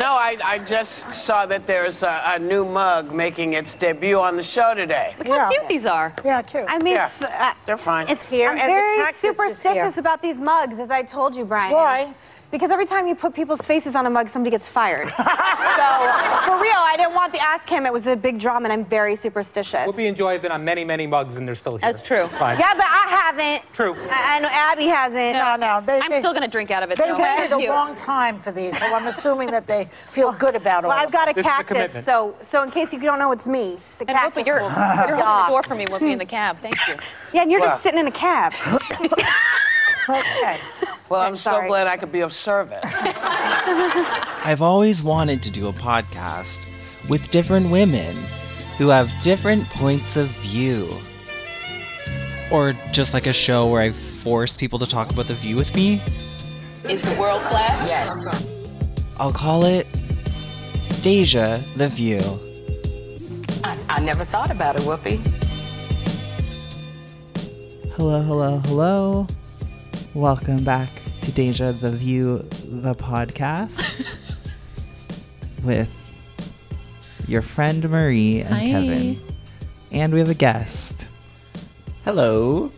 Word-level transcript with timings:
No, 0.00 0.12
I, 0.14 0.38
I 0.42 0.58
just 0.60 1.12
saw 1.12 1.44
that 1.44 1.66
there's 1.66 2.02
a, 2.02 2.22
a 2.24 2.38
new 2.38 2.64
mug 2.64 3.12
making 3.12 3.52
its 3.52 3.74
debut 3.74 4.18
on 4.18 4.34
the 4.34 4.42
show 4.42 4.72
today. 4.72 5.14
Look 5.18 5.28
how 5.36 5.50
cute 5.50 5.68
these 5.68 5.84
are. 5.84 6.14
Yeah, 6.24 6.40
cute. 6.40 6.64
I 6.68 6.78
mean, 6.78 6.94
Yeah, 6.94 7.04
s- 7.04 7.22
uh, 7.22 7.52
they're 7.66 7.76
fine. 7.76 8.08
It's 8.08 8.30
Here, 8.30 8.48
I'm 8.48 8.56
and 8.58 8.62
the 8.70 8.72
very 8.72 9.10
is 9.10 9.16
superstitious 9.16 9.94
here. 9.94 10.00
about 10.00 10.22
these 10.22 10.38
mugs, 10.38 10.78
as 10.78 10.90
I 10.90 11.02
told 11.02 11.36
you, 11.36 11.44
Brian. 11.44 11.72
Why? 11.74 12.14
Because 12.50 12.72
every 12.72 12.86
time 12.86 13.06
you 13.06 13.14
put 13.14 13.32
people's 13.32 13.60
faces 13.60 13.94
on 13.94 14.06
a 14.06 14.10
mug, 14.10 14.28
somebody 14.28 14.50
gets 14.50 14.68
fired. 14.68 15.08
so, 15.16 15.24
for 15.24 16.60
real, 16.60 16.74
I 16.76 16.94
didn't 16.96 17.14
want 17.14 17.32
the 17.32 17.40
ask 17.40 17.68
him. 17.68 17.86
It 17.86 17.92
was 17.92 18.06
a 18.06 18.16
big 18.16 18.40
drama, 18.40 18.64
and 18.68 18.72
I'm 18.72 18.84
very 18.84 19.14
superstitious. 19.14 19.86
Whoopi 19.86 20.08
and 20.08 20.16
Joy 20.16 20.32
have 20.32 20.42
been 20.42 20.50
on 20.50 20.64
many, 20.64 20.84
many 20.84 21.06
mugs, 21.06 21.36
and 21.36 21.46
they're 21.46 21.54
still 21.54 21.72
here. 21.72 21.80
That's 21.80 22.02
true. 22.02 22.24
It's 22.24 22.36
fine. 22.36 22.58
Yeah, 22.58 22.74
but 22.74 22.86
I 22.86 23.06
haven't. 23.08 23.72
True. 23.72 23.94
I, 24.10 24.36
I 24.36 24.40
know 24.40 24.48
Abby 24.50 24.86
hasn't. 24.86 25.38
No, 25.38 25.54
no. 25.54 25.80
They, 25.86 26.00
I'm 26.00 26.10
they, 26.10 26.18
still 26.18 26.34
gonna 26.34 26.48
drink 26.48 26.72
out 26.72 26.82
of 26.82 26.90
it. 26.90 26.98
They 26.98 27.08
though. 27.08 27.18
waited 27.18 27.52
a 27.52 27.68
long 27.70 27.94
time 27.94 28.36
for 28.36 28.50
these, 28.50 28.76
so 28.78 28.86
I'm 28.86 29.06
assuming 29.06 29.52
that 29.52 29.68
they 29.68 29.88
feel 30.08 30.32
good 30.32 30.56
about 30.56 30.84
all 30.84 30.90
Well, 30.90 30.98
I've 30.98 31.12
got 31.12 31.30
a 31.30 31.34
This 31.34 31.46
is 31.46 31.52
a 31.52 31.62
cactus, 31.64 32.04
so 32.04 32.34
so 32.42 32.62
in 32.64 32.70
case 32.70 32.92
you 32.92 32.98
don't 32.98 33.20
know, 33.20 33.30
it's 33.30 33.46
me. 33.46 33.78
The 33.98 34.08
And 34.08 34.16
cactus. 34.16 34.42
Whoopi, 34.42 34.46
you're, 34.46 34.58
you're 34.60 34.68
holding 34.70 35.16
the 35.16 35.46
door 35.48 35.62
for 35.62 35.74
me, 35.76 35.86
Whoopi, 35.86 36.12
in 36.12 36.18
the 36.18 36.24
cab. 36.24 36.58
Thank 36.58 36.74
you. 36.88 36.96
Yeah, 37.32 37.42
and 37.42 37.50
you're 37.50 37.60
Wow. 37.60 37.66
just 37.66 37.82
sitting 37.84 38.00
in 38.00 38.08
a 38.08 38.12
cab. 38.12 38.52
Okay. 40.08 40.58
Well, 41.10 41.22
I'm 41.22 41.34
so 41.34 41.66
glad 41.66 41.88
I 41.88 41.96
could 41.96 42.12
be 42.12 42.20
of 42.20 42.32
service. 42.32 42.78
I've 42.84 44.62
always 44.62 45.02
wanted 45.02 45.42
to 45.42 45.50
do 45.50 45.66
a 45.66 45.72
podcast 45.72 46.64
with 47.08 47.30
different 47.32 47.68
women 47.68 48.16
who 48.78 48.90
have 48.90 49.10
different 49.20 49.68
points 49.70 50.16
of 50.16 50.28
view. 50.28 50.88
Or 52.52 52.74
just 52.92 53.12
like 53.12 53.26
a 53.26 53.32
show 53.32 53.66
where 53.66 53.82
I 53.82 53.90
force 53.90 54.56
people 54.56 54.78
to 54.78 54.86
talk 54.86 55.10
about 55.10 55.26
the 55.26 55.34
view 55.34 55.56
with 55.56 55.74
me. 55.74 56.00
Is 56.88 57.02
the 57.02 57.18
world 57.18 57.42
flat? 57.42 57.88
yes. 57.88 58.46
I'll 59.18 59.32
call 59.32 59.64
it 59.64 59.88
Deja 61.02 61.58
the 61.74 61.88
View. 61.88 62.20
I, 63.64 63.76
I 63.88 64.00
never 64.00 64.24
thought 64.24 64.52
about 64.52 64.76
it, 64.76 64.82
Whoopi. 64.82 65.18
Hello, 67.96 68.22
hello, 68.22 68.58
hello. 68.58 69.26
Welcome 70.14 70.64
back 70.64 70.90
to 71.22 71.32
Deja 71.32 71.72
the 71.72 71.92
View, 71.92 72.38
the 72.64 72.94
podcast 72.94 74.18
with 75.62 75.88
your 77.28 77.42
friend 77.42 77.88
Marie 77.88 78.40
and 78.40 78.70
Kevin. 78.70 79.20
And 79.92 80.12
we 80.12 80.18
have 80.18 80.28
a 80.30 80.34
guest. 80.34 81.08
Hello. 82.04 82.72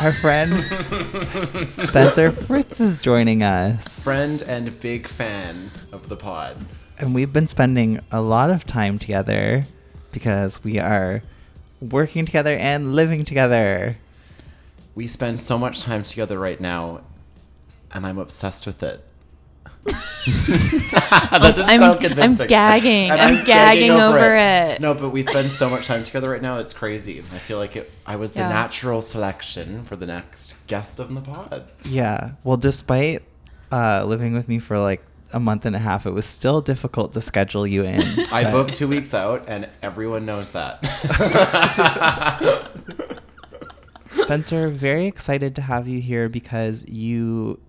Our 0.00 0.12
friend 0.12 0.62
Spencer 1.68 2.30
Fritz 2.32 2.80
is 2.80 3.00
joining 3.00 3.42
us. 3.42 4.02
friend 4.02 4.42
and 4.42 4.78
big 4.80 5.08
fan 5.08 5.70
of 5.92 6.08
the 6.08 6.16
pod. 6.16 6.56
And 6.98 7.14
we've 7.14 7.32
been 7.32 7.46
spending 7.46 8.00
a 8.10 8.20
lot 8.22 8.50
of 8.50 8.64
time 8.64 8.98
together 8.98 9.64
because 10.12 10.62
we 10.64 10.78
are 10.78 11.22
working 11.80 12.24
together 12.24 12.54
and 12.54 12.94
living 12.94 13.24
together. 13.24 13.98
We 14.96 15.06
spend 15.06 15.38
so 15.38 15.56
much 15.58 15.82
time 15.82 16.02
together 16.02 16.38
right 16.38 16.60
now, 16.60 17.02
and 17.92 18.04
I'm 18.06 18.18
obsessed 18.18 18.66
with 18.66 18.82
it. 18.82 19.04
that 19.86 21.52
didn't 21.54 21.68
I'm- 21.68 21.78
sound 21.78 21.96
I'm 21.96 21.98
convincing. 22.00 22.48
gagging. 22.48 23.10
And 23.10 23.20
I'm 23.20 23.44
gagging 23.44 23.92
over 23.92 24.34
it. 24.34 24.80
No, 24.80 24.94
but 24.94 25.10
we 25.10 25.22
spend 25.22 25.48
so 25.50 25.70
much 25.70 25.86
time 25.86 26.02
together 26.02 26.28
right 26.30 26.42
now. 26.42 26.58
It's 26.58 26.72
crazy. 26.74 27.22
I 27.32 27.38
feel 27.38 27.58
like 27.58 27.76
it, 27.76 27.88
I 28.04 28.16
was 28.16 28.32
the 28.32 28.40
natural 28.40 29.00
selection 29.02 29.84
for 29.84 29.94
the 29.94 30.06
next 30.06 30.56
guest 30.66 30.98
of 30.98 31.14
the 31.14 31.20
pod. 31.20 31.68
Yeah. 31.84 32.32
Well, 32.42 32.56
despite 32.56 33.22
uh, 33.70 34.02
living 34.04 34.32
with 34.34 34.48
me 34.48 34.58
for 34.58 34.78
like 34.78 35.04
a 35.32 35.38
month 35.38 35.66
and 35.66 35.76
a 35.76 35.80
half, 35.80 36.06
it 36.06 36.10
was 36.12 36.26
still 36.26 36.60
difficult 36.60 37.12
to 37.12 37.20
schedule 37.20 37.64
you 37.66 37.84
in. 37.84 38.00
I 38.32 38.42
But 38.44 38.50
booked 38.52 38.74
two 38.74 38.88
weeks 38.88 39.14
out, 39.14 39.44
and 39.46 39.68
everyone 39.82 40.24
knows 40.26 40.50
that. 40.52 40.82
Spencer, 44.22 44.68
very 44.68 45.06
excited 45.06 45.54
to 45.56 45.62
have 45.62 45.86
you 45.88 46.00
here 46.00 46.28
because 46.28 46.84
you 46.88 47.60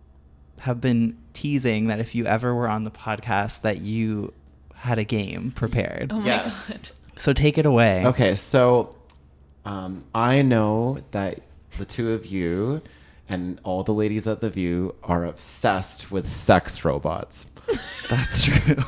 have 0.59 0.81
been 0.81 1.17
teasing 1.33 1.87
that 1.87 1.99
if 1.99 2.15
you 2.15 2.25
ever 2.25 2.53
were 2.55 2.67
on 2.67 2.83
the 2.83 2.91
podcast, 2.91 3.61
that 3.61 3.81
you 3.81 4.33
had 4.73 4.97
a 4.99 5.03
game 5.03 5.51
prepared. 5.55 6.11
Oh 6.11 6.19
my 6.19 6.25
Yes. 6.25 6.69
god. 6.71 6.89
So 7.19 7.33
take 7.33 7.57
it 7.57 7.65
away. 7.65 8.05
Okay, 8.05 8.35
so 8.35 8.95
um, 9.65 10.03
I 10.15 10.41
know 10.43 10.99
that 11.11 11.41
the 11.77 11.85
two 11.85 12.11
of 12.13 12.25
you 12.27 12.81
and 13.29 13.59
all 13.63 13.83
the 13.83 13.93
ladies 13.93 14.27
at 14.27 14.39
the 14.41 14.49
View 14.49 14.95
are 15.03 15.25
obsessed 15.25 16.11
with 16.11 16.31
sex 16.31 16.85
robots. 16.85 17.47
That's 18.09 18.43
true. 18.45 18.83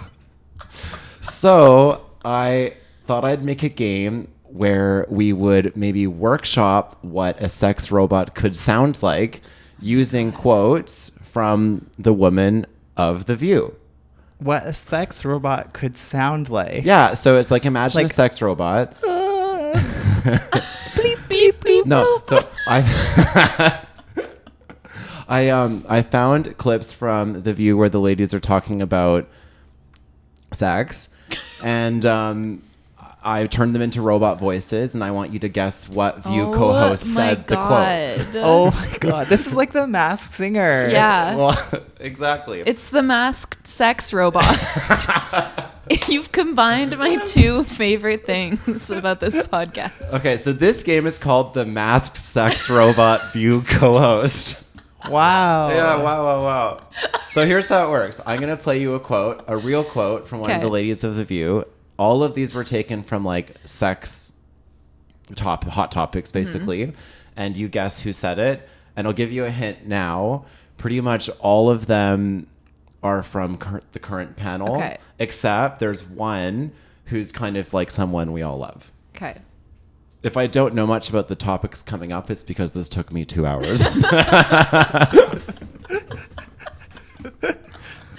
So 1.21 2.05
I 2.23 2.75
thought 3.05 3.25
I'd 3.25 3.43
make 3.43 3.63
a 3.63 3.69
game 3.69 4.29
where 4.51 5.05
we 5.09 5.31
would 5.33 5.75
maybe 5.75 6.07
workshop 6.07 6.97
what 7.01 7.39
a 7.41 7.47
sex 7.49 7.91
robot 7.91 8.35
could 8.35 8.55
sound 8.55 9.01
like 9.03 9.41
using 9.81 10.31
quotes 10.31 11.11
from 11.23 11.89
the 11.97 12.13
woman 12.13 12.65
of 12.97 13.25
the 13.25 13.35
View. 13.35 13.75
What 14.39 14.65
a 14.65 14.73
sex 14.73 15.25
robot 15.25 15.73
could 15.73 15.97
sound 15.97 16.49
like. 16.49 16.83
Yeah, 16.85 17.13
so 17.13 17.37
it's 17.37 17.51
like 17.51 17.65
imagine 17.65 18.05
a 18.05 18.09
sex 18.09 18.41
robot. 18.41 18.95
Beep, 20.95 21.19
beep, 21.29 21.63
beep, 21.63 21.85
No, 21.85 22.21
so 22.25 22.39
I 22.67 23.79
I 25.29 25.49
um 25.49 25.85
I 25.87 26.01
found 26.01 26.57
clips 26.57 26.91
from 26.91 27.43
the 27.43 27.53
view 27.53 27.77
where 27.77 27.87
the 27.87 27.99
ladies 27.99 28.33
are 28.33 28.39
talking 28.39 28.81
about 28.81 29.29
sex 30.51 31.09
and 31.63 32.05
um 32.05 32.63
I 33.29 33.45
turned 33.45 33.75
them 33.75 33.83
into 33.83 34.01
robot 34.01 34.39
voices 34.39 34.95
and 34.95 35.03
I 35.03 35.11
want 35.11 35.31
you 35.31 35.37
to 35.39 35.49
guess 35.49 35.87
what 35.87 36.23
view 36.23 36.45
Oh 36.45 36.53
co-host 36.53 37.05
my 37.13 37.35
said 37.35 37.47
the 37.47 37.57
quote. 37.57 38.35
Oh 38.43 38.71
my 38.71 38.97
god. 38.99 39.27
This 39.27 39.45
is 39.45 39.55
like 39.55 39.71
the 39.71 39.85
masked 39.85 40.33
singer. 40.33 40.89
Yeah. 40.91 41.35
Well, 41.39 41.83
exactly. 41.99 42.61
It's 42.65 42.89
the 42.89 43.03
masked 43.03 43.67
sex 43.67 44.11
robot. 44.13 44.57
You've 46.07 46.31
combined 46.31 46.97
my 46.97 47.17
two 47.17 47.65
favorite 47.65 48.25
things 48.25 48.89
about 48.89 49.19
this 49.19 49.35
podcast. 49.35 49.91
okay, 50.13 50.35
so 50.35 50.51
this 50.51 50.81
game 50.81 51.05
is 51.05 51.19
called 51.19 51.53
the 51.53 51.65
Masked 51.65 52.17
Sex 52.17 52.67
Robot 52.67 53.31
View 53.33 53.61
Co-host. 53.61 54.63
Wow. 55.07 55.69
Yeah, 55.69 55.97
wow, 55.97 56.23
wow, 56.23 56.43
wow. 56.43 56.81
So 57.31 57.45
here's 57.45 57.69
how 57.69 57.87
it 57.87 57.91
works. 57.91 58.19
I'm 58.25 58.39
gonna 58.39 58.57
play 58.57 58.81
you 58.81 58.95
a 58.95 58.99
quote, 58.99 59.43
a 59.47 59.55
real 59.55 59.83
quote 59.83 60.27
from 60.27 60.39
one 60.39 60.49
of 60.51 60.61
the 60.61 60.67
ladies 60.67 61.03
of 61.03 61.15
the 61.15 61.23
View. 61.23 61.65
All 61.99 62.23
of 62.23 62.33
these 62.33 62.53
were 62.53 62.63
taken 62.63 63.03
from 63.03 63.25
like 63.25 63.55
sex 63.65 64.39
top 65.35 65.65
hot 65.65 65.91
topics, 65.91 66.29
mm-hmm. 66.29 66.39
basically, 66.39 66.93
and 67.35 67.57
you 67.57 67.67
guess 67.67 68.01
who 68.01 68.13
said 68.13 68.39
it. 68.39 68.67
And 68.95 69.05
I'll 69.05 69.13
give 69.13 69.31
you 69.31 69.45
a 69.45 69.51
hint 69.51 69.85
now. 69.85 70.45
Pretty 70.77 71.01
much 71.01 71.29
all 71.39 71.69
of 71.69 71.85
them 71.85 72.47
are 73.03 73.21
from 73.21 73.57
cur- 73.57 73.81
the 73.91 73.99
current 73.99 74.35
panel, 74.35 74.75
Okay. 74.75 74.97
except 75.19 75.79
there's 75.79 76.03
one 76.03 76.71
who's 77.05 77.31
kind 77.31 77.57
of 77.57 77.73
like 77.73 77.91
someone 77.91 78.31
we 78.31 78.41
all 78.41 78.57
love. 78.57 78.91
Okay. 79.15 79.37
If 80.21 80.35
I 80.35 80.47
don't 80.47 80.73
know 80.73 80.85
much 80.85 81.09
about 81.09 81.27
the 81.27 81.35
topics 81.35 81.81
coming 81.81 82.11
up, 82.11 82.29
it's 82.29 82.43
because 82.43 82.73
this 82.73 82.89
took 82.89 83.11
me 83.11 83.25
two 83.25 83.45
hours. 83.45 83.81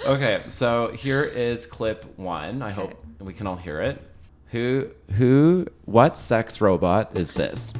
okay, 0.05 0.43
so 0.47 0.89
here 0.89 1.23
is 1.23 1.65
clip 1.65 2.05
one. 2.17 2.61
I 2.61 2.71
hope 2.71 3.03
we 3.19 3.33
can 3.33 3.47
all 3.47 3.55
hear 3.55 3.81
it. 3.81 4.01
Who, 4.47 4.89
who, 5.13 5.67
what 5.85 6.17
sex 6.17 6.59
robot 6.59 7.17
is 7.17 7.31
this? 7.31 7.73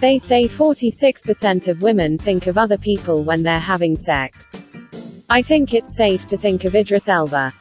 They 0.00 0.18
say 0.18 0.46
46% 0.46 1.68
of 1.68 1.82
women 1.82 2.18
think 2.18 2.46
of 2.46 2.58
other 2.58 2.76
people 2.76 3.22
when 3.22 3.42
they're 3.42 3.58
having 3.58 3.96
sex. 3.96 4.60
I 5.30 5.42
think 5.42 5.72
it's 5.72 5.94
safe 5.94 6.26
to 6.26 6.36
think 6.36 6.64
of 6.64 6.74
Idris 6.74 7.08
Elba. 7.08 7.54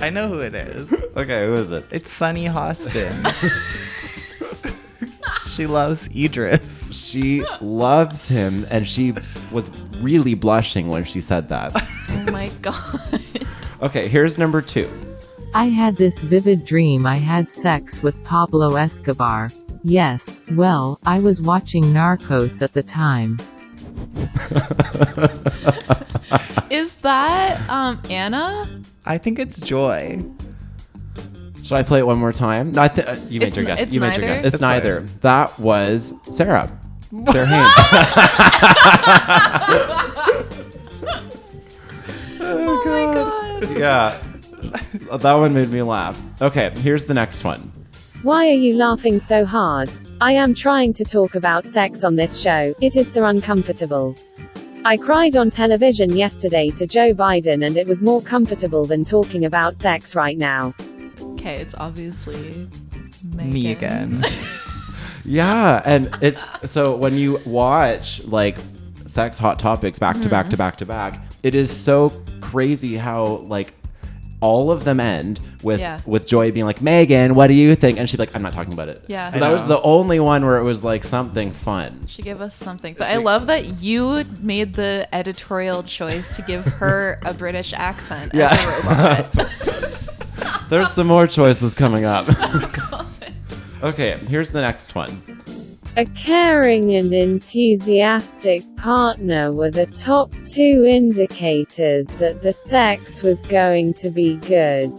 I 0.00 0.10
know 0.10 0.28
who 0.28 0.40
it 0.40 0.54
is. 0.54 0.92
Okay, 1.16 1.46
who 1.46 1.54
is 1.54 1.72
it? 1.72 1.86
It's 1.90 2.12
Sunny 2.12 2.44
Hostin. 2.44 3.10
she 5.56 5.66
loves 5.66 6.08
Idris. 6.14 6.92
She 6.92 7.42
loves 7.62 8.28
him, 8.28 8.66
and 8.70 8.86
she 8.86 9.14
was 9.50 9.70
really 10.00 10.34
blushing 10.34 10.88
when 10.88 11.04
she 11.04 11.20
said 11.20 11.48
that. 11.48 11.74
Oh 12.08 12.32
my 12.32 12.48
god. 12.60 13.20
Okay, 13.82 14.08
here's 14.08 14.36
number 14.36 14.60
two. 14.60 14.90
I 15.54 15.66
had 15.66 15.96
this 15.96 16.22
vivid 16.22 16.64
dream 16.64 17.06
I 17.06 17.16
had 17.16 17.50
sex 17.50 18.02
with 18.02 18.22
Pablo 18.24 18.74
Escobar. 18.76 19.50
Yes, 19.84 20.40
well, 20.52 20.98
I 21.06 21.20
was 21.20 21.40
watching 21.40 21.84
Narcos 21.84 22.62
at 22.62 22.74
the 22.74 22.82
time. 22.82 23.38
Is 26.70 26.96
that 26.96 27.68
um 27.70 28.00
Anna? 28.10 28.68
I 29.04 29.18
think 29.18 29.38
it's 29.38 29.60
Joy. 29.60 30.22
Should 31.66 31.74
I 31.76 31.82
play 31.82 31.98
it 31.98 32.06
one 32.06 32.18
more 32.18 32.32
time? 32.32 32.70
No, 32.70 32.82
I 32.82 32.88
th- 32.88 33.06
uh, 33.08 33.16
you 33.28 33.40
made 33.40 33.48
It's 33.48 33.56
your 33.56 33.64
n- 33.64 33.66
guess. 33.76 33.80
it's 33.80 33.92
you 33.92 34.00
made 34.00 34.16
your 34.16 34.20
neither? 34.26 34.34
guess. 34.36 34.44
It's, 34.46 34.54
It's 34.54 34.60
neither. 34.60 35.00
fine. 35.00 35.18
That 35.22 35.58
was 35.58 36.14
Sara. 36.30 36.70
Sara 37.32 37.46
Haines. 37.46 37.72
Oh, 42.38 42.82
my 42.84 43.14
god. 43.14 43.78
yeah. 43.78 44.22
That 45.16 45.32
one 45.34 45.54
made 45.54 45.70
me 45.70 45.82
laugh. 45.82 46.18
Okay, 46.42 46.70
here's 46.78 47.06
the 47.06 47.14
next 47.14 47.44
one. 47.44 47.72
Why 48.22 48.48
are 48.48 48.52
you 48.54 48.76
laughing 48.76 49.20
so 49.20 49.44
hard? 49.44 49.90
I 50.20 50.32
am 50.32 50.54
trying 50.54 50.92
to 50.94 51.04
talk 51.04 51.34
about 51.34 51.64
sex 51.64 52.04
on 52.04 52.16
this 52.16 52.38
show. 52.38 52.74
It 52.80 52.96
is 52.96 53.10
so 53.12 53.24
uncomfortable. 53.26 54.14
I 54.84 54.96
cried 54.96 55.36
on 55.36 55.50
television 55.50 56.14
yesterday 56.16 56.70
to 56.70 56.86
Joe 56.86 57.12
Biden 57.12 57.64
and 57.66 57.76
it 57.76 57.86
was 57.86 58.02
more 58.02 58.22
comfortable 58.22 58.84
than 58.84 59.04
talking 59.04 59.44
about 59.44 59.74
sex 59.74 60.14
right 60.14 60.38
now. 60.38 60.74
Okay, 61.46 61.62
it's 61.62 61.76
obviously 61.78 62.68
Me 63.22 63.70
again. 63.70 64.24
Yeah, 65.28 65.82
and 65.84 66.16
it's 66.22 66.44
so 66.70 66.94
when 66.94 67.14
you 67.14 67.40
watch 67.44 68.22
like 68.26 68.58
sex 69.06 69.36
hot 69.36 69.58
topics 69.58 69.98
back 69.98 70.20
to 70.20 70.28
back 70.28 70.46
to 70.46 70.50
mm-hmm. 70.50 70.58
back 70.58 70.76
to 70.76 70.86
back, 70.86 71.20
it 71.42 71.56
is 71.56 71.68
so 71.68 72.10
crazy 72.40 72.96
how 72.96 73.24
like 73.24 73.74
all 74.40 74.70
of 74.70 74.84
them 74.84 75.00
end 75.00 75.40
with 75.64 75.80
Yeah. 75.80 76.00
with 76.06 76.28
Joy 76.28 76.52
being 76.52 76.64
like, 76.64 76.78
Meghan, 76.78 77.32
what 77.32 77.48
do 77.48 77.54
you 77.54 77.74
think? 77.74 77.98
And 77.98 78.08
she'd 78.08 78.18
be 78.18 78.22
like, 78.22 78.36
I'm 78.36 78.42
not 78.42 78.52
talking 78.52 78.72
about 78.72 78.88
it. 78.88 79.04
Yeah. 79.08 79.30
So 79.30 79.38
I 79.38 79.40
that 79.40 79.52
was 79.52 79.62
know. 79.62 79.68
the 79.68 79.82
only 79.82 80.20
one 80.20 80.44
where 80.44 80.58
it 80.58 80.62
was 80.62 80.84
like 80.84 81.02
something 81.02 81.50
fun. 81.50 82.06
She 82.06 82.22
gave 82.22 82.40
us 82.40 82.54
something. 82.54 82.94
But 82.96 83.08
I 83.08 83.16
love 83.16 83.48
that 83.48 83.82
you 83.82 84.22
made 84.40 84.74
the 84.74 85.08
editorial 85.12 85.82
choice 85.82 86.36
to 86.36 86.42
give 86.42 86.64
her 86.64 87.18
a 87.24 87.34
British 87.34 87.72
accent 87.72 88.32
as 88.32 88.52
a 88.52 88.88
robot. 88.88 89.52
There's 90.68 90.90
some 90.90 91.06
more 91.06 91.26
choices 91.26 91.74
coming 91.74 92.04
up. 92.04 92.28
okay, 93.82 94.18
here's 94.28 94.50
the 94.50 94.60
next 94.60 94.94
one. 94.94 95.10
A 95.96 96.04
caring 96.06 96.94
and 96.94 97.12
enthusiastic 97.14 98.62
partner 98.76 99.52
were 99.52 99.70
the 99.70 99.86
top 99.86 100.30
two 100.46 100.84
indicators 100.84 102.06
that 102.18 102.42
the 102.42 102.52
sex 102.52 103.22
was 103.22 103.40
going 103.42 103.94
to 103.94 104.10
be 104.10 104.36
good. 104.36 104.92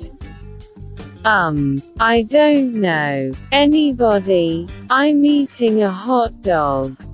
Um, 1.25 1.81
I 1.99 2.23
don't 2.23 2.75
know. 2.75 3.31
Anybody? 3.51 4.67
I'm 4.89 5.25
eating 5.25 5.83
a 5.83 5.91
hot 5.91 6.41
dog. 6.41 6.95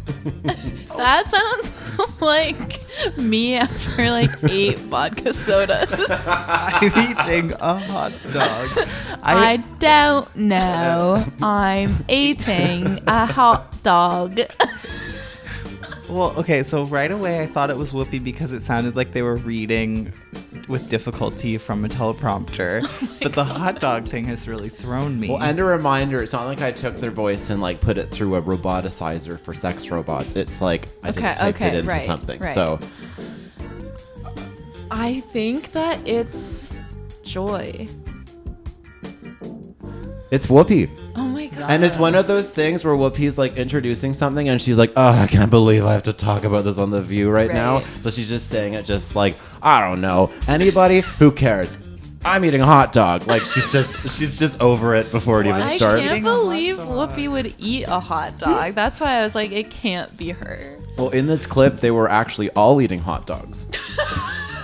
That 0.95 1.27
sounds 1.27 1.71
like 2.21 2.83
me 3.17 3.55
after 3.55 4.09
like 4.09 4.31
eight 4.43 4.79
vodka 4.91 5.33
sodas. 5.33 5.93
I'm 6.09 6.85
eating 6.85 7.51
a 7.59 7.79
hot 7.79 8.13
dog. 8.31 8.87
I 9.23 9.63
don't 9.79 10.35
know. 10.35 11.23
I'm 11.41 12.03
eating 12.07 12.99
a 13.07 13.25
hot 13.25 13.81
dog. 13.83 14.39
Well, 16.09 16.33
okay, 16.37 16.63
so 16.63 16.83
right 16.85 17.09
away 17.11 17.41
I 17.41 17.47
thought 17.47 17.69
it 17.69 17.77
was 17.77 17.91
Whoopi 17.91 18.23
because 18.23 18.53
it 18.53 18.61
sounded 18.61 18.95
like 18.95 19.11
they 19.13 19.21
were 19.23 19.37
reading 19.37 20.11
with 20.67 20.89
difficulty 20.89 21.57
from 21.57 21.83
a 21.85 21.89
teleprompter. 21.89 22.83
Oh 23.13 23.17
but 23.23 23.33
the 23.33 23.43
hot 23.45 23.79
dog 23.79 24.05
thing 24.05 24.25
has 24.25 24.47
really 24.49 24.67
thrown 24.69 25.17
me. 25.19 25.29
Well, 25.29 25.41
and 25.41 25.57
a 25.59 25.63
reminder, 25.63 26.21
it's 26.21 26.33
not 26.33 26.45
like 26.45 26.61
I 26.61 26.71
took 26.73 26.97
their 26.97 27.09
voice 27.11 27.49
and 27.49 27.61
like 27.61 27.79
put 27.79 27.97
it 27.97 28.11
through 28.11 28.35
a 28.35 28.41
roboticizer 28.41 29.39
for 29.39 29.53
sex 29.53 29.89
robots. 29.89 30.33
It's 30.35 30.59
like 30.61 30.89
I 31.03 31.09
Okay, 31.09 31.21
just 31.21 31.39
typed 31.39 31.57
okay, 31.57 31.67
it 31.69 31.75
into 31.75 31.89
right, 31.89 32.01
something. 32.01 32.39
right. 32.41 32.53
So 32.53 32.79
I 34.91 35.21
think 35.21 35.71
that 35.71 36.05
it's 36.07 36.73
joy. 37.23 37.87
It's 40.33 40.47
Whoopi. 40.47 40.89
Oh 41.15 41.27
my 41.27 41.45
god. 41.45 41.69
And 41.69 41.83
it's 41.83 41.95
one 41.95 42.15
of 42.15 42.25
those 42.25 42.49
things 42.49 42.83
where 42.83 42.95
Whoopi's 42.95 43.37
like 43.37 43.55
introducing 43.55 44.13
something 44.13 44.49
and 44.49 44.59
she's 44.59 44.79
like, 44.79 44.91
oh, 44.95 45.09
I 45.09 45.27
can't 45.27 45.51
believe 45.51 45.85
I 45.85 45.93
have 45.93 46.01
to 46.03 46.13
talk 46.13 46.43
about 46.43 46.63
this 46.63 46.79
on 46.79 46.89
The 46.89 47.03
View 47.03 47.29
right, 47.29 47.53
now. 47.53 47.81
So 48.01 48.09
she's 48.09 48.29
just 48.29 48.49
saying 48.49 48.73
it 48.73 48.83
just 48.83 49.15
like, 49.15 49.35
I 49.61 49.87
don't 49.87 50.01
know. 50.01 50.31
Anybody? 50.47 51.01
Who 51.01 51.31
cares? 51.31 51.77
I'm 52.25 52.43
eating 52.45 52.61
a 52.61 52.65
hot 52.65 52.93
dog. 52.93 53.27
Like 53.27 53.43
she's 53.43 53.71
just 53.71 54.17
she's 54.17 54.39
just 54.39 54.59
over 54.59 54.95
it 54.95 55.11
before 55.11 55.39
it 55.39 55.45
even 55.45 55.61
starts. 55.61 55.73
I 55.73 55.77
starts. 55.77 56.09
can't 56.09 56.23
believe 56.23 56.77
Whoopi 56.77 57.31
would 57.31 57.53
eat 57.59 57.85
a 57.87 57.99
hot 57.99 58.39
dog. 58.39 58.73
That's 58.73 58.99
why 58.99 59.19
I 59.19 59.23
was 59.23 59.35
like, 59.35 59.51
it 59.51 59.69
can't 59.69 60.17
be 60.17 60.31
her. 60.31 60.79
Well, 60.97 61.09
in 61.09 61.27
this 61.27 61.45
clip, 61.45 61.77
they 61.77 61.91
were 61.91 62.09
actually 62.09 62.49
all 62.51 62.81
eating 62.81 62.99
hot 62.99 63.27
dogs. 63.27 63.67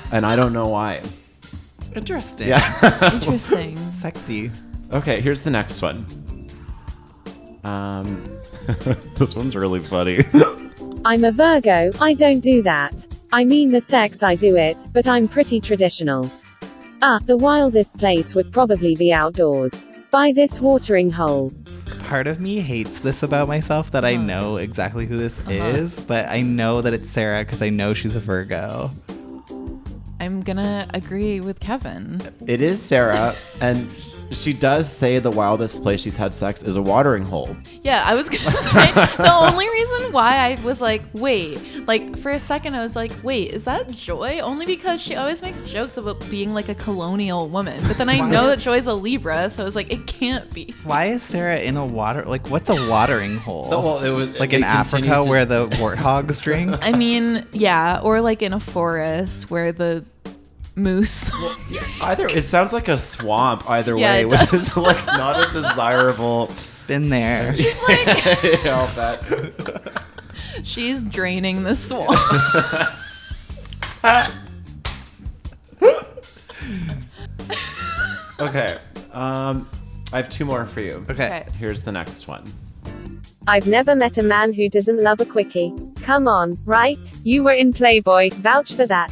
and 0.12 0.26
I 0.26 0.36
don't 0.36 0.54
know 0.54 0.70
why. 0.70 1.02
Interesting. 1.96 2.48
Yeah. 2.48 3.14
Interesting. 3.14 3.78
Sexy. 3.92 4.52
Okay, 4.92 5.22
here's 5.22 5.42
the 5.42 5.52
next 5.52 5.82
one. 5.82 6.06
Um, 7.64 8.40
this 9.18 9.36
one's 9.36 9.56
really 9.56 9.80
funny. 9.82 10.26
I'm 11.06 11.24
a 11.24 11.32
Virgo, 11.32 11.92
I 12.02 12.14
don't 12.14 12.40
do 12.40 12.62
that. 12.64 13.08
I 13.32 13.44
mean 13.44 13.72
the 13.72 13.82
sex 13.82 14.24
I 14.24 14.36
do 14.36 14.56
it, 14.56 14.88
but 14.94 15.08
I'm 15.08 15.28
pretty 15.28 15.62
traditional. 15.62 16.30
Ah, 17.02 17.20
the 17.26 17.38
wildest 17.38 17.98
place 17.98 18.34
would 18.34 18.52
probably 18.52 18.96
be 18.96 19.14
outdoors. 19.14 19.86
By 20.12 20.32
this 20.34 20.60
watering 20.60 21.12
hole. 21.12 21.54
Part 22.06 22.26
of 22.26 22.40
me 22.40 22.60
hates 22.60 23.00
this 23.00 23.22
about 23.22 23.48
myself 23.48 23.92
that 23.92 24.04
I 24.04 24.16
know 24.16 24.58
exactly 24.58 25.06
who 25.06 25.18
this 25.18 25.40
is, 25.48 26.00
but 26.00 26.28
I 26.28 26.42
know 26.42 26.82
that 26.82 26.94
it's 26.94 27.08
Sara 27.08 27.46
because 27.46 27.62
I 27.62 27.70
know 27.70 27.94
she's 27.94 28.16
a 28.16 28.20
Virgo. 28.20 28.90
I'm 30.20 30.42
gonna 30.42 30.88
agree 30.94 31.40
with 31.40 31.60
Kevin. 31.60 32.20
it 32.48 32.62
is 32.62 32.82
Sara, 32.82 33.36
and 33.62 33.88
she 34.32 34.54
does 34.54 34.92
say 34.92 35.20
the 35.20 35.32
wildest 35.32 35.82
place 35.84 36.02
she's 36.02 36.16
had 36.18 36.34
sex 36.34 36.64
is 36.64 36.76
a 36.76 36.82
watering 36.82 37.24
hole. 37.24 37.56
Yeah, 37.84 38.04
I 38.06 38.16
was 38.16 38.30
gonna 38.30 38.44
say 38.52 38.92
the 39.18 39.32
only 39.34 39.68
reason 39.70 40.12
why 40.12 40.36
I 40.38 40.62
was 40.64 40.82
like, 40.82 41.02
wait, 41.14 41.60
like 41.88 42.18
for 42.18 42.30
a 42.32 42.40
second 42.40 42.76
I 42.76 42.82
was 42.82 42.96
like, 42.96 43.12
wait, 43.24 43.52
is 43.52 43.64
that 43.66 43.90
Joy? 43.90 44.40
Only 44.40 44.66
because 44.66 45.02
she 45.02 45.16
always 45.16 45.42
makes 45.42 45.62
jokes 45.62 45.98
about 45.98 46.20
being 46.30 46.54
like 46.54 46.70
a 46.70 46.76
colonial 46.76 47.48
woman. 47.50 47.82
But 47.88 47.98
then 47.98 48.10
I 48.10 48.20
know 48.20 48.48
that 48.48 48.60
Joy's 48.60 48.88
a 48.88 48.94
Libra, 48.94 49.50
so 49.50 49.64
I 49.64 49.66
was 49.66 49.76
like, 49.76 49.92
it 49.92 50.06
can't 50.08 50.54
be. 50.54 50.74
Why 50.84 51.06
is 51.06 51.24
Sara 51.24 51.60
in 51.60 51.76
a 51.78 51.86
water? 51.86 52.24
Like, 52.26 52.50
what's 52.50 52.70
a 52.70 52.90
watering 52.90 53.38
hole? 53.38 53.68
Oh, 53.72 53.82
well, 53.82 54.04
it 54.04 54.10
was- 54.12 54.40
like 54.40 54.54
in 54.54 54.64
Africa 54.64 55.08
to- 55.08 55.24
where 55.24 55.46
the 55.46 55.68
warthogs 55.70 56.42
drink. 56.42 56.76
I 56.82 56.92
mean, 56.92 57.46
yeah, 57.52 58.00
or 58.04 58.22
like 58.22 58.42
in 58.42 58.54
a 58.54 58.60
forest 58.60 59.50
where 59.50 59.72
the 59.72 60.06
moose. 60.80 61.32
Either 62.02 62.28
it 62.28 62.44
sounds 62.44 62.74
like 62.74 62.88
a 62.88 62.98
swamp 62.98 63.70
either 63.70 63.98
Yeah, 63.98 64.14
way, 64.14 64.22
it 64.22 64.30
which 64.30 64.54
is 64.54 64.76
like 64.78 65.06
not 65.08 65.48
a 65.48 65.52
desirable. 65.52 66.52
Been 66.88 67.10
there. 67.10 67.54
I'll 68.66 68.96
bet. 68.96 69.24
She's 70.64 71.04
draining 71.04 71.64
the 71.64 71.76
swamp. 71.76 72.18
Okay. 78.40 78.78
Um, 79.14 79.70
I 80.14 80.18
have 80.18 80.30
two 80.30 80.46
more 80.46 80.66
for 80.66 80.82
you. 80.82 81.06
Okay. 81.10 81.46
Here's 81.58 81.82
the 81.84 81.92
next 81.92 82.28
one. 82.28 82.44
I've 83.48 83.68
never 83.68 83.96
met 83.96 84.18
a 84.18 84.24
man 84.24 84.54
who 84.54 84.70
doesn't 84.70 85.02
love 85.02 85.20
a 85.22 85.26
quickie. 85.26 85.74
Come 86.02 86.28
on, 86.28 86.58
right? 86.66 87.00
You 87.24 87.44
were 87.44 87.52
in 87.52 87.74
Playboy, 87.74 88.30
vouch 88.36 88.74
for 88.74 88.86
that. 88.86 89.12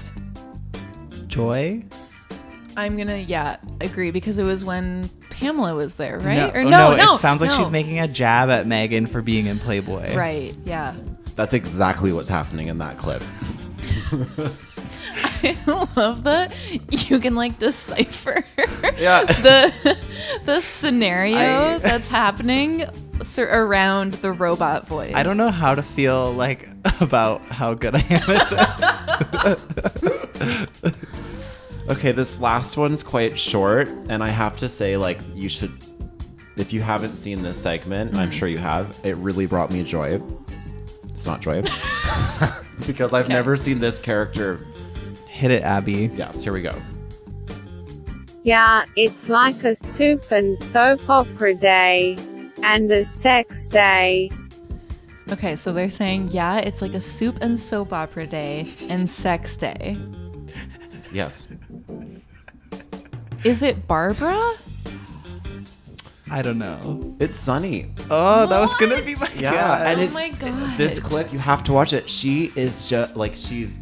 Joy? 1.37 1.83
I'm 2.75 2.97
gonna 2.97 3.17
yeah 3.17 3.57
agree 3.81 4.11
because 4.11 4.37
it 4.39 4.43
was 4.43 4.63
when 4.65 5.07
Pamela 5.29 5.73
was 5.75 5.93
there, 5.95 6.17
right? 6.19 6.35
No, 6.37 6.47
or 6.49 6.59
oh, 6.59 6.69
no, 6.69 6.95
no, 6.95 7.15
It 7.15 7.19
sounds 7.19 7.41
like 7.41 7.51
no. 7.51 7.57
she's 7.57 7.71
making 7.71 7.99
a 7.99 8.07
jab 8.07 8.49
at 8.49 8.65
Meghan 8.65 9.07
for 9.07 9.21
being 9.21 9.45
in 9.45 9.59
Playboy. 9.59 10.15
right. 10.15 10.55
Yeah. 10.65 10.95
That's 11.35 11.53
exactly 11.53 12.11
what's 12.11 12.29
happening 12.29 12.67
in 12.67 12.79
that 12.79 12.97
clip. 12.97 13.21
I 15.43 15.55
love 15.95 16.23
that 16.23 16.55
you 17.07 17.19
can 17.19 17.35
like 17.35 17.57
decipher 17.59 18.43
Yeah. 18.97 19.23
the 19.25 19.97
the 20.45 20.61
scenario 20.61 21.37
I- 21.37 21.77
that's 21.77 22.07
happening 22.07 22.85
sur- 23.23 23.49
around 23.65 24.13
the 24.13 24.31
robot 24.31 24.87
voice. 24.87 25.13
I 25.15 25.23
don't 25.23 25.37
know 25.37 25.49
how 25.51 25.75
to 25.75 25.83
feel 25.83 26.31
like 26.33 26.69
about 27.01 27.41
how 27.43 27.73
good 27.73 27.95
I 27.95 28.03
am 28.09 28.29
at 28.29 28.49
this. 30.83 30.93
Okay, 31.89 32.11
this 32.11 32.41
last 32.41 32.75
one's 32.75 33.01
quite 33.01 33.39
short, 33.39 33.87
and 34.09 34.21
I 34.21 34.27
have 34.27 34.57
to 34.57 34.67
say, 34.67 34.97
like, 34.97 35.19
you 35.33 35.47
should, 35.47 35.71
if 36.57 36.73
you 36.73 36.81
haven't 36.81 37.15
seen 37.15 37.41
this 37.41 37.57
segment, 37.57 38.13
I'm 38.13 38.23
mm-hmm. 38.23 38.31
sure 38.31 38.49
you 38.49 38.57
have. 38.57 38.97
It 39.05 39.15
really 39.15 39.45
brought 39.45 39.71
me 39.71 39.85
joy. 39.85 40.21
It's 41.05 41.25
not 41.25 41.39
joy, 41.39 41.63
because 42.87 43.13
I've 43.13 43.29
never 43.29 43.55
seen 43.55 43.79
this 43.79 43.99
character. 43.99 44.59
Hit 45.29 45.49
it, 45.49 45.63
Abby. 45.63 46.11
Yeah, 46.13 46.33
here 46.33 46.51
we 46.51 46.61
go. 46.61 46.73
Yeah, 48.43 48.83
it's 48.97 49.29
like 49.29 49.63
a 49.63 49.73
soup 49.73 50.29
and 50.29 50.57
soap 50.57 51.09
opera 51.09 51.53
day. 51.53 52.17
And 52.63 52.91
a 52.91 53.05
sex 53.05 53.69
day. 53.69 54.29
Okay, 55.31 55.55
so 55.55 55.73
they're 55.73 55.89
saying 55.89 56.29
yeah, 56.31 56.57
it's 56.59 56.81
like 56.81 56.93
a 56.93 57.01
soup 57.01 57.39
and 57.41 57.59
soap 57.59 57.91
opera 57.93 58.25
day 58.27 58.67
and 58.89 59.09
sex 59.09 59.55
day. 59.57 59.97
Yes. 61.11 61.51
Is 63.43 63.61
it 63.61 63.87
Barbara? 63.87 64.53
I 66.29 66.41
don't 66.41 66.57
know. 66.57 67.15
It's 67.19 67.37
Sunny. 67.37 67.91
Oh, 68.09 68.45
that 68.47 68.59
was 68.59 68.73
gonna 68.75 69.01
be 69.01 69.15
my 69.15 69.27
Yeah, 69.37 69.51
guess. 69.51 69.81
and 69.87 69.99
Oh 69.99 70.03
it's 70.03 70.13
my 70.13 70.29
God. 70.29 70.77
this 70.77 70.99
clip. 70.99 71.31
You 71.31 71.39
have 71.39 71.63
to 71.65 71.73
watch 71.73 71.93
it. 71.93 72.09
She 72.09 72.51
is 72.55 72.89
just 72.89 73.15
like 73.15 73.33
she's 73.35 73.79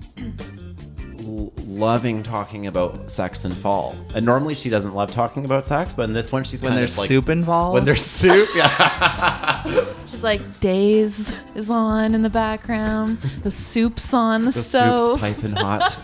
l- 1.25 1.51
loving 1.67 2.21
talking 2.21 2.67
about 2.67 3.09
sex 3.11 3.45
and 3.45 3.53
fall. 3.55 3.95
And 4.13 4.25
normally 4.25 4.53
she 4.55 4.69
doesn't 4.69 4.93
love 4.93 5.11
talking 5.11 5.45
about 5.45 5.65
sex, 5.65 5.95
but 5.95 6.03
in 6.03 6.13
this 6.13 6.31
one 6.31 6.43
she's 6.43 6.61
When 6.61 6.71
kind 6.71 6.79
there's 6.79 6.93
of 6.93 6.99
like 6.99 7.07
soup 7.07 7.29
involved? 7.29 7.73
When 7.75 7.85
there's 7.85 8.03
soup, 8.05 8.47
yeah. 8.55 9.63
Like, 10.24 10.60
Days 10.60 11.31
is 11.55 11.69
on 11.69 12.13
in 12.15 12.22
the 12.22 12.29
background. 12.29 13.17
The 13.43 13.51
soup's 13.51 14.13
on 14.13 14.41
the, 14.41 14.51
the 14.51 14.53
stove. 14.63 15.19
soup's 15.19 15.22
piping 15.36 15.51
hot. 15.55 15.98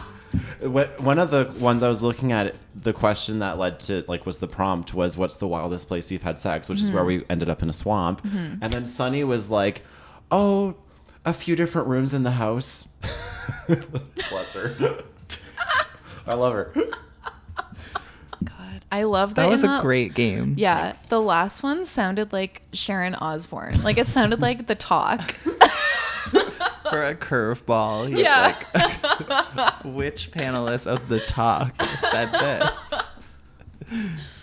What- 0.60 1.00
One 1.00 1.18
of 1.20 1.30
the 1.30 1.54
ones 1.60 1.82
I 1.84 1.88
was 1.88 2.02
looking 2.02 2.32
at, 2.32 2.54
the 2.74 2.92
question 2.92 3.38
that 3.38 3.58
led 3.58 3.78
to 3.80 4.04
like 4.08 4.26
was 4.26 4.38
the 4.38 4.48
prompt 4.48 4.92
was, 4.92 5.16
"What's 5.16 5.38
the 5.38 5.46
wildest 5.46 5.86
place 5.88 6.10
you've 6.10 6.22
had 6.22 6.38
sex?" 6.40 6.68
Which 6.68 6.80
is 6.82 6.90
where 6.90 7.04
we 7.04 7.24
ended 7.30 7.48
up 7.48 7.62
in 7.62 7.70
a 7.70 7.72
swamp. 7.72 8.22
Mhm. 8.24 8.58
And 8.60 8.72
then 8.72 8.86
Sunny 8.88 9.22
was 9.24 9.50
like, 9.50 9.82
"Oh, 10.32 10.74
a 11.24 11.32
few 11.32 11.54
different 11.56 11.86
rooms 11.86 12.12
in 12.12 12.24
the 12.24 12.32
house." 12.32 12.88
Bless 13.68 14.52
her. 14.54 14.74
I 16.26 16.34
love 16.34 16.52
her. 16.54 16.72
I 18.90 19.02
love 19.02 19.34
that. 19.34 19.42
That 19.42 19.48
was 19.50 19.64
in 19.64 19.70
a 19.70 19.80
great 19.82 20.14
game. 20.14 20.54
Yeah, 20.56 20.94
the 21.08 21.20
last 21.20 21.62
one 21.62 21.84
sounded 21.84 22.32
like 22.32 22.62
Sharon 22.72 23.14
Osbourne. 23.14 23.82
Like 23.82 23.98
it 23.98 24.06
sounded 24.06 24.40
like 24.40 24.66
the 24.66 24.74
talk. 24.74 25.20
For 26.90 27.02
a 27.04 27.14
curveball. 27.14 28.08
He's 28.08 28.20
Yeah. 28.20 28.56
like, 28.74 29.84
which 29.84 30.30
panelist 30.30 30.86
of 30.86 31.06
the 31.08 31.20
talk 31.20 31.74
said 31.98 32.32
this? 32.32 33.10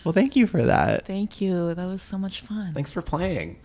Well, 0.04 0.14
thank 0.14 0.36
you 0.36 0.46
for 0.46 0.64
that. 0.64 1.08
Thank 1.08 1.42
you. 1.42 1.74
That 1.74 1.88
was 1.88 2.04
so 2.04 2.20
much 2.20 2.42
fun. 2.42 2.74
Thanks 2.76 2.92
for 2.92 3.02
playing. 3.02 3.58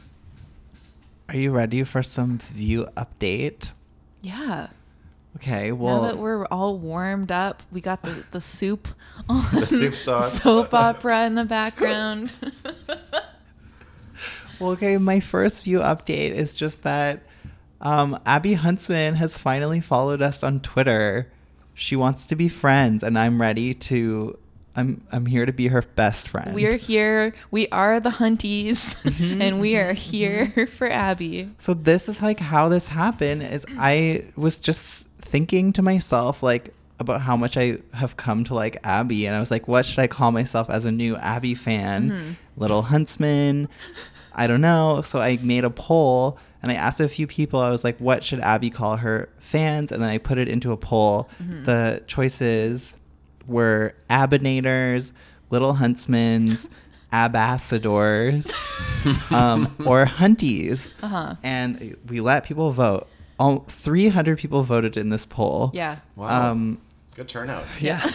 Are 1.29 1.37
you 1.37 1.51
ready 1.51 1.83
for 1.85 2.03
some 2.03 2.39
view 2.39 2.87
update? 2.97 3.73
Yeah. 4.23 4.69
Okay, 5.37 5.73
well, 5.73 6.03
now 6.03 6.09
that 6.09 6.19
we're 6.19 6.45
all 6.47 6.79
warmed 6.79 7.31
up, 7.33 7.63
we 7.71 7.81
got 7.81 8.03
the, 8.03 8.25
the 8.33 8.41
soup 8.41 8.89
on. 9.29 9.47
The 9.55 9.67
soup's 9.67 10.07
on. 10.09 10.25
Soap 10.25 10.75
opera 10.75 11.25
in 11.27 11.35
the 11.35 11.45
background. 11.45 12.33
Well, 14.59 14.73
okay, 14.73 14.99
my 14.99 15.21
first 15.21 15.65
view 15.65 15.79
update 15.79 16.33
is 16.33 16.55
just 16.55 16.83
that 16.83 17.23
um, 17.81 18.21
Abby 18.27 18.53
Huntsman 18.53 19.15
has 19.15 19.39
finally 19.39 19.81
followed 19.81 20.21
us 20.21 20.43
on 20.45 20.61
Twitter. 20.61 21.33
She 21.73 21.97
wants 21.97 22.27
to 22.27 22.37
be 22.37 22.49
friends, 22.49 23.03
and 23.03 23.19
I'm 23.19 23.41
ready 23.41 23.73
to. 23.75 24.39
I'm 24.77 25.03
I'm 25.11 25.25
here 25.25 25.47
to 25.47 25.53
be 25.53 25.69
her 25.69 25.81
best 25.83 26.29
friend. 26.29 26.55
We're 26.55 26.77
here. 26.77 27.35
We 27.51 27.69
are 27.69 28.01
the 28.01 28.11
Hunties, 28.11 28.95
Mm-hmm. 29.03 29.41
and 29.43 29.61
we 29.61 29.77
are 29.77 29.95
here 29.95 30.67
for 30.67 30.91
Abby. 30.91 31.51
So 31.59 31.73
this 31.73 32.07
is 32.07 32.21
like 32.21 32.39
how 32.39 32.69
this 32.69 32.87
happened. 32.89 33.43
Is 33.43 33.65
I 33.79 34.27
was 34.37 34.59
just 34.61 35.07
thinking 35.31 35.73
to 35.75 35.83
myself 35.83 36.43
like 36.43 36.75
about 36.99 37.21
how 37.23 37.37
much 37.37 37.57
I 37.57 37.79
have 37.95 38.17
come 38.17 38.45
to 38.45 38.55
like 38.55 38.77
Abby, 38.85 39.25
and 39.27 39.35
I 39.35 39.41
was 39.41 39.51
like, 39.51 39.67
what 39.69 39.87
should 39.87 39.99
I 40.01 40.07
call 40.07 40.33
myself 40.33 40.69
as 40.69 40.85
a 40.85 40.93
new 40.93 41.17
Abby 41.17 41.55
fan? 41.55 42.11
Mhm. 42.11 42.37
Little 42.57 42.83
Huntsman. 42.83 43.69
I 44.35 44.47
don't 44.47 44.61
know. 44.61 45.01
So 45.03 45.21
I 45.21 45.39
made 45.43 45.65
a 45.65 45.71
poll 45.71 46.39
and 46.63 46.71
I 46.71 46.75
asked 46.75 47.01
a 47.01 47.09
few 47.09 47.27
people. 47.27 47.59
I 47.61 47.71
was 47.71 47.85
like, 47.85 47.97
what 47.99 48.23
should 48.23 48.41
Abby 48.41 48.69
call 48.71 48.97
her 48.99 49.29
fans? 49.39 49.91
And 49.93 50.03
then 50.03 50.11
I 50.11 50.19
put 50.19 50.37
it 50.39 50.47
into 50.49 50.73
a 50.73 50.77
poll. 50.77 51.29
Mhm. 51.43 51.65
The 51.65 52.03
choices 52.07 52.97
were 53.47 53.95
Abinators, 54.11 55.13
Little 55.51 55.75
Huntsmans, 55.75 56.69
Ambassadors, 57.13 58.53
um, 59.31 59.75
or 59.87 60.05
Hunties. 60.07 60.93
Uh-huh. 61.03 61.35
And 61.43 61.97
we 62.09 62.21
let 62.21 62.45
people 62.45 62.71
vote. 62.73 63.09
All 63.41 63.65
300 63.69 64.39
people 64.39 64.63
voted 64.63 64.97
in 64.97 65.09
this 65.09 65.25
poll. 65.27 65.71
Yeah. 65.73 65.97
Wow. 66.15 66.51
Um, 66.51 66.81
Good 67.15 67.29
turnout. 67.29 67.65
yeah. 67.81 68.07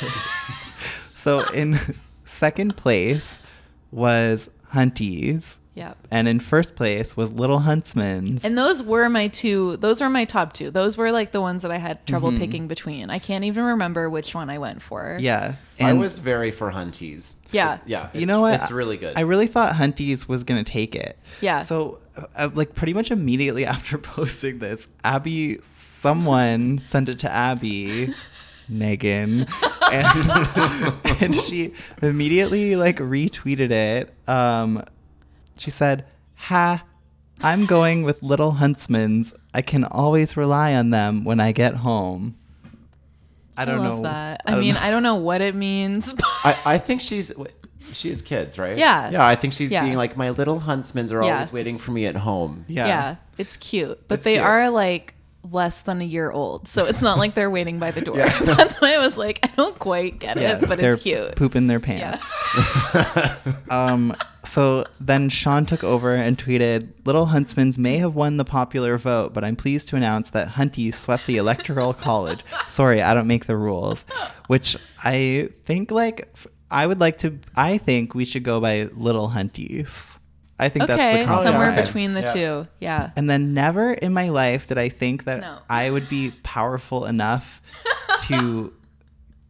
so 1.13 1.41
in 1.49 1.79
second 2.25 2.77
place 2.77 3.39
was 3.91 4.49
Hunties. 4.71 5.59
Yep. 5.75 5.97
And 6.09 6.27
in 6.29 6.39
first 6.39 6.75
place 6.75 7.17
was 7.17 7.33
Little 7.33 7.59
Huntsman's. 7.59 8.45
And 8.45 8.57
those 8.57 8.81
were 8.81 9.09
my 9.09 9.27
two. 9.27 9.75
Those 9.77 9.99
were 9.99 10.09
my 10.09 10.23
top 10.23 10.53
two. 10.53 10.71
Those 10.71 10.95
were 10.95 11.11
like 11.11 11.31
the 11.33 11.41
ones 11.41 11.63
that 11.63 11.71
I 11.71 11.77
had 11.77 12.05
trouble 12.07 12.31
Mhm. 12.31 12.37
picking 12.39 12.67
between. 12.67 13.09
I 13.09 13.19
can't 13.19 13.43
even 13.43 13.63
remember 13.65 14.09
which 14.09 14.33
one 14.33 14.49
I 14.49 14.57
went 14.57 14.81
for. 14.81 15.17
yeah. 15.19 15.55
I 15.77 15.91
was 15.91 16.19
very 16.19 16.51
for 16.51 16.71
Hunties. 16.71 17.33
Yeah. 17.51 17.79
Yeah. 17.85 18.07
you 18.13 18.25
know 18.25 18.39
what? 18.39 18.61
It's 18.61 18.71
really 18.71 18.95
good. 18.95 19.17
I 19.17 19.21
really 19.21 19.47
thought 19.47 19.75
Hunties 19.75 20.25
was 20.29 20.45
going 20.45 20.63
to 20.63 20.71
take 20.71 20.95
it. 20.95 21.17
Yeah. 21.41 21.59
So, 21.59 21.99
uh, 22.37 22.47
like, 22.53 22.73
pretty 22.75 22.93
much 22.93 23.11
immediately 23.11 23.65
after 23.75 23.97
posting 23.97 24.59
this, 24.59 24.87
Abby, 25.03 25.57
someone 25.61 26.77
sent 26.79 27.09
it 27.09 27.19
to 27.19 27.31
Abby. 27.31 28.13
Meghan 28.71 29.47
and, 29.91 31.21
and 31.21 31.35
she 31.35 31.71
immediately 32.01 32.75
like 32.75 32.97
retweeted 32.97 33.69
it 33.69 34.11
um 34.27 34.83
she 35.57 35.69
said 35.71 36.05
ha 36.35 36.83
i'm 37.41 37.65
going 37.65 38.03
with 38.03 38.21
little 38.23 38.53
huntsmans 38.53 39.33
i 39.53 39.61
can 39.61 39.83
always 39.83 40.35
rely 40.37 40.73
on 40.73 40.89
them 40.89 41.23
when 41.23 41.39
i 41.39 41.51
get 41.51 41.75
home 41.75 42.35
i 43.57 43.65
don't 43.65 43.79
love 43.79 43.97
know 43.97 44.01
that. 44.03 44.41
I, 44.45 44.51
don't 44.51 44.59
mean, 44.59 44.73
know. 44.75 44.79
I 44.81 44.89
don't 44.89 45.03
know 45.03 45.15
what 45.15 45.41
it 45.41 45.55
means. 45.55 46.13
I, 46.43 46.57
I 46.65 46.77
think 46.77 46.99
she's 47.01 47.31
she 47.93 48.09
has 48.09 48.21
kids, 48.21 48.57
right? 48.57 48.77
Yeah. 48.77 49.11
Yeah, 49.11 49.25
I 49.25 49.35
think 49.35 49.53
she's 49.53 49.71
Yeah. 49.71 49.83
being 49.83 49.95
like 49.95 50.17
my 50.17 50.31
little 50.31 50.59
huntsmans 50.59 51.11
are 51.13 51.23
Yeah. 51.23 51.35
always 51.35 51.53
waiting 51.53 51.77
for 51.77 51.91
me 51.91 52.05
at 52.05 52.15
home. 52.17 52.65
Yeah. 52.67 52.87
Yeah. 52.87 53.15
it's 53.37 53.55
cute, 53.55 54.05
but 54.09 54.15
It's 54.15 54.25
they 54.25 54.33
cute. 54.33 54.43
are 54.43 54.69
like 54.69 55.14
less 55.51 55.81
than 55.81 56.01
a 56.01 56.05
year 56.05 56.31
old, 56.31 56.67
so 56.67 56.85
it's 56.85 57.01
not 57.01 57.17
like 57.17 57.35
they're 57.35 57.49
waiting 57.51 57.77
by 57.79 57.91
the 57.91 58.01
door. 58.01 58.17
Yeah. 58.25 58.39
That's 58.43 58.75
why 58.81 58.95
I 58.95 58.97
was 58.99 59.17
like, 59.17 59.39
I 59.43 59.47
don't 59.55 59.77
quite 59.77 60.19
get 60.19 60.37
Yeah, 60.37 60.57
it, 60.59 60.67
but 60.67 60.79
they're 60.79 60.93
it's 60.93 61.03
cute. 61.03 61.35
pooping 61.35 61.67
their 61.67 61.79
Yeah. 61.85 62.17
pants. 62.17 63.65
um, 63.69 64.15
so 64.43 64.85
then 64.99 65.29
Sean 65.29 65.65
took 65.65 65.83
over 65.83 66.13
and 66.15 66.37
tweeted, 66.37 66.89
"Little 67.05 67.27
Huntsmans 67.27 67.77
may 67.77 67.97
have 67.97 68.15
won 68.15 68.37
the 68.37 68.45
popular 68.45 68.97
vote, 68.97 69.33
but 69.33 69.43
I'm 69.43 69.55
pleased 69.55 69.87
to 69.89 69.95
announce 69.95 70.29
that 70.31 70.49
Hunties 70.49 70.93
swept 70.95 71.25
the 71.25 71.37
electoral 71.37 71.93
college. 71.93 72.41
Sorry, 72.67 73.01
I 73.01 73.13
don't 73.13 73.27
make 73.27 73.45
the 73.47 73.57
rules." 73.57 74.05
Which 74.47 74.77
I 75.03 75.49
think, 75.65 75.89
like, 75.91 76.29
I 76.69 76.85
would 76.85 76.99
like 76.99 77.17
to. 77.19 77.39
I 77.55 77.77
think 77.79 78.13
we 78.13 78.23
should 78.25 78.43
go 78.43 78.59
by 78.61 78.89
Little 78.95 79.29
Hunties. 79.29 80.19
I 80.57 80.69
think 80.69 80.87
that's 80.87 81.17
the 81.19 81.25
compromise. 81.25 81.43
somewhere 81.43 81.75
between 81.85 82.13
the 82.13 82.21
two. 82.21 82.67
Yeah. 82.79 83.11
And 83.15 83.29
then 83.29 83.53
never 83.53 83.91
in 83.93 84.13
my 84.13 84.29
life 84.29 84.67
did 84.67 84.77
I 84.77 84.89
think 84.89 85.25
that 85.25 85.41
No. 85.41 85.59
I 85.69 85.89
would 85.89 86.07
be 86.07 86.31
powerful 86.43 87.05
enough 87.05 87.61
to 88.27 88.73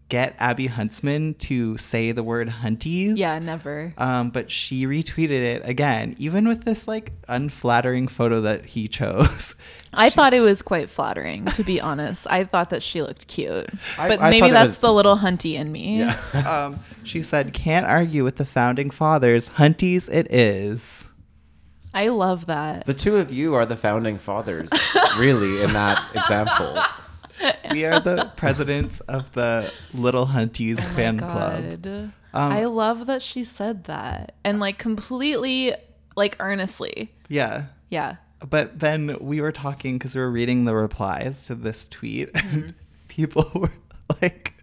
get 0.10 0.36
Abby 0.40 0.68
Huntsman 0.68 1.34
to 1.36 1.78
say 1.78 2.12
the 2.12 2.24
word 2.24 2.48
hunties. 2.48 3.18
Yeah, 3.18 3.40
never. 3.40 3.94
Um, 3.98 4.30
but 4.30 4.52
she 4.52 4.86
retweeted 4.86 5.32
it 5.32 5.62
again, 5.66 6.16
even 6.18 6.48
with 6.48 6.64
this 6.64 6.88
like 6.88 7.14
unflattering 7.28 8.08
photo 8.08 8.42
that 8.42 8.66
he 8.66 8.88
chose. 8.88 9.56
I 9.94 10.10
thought 10.10 10.34
it 10.34 10.42
was 10.42 10.62
quite 10.62 10.90
flattering, 10.90 11.46
to 11.46 11.64
be 11.64 11.80
honest. 11.80 12.28
I 12.30 12.44
thought 12.44 12.70
that 12.72 12.84
she 12.84 13.02
looked 13.02 13.28
cute, 13.28 13.70
I- 13.98 14.08
but 14.10 14.22
I 14.22 14.30
maybe 14.30 14.52
that's 14.52 14.72
was- 14.72 14.80
the 14.80 14.94
little 14.94 15.18
hunty 15.18 15.54
in 15.56 15.72
me. 15.72 16.02
um, 16.46 16.80
she 17.04 17.22
said, 17.22 17.54
"Can't 17.54 17.86
argue 17.86 18.24
with 18.24 18.36
the 18.36 18.46
founding 18.46 18.90
fathers. 18.90 19.50
Hunties, 19.50 20.10
it 20.14 20.32
is." 20.32 21.10
I 21.94 22.10
love 22.10 22.48
that. 22.48 22.86
The 22.86 22.94
two 22.94 23.16
of 23.16 23.32
you 23.32 23.54
are 23.54 23.66
the 23.66 23.78
founding 23.78 24.18
fathers, 24.18 24.70
really, 25.18 25.62
in 25.64 25.72
that 25.72 26.04
example. 26.14 26.78
We 27.72 27.86
are 27.86 28.00
the 28.00 28.32
presidents 28.38 29.00
of 29.02 29.32
the 29.34 29.72
Little 29.94 30.28
Hunties 30.28 30.78
Oh 30.80 30.96
fan 30.96 31.20
club. 31.20 32.12
Um, 32.34 32.52
I 32.52 32.66
love 32.66 33.08
that 33.08 33.22
she 33.22 33.44
said 33.44 33.86
that 33.86 34.36
and 34.44 34.60
like 34.60 34.78
completely, 34.78 35.74
like 36.16 36.36
earnestly. 36.40 37.12
Yeah. 37.30 37.66
Yeah. 37.90 38.16
But 38.48 38.80
then 38.80 39.18
we 39.22 39.42
were 39.42 39.52
talking 39.52 39.98
because 39.98 40.16
we 40.16 40.22
were 40.22 40.32
reading 40.32 40.66
the 40.66 40.76
replies 40.76 41.44
to 41.44 41.56
this 41.56 41.88
tweet, 41.88 42.32
Mm-hmm. 42.34 42.56
and 42.58 42.74
people 43.08 43.50
were 43.56 43.72
like, 44.22 44.54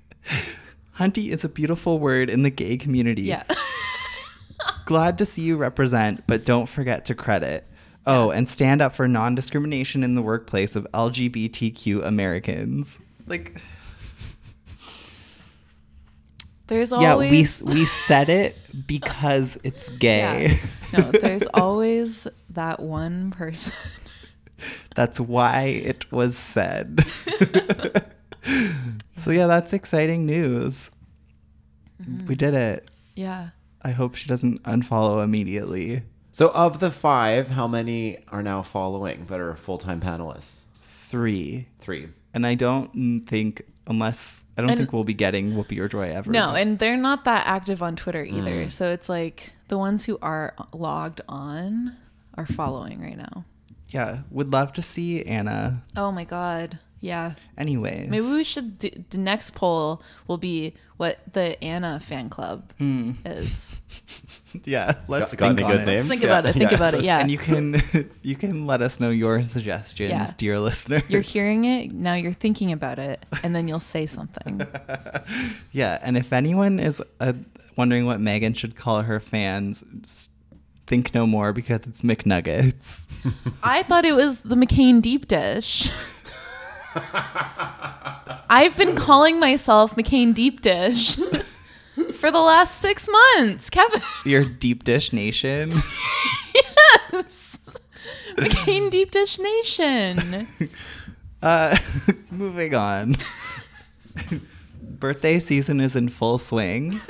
Hunty 0.99 1.31
is 1.31 1.45
a 1.45 1.49
beautiful 1.49 1.99
word 1.99 2.31
in 2.31 2.43
the 2.43 2.51
gay 2.51 2.77
community. 2.77 3.23
Yeah. 3.23 3.45
Glad 4.87 5.19
to 5.19 5.27
see 5.27 5.43
you 5.43 5.57
represent, 5.57 6.25
but 6.27 6.45
don't 6.45 6.69
forget 6.69 7.05
to 7.07 7.15
credit. 7.15 7.67
Oh, 8.07 8.31
and 8.31 8.49
stand 8.49 8.83
up 8.83 8.95
for 8.95 9.07
non 9.07 9.35
discrimination 9.35 10.03
in 10.03 10.15
the 10.15 10.23
workplace 10.23 10.75
of 10.75 10.87
LGBTQ 10.93 12.05
Americans. 12.05 12.99
Like, 13.27 13.61
There's 16.67 16.93
always. 16.93 17.61
yeah, 17.61 17.67
we, 17.67 17.75
we 17.75 17.85
said 17.85 18.29
it 18.29 18.57
because 18.87 19.59
it's 19.63 19.89
gay. 20.01 20.59
Yeah. 20.93 21.01
No, 21.01 21.11
there's 21.13 21.43
always 21.55 22.27
that 22.51 22.81
one 22.81 23.31
person. 23.31 23.73
That's 24.95 25.21
why 25.21 25.65
it 25.65 26.11
was 26.11 26.37
said. 26.37 27.05
so 29.17 29.31
yeah, 29.31 29.47
that's 29.47 29.73
exciting 29.73 30.27
news. 30.27 30.91
Mm-hmm. 32.03 32.27
We 32.27 32.35
did 32.35 32.55
it. 32.55 32.89
Yeah. 33.17 33.51
I 33.83 33.91
hope 33.91 34.15
she 34.15 34.29
doesn't 34.29 34.63
unfollow 34.63 35.23
immediately. 35.25 36.03
So, 36.35 36.49
of 36.51 36.81
the 36.81 36.91
five, 36.91 37.49
how 37.49 37.69
many 37.69 38.19
are 38.29 38.43
now 38.43 38.63
following 38.63 39.27
that 39.27 39.39
are 39.39 39.55
full 39.55 39.79
time 39.79 40.01
panelists? 40.01 40.63
Three. 40.83 41.69
Three. 41.79 42.09
And 42.33 42.47
I 42.47 42.55
don't 42.55 43.27
think 43.27 43.63
unless 43.87 44.45
I 44.57 44.63
don't 44.63 44.71
And- 44.71 44.79
think 44.79 44.93
we'll 44.93 45.05
be 45.05 45.13
getting 45.15 45.53
Whoopi 45.53 45.79
or 45.79 45.89
Joy 45.89 46.11
ever. 46.11 46.31
No, 46.31 46.49
but- 46.53 46.61
and 46.63 46.79
they're 46.79 46.97
not 46.97 47.25
that 47.25 47.47
active 47.47 47.83
on 47.83 47.97
Twitter 47.97 48.25
either. 48.25 48.65
Mm. 48.65 48.71
So 48.71 48.87
it's 48.89 49.09
like 49.09 49.53
the 49.69 49.77
ones 49.79 50.05
who 50.07 50.19
are 50.23 50.55
logged 50.73 51.21
on 51.29 51.97
are 52.35 52.47
following 52.47 53.01
right 53.01 53.17
now. 53.17 53.45
yeah, 53.89 54.21
would 54.31 54.51
love 54.51 54.73
to 54.73 54.81
see 54.81 55.23
Anna. 55.25 55.83
Oh 55.97 56.11
my 56.11 56.25
god. 56.25 56.79
Yeah. 57.03 57.33
Anyways. 57.59 58.09
Maybe 58.09 58.25
we 58.25 58.45
should 58.45 58.79
do 58.79 58.89
the 59.11 59.19
next 59.19 59.51
poll 59.55 60.01
will 60.29 60.39
be 60.39 60.75
what 60.99 61.19
the 61.33 61.63
Anna 61.63 61.99
fan 62.01 62.31
club 62.31 62.73
Hmm. 62.79 63.13
is. 63.27 63.77
Yeah, 64.65 64.99
let's 65.09 65.33
Got- 65.33 65.39
got 65.39 65.47
think 65.57 65.61
any 65.61 65.65
on 65.65 65.71
good 65.73 65.81
it. 65.89 65.93
names? 65.95 66.09
Think 66.09 66.25
about 66.25 66.45
it, 66.45 66.53
think 66.53 66.73
about 66.73 66.93
it, 66.93 67.03
yeah. 67.05 67.21
And 67.21 67.31
you 67.31 67.39
can 67.39 67.83
you 68.23 68.37
can 68.37 68.67
let 68.67 68.83
us 68.83 69.01
know 69.01 69.09
your 69.09 69.43
suggestions, 69.43 70.11
Yeah. 70.11 70.31
dear 70.37 70.59
listeners. 70.61 71.03
You're 71.09 71.23
hearing 71.23 71.65
it, 71.65 71.91
now 71.93 72.15
you're 72.15 72.35
thinking 72.35 72.71
about 72.71 72.99
it, 72.99 73.25
and 73.43 73.55
then 73.55 73.67
you'll 73.67 73.81
say 73.81 74.07
something. 74.07 74.61
Yeah, 75.73 75.99
and 76.03 76.17
if 76.19 76.33
anyone 76.35 76.79
is 76.79 77.03
uh, 77.19 77.33
wondering 77.77 78.05
what 78.05 78.21
Meghan 78.21 78.55
should 78.57 78.77
call 78.77 79.01
her 79.03 79.19
fans, 79.21 79.83
think 80.87 81.15
no 81.15 81.27
more 81.27 81.55
because 81.55 81.87
it's 81.87 82.03
McNuggets. 82.03 83.07
I 83.63 83.83
thought 83.85 84.05
it 84.05 84.13
was 84.15 84.41
the 84.41 84.55
McCain 84.55 85.01
deep 85.01 85.29
dish. 85.29 85.91
I've 88.51 88.77
been 88.77 88.97
calling 88.97 89.41
myself 89.41 89.95
McCain 89.97 90.35
deep 90.35 90.61
dish 90.61 91.17
for 92.15 92.31
the 92.31 92.41
last 92.41 92.81
six 92.81 93.09
months, 93.09 93.71
Kevin. 93.71 94.03
Your 94.25 94.45
deep 94.45 94.85
dish 94.85 95.13
nation. 95.13 95.71
yes, 96.55 97.59
McCain 98.37 98.91
deep 98.91 99.11
dish 99.11 99.39
nation. 99.39 100.47
Uh, 101.43 101.77
moving 102.31 102.75
on. 102.75 103.17
Birthday 104.81 105.41
season 105.41 105.81
is 105.81 105.97
in 105.97 106.09
full 106.09 106.39
swing. 106.39 107.01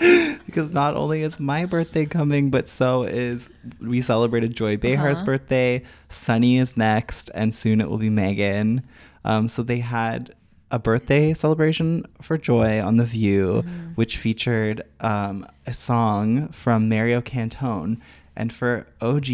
because 0.46 0.72
not 0.74 0.96
only 0.96 1.22
is 1.22 1.38
my 1.38 1.64
birthday 1.66 2.06
coming, 2.06 2.50
but 2.50 2.66
so 2.66 3.04
is 3.04 3.50
we 3.80 4.00
celebrated 4.00 4.56
Joy 4.56 4.76
Behar's 4.76 5.18
Uh-huh. 5.18 5.26
birthday. 5.26 5.82
Sunny 6.08 6.58
is 6.58 6.76
next, 6.76 7.30
and 7.34 7.54
soon 7.54 7.80
it 7.80 7.88
will 7.88 7.98
be 7.98 8.10
Meghan. 8.10 8.82
Um, 9.24 9.48
so 9.48 9.62
they 9.62 9.80
had 9.80 10.34
a 10.70 10.78
birthday 10.78 11.34
celebration 11.34 12.04
for 12.22 12.38
Joy 12.38 12.80
on 12.80 12.96
The 12.96 13.04
View, 13.04 13.62
which 13.96 14.16
featured 14.16 14.82
um, 15.00 15.46
a 15.66 15.74
song 15.74 16.48
from 16.48 16.88
Mario 16.88 17.20
Cantone. 17.20 17.98
And 18.36 18.52
for 18.52 18.86
OG 19.02 19.26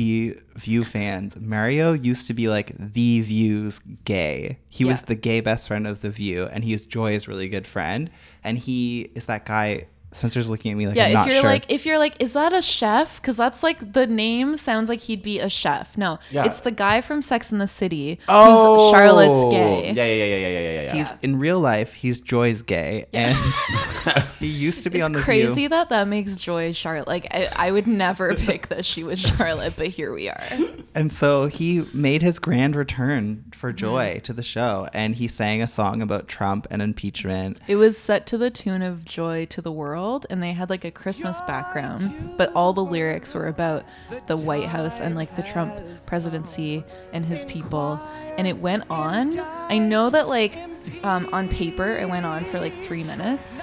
View 0.57 0.83
fans, 0.83 1.37
Mario 1.37 1.93
used 1.93 2.27
to 2.27 2.35
be 2.35 2.49
like 2.49 2.73
the 2.77 3.21
View's 3.21 3.79
gay. 4.05 4.59
He 4.69 4.85
was 4.85 5.03
the 5.03 5.15
gay 5.15 5.41
best 5.41 5.69
friend 5.69 5.87
of 5.87 6.01
the 6.01 6.11
View, 6.11 6.47
and 6.47 6.65
he 6.65 6.73
is 6.73 6.85
Joy's 6.87 7.29
really 7.29 7.49
good 7.49 7.67
friend. 7.69 8.11
And 8.43 8.59
he 8.59 9.11
is 9.15 9.27
that 9.27 9.45
guy. 9.47 9.87
Spencer's 10.17 10.49
looking 10.51 10.73
at 10.73 10.79
me 10.79 10.87
like 10.87 10.97
yeah, 10.97 11.21
I'm 11.23 11.27
if 11.29 11.33
you're 11.33 11.41
sure. 11.43 11.51
like, 11.51 11.71
if 11.73 11.87
you're 11.87 11.99
like, 11.99 12.21
is 12.21 12.33
that 12.35 12.53
a 12.53 12.63
chef? 12.63 13.21
Because 13.21 13.37
that's 13.37 13.63
like 13.63 13.93
the 13.93 14.07
name 14.07 14.57
sounds 14.57 14.89
like 14.89 15.01
he'd 15.01 15.23
be 15.23 15.39
a 15.39 15.49
chef. 15.49 15.97
No, 15.99 16.19
Yeah. 16.31 16.45
it's 16.45 16.61
the 16.61 16.71
guy 16.71 17.01
from 17.01 17.23
Sex 17.23 17.53
in 17.53 17.59
the 17.59 17.67
City 17.67 18.19
Oh, 18.29 18.91
who's 18.91 18.93
Charlotte's 18.97 19.45
gay. 19.45 19.93
Yeah, 19.93 20.05
yeah, 20.05 20.25
yeah, 20.25 20.25
yeah, 20.25 20.49
yeah, 20.49 20.59
yeah, 20.61 20.83
yeah. 20.83 20.93
He's 20.95 21.13
in 21.23 21.39
real 21.39 21.61
life, 21.61 21.93
he's 21.95 22.21
Joy's 22.21 22.63
gay, 22.63 23.07
and 23.13 23.37
he 24.39 24.47
used 24.47 24.83
to 24.85 24.91
be 24.91 24.99
It's 24.99 25.07
on 25.07 25.13
the 25.13 25.21
crazy 25.21 25.55
View. 25.55 25.69
that 25.71 25.89
that 25.91 26.09
makes 26.09 26.37
Joy 26.37 26.73
Charlotte. 26.73 27.09
Like 27.09 27.27
I, 27.33 27.49
I 27.57 27.71
would 27.73 27.87
never 27.87 28.35
pick 28.37 28.69
that 28.69 28.85
she 28.85 29.05
was 29.05 29.21
Charlotte, 29.21 29.75
but 29.77 29.89
here 29.89 30.13
we 30.13 30.29
are. 30.29 30.43
And 30.95 31.13
so 31.13 31.47
he 31.47 31.85
made 31.93 32.23
his 32.23 32.39
grand 32.39 32.75
return 32.77 33.45
for 33.55 33.67
Mm-hmm. 33.67 33.77
Joy 33.77 34.21
to 34.25 34.33
the 34.33 34.43
show, 34.43 34.89
and 34.95 35.15
he 35.17 35.27
sang 35.29 35.61
a 35.61 35.67
song 35.67 36.01
about 36.01 36.29
Trump 36.29 36.67
and 36.71 36.81
impeachment. 36.81 37.59
It 37.67 37.77
was 37.77 37.99
set 37.99 38.27
to 38.29 38.39
the 38.39 38.49
tune 38.49 38.81
of 38.81 39.05
Joy 39.05 39.45
to 39.47 39.61
the 39.61 39.73
World, 39.73 40.06
and 40.31 40.43
they 40.43 40.53
had 40.53 40.71
like 40.71 40.85
a 40.85 40.91
Christmas 40.91 41.41
background, 41.43 42.35
but 42.37 42.53
all 42.55 42.73
the 42.73 42.85
lyrics 42.85 43.35
were 43.35 43.49
about 43.49 43.85
the 44.27 44.37
White 44.37 44.67
House 44.67 45.01
and 45.01 45.15
like 45.15 45.35
the 45.37 45.43
Trump 45.43 45.75
presidency 46.07 46.85
and 47.13 47.25
his 47.25 47.45
people. 47.47 48.01
And 48.39 48.47
it 48.47 48.59
went 48.59 48.85
on. 48.89 49.39
I 49.39 49.79
know 49.79 50.11
that 50.11 50.29
like 50.29 50.57
um, 51.03 51.29
on 51.33 51.49
paper 51.49 51.89
it 51.89 52.09
went 52.09 52.25
on 52.25 52.45
for 52.45 52.61
like 52.61 52.75
three 52.85 53.03
minutes, 53.03 53.61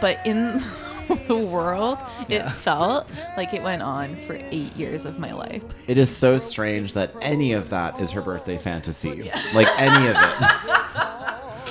but 0.00 0.18
in 0.26 0.62
the 1.28 1.36
world 1.36 1.98
it 2.28 2.42
felt 2.48 3.08
like 3.36 3.54
it 3.54 3.62
went 3.62 3.82
on 3.82 4.16
for 4.26 4.34
eight 4.50 4.74
years 4.76 5.04
of 5.04 5.18
my 5.18 5.32
life. 5.32 5.62
It 5.86 5.98
is 5.98 6.14
so 6.14 6.36
strange 6.36 6.92
that 6.94 7.12
any 7.22 7.52
of 7.52 7.70
that 7.70 8.00
is 8.00 8.10
her 8.10 8.20
birthday 8.20 8.58
fantasy. 8.58 9.30
Like 9.54 9.68
any 9.78 10.08
of 10.08 10.16
it. 10.16 10.72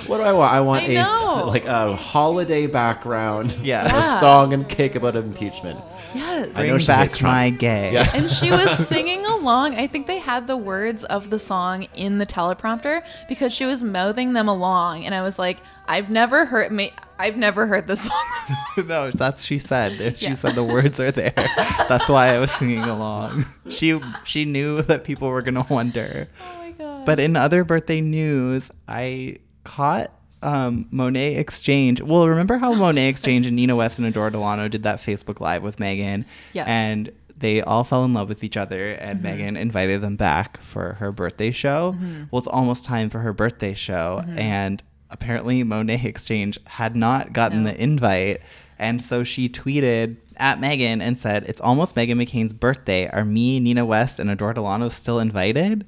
What 0.08 0.18
do 0.18 0.24
I 0.24 0.34
want? 0.34 0.54
I 0.54 0.60
want 0.62 0.84
I 0.84 0.88
a 0.94 0.98
s- 1.00 1.08
know. 1.38 1.46
like 1.48 1.66
a 1.66 1.96
holiday 1.96 2.68
background. 2.68 3.54
Yeah. 3.64 3.86
Yeah. 3.86 4.18
A 4.18 4.20
song 4.20 4.54
and 4.54 4.68
cake 4.68 4.96
about 4.96 5.16
impeachment. 5.16 5.80
Yes. 6.14 6.50
I 6.56 6.64
know 6.68 6.74
Bring 6.74 6.80
she 6.80 6.88
back 6.88 7.10
Trump. 7.12 7.34
my 7.34 7.50
gay. 7.50 7.92
Yeah. 7.94 8.10
and 8.16 8.30
she 8.32 8.50
was 8.52 8.88
singing 8.88 9.26
along. 9.26 9.76
I 9.76 9.86
think 9.88 10.08
they 10.08 10.20
had 10.20 10.48
the 10.48 10.56
words 10.56 11.04
of 11.04 11.30
the 11.30 11.40
song 11.40 11.88
in 11.96 12.20
the 12.20 12.26
teleprompter 12.26 13.04
because 13.28 13.52
she 13.52 13.66
was 13.66 13.84
mouthing 13.84 14.32
them 14.34 14.48
along, 14.48 15.04
and 15.06 15.14
I 15.14 15.22
was 15.24 15.38
like, 15.38 15.58
I've 15.88 16.10
never 16.10 16.46
heard 16.46 16.72
me. 16.72 16.94
I've 17.20 17.36
never 17.38 17.68
heard 17.68 17.88
this 17.88 18.02
song. 18.04 18.24
no, 18.88 19.12
that's 19.12 19.44
she 19.44 19.58
said. 19.58 20.18
She 20.18 20.28
Yeah. 20.28 20.34
said 20.34 20.56
the 20.56 20.64
words 20.64 21.00
are 21.00 21.12
there. 21.12 21.34
That's 21.36 22.10
why 22.10 22.34
I 22.34 22.40
was 22.40 22.52
singing 22.52 22.80
along. 22.84 23.46
She 23.70 24.00
she 24.24 24.46
knew 24.46 24.82
that 24.84 25.04
people 25.04 25.28
were 25.30 25.42
gonna 25.42 25.66
wonder. 25.70 26.28
Oh 26.42 26.58
my 26.60 26.72
god. 26.72 27.06
But 27.06 27.20
in 27.20 27.36
other 27.36 27.64
birthday 27.64 28.00
news, 28.02 28.72
I 28.88 29.38
caught 29.66 30.12
um, 30.42 30.86
Monét 30.94 31.38
X 31.38 31.60
Change. 31.60 32.02
Well, 32.02 32.28
remember 32.28 32.58
how 32.58 32.74
Monet 32.74 33.10
Exchange 33.10 33.46
and 33.46 33.56
Nina 33.56 33.76
West 33.76 33.98
and 33.98 34.08
Adore 34.08 34.30
Delano 34.30 34.68
did 34.68 34.84
that 34.84 35.00
Facebook 35.00 35.40
Live 35.42 35.64
with 35.64 35.78
Meghan? 35.78 36.24
Yeah. 36.54 36.64
And 36.68 37.12
they 37.38 37.62
all 37.62 37.84
fell 37.84 38.06
in 38.06 38.14
love 38.14 38.30
with 38.30 38.44
each 38.46 38.56
other, 38.56 38.92
and 38.94 39.20
Mhm. 39.20 39.26
Meghan 39.26 39.58
invited 39.60 40.00
them 40.02 40.16
back 40.16 40.62
for 40.62 40.94
her 41.00 41.12
birthday 41.12 41.52
show. 41.52 41.96
Mhm. 42.00 42.30
Well, 42.32 42.38
it's 42.40 42.48
almost 42.48 42.86
time 42.86 43.10
for 43.10 43.20
her 43.20 43.34
birthday 43.34 43.74
show, 43.74 44.24
Mhm. 44.26 44.38
and 44.40 44.84
apparently 45.10 45.64
Monét 45.64 46.06
X 46.06 46.26
Change 46.26 46.58
had 46.66 46.96
not 46.96 47.34
gotten 47.34 47.64
the 47.64 47.82
invite. 47.82 48.40
And 48.80 49.02
so 49.02 49.24
she 49.24 49.50
tweeted 49.50 50.18
at 50.38 50.60
Meghan 50.62 51.02
and 51.02 51.18
said, 51.18 51.44
It's 51.48 51.62
almost 51.62 51.96
Meghan 51.96 52.16
McCain's 52.22 52.54
birthday. 52.54 53.08
Are 53.10 53.24
me, 53.26 53.60
Nina 53.60 53.86
West, 53.86 54.20
and 54.20 54.30
Adore 54.30 54.54
Delano 54.54 54.90
still 54.90 55.20
invited? 55.20 55.86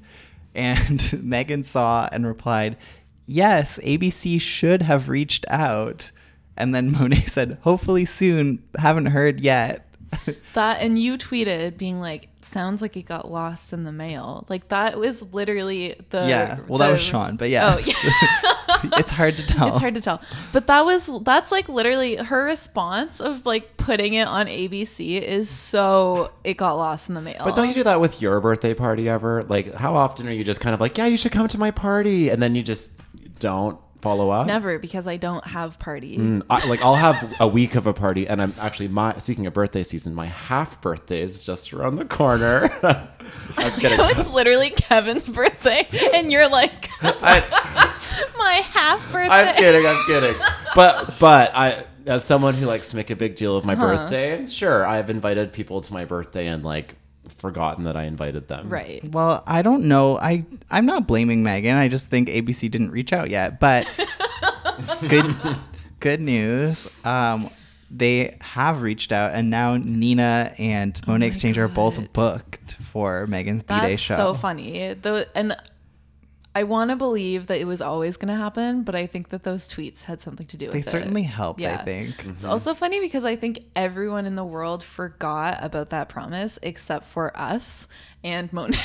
And 0.54 0.98
Meghan 1.00 1.64
saw 1.64 2.08
and 2.12 2.26
replied, 2.26 2.76
Yes, 3.30 3.78
ABC 3.84 4.40
should 4.40 4.80
have 4.82 5.10
reached 5.10 5.44
out. 5.48 6.10
And 6.56 6.74
then 6.74 6.90
Monet 6.98 7.26
said, 7.26 7.58
Hopefully 7.60 8.06
soon. 8.06 8.62
Haven't 8.78 9.06
heard 9.06 9.40
yet. 9.40 9.84
that 10.54 10.80
and 10.80 10.98
you 10.98 11.18
tweeted 11.18 11.76
being 11.76 12.00
like, 12.00 12.30
sounds 12.40 12.80
like 12.80 12.96
it 12.96 13.02
got 13.02 13.30
lost 13.30 13.74
in 13.74 13.84
the 13.84 13.92
mail. 13.92 14.46
Like 14.48 14.68
that 14.68 14.98
was 14.98 15.20
literally 15.20 16.00
the 16.08 16.26
Yeah, 16.26 16.60
well, 16.66 16.78
that 16.78 16.90
was 16.90 17.02
Sean, 17.02 17.36
but 17.36 17.44
oh, 17.44 17.48
yes. 17.48 17.86
Oh, 17.86 18.82
yeah. 18.82 18.90
it's 18.98 19.10
hard 19.10 19.36
to 19.36 19.44
tell. 19.44 19.68
It's 19.68 19.78
hard 19.78 19.94
to 19.96 20.00
tell. 20.00 20.22
But 20.54 20.66
that 20.68 20.86
was 20.86 21.10
that's 21.24 21.52
like 21.52 21.68
literally 21.68 22.16
her 22.16 22.44
response 22.46 23.20
of 23.20 23.44
like 23.44 23.76
putting 23.76 24.14
it 24.14 24.26
on 24.26 24.46
ABC 24.46 25.20
is 25.20 25.50
so 25.50 26.32
it 26.42 26.54
got 26.56 26.74
lost 26.74 27.10
in 27.10 27.14
the 27.14 27.20
mail. 27.20 27.42
But 27.44 27.54
don't 27.54 27.68
you 27.68 27.74
do 27.74 27.84
that 27.84 28.00
with 28.00 28.22
your 28.22 28.40
birthday 28.40 28.72
party 28.72 29.06
ever? 29.10 29.42
Like, 29.42 29.74
how 29.74 29.94
often 29.94 30.26
are 30.26 30.32
you 30.32 30.44
just 30.44 30.62
kind 30.62 30.72
of 30.72 30.80
like, 30.80 30.96
yeah, 30.96 31.06
you 31.06 31.18
should 31.18 31.32
come 31.32 31.48
to 31.48 31.58
my 31.58 31.70
party, 31.70 32.30
and 32.30 32.42
then 32.42 32.54
you 32.54 32.62
just 32.62 32.90
don't 33.38 33.78
follow 34.00 34.30
up? 34.30 34.46
Never 34.46 34.78
because 34.78 35.08
I 35.08 35.16
don't 35.16 35.44
have 35.44 35.78
parties. 35.78 36.18
Mm, 36.20 36.42
I, 36.48 36.66
like 36.68 36.82
I'll 36.84 36.94
have 36.94 37.34
a 37.40 37.48
week 37.48 37.74
of 37.74 37.86
a 37.86 37.92
party, 37.92 38.28
and 38.28 38.40
I'm 38.40 38.54
actually 38.60 38.88
my 38.88 39.18
speaking 39.18 39.46
of 39.46 39.52
birthday 39.54 39.82
season, 39.82 40.14
my 40.14 40.26
half 40.26 40.80
birthday 40.80 41.20
is 41.22 41.42
just 41.44 41.72
around 41.72 41.96
the 41.96 42.04
corner. 42.04 42.70
I'm 43.56 43.72
kidding. 43.80 43.98
it's 44.00 44.28
literally 44.30 44.70
Kevin's 44.70 45.28
birthday, 45.28 45.88
and 46.14 46.30
you're 46.30 46.48
like, 46.48 46.90
my 47.02 48.62
half 48.72 49.12
birthday. 49.12 49.32
I'm 49.32 49.54
kidding. 49.56 49.86
I'm 49.86 50.04
kidding. 50.06 50.36
But 50.74 51.14
but 51.18 51.54
I, 51.54 51.84
as 52.06 52.24
someone 52.24 52.54
who 52.54 52.66
likes 52.66 52.88
to 52.90 52.96
make 52.96 53.10
a 53.10 53.16
big 53.16 53.34
deal 53.36 53.56
of 53.56 53.64
my 53.64 53.72
Uh-huh. 53.74 53.96
birthday, 53.96 54.46
sure, 54.46 54.86
I've 54.86 55.10
invited 55.10 55.52
people 55.52 55.80
to 55.82 55.92
my 55.92 56.04
birthday 56.04 56.46
and 56.46 56.64
like 56.64 56.94
forgotten 57.38 57.84
that 57.84 57.96
I 57.96 58.04
invited 58.04 58.48
them. 58.48 58.68
Right. 58.68 59.04
Well, 59.04 59.42
I 59.46 59.62
don't 59.62 59.84
know. 59.84 60.18
I 60.18 60.44
I'm 60.70 60.86
not 60.86 61.06
blaming 61.06 61.42
Meghan. 61.44 61.76
I 61.76 61.88
just 61.88 62.08
think 62.08 62.28
ABC 62.28 62.70
didn't 62.70 62.90
reach 62.90 63.12
out 63.12 63.30
yet. 63.30 63.60
But 63.60 63.86
good 65.08 65.34
good 66.00 66.20
news. 66.20 66.86
Um, 67.04 67.50
they 67.90 68.36
have 68.42 68.82
reached 68.82 69.12
out, 69.12 69.32
and 69.32 69.48
now 69.50 69.76
Nina 69.76 70.54
and 70.58 70.98
Oh 71.06 71.12
Monét 71.12 71.28
X 71.28 71.40
Change 71.40 71.56
are 71.58 71.68
both 71.68 72.12
booked 72.12 72.76
for 72.92 73.26
Meghan's 73.26 73.62
B 73.62 73.74
Day 73.80 73.90
That's 73.90 74.02
show. 74.02 74.16
so 74.16 74.34
funny. 74.34 74.94
The 74.94 75.26
and 75.34 75.56
I 76.54 76.64
want 76.64 76.90
to 76.90 76.96
believe 76.96 77.46
that 77.48 77.58
it 77.60 77.66
was 77.66 77.80
always 77.80 78.16
going 78.16 78.28
to 78.28 78.34
happen, 78.34 78.82
but 78.82 78.94
I 78.96 79.06
think 79.06 79.28
that 79.28 79.44
those 79.44 79.68
tweets 79.68 80.04
had 80.04 80.20
something 80.20 80.46
to 80.48 80.56
do 80.56 80.66
with 80.66 80.72
They 80.72 80.80
it. 80.80 80.86
certainly 80.88 81.22
helped, 81.22 81.64
I 81.64 81.84
think. 81.84 82.16
Mm-hmm. 82.16 82.30
It's 82.30 82.44
also 82.44 82.74
funny 82.74 82.98
because 83.00 83.24
I 83.24 83.36
think 83.36 83.60
everyone 83.76 84.26
in 84.26 84.34
the 84.34 84.44
world 84.44 84.82
forgot 84.82 85.58
about 85.62 85.90
that 85.90 86.08
promise 86.08 86.58
except 86.62 87.04
for 87.06 87.36
us 87.38 87.86
and 88.24 88.52
Monet. 88.52 88.78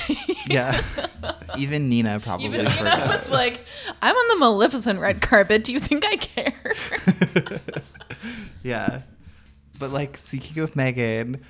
Yeah. 0.47 0.79
Even 1.57 1.89
Nina 1.89 2.19
probably 2.19 2.45
Even 2.47 2.59
Nina 2.59 2.69
forgot. 2.71 3.07
was 3.07 3.31
like, 3.31 3.61
I'm 4.01 4.15
on 4.15 4.27
the 4.27 4.35
Maleficent 4.45 4.99
red 4.99 5.21
carpet. 5.21 5.63
Do 5.63 5.73
you 5.73 5.79
think 5.79 6.05
I 6.05 6.17
care? 6.17 6.73
Yeah. 8.63 9.01
But 9.79 9.91
like 9.91 10.15
speaking 10.17 10.63
of 10.63 10.73
Meghan, 10.73 11.41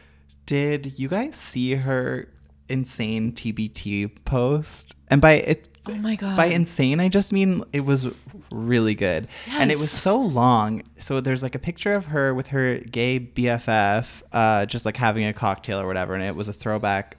did 0.45 0.97
you 0.97 1.08
guys 1.08 1.36
see 1.36 1.76
her 1.76 2.28
insane 2.69 3.34
TBT 3.34 4.23
post? 4.26 4.95
And 5.10 5.21
by 5.21 5.34
it 5.34 5.67
Oh 5.88 5.96
my 5.96 6.15
God. 6.15 6.38
By 6.38 6.46
insane 6.46 7.00
I 7.00 7.10
just 7.10 7.34
mean 7.34 7.63
it 7.74 7.82
was 7.82 8.08
really 8.52 8.96
good. 8.96 9.28
And 9.52 9.72
it 9.72 9.78
was 9.80 9.91
so 9.91 10.19
long. 10.19 10.84
So 10.98 11.19
there's 11.22 11.43
like 11.43 11.56
a 11.56 11.60
picture 11.60 11.93
of 11.93 12.06
her 12.08 12.34
with 12.34 12.48
her 12.48 12.78
gay 12.80 13.19
BFF 13.19 14.22
uh 14.32 14.65
just 14.65 14.86
like 14.86 14.98
having 14.98 15.26
a 15.26 15.34
cocktail 15.34 15.80
or 15.80 15.88
whatever 15.88 16.13
and 16.13 16.24
it 16.24 16.36
was 16.36 16.48
a 16.48 16.54
throwback 16.54 17.17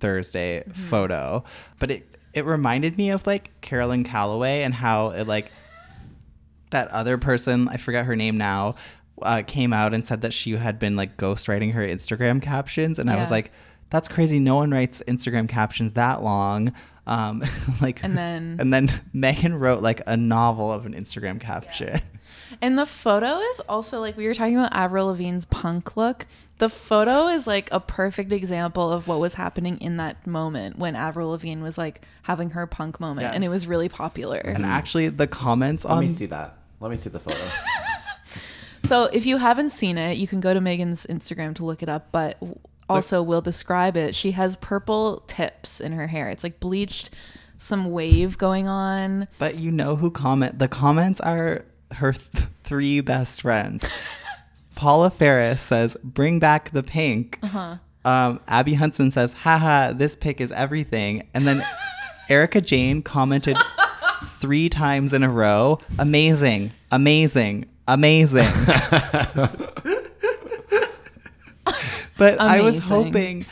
Thursday 0.00 0.60
Mm-hmm. 0.60 0.72
photo. 0.82 1.44
But 1.78 1.90
it 1.90 2.16
it 2.34 2.44
reminded 2.44 2.96
me 2.96 3.10
of 3.10 3.26
like 3.26 3.50
Caroline 3.60 4.04
Calloway 4.04 4.62
and 4.62 4.74
how 4.74 5.10
it 5.10 5.26
like 5.26 5.50
that 6.70 6.88
other 6.88 7.16
person, 7.18 7.68
I 7.68 7.78
forgot 7.78 8.04
her 8.04 8.14
name 8.14 8.36
now, 8.36 8.74
uh, 9.22 9.42
came 9.46 9.72
out 9.72 9.94
and 9.94 10.04
said 10.04 10.20
that 10.20 10.32
she 10.34 10.52
had 10.56 10.78
been 10.78 10.96
like 10.96 11.16
ghostwriting 11.16 11.72
her 11.72 11.80
Instagram 11.80 12.42
captions, 12.42 12.98
and 12.98 13.10
I 13.10 13.16
was 13.16 13.30
like, 13.30 13.50
"That's 13.90 14.06
crazy! 14.06 14.38
No 14.38 14.56
one 14.56 14.70
writes 14.70 15.02
Instagram 15.08 15.48
captions 15.48 15.94
that 15.94 16.22
long." 16.22 16.72
Um, 17.08 17.42
like, 17.80 18.02
And 18.04 18.16
then- 18.16 18.56
and 18.60 18.72
then 18.72 18.88
Meghan 19.14 19.58
wrote 19.58 19.82
like 19.82 20.02
a 20.06 20.16
novel 20.16 20.70
of 20.70 20.86
an 20.86 20.94
Instagram 20.94 21.40
caption. 21.40 22.00
And 22.62 22.78
the 22.78 22.86
photo 22.86 23.38
is 23.38 23.60
also 23.68 24.00
like 24.00 24.16
we 24.16 24.26
were 24.26 24.32
talking 24.34 24.56
about 24.56 24.72
Avril 24.72 25.08
Lavigne's 25.08 25.44
punk 25.44 25.96
look. 25.98 26.26
The 26.58 26.68
photo 26.70 27.26
is 27.28 27.46
like 27.46 27.68
a 27.72 27.78
perfect 27.78 28.32
example 28.32 28.90
of 28.90 29.06
what 29.06 29.20
was 29.20 29.34
happening 29.34 29.78
in 29.80 29.98
that 29.98 30.26
moment 30.26 30.78
when 30.78 30.96
Avril 30.96 31.30
Lavigne 31.30 31.62
was 31.62 31.76
like 31.76 32.02
having 32.22 32.50
her 32.50 32.66
punk 32.66 33.00
moment, 33.00 33.34
and 33.34 33.44
it 33.44 33.48
was 33.48 33.66
really 33.66 33.88
popular. 33.90 34.38
And 34.38 34.64
actually, 34.64 35.08
the 35.10 35.26
comments 35.26 35.84
Let 35.84 35.90
on 35.92 35.96
Let 35.98 36.08
me 36.08 36.08
see 36.08 36.26
that. 36.26 36.56
Let 36.80 36.90
me 36.90 36.96
see 36.96 37.10
the 37.10 37.20
photo. 37.20 37.38
So 38.84 39.04
if 39.04 39.26
you 39.26 39.36
haven't 39.36 39.70
seen 39.70 39.98
it, 39.98 40.16
you 40.16 40.26
can 40.26 40.40
go 40.40 40.54
to 40.54 40.60
Meghan's 40.60 41.06
Instagram 41.06 41.54
to 41.56 41.64
look 41.64 41.82
it 41.82 41.90
up. 41.90 42.08
But 42.10 42.38
also, 42.88 43.22
we'll 43.22 43.40
describe 43.40 43.96
it. 43.96 44.14
She 44.14 44.32
has 44.32 44.56
purple 44.56 45.22
tips 45.26 45.80
in 45.80 45.92
her 45.92 46.06
hair. 46.06 46.30
It's 46.30 46.42
like 46.44 46.60
bleached, 46.60 47.10
some 47.58 47.90
wave 47.90 48.38
going 48.38 48.68
on. 48.68 49.28
But 49.38 49.56
you 49.56 49.70
know 49.70 49.96
who 49.96 50.10
comment? 50.10 50.58
The 50.58 50.68
comments 50.68 51.20
are 51.20 51.64
her 51.96 52.12
th- 52.12 52.46
three 52.64 53.00
best 53.00 53.42
friends. 53.42 53.84
Paula 54.74 55.10
Ferris 55.10 55.60
says, 55.60 55.96
"Bring 56.04 56.38
back 56.38 56.70
the 56.70 56.82
pink." 56.82 57.38
Uh-huh. 57.42 57.76
Um, 58.04 58.40
Abby 58.46 58.74
Huntsman 58.74 59.10
says, 59.10 59.32
"Haha, 59.32 59.92
this 59.92 60.14
pick 60.14 60.40
is 60.40 60.52
everything." 60.52 61.28
And 61.34 61.44
then 61.44 61.64
Erika 62.28 62.60
Jayne 62.60 63.02
commented 63.02 63.56
three 64.24 64.68
times 64.68 65.12
in 65.12 65.24
a 65.24 65.28
row, 65.28 65.80
"Amazing, 65.98 66.70
amazing, 66.92 67.66
amazing." 67.88 68.46
but 72.18 72.40
I 72.40 72.60
was 72.60 72.78
hoping. 72.78 73.46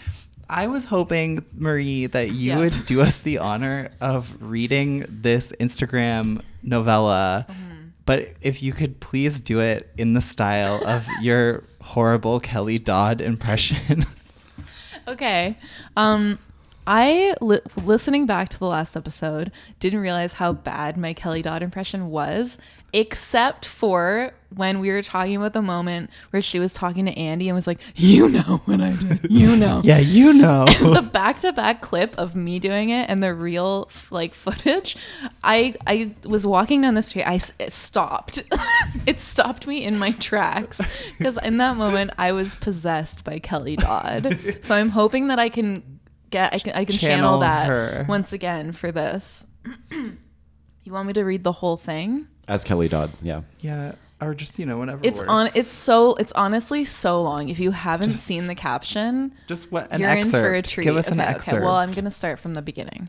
I 0.48 0.68
was 0.68 0.85
hoping, 0.85 1.44
Marie, 1.55 2.07
that 2.07 2.31
you 2.31 2.50
Yeah. 2.50 2.59
would 2.59 2.87
do 2.87 3.00
us 3.00 3.18
the 3.18 3.38
honor 3.38 3.90
of 4.00 4.33
reading 4.40 5.05
this 5.09 5.52
Instagram 5.59 6.40
novella. 6.62 7.46
Mm-hmm. 7.48 7.72
But 8.05 8.35
if 8.40 8.62
you 8.62 8.72
could 8.72 9.00
please 9.00 9.40
do 9.40 9.59
it 9.59 9.90
in 9.98 10.12
the 10.14 10.20
style 10.20 10.81
of 10.87 11.05
your 11.20 11.64
horrible 11.83 12.38
Kelly 12.38 12.79
Dodd 12.79 13.20
impression. 13.20 14.07
Okay. 15.09 15.57
Um, 15.96 16.38
I 16.87 17.35
li- 17.40 17.61
listening 17.77 18.27
back 18.27 18.49
to 18.51 18.59
the 18.59 18.66
last 18.66 18.96
episode 18.96 19.51
didn't 19.81 20.01
realize 20.01 20.35
how 20.35 20.53
bad 20.53 20.96
my 20.96 21.12
Kelly 21.12 21.42
Dodd 21.42 21.62
impression 21.62 22.11
was, 22.11 22.59
except 22.92 23.66
for 23.66 24.33
when 24.55 24.79
we 24.79 24.90
were 24.90 25.03
talking 25.03 25.35
about 25.35 25.53
the 25.53 25.62
moment 25.62 26.11
where 26.31 26.40
she 26.40 26.61
was 26.61 26.72
talking 26.72 27.05
to 27.07 27.18
Andy 27.18 27.49
and 27.49 27.57
was 27.57 27.66
like, 27.66 27.81
"You 27.96 28.29
know 28.29 28.62
what 28.66 28.81
I 28.81 28.92
did. 28.92 29.29
You 29.29 29.57
know." 29.57 29.81
yeah, 29.83 29.99
you 29.99 30.33
know. 30.33 30.64
the 30.81 31.03
back-to-back 31.03 31.81
clip 31.81 32.14
of 32.16 32.37
me 32.37 32.61
doing 32.61 32.90
it 32.90 33.11
and 33.11 33.20
the 33.22 33.35
real 33.35 33.90
like 34.11 34.35
footage 34.35 34.96
i 35.42 35.75
i 35.87 36.14
was 36.25 36.46
walking 36.46 36.83
down 36.83 36.94
the 36.94 37.03
street 37.03 37.25
I 37.25 37.38
it 37.59 37.72
stopped 37.72 38.42
it 39.07 39.20
stopped 39.20 39.66
me 39.66 39.85
in 39.85 39.99
my 39.99 40.12
tracks 40.12 40.81
because 41.18 41.38
in 41.42 41.57
that 41.59 41.77
moment 41.77 42.12
i 42.18 42.33
was 42.33 42.57
possessed 42.57 43.25
by 43.25 43.38
kelly 43.38 43.77
dodd 43.77 44.38
so 44.61 44.75
i'm 44.75 44.90
hoping 44.90 45.29
that 45.29 45.38
i 45.38 45.49
can 45.49 45.95
get 46.37 46.55
i 46.55 46.59
can, 46.59 46.72
I 46.75 46.85
can 46.85 46.96
channel, 46.96 47.16
Channel 47.16 47.38
that 47.40 47.66
her. 47.68 48.05
once 48.09 48.33
again 48.33 48.72
for 48.72 48.90
this 48.92 49.46
you 49.90 50.92
want 50.96 51.07
me 51.09 51.12
to 51.14 51.22
read 51.25 51.42
the 51.44 51.53
whole 51.61 51.77
thing 51.77 52.27
As 52.49 52.62
Kelly 52.64 52.88
Dodd, 52.88 53.11
yeah. 53.22 53.40
yeah, 53.61 53.94
or 54.20 54.35
just, 54.35 54.59
you 54.59 54.66
know, 54.66 54.79
whenever 54.79 55.01
it's 55.03 55.18
works. 55.20 55.31
on 55.31 55.44
it's 55.55 55.72
so 55.72 56.14
it's 56.22 56.33
honestly 56.44 56.85
so 56.85 57.20
long 57.22 57.49
if 57.49 57.59
you 57.59 57.70
haven't 57.72 58.14
seen 58.14 58.46
the 58.46 58.55
caption 58.55 59.33
Just 59.49 59.70
what 59.72 59.90
an 59.92 60.01
you're 60.01 60.11
in 60.14 60.25
for 60.31 60.55
a 60.55 60.59
excerpt. 60.59 60.70
treat. 60.70 60.85
Give 60.85 60.96
us 60.96 61.09
an 61.09 61.18
Okay, 61.20 61.29
okay. 61.31 61.37
excerpt. 61.37 61.62
Well, 61.64 61.75
I'm 61.75 61.92
gonna 61.92 62.11
start 62.22 62.38
from 62.38 62.55
the 62.55 62.62
beginning. 62.62 63.09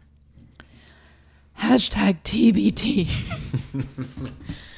Hashtag 1.60 2.18
TBT. 2.24 3.08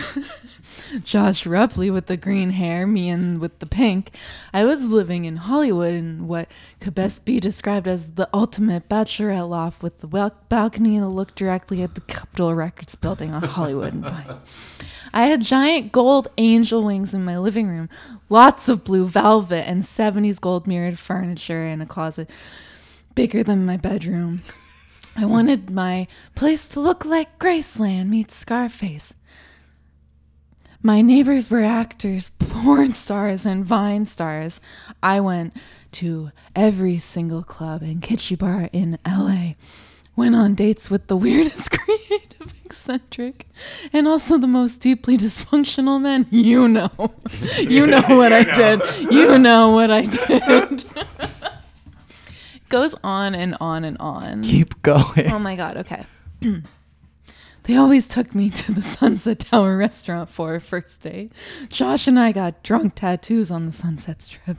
Josh 1.02 1.44
Rupley 1.44 1.92
with 1.92 2.06
the 2.06 2.16
green 2.16 2.50
hair, 2.50 2.86
me 2.86 3.08
and 3.08 3.40
with 3.40 3.58
the 3.58 3.66
pink. 3.66 4.14
I 4.52 4.64
was 4.64 4.88
living 4.88 5.24
in 5.24 5.36
Hollywood 5.36 5.94
in 5.94 6.28
what 6.28 6.48
could 6.80 6.94
best 6.94 7.24
be 7.24 7.40
described 7.40 7.88
as 7.88 8.12
the 8.12 8.28
ultimate 8.32 8.88
bachelorette 8.88 9.48
loft 9.48 9.82
with 9.82 9.98
the 9.98 10.06
wel- 10.06 10.36
balcony 10.48 10.98
that 10.98 11.08
looked 11.08 11.36
directly 11.36 11.82
at 11.82 11.94
the 11.94 12.00
Capitol 12.02 12.54
Records 12.54 12.94
building 12.94 13.32
on 13.32 13.42
Hollywood 13.42 13.94
and 13.94 14.04
Vine. 14.04 14.36
I 15.14 15.24
had 15.24 15.42
giant 15.42 15.92
gold 15.92 16.28
angel 16.38 16.84
wings 16.84 17.12
in 17.12 17.24
my 17.24 17.36
living 17.36 17.68
room, 17.68 17.90
lots 18.30 18.68
of 18.68 18.84
blue 18.84 19.06
velvet, 19.06 19.68
and 19.68 19.82
70s 19.82 20.40
gold 20.40 20.66
mirrored 20.66 20.98
furniture 20.98 21.64
in 21.64 21.82
a 21.82 21.86
closet 21.86 22.30
bigger 23.14 23.42
than 23.42 23.66
my 23.66 23.76
bedroom. 23.76 24.42
I 25.16 25.26
wanted 25.26 25.70
my 25.70 26.06
place 26.34 26.68
to 26.70 26.80
look 26.80 27.04
like 27.04 27.38
Graceland 27.38 28.08
meets 28.08 28.34
Scarface. 28.34 29.14
My 30.84 31.00
neighbors 31.00 31.48
were 31.48 31.62
actors, 31.62 32.30
porn 32.38 32.92
stars, 32.92 33.46
and 33.46 33.64
Vine 33.64 34.04
stars. 34.04 34.60
I 35.02 35.20
went 35.20 35.54
to 35.92 36.32
every 36.56 36.98
single 36.98 37.44
club 37.44 37.82
and 37.82 38.02
kitschy 38.02 38.36
bar 38.36 38.68
in 38.72 38.98
LA. 39.06 39.52
Went 40.16 40.34
on 40.34 40.54
dates 40.54 40.90
with 40.90 41.06
the 41.06 41.16
weirdest, 41.24 41.70
creative, 41.78 42.52
eccentric, 42.64 43.46
and 43.92 44.08
also 44.08 44.38
the 44.38 44.48
most 44.48 44.80
deeply 44.80 45.16
dysfunctional 45.16 46.00
men. 46.00 46.26
You 46.30 46.66
know. 46.66 46.90
You 47.58 47.86
know 47.86 48.02
what 48.08 48.32
I 48.32 48.42
did. 48.42 48.82
You 49.10 49.38
know 49.38 49.70
what 49.70 49.90
I 49.92 50.06
did. 50.06 50.84
Goes 52.68 52.94
on 53.04 53.34
and 53.36 53.56
on 53.60 53.84
and 53.84 53.96
on. 53.98 54.42
Keep 54.42 54.82
going. 54.82 55.30
Oh 55.30 55.38
my 55.38 55.54
god, 55.54 55.76
okay. 55.76 56.06
they 57.64 57.76
always 57.76 58.08
took 58.08 58.34
me 58.34 58.50
to 58.50 58.72
the 58.72 58.82
Sunset 58.96 59.40
Tower 59.40 59.76
restaurant 59.76 60.28
for 60.28 60.52
our 60.52 60.60
first 60.60 61.00
date. 61.00 61.32
Josh 61.68 62.06
and 62.06 62.18
I 62.18 62.32
got 62.32 62.62
drunk 62.62 62.94
tattoos 62.96 63.50
on 63.50 63.66
the 63.66 63.72
Sunset 63.72 64.22
Strip. 64.22 64.56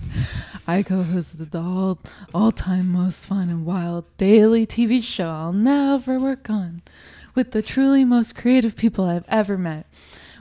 I 0.68 0.84
co-hosted 0.84 1.52
the 1.52 1.60
all 1.60 2.00
all-time 2.34 2.92
most 2.92 3.26
fun 3.26 3.50
and 3.50 3.66
wild 3.66 4.06
daily 4.18 4.66
TV 4.66 5.04
show 5.04 5.30
I'll 5.30 5.54
never 5.54 6.20
work 6.20 6.50
on 6.50 6.82
with 7.36 7.52
the 7.52 7.62
truly 7.62 8.06
most 8.06 8.36
creative 8.36 8.76
people 8.76 9.06
I've 9.06 9.26
ever 9.28 9.58
met. 9.58 9.88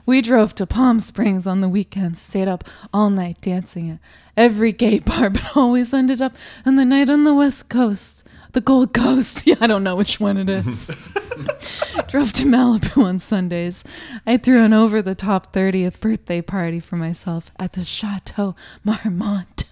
We 0.05 0.21
drove 0.21 0.55
to 0.57 0.67
Palm 0.67 0.99
Springs 0.99 1.47
on 1.47 1.61
the 1.61 1.69
weekends, 1.69 2.21
stayed 2.21 2.49
up 2.49 2.65
all 2.93 3.09
night 3.09 3.41
dancing 3.41 3.91
at 3.91 3.99
every 4.37 4.73
gay 4.73 4.99
bar, 5.01 5.31
but 5.31 5.57
always 5.57 5.95
ended 5.95 6.21
up 6.21 6.37
on 6.67 6.77
the 6.77 6.85
night 6.85 7.09
on 7.09 7.25
the 7.25 7.35
West 7.35 7.69
Coast, 7.69 8.22
the 8.53 8.61
Gold 8.61 8.93
Coast. 8.93 9.43
Yeah, 9.47 9.57
I 9.61 9.67
don't 9.67 9.83
know 9.85 9.97
which 9.97 10.21
one 10.21 10.37
it 10.37 10.49
is. 10.49 10.87
Drove 12.09 12.33
to 12.35 12.45
Malibu 12.45 13.05
on 13.05 13.19
Sundays. 13.19 13.83
I 14.27 14.37
threw 14.37 14.63
an 14.63 14.73
over 14.73 15.03
the 15.03 15.15
top 15.15 15.53
30th 15.53 15.99
birthday 16.01 16.41
party 16.43 16.79
for 16.79 16.97
myself 16.97 17.51
at 17.59 17.73
the 17.73 17.85
Chateau 17.85 18.55
Marmont 18.85 19.65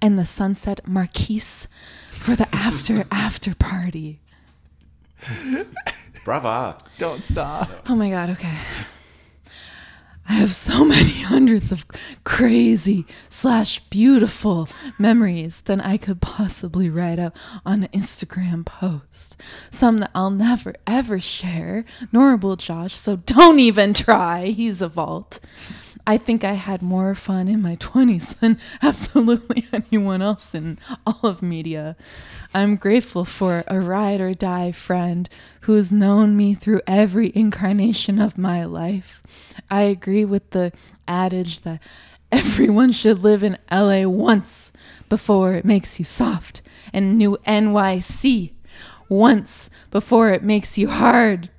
and 0.00 0.18
the 0.18 0.24
Sunset 0.24 0.80
Marquis 0.86 1.66
for 2.10 2.36
the 2.36 2.48
after 2.54 3.04
after 3.10 3.54
party. 3.54 4.20
Brava. 6.24 6.78
Don't 6.98 7.24
stop. 7.24 7.70
Oh 7.88 7.94
my 7.96 8.10
god, 8.10 8.30
okay. 8.30 8.56
I 10.28 10.34
have 10.34 10.54
so 10.54 10.84
many 10.84 11.22
hundreds 11.22 11.72
of 11.72 11.86
crazy 12.24 13.06
slash 13.28 13.80
beautiful 13.90 14.68
memories 14.98 15.62
than 15.62 15.80
I 15.80 15.96
could 15.96 16.20
possibly 16.20 16.88
write 16.88 17.18
out 17.18 17.34
on 17.64 17.82
an 17.84 17.88
Instagram 17.88 18.64
post. 18.64 19.40
Some 19.70 20.00
that 20.00 20.10
I'll 20.14 20.30
never 20.30 20.74
ever 20.86 21.20
share, 21.20 21.84
nor 22.12 22.36
will 22.36 22.56
Josh, 22.56 22.94
so 22.94 23.16
don't 23.16 23.58
even 23.58 23.94
try. 23.94 24.46
He's 24.46 24.82
a 24.82 24.88
vault. 24.88 25.40
I 26.06 26.16
think 26.16 26.42
I 26.42 26.54
had 26.54 26.82
more 26.82 27.14
fun 27.14 27.48
in 27.48 27.62
my 27.62 27.76
20s 27.80 28.38
than 28.40 28.58
absolutely 28.82 29.66
anyone 29.72 30.22
else 30.22 30.54
in 30.54 30.78
all 31.06 31.20
of 31.22 31.42
media. 31.42 31.96
I'm 32.54 32.76
grateful 32.76 33.24
for 33.24 33.64
a 33.66 33.80
ride 33.80 34.20
or 34.20 34.34
die 34.34 34.72
friend 34.72 35.28
who's 35.62 35.92
known 35.92 36.36
me 36.36 36.54
through 36.54 36.80
every 36.86 37.32
incarnation 37.34 38.18
of 38.18 38.36
my 38.36 38.64
life. 38.64 39.22
I 39.70 39.82
agree 39.82 40.24
with 40.24 40.50
the 40.50 40.72
adage 41.06 41.60
that 41.60 41.80
everyone 42.32 42.92
should 42.92 43.20
live 43.20 43.42
in 43.44 43.58
LA 43.70 44.02
once 44.08 44.72
before 45.08 45.54
it 45.54 45.64
makes 45.64 45.98
you 45.98 46.04
soft, 46.04 46.62
and 46.92 47.16
New 47.18 47.36
NYC 47.46 48.52
once 49.08 49.68
before 49.90 50.30
it 50.30 50.42
makes 50.42 50.78
you 50.78 50.88
hard. 50.88 51.50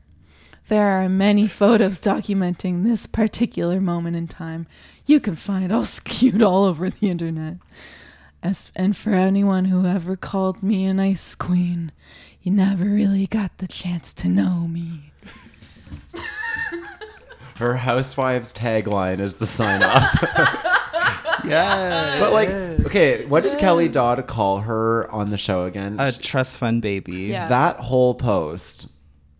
There 0.69 0.91
are 0.91 1.09
many 1.09 1.47
photos 1.47 1.99
documenting 1.99 2.83
this 2.83 3.05
particular 3.05 3.81
moment 3.81 4.15
in 4.15 4.27
time. 4.27 4.65
You 5.05 5.19
can 5.19 5.35
find 5.35 5.71
all 5.71 5.85
skewed 5.99 6.41
all 6.41 6.63
over 6.63 6.89
the 6.89 7.09
internet. 7.09 7.57
As, 8.41 8.71
and 8.75 8.95
for 8.95 9.11
anyone 9.11 9.65
who 9.65 9.85
ever 9.85 10.15
called 10.15 10.63
me 10.63 10.85
an 10.85 10.99
ice 10.99 11.35
queen, 11.35 11.91
you 12.41 12.51
never 12.51 12.85
really 12.85 13.27
got 13.27 13.57
the 13.57 13.67
chance 13.67 14.13
to 14.13 14.27
know 14.27 14.67
me. 14.67 15.11
Her 17.57 17.75
housewives 17.75 18.51
tagline 18.51 19.19
is 19.19 19.35
the 19.35 19.47
sign 19.47 19.83
up. 19.83 20.11
Yeah. 21.45 22.21
But 22.21 22.31
like, 22.31 22.49
okay, 22.85 23.25
what 23.25 23.43
did 23.43 23.59
Kelly 23.59 23.89
Dodd 23.89 24.25
call 24.27 24.59
her 24.59 25.11
on 25.11 25.29
the 25.29 25.37
show 25.37 25.65
again? 25.65 25.97
A 25.99 26.13
trust 26.13 26.57
fund 26.57 26.81
baby. 26.81 27.23
Yeah. 27.23 27.49
That 27.49 27.81
whole 27.81 28.15
post 28.15 28.87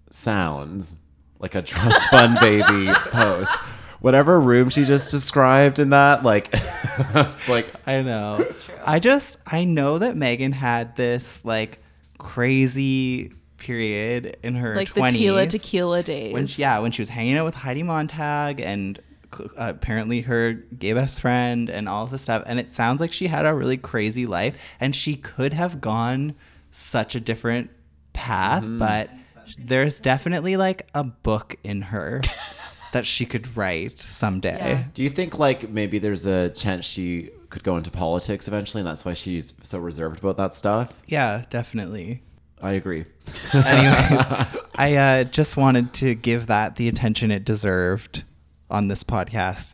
sounds 0.10 0.96
like 1.44 1.54
a 1.54 1.62
trust 1.62 2.08
fund 2.10 2.40
baby 2.40 2.92
post. 3.12 3.52
Whatever 4.00 4.40
room 4.40 4.70
she 4.70 4.84
just 4.86 5.12
described 5.12 5.78
in 5.80 5.92
that, 5.92 6.24
like, 6.24 6.52
like 7.48 7.68
I 7.88 8.02
know. 8.02 8.44
I 8.86 9.00
just 9.00 9.38
I 9.46 9.64
know 9.66 10.00
that 10.00 10.16
Meghan 10.16 10.54
had 10.54 10.96
this 10.96 11.46
like 11.46 11.80
crazy 12.18 13.32
period 13.58 14.38
in 14.44 14.56
her 14.56 14.76
Like 14.76 14.90
20s 14.90 15.12
the 15.12 15.18
Tila 15.20 15.50
Tequila 15.50 16.04
days. 16.04 16.34
when 16.34 16.48
she, 16.48 16.62
yeah 16.62 16.80
when 16.80 16.92
she 16.92 17.02
was 17.02 17.10
hanging 17.10 17.38
out 17.38 17.46
with 17.46 17.56
Heidi 17.56 17.84
Montag 17.84 18.60
and 18.60 19.00
uh, 19.34 19.46
apparently 19.58 20.22
her 20.22 20.54
gay 20.54 20.92
best 20.94 21.22
friend 21.22 21.70
and 21.70 21.88
all 21.88 22.04
of 22.04 22.12
this 22.12 22.24
stuff 22.24 22.44
and 22.46 22.60
it 22.60 22.70
sounds 22.70 23.00
like 23.00 23.12
she 23.14 23.28
had 23.28 23.46
a 23.46 23.54
really 23.54 23.78
crazy 23.78 24.26
life 24.26 24.56
and 24.82 24.94
she 24.96 25.16
could 25.16 25.54
have 25.54 25.80
gone 25.80 26.36
such 26.72 27.16
a 27.16 27.20
different 27.22 27.70
path 28.12 28.64
Mm-hmm. 28.64 28.80
but 28.80 29.10
there's 29.60 30.00
definitely 30.00 30.58
like 30.58 30.88
a 30.94 31.04
book 31.04 31.56
in 31.64 31.82
her 31.84 32.22
that 32.92 33.08
she 33.08 33.26
could 33.26 33.56
write 33.58 34.00
someday 34.00 34.86
Do 34.94 35.04
you 35.04 35.10
think 35.10 35.40
like 35.40 35.70
maybe 35.70 36.00
there's 36.00 36.26
a 36.26 36.50
chance 36.50 36.86
she 36.86 37.30
could 37.50 37.64
go 37.64 37.78
into 37.78 37.92
politics 37.92 38.48
eventually, 38.48 38.82
and 38.82 38.88
that's 38.88 39.06
why 39.06 39.14
she's 39.14 39.54
so 39.64 39.78
reserved 39.78 40.20
about 40.20 40.38
that 40.38 40.54
stuff? 40.54 40.94
yeah 41.08 41.44
definitely 41.50 42.22
I 42.64 42.72
agree. 42.72 43.06
Anyways, 43.54 44.26
I 44.76 44.96
uh, 44.96 45.24
just 45.26 45.58
wanted 45.58 45.94
to 45.96 46.16
give 46.16 46.48
that 46.48 46.78
the 46.78 46.88
attention 46.88 47.30
it 47.30 47.44
deserved 47.44 48.24
on 48.70 48.88
this 48.88 49.04
podcast. 49.04 49.74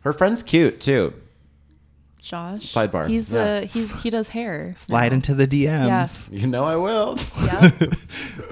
Her 0.00 0.12
friend's 0.12 0.42
cute 0.42 0.78
too. 0.78 1.14
Josh. 2.26 2.74
Sidebar, 2.74 3.08
He's 3.08 3.32
yeah. 3.32 3.60
the 3.60 3.66
he's 3.66 4.02
he 4.02 4.10
does 4.10 4.28
hair. 4.30 4.74
Slide 4.76 5.12
into 5.12 5.34
the 5.34 5.46
DMs. 5.46 5.86
Yes. 5.86 6.28
You 6.32 6.46
know 6.46 6.64
I 6.64 6.76
will. 6.76 7.18
Yeah. 7.44 7.70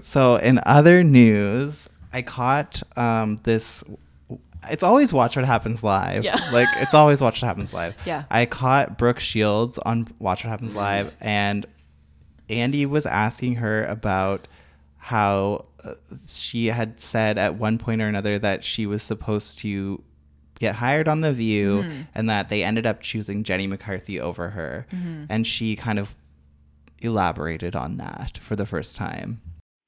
So, 0.02 0.36
in 0.36 0.60
other 0.64 1.02
news, 1.02 1.88
I 2.12 2.22
caught 2.22 2.82
um, 2.96 3.36
this. 3.42 3.82
It's 4.70 4.84
always 4.84 5.12
Watch 5.12 5.34
What 5.34 5.44
Happens 5.44 5.82
Live. 5.82 6.22
Yeah. 6.24 6.38
Like, 6.52 6.68
it's 6.76 6.94
always 6.94 7.20
Watch 7.20 7.42
What 7.42 7.48
Happens 7.48 7.74
Live. 7.74 7.96
Yeah. 8.06 8.24
I 8.30 8.46
caught 8.46 8.96
Brooke 8.96 9.18
Shields 9.18 9.78
on 9.78 10.06
Watch 10.20 10.44
What 10.44 10.50
Happens 10.50 10.76
Live, 10.76 11.14
and 11.20 11.66
Andy 12.48 12.86
was 12.86 13.06
asking 13.06 13.56
her 13.56 13.84
about 13.86 14.46
how 14.98 15.64
uh, 15.82 15.94
she 16.28 16.66
had 16.66 17.00
said 17.00 17.36
at 17.38 17.56
one 17.56 17.78
point 17.78 18.00
or 18.00 18.06
another 18.06 18.38
that 18.38 18.62
she 18.62 18.86
was 18.86 19.02
supposed 19.02 19.58
to 19.58 20.00
get 20.58 20.76
hired 20.76 21.08
on 21.08 21.20
The 21.20 21.32
View 21.32 21.82
Mhm. 21.82 22.06
and 22.14 22.30
that 22.30 22.48
they 22.48 22.62
ended 22.62 22.86
up 22.86 23.00
choosing 23.00 23.42
Jenny 23.42 23.66
McCarthy 23.66 24.20
over 24.20 24.50
her. 24.50 24.86
Mhm. 24.92 25.26
And 25.28 25.46
she 25.46 25.76
kind 25.76 25.98
of 25.98 26.14
elaborated 27.00 27.74
on 27.76 27.96
that 27.98 28.38
for 28.38 28.56
the 28.56 28.66
first 28.66 28.96
time. 28.96 29.40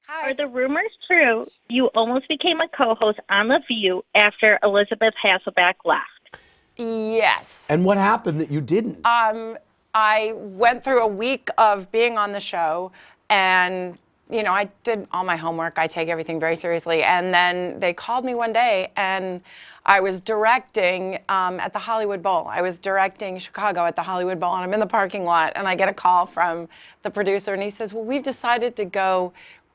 Are 0.08 0.34
the 0.34 0.46
rumors 0.46 0.90
true? 1.06 1.44
You 1.68 1.86
almost 1.94 2.28
became 2.28 2.60
a 2.60 2.68
co-host 2.68 3.18
on 3.30 3.48
The 3.48 3.60
View 3.68 4.04
after 4.14 4.58
Elisabeth 4.62 5.14
Hasselbeck 5.22 5.74
left. 5.84 6.38
Yes. 6.76 7.66
And 7.70 7.84
what 7.84 7.96
happened 7.96 8.40
that 8.40 8.50
you 8.50 8.60
didn't? 8.60 9.04
Um, 9.06 9.56
I 9.94 10.32
went 10.34 10.84
through 10.84 11.00
a 11.02 11.06
week 11.06 11.48
of 11.58 11.90
being 11.90 12.18
on 12.18 12.32
the 12.32 12.40
show, 12.40 12.92
and 13.30 13.98
you 14.28 14.42
know, 14.42 14.52
I 14.52 14.68
did 14.82 15.06
all 15.12 15.22
my 15.22 15.36
homework. 15.36 15.78
I 15.78 15.86
take 15.86 16.08
everything 16.08 16.40
very 16.40 16.56
seriously. 16.56 17.04
And 17.04 17.32
then 17.32 17.78
they 17.78 17.92
called 17.92 18.24
me 18.24 18.34
one 18.34 18.52
day, 18.52 18.90
and 18.96 19.40
I 19.88 20.00
was 20.00 20.20
directing 20.20 21.20
um, 21.28 21.60
at 21.60 21.72
the 21.72 21.78
Hollywood 21.78 22.20
Bowl. 22.20 22.48
I 22.48 22.60
was 22.60 22.78
directing 22.80 23.38
Chicago 23.38 23.84
at 23.86 23.94
the 23.94 24.02
Hollywood 24.02 24.40
Bowl, 24.40 24.52
and 24.54 24.64
I'm 24.64 24.74
in 24.74 24.80
the 24.80 24.86
parking 24.86 25.24
lot, 25.24 25.52
and 25.54 25.66
I 25.68 25.76
get 25.76 25.88
a 25.88 25.94
call 25.94 26.26
from 26.26 26.68
the 27.02 27.10
producer, 27.10 27.54
and 27.54 27.62
he 27.62 27.70
says, 27.70 27.92
"Well, 27.94 28.04
we've 28.04 28.22
decided 28.22 28.74
to 28.76 28.84
go 28.84 29.32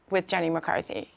with 0.10 0.28
Jenny 0.28 0.50
McCarthy." 0.50 1.10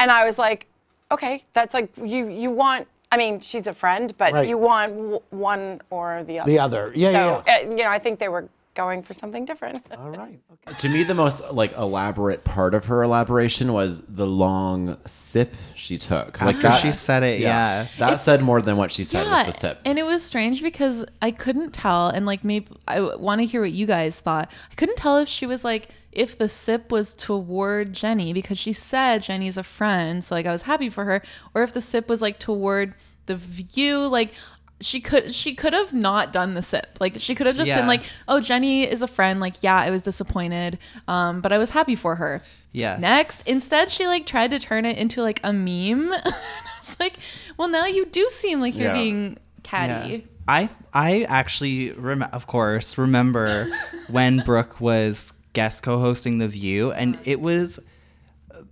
And 0.00 0.10
I 0.10 0.24
was 0.26 0.36
like, 0.38 0.66
"Okay, 1.12 1.44
that's 1.52 1.74
like 1.74 1.90
you. 1.96 2.28
You 2.28 2.50
want." 2.50 2.88
I 3.12 3.16
mean, 3.16 3.38
she's 3.38 3.68
a 3.68 3.72
friend, 3.72 4.12
but 4.18 4.32
Right. 4.32 4.48
you 4.48 4.58
want 4.58 4.96
w- 4.96 5.22
one 5.30 5.80
or 5.90 6.24
the 6.24 6.40
other. 6.40 6.50
The 6.50 6.58
other. 6.58 6.92
Yeah, 6.94 7.12
so, 7.12 7.42
yeah, 7.46 7.54
uh, 7.54 7.70
you 7.70 7.84
know, 7.84 7.88
I 7.90 8.00
think 8.00 8.18
they 8.18 8.28
were 8.28 8.48
going 8.76 9.02
for 9.02 9.12
something 9.14 9.44
different. 9.44 9.80
All 9.98 10.10
right. 10.10 10.38
to 10.78 10.88
me, 10.88 11.02
the 11.02 11.14
most 11.14 11.52
like 11.52 11.76
elaborate 11.76 12.44
part 12.44 12.74
of 12.74 12.84
her 12.84 13.02
elaboration 13.02 13.72
was 13.72 14.06
the 14.06 14.26
long 14.26 14.96
sip 15.06 15.54
she 15.74 15.98
took. 15.98 16.40
Like 16.40 16.56
After 16.56 16.68
that, 16.68 16.80
she 16.82 16.92
said 16.92 17.22
it, 17.24 17.40
yeah. 17.40 17.86
that 17.98 18.04
It's- 18.06 18.24
said 18.24 18.42
more 18.42 18.62
than 18.62 18.76
what 18.76 18.92
she 18.92 19.02
said 19.02 19.24
yeah, 19.26 19.46
was 19.46 19.54
the 19.56 19.60
sip. 19.60 19.80
and 19.84 19.98
it 19.98 20.04
was 20.04 20.22
strange 20.22 20.62
because 20.62 21.04
I 21.20 21.32
couldn't 21.32 21.72
tell, 21.72 22.08
and 22.08 22.24
like 22.26 22.44
maybe 22.44 22.68
I 22.86 23.00
want 23.00 23.40
to 23.40 23.46
hear 23.46 23.62
what 23.62 23.72
you 23.72 23.86
guys 23.86 24.20
thought. 24.20 24.52
I 24.70 24.74
couldn't 24.76 24.96
tell 24.96 25.18
if 25.18 25.28
she 25.28 25.46
was 25.46 25.64
like 25.64 25.88
if 26.12 26.38
the 26.38 26.48
sip 26.48 26.90
was 26.92 27.12
toward 27.12 27.92
Jenny 27.92 28.32
because 28.32 28.56
she 28.58 28.72
said 28.72 29.22
Jenny's 29.22 29.56
a 29.58 29.62
friend, 29.62 30.22
so 30.22 30.34
like 30.34 30.46
I 30.46 30.52
was 30.52 30.62
happy 30.62 30.88
for 30.88 31.04
her, 31.04 31.22
or 31.54 31.62
if 31.62 31.72
the 31.72 31.80
sip 31.80 32.08
was 32.08 32.22
like 32.22 32.38
toward 32.38 32.94
the 33.26 33.36
view, 33.36 34.06
like 34.06 34.32
she 34.80 35.00
could 35.00 35.34
she 35.34 35.54
could 35.54 35.72
have 35.72 35.92
not 35.94 36.32
done 36.32 36.52
the 36.54 36.60
sip 36.62 36.98
like 37.00 37.14
she 37.18 37.34
could 37.34 37.46
have 37.46 37.56
just 37.56 37.68
Yeah. 37.68 37.78
been 37.78 37.86
like 37.86 38.02
oh 38.28 38.40
jenny 38.40 38.82
is 38.84 39.00
a 39.00 39.08
friend 39.08 39.40
like 39.40 39.62
yeah 39.62 39.76
i 39.76 39.88
was 39.90 40.02
disappointed 40.02 40.78
um 41.08 41.40
but 41.40 41.50
i 41.52 41.56
was 41.58 41.70
happy 41.70 41.94
for 41.94 42.16
her 42.16 42.42
Yeah. 42.72 42.96
next 42.98 43.48
instead 43.48 43.90
she 43.90 44.06
like 44.06 44.26
tried 44.26 44.50
to 44.50 44.58
turn 44.58 44.84
it 44.84 44.98
into 44.98 45.22
like 45.22 45.40
a 45.42 45.52
meme 45.52 46.12
i 46.24 46.32
was 46.78 46.96
like 47.00 47.14
well 47.56 47.68
now 47.68 47.86
you 47.86 48.04
do 48.04 48.28
seem 48.30 48.60
like 48.60 48.76
you're 48.76 48.88
Yeah. 48.88 48.92
being 49.02 49.38
catty 49.62 50.12
Yeah. 50.12 50.20
I 50.48 50.68
I 50.92 51.22
actually 51.22 51.90
rem- 51.92 52.28
of 52.32 52.46
course 52.46 52.96
remember 52.98 53.68
when 54.08 54.42
Brooke 54.44 54.80
was 54.80 55.32
guest 55.54 55.82
co-hosting 55.82 56.36
The 56.38 56.46
View 56.48 56.92
and 56.92 57.18
it 57.24 57.40
was 57.40 57.80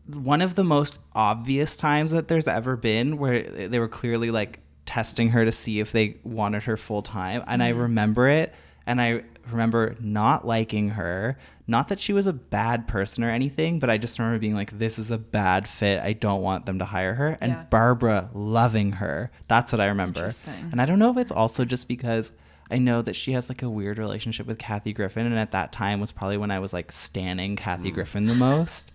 one 0.07 0.41
of 0.43 0.55
the 0.55 0.65
most 0.65 0.99
obvious 1.15 1.77
times 1.77 2.13
that 2.13 2.29
there's 2.29 2.47
ever 2.47 2.77
been 2.77 3.17
where 3.17 3.43
they 3.43 3.79
were 3.79 3.89
clearly 3.89 4.31
like 4.31 4.61
testing 4.87 5.31
her 5.31 5.45
to 5.45 5.53
see 5.53 5.81
if 5.81 5.93
they 5.93 6.17
wanted 6.25 6.63
her 6.65 6.77
full 6.77 7.03
time 7.03 7.43
and 7.47 7.63
I 7.63 7.73
Mhm. 7.73 7.81
remember 7.83 8.29
it 8.29 8.55
and 8.87 9.01
I 9.01 9.23
remember 9.51 9.95
not 10.01 10.47
liking 10.47 10.91
her 10.91 11.37
not 11.67 11.89
that 11.89 11.99
she 12.01 12.13
was 12.13 12.27
a 12.27 12.33
bad 12.33 12.87
person 12.87 13.25
or 13.25 13.31
anything 13.31 13.79
but 13.79 13.89
I 13.91 13.97
just 13.99 14.19
remember 14.19 14.39
being 14.39 14.55
like 14.55 14.79
this 14.79 14.99
is 14.99 15.11
a 15.11 15.19
bad 15.19 15.67
fit 15.69 16.03
I 16.03 16.13
don't 16.13 16.43
want 16.43 16.67
them 16.67 16.79
to 16.81 16.85
hire 16.85 17.15
her 17.15 17.37
and 17.41 17.53
Yeah. 17.53 17.63
Barbara 17.71 18.31
loving 18.35 18.93
her 18.93 19.31
that's 19.49 19.73
what 19.73 19.81
I 19.81 19.87
remember 19.87 20.21
Interesting. 20.21 20.69
and 20.73 20.81
I 20.81 20.87
don't 20.87 20.99
know 20.99 21.11
if 21.11 21.17
it's 21.19 21.33
also 21.33 21.65
just 21.65 21.89
because 21.89 22.33
I 22.71 22.79
know 22.79 23.03
that 23.03 23.15
she 23.15 23.33
has 23.33 23.49
like 23.51 23.63
a 23.63 23.69
weird 23.69 23.99
relationship 23.99 24.47
with 24.47 24.57
Kathy 24.59 24.95
Griffin, 24.95 25.27
and 25.27 25.39
at 25.39 25.51
that 25.51 25.71
time 25.71 26.01
was 26.01 26.11
probably 26.11 26.39
when 26.39 26.51
I 26.51 26.59
was 26.61 26.73
like 26.73 26.91
standing 26.91 27.57
Kathy 27.57 27.91
Griffin 27.91 28.25
the 28.25 28.35
most. 28.35 28.91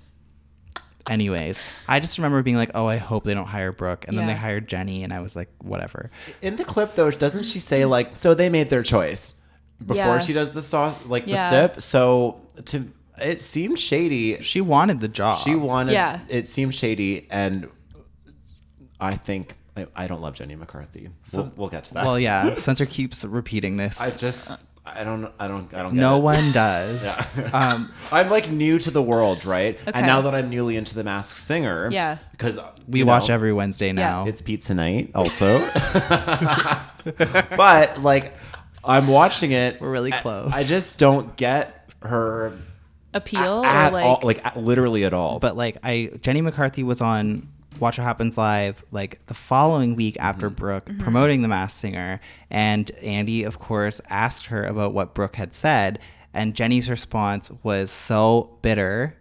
Anyways, 1.07 1.59
I 1.87 1.99
just 1.99 2.17
remember 2.17 2.43
being 2.43 2.57
like, 2.57 2.71
"Oh, 2.75 2.85
I 2.85 2.97
hope 2.97 3.23
they 3.23 3.33
don't 3.33 3.47
hire 3.47 3.71
Brooke," 3.71 4.05
and 4.07 4.17
then 4.17 4.27
they 4.27 4.35
hired 4.35 4.67
Jenny, 4.67 5.03
and 5.03 5.13
I 5.13 5.21
was 5.21 5.35
like, 5.35 5.49
"Whatever." 5.59 6.11
In 6.41 6.55
the 6.55 6.65
clip 6.65 6.95
though, 6.95 7.09
doesn't 7.09 7.45
she 7.45 7.59
say 7.59 7.85
like 7.85 8.15
so 8.17 8.33
they 8.33 8.49
made 8.49 8.69
their 8.69 8.83
choice 8.83 9.41
before 9.79 9.95
Yeah. 9.95 10.19
she 10.19 10.33
does 10.33 10.53
the 10.53 10.61
sauce 10.61 11.05
like 11.05 11.25
Yeah. 11.25 11.37
the 11.37 11.49
sip? 11.69 11.81
So 11.81 12.41
to 12.65 12.91
it 13.17 13.41
seemed 13.41 13.79
shady. 13.79 14.41
She 14.41 14.61
wanted 14.61 14.99
the 14.99 15.07
job. 15.07 15.39
She 15.39 15.55
wanted 15.55 15.93
Yeah. 15.93 16.19
it 16.29 16.47
seemed 16.47 16.75
shady 16.75 17.27
and 17.31 17.67
I 18.99 19.15
think 19.15 19.55
I, 19.77 19.87
I 19.95 20.07
don't 20.07 20.21
love 20.21 20.35
Jenny 20.35 20.55
McCarthy. 20.55 21.09
we'll, 21.33 21.51
we'll 21.55 21.69
get 21.69 21.85
to 21.85 21.93
that. 21.95 22.05
Well, 22.05 22.19
yeah. 22.19 22.55
Spencer 22.55 22.85
keeps 22.85 23.23
repeating 23.23 23.77
this. 23.77 23.99
I 24.01 24.09
just 24.15 24.51
I 24.95 25.03
don't 25.03 25.31
I 25.39 25.47
don't 25.47 25.73
I 25.73 25.81
don't. 25.81 25.93
Get 25.93 25.99
No 25.99 26.17
it. 26.17 26.21
one 26.21 26.51
does. 26.53 27.03
Yeah. 27.37 27.49
Um, 27.53 27.91
I'm 28.11 28.29
like 28.29 28.49
new 28.49 28.79
to 28.79 28.91
the 28.91 29.01
world, 29.01 29.45
right? 29.45 29.75
Okay. 29.79 29.91
And 29.93 30.05
now 30.05 30.21
that 30.21 30.33
I'm 30.35 30.49
newly 30.49 30.75
into 30.77 30.95
the 30.95 31.03
Masked 31.03 31.39
Singer, 31.39 31.89
Yeah. 31.91 32.17
because 32.31 32.59
We 32.87 33.03
watch 33.03 33.27
know, 33.29 33.33
every 33.35 33.53
Wednesday 33.53 33.91
now. 33.91 34.25
It's 34.25 34.41
pizza 34.41 34.73
night, 34.73 35.11
also. 35.15 35.59
but 37.55 38.01
like, 38.01 38.33
I'm 38.83 39.07
watching 39.07 39.51
it. 39.51 39.79
We're 39.81 39.91
really 39.91 40.11
close. 40.11 40.51
I 40.53 40.63
just 40.63 40.99
don't 40.99 41.35
get 41.35 41.93
her 42.01 42.53
Appeal 43.13 43.63
at 43.65 43.89
or 43.89 43.93
like 43.93 44.05
all, 44.05 44.19
like 44.23 44.55
a- 44.55 44.59
literally 44.59 45.03
at 45.03 45.13
all. 45.13 45.39
But 45.39 45.57
like 45.57 45.77
I 45.83 46.11
Jenny 46.21 46.41
McCarthy 46.41 46.83
was 46.83 47.01
on 47.01 47.47
Watch 47.79 47.97
What 47.97 48.03
Happens 48.05 48.37
Live 48.37 48.83
like 48.91 49.25
the 49.27 49.33
following 49.33 49.95
week 49.95 50.17
after 50.19 50.49
Brooke 50.49 50.85
Mm-hmm. 50.85 50.99
promoting 51.01 51.41
The 51.41 51.47
Masked 51.47 51.79
Singer, 51.79 52.19
and 52.49 52.89
Andy 53.01 53.43
of 53.43 53.59
course 53.59 54.01
asked 54.09 54.47
her 54.47 54.63
about 54.65 54.93
what 54.93 55.13
Brooke 55.13 55.35
had 55.37 55.53
said, 55.53 55.99
and 56.33 56.53
Jenny's 56.55 56.89
response 56.89 57.51
was 57.63 57.89
so 57.91 58.57
bitter. 58.61 59.15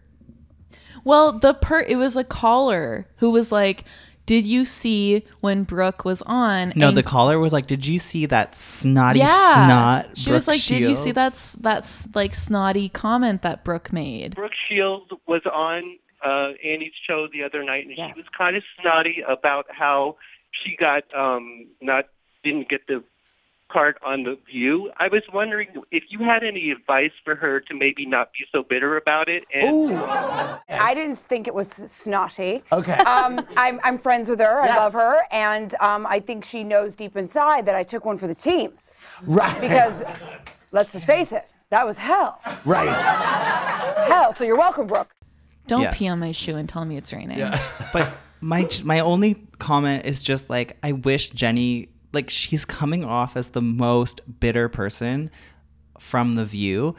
Well, 1.04 1.32
the 1.38 1.54
per 1.54 1.80
it 1.82 1.96
was 1.96 2.16
a 2.16 2.24
caller 2.24 3.06
who 3.16 3.30
was 3.30 3.50
like, 3.52 3.84
"Did 4.26 4.44
you 4.44 4.64
see 4.66 5.24
when 5.40 5.62
Brooke 5.64 6.04
was 6.04 6.20
on?" 6.22 6.72
No, 6.76 6.88
And- 6.88 6.96
the 6.96 7.02
caller 7.02 7.38
was 7.38 7.52
like, 7.52 7.66
"Did 7.66 7.86
you 7.86 7.98
see 7.98 8.26
that 8.26 8.54
snotty 8.54 9.20
yeah. 9.20 9.66
snot?" 9.66 10.18
She 10.18 10.30
was 10.30 10.44
Brooke 10.44 10.56
like, 10.56 10.64
"Did 10.66 10.80
you 10.80 10.94
see 10.96 11.04
Shields?" 11.04 11.14
that's 11.14 11.52
that's 11.52 12.14
like 12.14 12.34
snotty 12.34 12.88
comment 12.90 13.42
that 13.42 13.64
Brooke 13.64 13.92
made?" 13.92 14.34
Brooke 14.34 14.52
Shields 14.68 15.10
was 15.26 15.42
on 15.50 15.94
uh, 16.24 16.52
Annie's 16.64 16.92
show 17.06 17.28
the 17.32 17.42
other 17.42 17.62
night, 17.62 17.86
and 17.86 17.94
she 17.94 18.12
was 18.20 18.28
kind 18.28 18.56
of 18.56 18.62
snotty 18.80 19.22
about 19.26 19.66
how 19.70 20.16
she 20.50 20.76
got 20.76 21.04
um, 21.14 21.66
not 21.80 22.06
didn't 22.44 22.68
get 22.68 22.86
the 22.86 23.02
part 23.70 23.98
on 24.02 24.22
the 24.22 24.38
View. 24.50 24.90
I 24.96 25.08
was 25.08 25.22
wondering 25.32 25.68
if 25.90 26.04
you 26.08 26.20
had 26.20 26.42
any 26.42 26.70
advice 26.70 27.12
for 27.22 27.34
her 27.34 27.60
to 27.60 27.74
maybe 27.74 28.06
not 28.06 28.32
be 28.32 28.46
so 28.50 28.62
bitter 28.62 28.96
about 28.96 29.28
it. 29.28 29.44
And 29.52 29.92
I 30.70 30.94
didn't 30.94 31.16
think 31.16 31.46
it 31.46 31.54
was 31.54 31.68
snotty. 31.68 32.62
Okay. 32.72 32.94
Um, 32.94 33.46
I'm, 33.58 33.78
I'm 33.84 33.98
friends 33.98 34.28
with 34.30 34.40
her. 34.40 34.64
Yes. 34.64 34.70
I 34.70 34.76
love 34.84 34.94
her. 34.94 35.18
And 35.30 35.74
um, 35.80 36.06
I 36.06 36.18
think 36.18 36.46
she 36.46 36.64
knows 36.64 36.94
deep 36.94 37.14
inside 37.14 37.66
that 37.66 37.74
I 37.74 37.82
took 37.82 38.06
one 38.06 38.16
for 38.16 38.26
the 38.26 38.34
team. 38.34 38.72
Right. 39.26 39.60
Because, 39.60 40.02
let's 40.72 40.94
just 40.94 41.06
face 41.06 41.32
it, 41.32 41.46
that 41.68 41.84
was 41.84 41.98
hell. 41.98 42.40
Right. 42.64 42.88
Hell. 44.06 44.32
So 44.32 44.44
you're 44.44 44.56
welcome, 44.56 44.86
Brooke. 44.86 45.10
Don't 45.68 45.82
Yeah. 45.82 45.92
pee 45.94 46.08
on 46.08 46.18
my 46.18 46.32
shoe 46.32 46.56
and 46.56 46.68
tell 46.68 46.84
me 46.84 46.96
it's 46.96 47.12
raining. 47.12 47.38
Yeah. 47.38 47.60
but 47.92 48.10
my 48.40 48.68
my 48.84 49.00
only 49.00 49.34
comment 49.58 50.04
is 50.06 50.22
just 50.22 50.48
like 50.50 50.76
I 50.82 50.92
wish 50.92 51.30
Jenny 51.30 51.88
like 52.12 52.30
she's 52.30 52.64
coming 52.64 53.04
off 53.04 53.36
as 53.36 53.50
the 53.50 53.60
most 53.62 54.20
bitter 54.40 54.68
person 54.68 55.30
from 55.98 56.34
the 56.34 56.44
view 56.44 56.96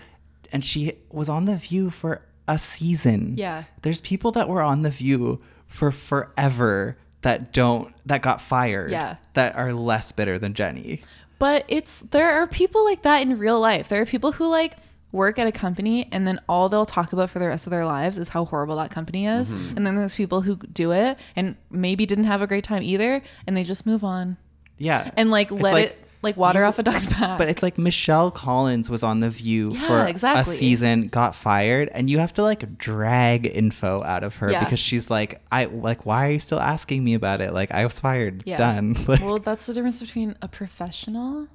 and 0.52 0.64
she 0.64 0.94
was 1.12 1.30
on 1.30 1.46
the 1.46 1.56
view 1.56 1.90
for 1.90 2.22
a 2.48 2.58
season. 2.60 3.36
Yeah. 3.38 3.64
There's 3.84 4.02
people 4.02 4.32
that 4.32 4.50
were 4.50 4.62
on 4.62 4.82
the 4.82 4.90
view 4.90 5.42
for 5.68 5.92
forever 5.92 6.98
that 7.22 7.54
don't 7.54 7.94
that 8.06 8.22
got 8.22 8.42
fired 8.42 8.92
Yeah. 8.92 9.16
that 9.34 9.56
are 9.56 9.74
less 9.74 10.12
bitter 10.12 10.40
than 10.40 10.54
Jenny. 10.54 11.02
But 11.38 11.64
it's 11.68 12.00
there 12.00 12.32
are 12.42 12.48
people 12.48 12.84
like 12.84 13.04
that 13.04 13.22
in 13.22 13.38
real 13.38 13.60
life. 13.60 13.88
There 13.90 14.02
are 14.02 14.06
people 14.06 14.32
who 14.34 14.48
like 14.48 14.78
work 15.12 15.40
at 15.40 15.48
a 15.48 15.52
company 15.52 16.08
and 16.12 16.28
then 16.28 16.40
all 16.48 16.70
they'll 16.70 16.86
talk 16.86 17.14
about 17.14 17.30
for 17.30 17.40
the 17.40 17.48
rest 17.48 17.66
of 17.66 17.72
their 17.72 17.86
lives 17.86 18.20
is 18.20 18.30
how 18.30 18.46
horrible 18.46 18.76
that 18.76 18.92
company 18.92 19.26
is. 19.26 19.54
Mhm. 19.54 19.78
And 19.78 19.88
then 19.88 19.96
there's 19.96 20.16
people 20.16 20.42
who 20.42 20.56
do 20.58 20.92
it 20.92 21.18
and 21.36 21.56
maybe 21.72 22.06
didn't 22.06 22.26
have 22.26 22.42
a 22.42 22.48
great 22.48 22.64
time 22.64 22.84
either 22.84 23.22
and 23.48 23.58
they 23.58 23.64
just 23.64 23.86
move 23.86 24.04
on. 24.04 24.38
Yeah. 24.78 25.10
And 25.18 25.32
like 25.32 25.50
let 25.52 25.74
like 25.74 25.86
it 25.92 26.06
like 26.22 26.36
water 26.38 26.66
off 26.66 26.78
a 26.78 26.84
duck's 26.84 27.06
back. 27.20 27.38
But 27.38 27.48
it's 27.50 27.64
like 27.64 27.78
Michelle 27.78 28.30
Collins 28.30 28.90
was 28.90 29.04
on 29.04 29.20
The 29.22 29.30
View 29.30 29.72
Yeah, 29.72 29.88
for 29.88 30.06
exactly. 30.06 30.54
a 30.54 30.58
season, 30.58 31.08
got 31.08 31.34
fired, 31.34 31.90
and 31.94 32.10
you 32.10 32.20
have 32.20 32.34
to 32.34 32.44
like 32.44 32.78
drag 32.78 33.46
info 33.46 34.04
out 34.04 34.24
of 34.26 34.36
her 34.38 34.52
Yeah. 34.52 34.64
because 34.66 34.80
she's 34.80 35.10
like, 35.10 35.42
I 35.52 35.66
like, 35.66 36.06
why 36.06 36.28
are 36.28 36.32
you 36.32 36.40
still 36.40 36.60
asking 36.60 37.04
me 37.06 37.14
about 37.14 37.40
it? 37.42 37.54
Like, 37.54 37.72
I 37.72 37.86
was 37.86 38.00
fired. 38.02 38.42
It's 38.42 38.52
Yeah. 38.52 38.58
done. 38.58 38.96
Like, 39.08 39.22
well, 39.22 39.40
that's 39.40 39.66
the 39.66 39.74
difference 39.74 40.02
between 40.02 40.36
a 40.42 40.48
professional 40.50 41.48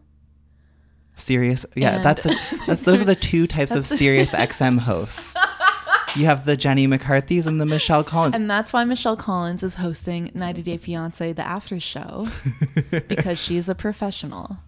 serious. 1.15 1.65
Yeah, 1.75 1.97
And- 1.97 2.05
that's 2.05 2.27
a, 2.27 2.31
that's 2.67 2.83
those 2.83 3.01
are 3.03 3.07
the 3.07 3.15
two 3.15 3.47
types 3.57 3.75
of 3.75 3.87
Sirius 3.87 4.33
XM 4.35 4.79
hosts. 4.81 5.37
You 6.17 6.27
have 6.27 6.45
the 6.47 6.57
Jenny 6.57 6.87
McCarthy's 6.87 7.45
and 7.47 7.61
the 7.61 7.67
Michelle 7.67 8.05
Collins. 8.05 8.37
And 8.37 8.49
that's 8.49 8.73
why 8.73 8.85
Michelle 8.85 9.17
Collins 9.17 9.65
is 9.65 9.75
hosting 9.77 10.31
90 10.33 10.63
Day 10.63 10.77
Fiance 10.77 11.33
the 11.33 11.43
after 11.45 11.81
show 11.81 12.29
because 13.09 13.37
she's 13.43 13.69
a 13.69 13.75
professional. 13.75 14.59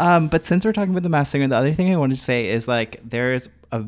Um, 0.00 0.26
but 0.26 0.44
since 0.44 0.64
we're 0.64 0.72
talking 0.72 0.90
about 0.92 1.04
the 1.04 1.08
Masked 1.08 1.32
Singer, 1.32 1.46
the 1.46 1.56
other 1.56 1.72
thing 1.72 1.92
I 1.92 1.96
wanted 1.96 2.16
to 2.16 2.20
say 2.20 2.48
is 2.48 2.66
like 2.66 3.00
there's 3.04 3.48
a 3.70 3.84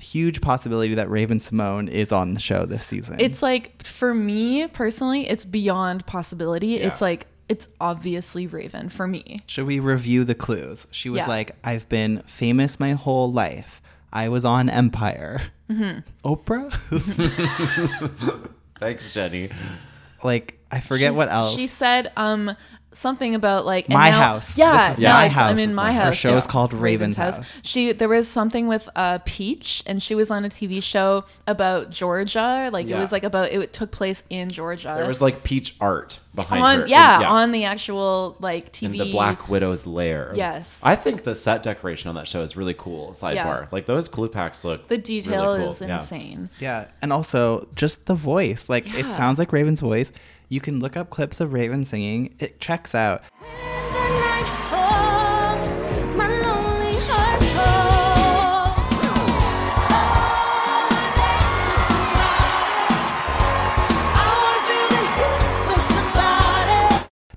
huge 0.00 0.40
possibility 0.40 0.94
that 0.94 1.08
Raven-Symoné 1.10 1.88
is 1.90 2.10
on 2.12 2.34
the 2.34 2.40
show 2.40 2.66
this 2.66 2.84
season. 2.84 3.16
It's 3.20 3.42
like 3.42 3.82
for 3.84 4.12
me 4.14 4.66
personally, 4.68 5.28
it's 5.28 5.44
beyond 5.44 6.06
possibility. 6.06 6.76
It's 6.76 7.00
like 7.00 7.26
it's 7.48 7.68
obviously 7.80 8.46
Raven 8.46 8.88
for 8.88 9.06
me. 9.06 9.40
Should 9.46 9.66
we 9.66 9.80
review 9.80 10.22
the 10.24 10.34
clues? 10.36 10.86
She 10.92 11.08
was 11.10 11.18
Yeah. 11.20 11.26
like, 11.26 11.56
I've 11.64 11.88
been 11.88 12.22
famous 12.26 12.78
my 12.78 12.92
whole 12.92 13.30
life. 13.32 13.82
I 14.12 14.28
was 14.28 14.44
on 14.44 14.68
Empire. 14.68 15.40
Mhm. 15.68 16.04
Oprah? 16.24 16.72
Thanks, 18.80 19.12
Jenny. 19.12 19.50
Like, 20.22 20.58
I 20.70 20.80
forget 20.80 21.08
She's- 21.12 21.16
what 21.16 21.30
else. 21.30 21.54
She 21.56 21.66
said 21.66 22.12
um 22.16 22.54
something 22.92 23.34
about 23.34 23.64
like 23.64 23.86
and 23.86 23.94
My 23.94 24.10
now- 24.10 24.18
House. 24.20 24.58
Yeah, 24.58 24.88
This 24.88 24.94
is 24.98 25.00
now 25.00 25.12
My 25.14 25.28
House 25.28 25.50
I'm 25.52 25.58
in 25.58 25.74
my 25.74 25.92
house. 25.92 26.08
Her 26.08 26.14
show 26.14 26.30
yeah. 26.32 26.38
is 26.38 26.46
called 26.46 26.72
Raven's 26.74 27.16
House. 27.16 27.60
She 27.64 27.92
there 27.92 28.08
was 28.08 28.26
something 28.28 28.66
with 28.66 28.88
uh 28.96 29.18
Peach, 29.24 29.82
and 29.86 30.02
she 30.02 30.14
was 30.14 30.30
on 30.30 30.44
a 30.44 30.48
TV 30.48 30.82
show 30.82 31.24
about 31.46 31.90
Georgia. 31.90 32.68
Like 32.72 32.88
Yeah. 32.88 32.96
it 32.98 33.00
was 33.00 33.12
like 33.12 33.22
about 33.24 33.52
it 33.52 33.72
took 33.72 33.90
place 33.92 34.22
in 34.30 34.50
Georgia. 34.50 34.94
There 34.98 35.06
was 35.08 35.20
like 35.22 35.44
peach 35.44 35.76
art 35.80 36.18
behind 36.34 36.62
on 36.64 36.80
her. 36.80 36.86
yeah, 36.86 37.20
in- 37.20 37.26
on 37.26 37.52
the 37.52 37.64
actual 37.64 38.36
like 38.40 38.72
TV. 38.72 38.82
in 38.86 38.92
the 38.98 39.12
Black 39.12 39.48
Widow's 39.48 39.86
lair. 39.86 40.32
Yes. 40.34 40.80
I 40.84 40.96
think 40.96 41.22
the 41.24 41.34
set 41.34 41.62
decoration 41.62 42.08
on 42.08 42.14
that 42.16 42.26
show 42.28 42.42
is 42.42 42.56
really 42.56 42.74
cool. 42.74 43.12
Sidebar. 43.12 43.34
Yeah. 43.34 43.66
Like 43.70 43.86
those 43.86 44.08
clue 44.08 44.28
packs 44.28 44.64
look. 44.64 44.88
The 44.88 44.98
detail 44.98 45.42
really 45.42 45.60
cool. 45.60 45.70
is 45.70 45.80
Yeah. 45.80 45.94
insane. 45.94 46.50
Yeah, 46.58 46.88
and 47.02 47.12
also 47.12 47.68
just 47.74 48.06
the 48.06 48.14
voice. 48.14 48.68
Like 48.68 48.92
it 48.94 49.10
sounds 49.12 49.38
like 49.38 49.52
Raven's 49.52 49.80
voice. 49.80 50.12
You 50.52 50.60
can 50.60 50.80
look 50.80 50.96
up 50.96 51.10
clips 51.10 51.40
of 51.40 51.52
Raven 51.52 51.84
singing. 51.84 52.34
It 52.40 52.58
checks 52.58 52.92
out. 52.92 53.22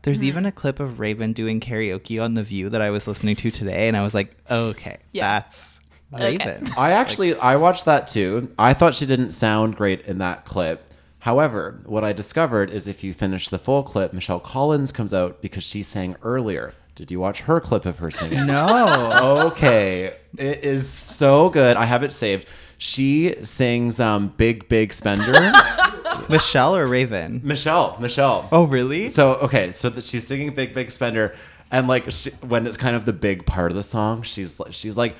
There's 0.01 0.17
mm-hmm. 0.17 0.25
even 0.25 0.45
a 0.47 0.51
clip 0.51 0.79
of 0.79 0.99
Raven 0.99 1.33
doing 1.33 1.59
karaoke 1.59 2.21
on 2.21 2.33
The 2.33 2.43
View 2.43 2.69
that 2.69 2.81
I 2.81 2.89
was 2.89 3.07
listening 3.07 3.35
to 3.37 3.51
today, 3.51 3.87
and 3.87 3.95
I 3.95 4.03
was 4.03 4.15
like, 4.15 4.35
okay, 4.49 4.97
Yeah. 5.11 5.39
that's 5.39 5.79
Raven. 6.11 6.67
I 6.75 6.93
actually 6.93 7.35
I 7.35 7.57
watched 7.57 7.85
that 7.85 8.07
too. 8.07 8.51
I 8.57 8.73
thought 8.73 8.95
she 8.95 9.05
didn't 9.05 9.31
sound 9.31 9.75
great 9.75 10.01
in 10.01 10.17
that 10.17 10.45
clip. 10.45 10.89
However, 11.23 11.79
what 11.85 12.03
I 12.03 12.11
discovered 12.11 12.69
is 12.69 12.85
if 12.85 13.01
you 13.01 13.13
finish 13.13 13.47
the 13.47 13.57
full 13.57 13.81
clip, 13.81 14.11
Michelle 14.11 14.41
Collins 14.41 14.91
comes 14.91 15.13
out 15.13 15.41
because 15.41 15.63
she 15.63 15.81
sang 15.81 16.17
earlier. 16.21 16.73
Did 16.95 17.11
you 17.11 17.19
watch 17.21 17.39
her 17.41 17.61
clip 17.61 17.85
of 17.85 17.99
her 17.99 18.11
singing? 18.11 18.45
No. 18.45 19.47
okay. 19.47 20.17
It 20.37 20.65
is 20.65 20.85
so 20.89 21.49
good. 21.49 21.77
I 21.77 21.85
have 21.85 22.03
it 22.03 22.11
saved. 22.11 22.45
She 22.77 23.35
sings 23.41 24.01
um 24.01 24.33
Big 24.35 24.67
Big 24.67 24.91
Spender. 24.91 25.53
Michelle 26.29 26.75
or 26.75 26.85
Raven? 26.87 27.39
Michelle. 27.41 27.95
Michelle. 28.01 28.49
Oh, 28.51 28.65
really? 28.65 29.07
So 29.07 29.35
okay, 29.35 29.71
so 29.71 29.89
that 29.91 30.03
she's 30.03 30.27
singing 30.27 30.53
Big 30.53 30.73
Big 30.73 30.91
Spender, 30.91 31.33
and 31.71 31.87
like 31.87 32.11
she, 32.11 32.31
when 32.41 32.67
it's 32.67 32.75
kind 32.75 32.97
of 32.97 33.05
the 33.05 33.13
big 33.13 33.45
part 33.45 33.71
of 33.71 33.77
the 33.77 33.83
song, 33.83 34.23
she's 34.23 34.59
like 34.59 34.73
she's 34.73 34.97
like 34.97 35.15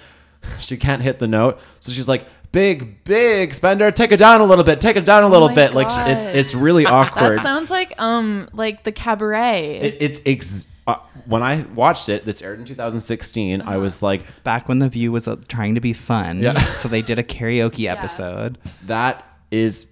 she 0.59 0.75
can't 0.75 1.01
hit 1.01 1.19
the 1.19 1.29
note, 1.29 1.59
so 1.79 1.93
she's 1.93 2.09
like 2.09 2.25
Big 2.53 3.03
Big 3.03 3.53
Spender, 3.53 3.91
take 3.91 4.13
it 4.13 4.17
down 4.17 4.39
a 4.39 4.45
little 4.45 4.63
bit, 4.63 4.79
take 4.79 4.95
it 4.95 5.03
down 5.03 5.23
a 5.23 5.27
little 5.27 5.47
Oh 5.47 5.51
my 5.51 5.55
bit. 5.55 5.73
Like 5.73 5.87
it's 6.07 6.27
it's 6.27 6.55
really 6.55 6.85
awkward. 6.99 7.37
That 7.39 7.41
sounds 7.43 7.69
like 7.69 7.93
um 8.01 8.47
like 8.53 8.83
the 8.85 8.93
cabaret. 8.93 9.79
It, 9.81 9.97
it's 9.99 10.21
ex- 10.25 10.67
uh, 10.87 10.95
when 11.25 11.41
I 11.43 11.63
watched 11.75 12.09
it. 12.09 12.25
This 12.25 12.41
aired 12.41 12.59
in 12.59 12.65
2016. 12.65 13.61
I 13.61 13.77
was 13.77 14.01
like, 14.01 14.21
it's 14.29 14.39
back 14.39 14.69
when 14.69 14.79
The 14.79 14.87
View 14.89 15.11
was 15.11 15.27
uh, 15.27 15.37
trying 15.47 15.75
to 15.75 15.81
be 15.81 15.93
fun. 15.93 16.41
Yeah. 16.41 16.53
So 16.73 16.87
they 16.87 17.01
did 17.01 17.19
a 17.19 17.23
karaoke 17.23 17.89
episode. 17.89 18.57
that 18.85 19.25
is 19.51 19.87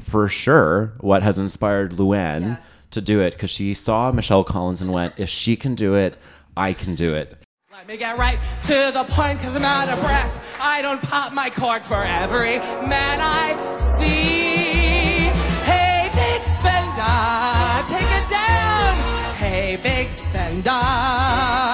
for 0.00 0.28
sure 0.28 0.94
what 1.00 1.22
has 1.22 1.38
inspired 1.38 1.92
Luann 1.92 2.60
to 2.92 3.00
do 3.00 3.20
it 3.20 3.32
because 3.32 3.50
she 3.50 3.74
saw 3.74 4.12
Michelle 4.12 4.44
Collins 4.44 4.80
and 4.80 4.92
went, 4.92 5.12
if 5.18 5.28
she 5.28 5.56
can 5.56 5.74
do 5.74 5.94
it, 5.94 6.16
I 6.56 6.72
can 6.72 6.94
do 6.94 7.14
it. 7.14 7.36
Let 7.78 7.86
me 7.86 7.96
get 7.96 8.18
right 8.18 8.40
to 8.64 8.90
the 8.92 9.04
point 9.04 9.38
because 9.38 9.54
I'm 9.54 9.64
out 9.64 9.88
of 9.88 10.00
breath. 10.00 10.56
I 10.60 10.82
don't 10.82 11.00
pop 11.00 11.32
my 11.32 11.48
cork 11.48 11.84
for 11.84 12.02
every 12.04 12.58
man 12.58 13.20
I 13.22 13.54
see. 13.96 15.30
Hey, 15.62 16.10
big 16.12 16.42
spender, 16.58 17.86
take 17.86 18.10
it 18.18 18.28
down. 18.30 18.96
Hey, 19.36 19.78
big 19.80 20.08
spender. 20.08 21.67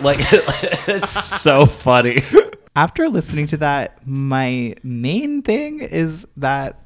Mouth. 0.00 0.02
Like 0.02 0.88
it's 0.88 1.10
so 1.40 1.66
funny. 1.66 2.22
After 2.76 3.08
listening 3.08 3.46
to 3.48 3.56
that, 3.58 4.04
my 4.06 4.74
main 4.82 5.42
thing 5.42 5.80
is 5.80 6.26
that 6.36 6.80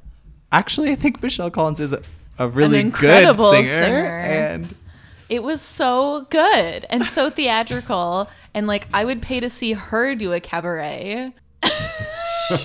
actually 0.52 0.92
I 0.92 0.96
think 0.96 1.22
Michelle 1.22 1.50
Collins 1.50 1.80
is 1.80 1.94
a 2.38 2.48
really 2.48 2.80
An 2.80 2.90
good 2.90 3.34
singer, 3.36 3.66
singer. 3.66 4.18
and 4.18 4.74
It 5.28 5.42
was 5.42 5.60
so 5.62 6.26
good 6.30 6.86
and 6.90 7.04
so 7.06 7.30
theatrical. 7.38 8.28
And 8.54 8.66
like, 8.66 8.86
I 8.94 9.04
would 9.04 9.22
pay 9.22 9.40
to 9.40 9.48
see 9.50 9.72
her 9.72 10.14
do 10.14 10.32
a 10.32 10.40
cabaret. 10.40 11.32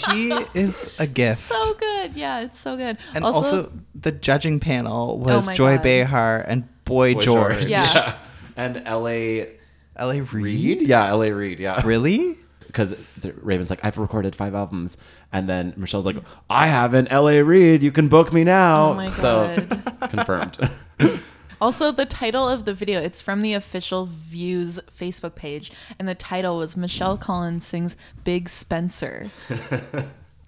she 0.10 0.32
is 0.54 0.84
a 1.00 1.08
gift. 1.08 1.41
So 1.41 1.74
good. 1.76 2.14
Yeah, 2.16 2.41
it's 2.41 2.60
so 2.60 2.78
good. 2.78 2.98
and 3.14 3.24
also, 3.24 3.72
the 3.96 4.12
judging 4.12 4.60
panel 4.60 5.12
oh 5.22 5.26
was 5.36 5.50
Oh 5.50 5.54
Joy 5.54 5.76
God. 5.76 5.84
Behar 5.84 6.41
and 6.41 6.68
Boy, 6.86 7.14
Boy 7.16 7.22
George. 7.22 7.66
Yeah. 7.66 8.18
And 8.56 8.84
L.A. 8.86 9.50
L.A. 9.96 10.22
Reid. 10.22 10.82
Yeah, 10.82 11.08
L.A. 11.08 11.32
Reid. 11.32 11.60
Yeah. 11.60 11.82
Really? 11.86 12.38
Because 12.66 12.96
Raven's 13.41 13.70
like, 13.70 13.86
I've 13.86 14.00
recorded 14.00 14.36
five 14.36 14.56
albums, 14.56 14.98
and 15.32 15.48
then 15.48 15.74
Michelle's 15.78 16.08
like, 16.08 16.16
I 16.50 16.66
haven't. 16.66 17.12
L.A. 17.12 17.44
Reid, 17.44 17.84
you 17.84 17.91
can 17.91 18.08
book 18.08 18.34
me 18.34 18.44
now. 18.44 18.91
Oh 18.91 18.94
my 18.96 19.10
So 19.10 19.56
confirmed. 20.10 20.58
Also, 21.62 21.94
the 21.94 22.06
title 22.06 22.46
of 22.46 22.66
the 22.66 22.74
video, 22.74 23.00
it's 23.00 23.22
from 23.22 23.41
the 23.41 23.54
official 23.54 24.06
Views 24.06 24.82
Facebook 25.00 25.36
page. 25.36 25.72
And 25.98 26.10
the 26.10 26.16
title 26.16 26.58
was 26.58 26.76
Michelle 26.76 27.18
Collins 27.18 27.66
sings 27.66 27.96
Big 28.26 28.50
Spencer. 28.50 29.32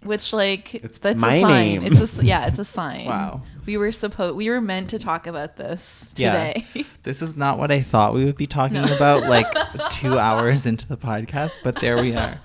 Which, 0.06 0.34
like, 0.34 0.76
It's 0.76 1.00
that's 1.00 1.20
my 1.22 1.36
a 1.36 1.42
sign. 1.42 1.82
name. 1.82 1.84
It's 1.94 2.20
a 2.20 2.26
yeah, 2.26 2.48
it's 2.48 2.60
a 2.60 2.64
sign. 2.78 3.06
Wow. 3.06 3.42
We 3.66 3.78
were 3.78 3.92
supposed 3.92 4.36
we 4.36 4.50
were 4.50 4.62
meant 4.62 4.90
to 4.92 5.00
talk 5.00 5.26
about 5.28 5.56
this 5.58 6.08
today. 6.14 6.66
Yeah. 6.74 6.84
This 7.04 7.22
is 7.22 7.36
not 7.38 7.60
what 7.60 7.70
I 7.72 7.82
thought 7.82 8.14
we 8.16 8.26
would 8.26 8.38
be 8.38 8.48
talking 8.48 8.82
No. 8.82 8.96
about 8.96 9.24
like 9.30 9.48
two 9.92 10.18
hours 10.18 10.66
into 10.66 10.88
the 10.88 10.98
podcast, 10.98 11.58
but 11.64 11.76
there 11.82 11.98
we 12.02 12.16
are. 12.16 12.40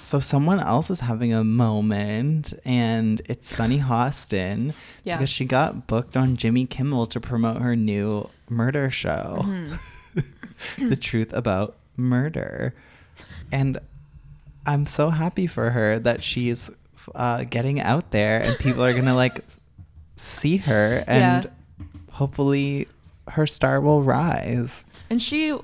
So 0.00 0.18
someone 0.20 0.60
else 0.60 0.90
is 0.90 1.00
having 1.00 1.32
a 1.32 1.42
moment, 1.42 2.54
and 2.64 3.20
it's 3.26 3.48
Sunny 3.52 3.80
Hostin 3.80 4.74
Yeah. 5.02 5.16
because 5.16 5.30
she 5.30 5.44
got 5.44 5.86
booked 5.88 6.16
on 6.16 6.36
Jimmy 6.36 6.66
Kimmel 6.66 7.06
to 7.06 7.18
promote 7.20 7.60
her 7.62 7.74
new 7.74 8.28
murder 8.48 8.90
show, 8.92 9.40
Mhm. 9.44 9.78
"The 10.78 10.96
Truth 10.96 11.32
About 11.32 11.74
Murder," 11.96 12.74
and 13.50 13.78
I'm 14.66 14.86
so 14.86 15.10
happy 15.10 15.46
for 15.48 15.70
her 15.70 15.98
that 15.98 16.22
she's 16.22 16.70
uh, 17.14 17.44
getting 17.44 17.80
out 17.80 18.10
there, 18.10 18.40
and 18.40 18.58
people 18.58 18.84
are 18.84 18.92
gonna 18.94 19.14
like 19.14 19.44
see 20.16 20.56
her, 20.58 21.04
and 21.06 21.44
Yeah. 21.44 21.50
hopefully 22.12 22.88
her 23.28 23.46
star 23.46 23.80
will 23.80 24.02
rise. 24.02 24.84
And 25.10 25.22
she 25.22 25.56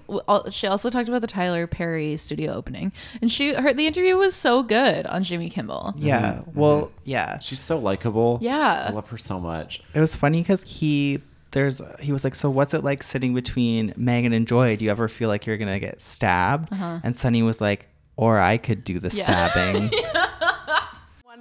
she 0.51 0.67
also 0.69 0.89
talked 0.91 1.09
about 1.09 1.21
the 1.21 1.27
Tyler 1.27 1.67
Perry 1.67 2.17
studio 2.17 2.53
opening. 2.53 2.93
And 3.21 3.31
she 3.31 3.55
her 3.55 3.73
the 3.73 3.87
interview 3.87 4.17
was 4.17 4.37
so 4.37 4.63
good 4.63 5.05
on 5.07 5.25
Jimmy 5.25 5.51
Kimmel. 5.51 5.95
Yeah. 5.99 6.43
Well, 6.55 6.93
yeah. 7.05 7.39
She's 7.41 7.59
so 7.61 7.79
likable. 7.79 8.39
Yeah. 8.41 8.87
I 8.89 8.93
love 8.93 9.09
her 9.11 9.19
so 9.19 9.41
much. 9.41 9.83
It 9.95 10.01
was 10.01 10.15
funny 10.15 10.43
because 10.43 10.63
he 10.63 11.23
there's 11.51 11.83
he 12.01 12.13
was 12.13 12.23
like, 12.25 12.35
so 12.37 12.51
what's 12.51 12.73
it 12.73 12.85
like 12.85 13.03
sitting 13.03 13.35
between 13.35 13.91
Meghan 13.95 14.33
and 14.35 14.47
Joy? 14.47 14.77
Do 14.77 14.85
you 14.85 14.91
ever 14.93 15.09
feel 15.09 15.29
like 15.29 15.45
you're 15.47 15.57
gonna 15.59 15.81
get 15.81 16.01
stabbed? 16.01 16.73
Uh-huh. 16.73 17.01
And 17.03 17.17
Sunny 17.17 17.43
was 17.43 17.61
like, 17.61 17.89
or 18.17 18.39
I 18.41 18.59
could 18.59 18.85
do 18.85 19.01
the 19.01 19.11
stabbing. 19.11 19.91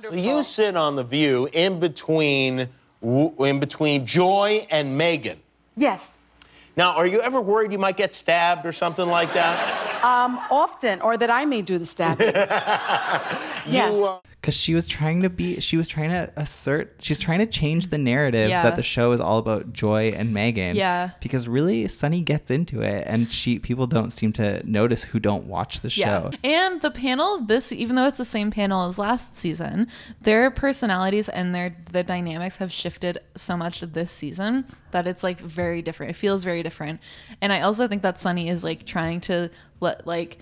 So 0.04 0.16
you 0.16 0.42
sit 0.44 0.76
on 0.76 0.96
the 0.96 1.04
View 1.04 1.48
in 1.54 1.80
between, 1.80 2.68
in 3.02 3.60
between 3.60 4.06
Joy 4.06 4.66
and 4.70 5.00
Meghan. 5.00 5.38
Yes. 5.78 6.18
Now, 6.76 6.94
are 6.94 7.06
you 7.06 7.22
ever 7.22 7.42
worried 7.42 7.72
you 7.72 7.78
might 7.78 7.98
get 7.98 8.16
stabbed 8.16 8.66
or 8.66 8.72
something 8.72 9.08
like 9.08 9.34
that? 9.34 10.04
Um, 10.04 10.40
often, 10.50 11.02
or 11.02 11.18
that 11.18 11.30
I 11.30 11.46
may 11.46 11.62
do 11.62 11.78
the 11.78 11.86
stabbing. 11.86 12.28
yes. 13.68 13.98
You, 13.98 14.06
uh, 14.06 14.20
Because 14.42 14.56
she 14.56 14.74
was 14.74 14.88
trying 14.88 15.22
to 15.22 15.30
be, 15.30 15.60
she 15.60 15.78
was 15.78 15.88
trying 15.88 16.10
to 16.10 16.34
assert, 16.36 16.96
she's 17.00 17.20
trying 17.20 17.38
to 17.40 17.46
change 17.46 17.90
the 17.90 18.00
narrative 18.00 18.50
Yeah. 18.50 18.64
that 18.64 18.76
the 18.76 18.82
show 18.82 19.12
is 19.12 19.20
all 19.22 19.38
about 19.38 19.72
Joy 19.72 20.08
and 20.16 20.36
Meghan. 20.36 20.74
Yeah. 20.74 21.12
Because 21.22 21.48
really, 21.48 21.88
Sunny 21.88 22.24
gets 22.24 22.50
into 22.50 22.82
it, 22.82 23.04
and 23.06 23.32
she 23.32 23.60
people 23.60 23.86
don't 23.86 24.10
seem 24.10 24.34
to 24.34 24.68
notice 24.68 25.04
who 25.04 25.20
don't 25.20 25.46
watch 25.46 25.82
the 25.82 25.92
show. 25.92 26.32
yeah. 26.44 26.50
And 26.64 26.82
the 26.82 26.90
panel, 26.90 27.42
this 27.42 27.72
even 27.72 27.96
though 27.96 28.08
it's 28.08 28.18
the 28.18 28.26
same 28.26 28.50
panel 28.50 28.88
as 28.90 28.98
last 28.98 29.38
season, 29.38 29.88
their 30.22 30.50
personalities 30.50 31.30
and 31.30 31.54
their 31.54 31.76
the 31.92 32.02
dynamics 32.04 32.56
have 32.58 32.72
shifted 32.72 33.20
so 33.36 33.56
much 33.56 33.82
this 33.82 34.10
season 34.12 34.66
that 34.90 35.06
it's 35.06 35.22
like 35.22 35.40
very 35.40 35.84
different. 35.84 36.10
It 36.10 36.14
feels 36.16 36.44
very 36.44 36.64
different. 36.64 37.00
And 37.42 37.54
I 37.54 37.62
also 37.62 37.88
think 37.88 38.02
that 38.02 38.18
Sunny 38.18 38.50
is 38.50 38.64
like 38.64 38.88
trying 38.88 39.22
to 39.22 39.52
let 39.82 40.08
like 40.08 40.40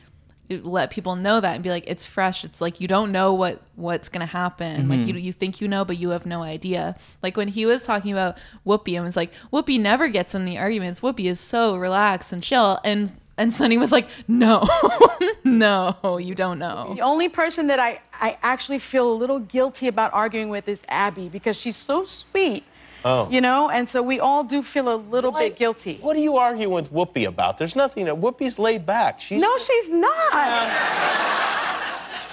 let 0.50 0.90
people 0.90 1.16
know 1.16 1.40
that 1.40 1.54
and 1.56 1.64
be 1.64 1.70
like 1.70 1.84
it's 1.88 2.06
fresh. 2.06 2.44
It's 2.44 2.60
like 2.62 2.82
you 2.82 2.88
don't 2.88 3.12
know 3.12 3.34
what 3.34 3.62
what's 3.76 4.10
gonna 4.10 4.26
happen. 4.26 4.90
Like 4.90 5.00
Mhm. 5.02 5.08
you 5.08 5.14
you 5.16 5.32
think 5.34 5.62
you 5.62 5.68
know 5.68 5.86
but 5.86 5.98
you 5.98 6.10
have 6.10 6.26
no 6.26 6.42
idea. 6.42 6.96
Like 7.22 7.38
when 7.38 7.48
he 7.50 7.66
was 7.66 7.84
talking 7.84 8.12
about 8.12 8.38
whoopi 8.66 8.96
and 8.96 9.06
was 9.06 9.16
like 9.16 9.32
whoopi 9.54 9.80
never 9.80 10.08
gets 10.08 10.34
in 10.34 10.46
the 10.46 10.58
arguments. 10.58 11.02
Whoopi 11.02 11.26
is 11.26 11.40
so 11.40 11.76
relaxed 11.76 12.34
and 12.34 12.42
chill. 12.42 12.80
And 12.84 13.12
and 13.38 13.54
sunny 13.54 13.78
was 13.78 13.92
like 13.92 14.08
no 14.28 14.68
no 15.44 16.18
you 16.22 16.36
don't 16.36 16.60
know. 16.60 16.94
The 16.96 17.02
only 17.02 17.30
person 17.30 17.68
that 17.68 17.80
I, 17.80 18.02
I 18.14 18.38
actually 18.42 18.80
feel 18.80 19.12
a 19.12 19.14
little 19.16 19.40
guilty 19.40 19.88
about 19.88 20.14
arguing 20.14 20.50
with 20.50 20.68
is 20.68 20.84
Abby 20.90 21.30
because 21.30 21.56
she's 21.58 21.78
so 21.78 22.06
sweet. 22.06 22.64
Oh. 23.06 23.30
You 23.30 23.42
know, 23.42 23.70
and 23.70 23.88
so 23.88 24.02
we 24.02 24.20
all 24.20 24.44
do 24.44 24.62
feel 24.62 24.94
a 24.94 24.98
little 24.98 25.32
bit 25.32 25.56
guilty. 25.56 26.00
What 26.02 26.18
are 26.18 26.22
you 26.22 26.38
arguing 26.38 26.72
with 26.72 26.92
Whoopi 26.92 27.28
about? 27.28 27.58
There's 27.58 27.76
nothing. 27.76 28.06
that 28.06 28.16
Whoopi's 28.16 28.60
laid 28.60 28.86
back. 28.86 29.22
She's 29.22 29.42
no, 29.42 29.58
she's 29.58 29.90
not. 29.90 30.12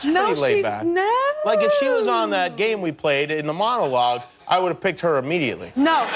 no, 0.05 0.27
pretty 0.27 0.41
laid 0.41 0.55
she's 0.57 0.63
back. 0.65 0.85
not. 0.85 1.35
Like 1.45 1.63
if 1.63 1.73
she 1.75 1.89
was 1.89 2.09
on 2.09 2.31
that 2.31 2.57
game 2.57 2.81
we 2.81 2.93
played 2.93 3.31
in 3.31 3.47
the 3.47 3.53
monologue, 3.53 4.23
I 4.49 4.59
would 4.59 4.69
have 4.69 4.81
picked 4.81 5.01
her 5.03 5.19
immediately. 5.19 5.73
No. 5.77 6.07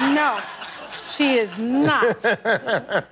No, 0.00 0.40
she 1.10 1.34
is 1.34 1.56
not. 1.58 2.24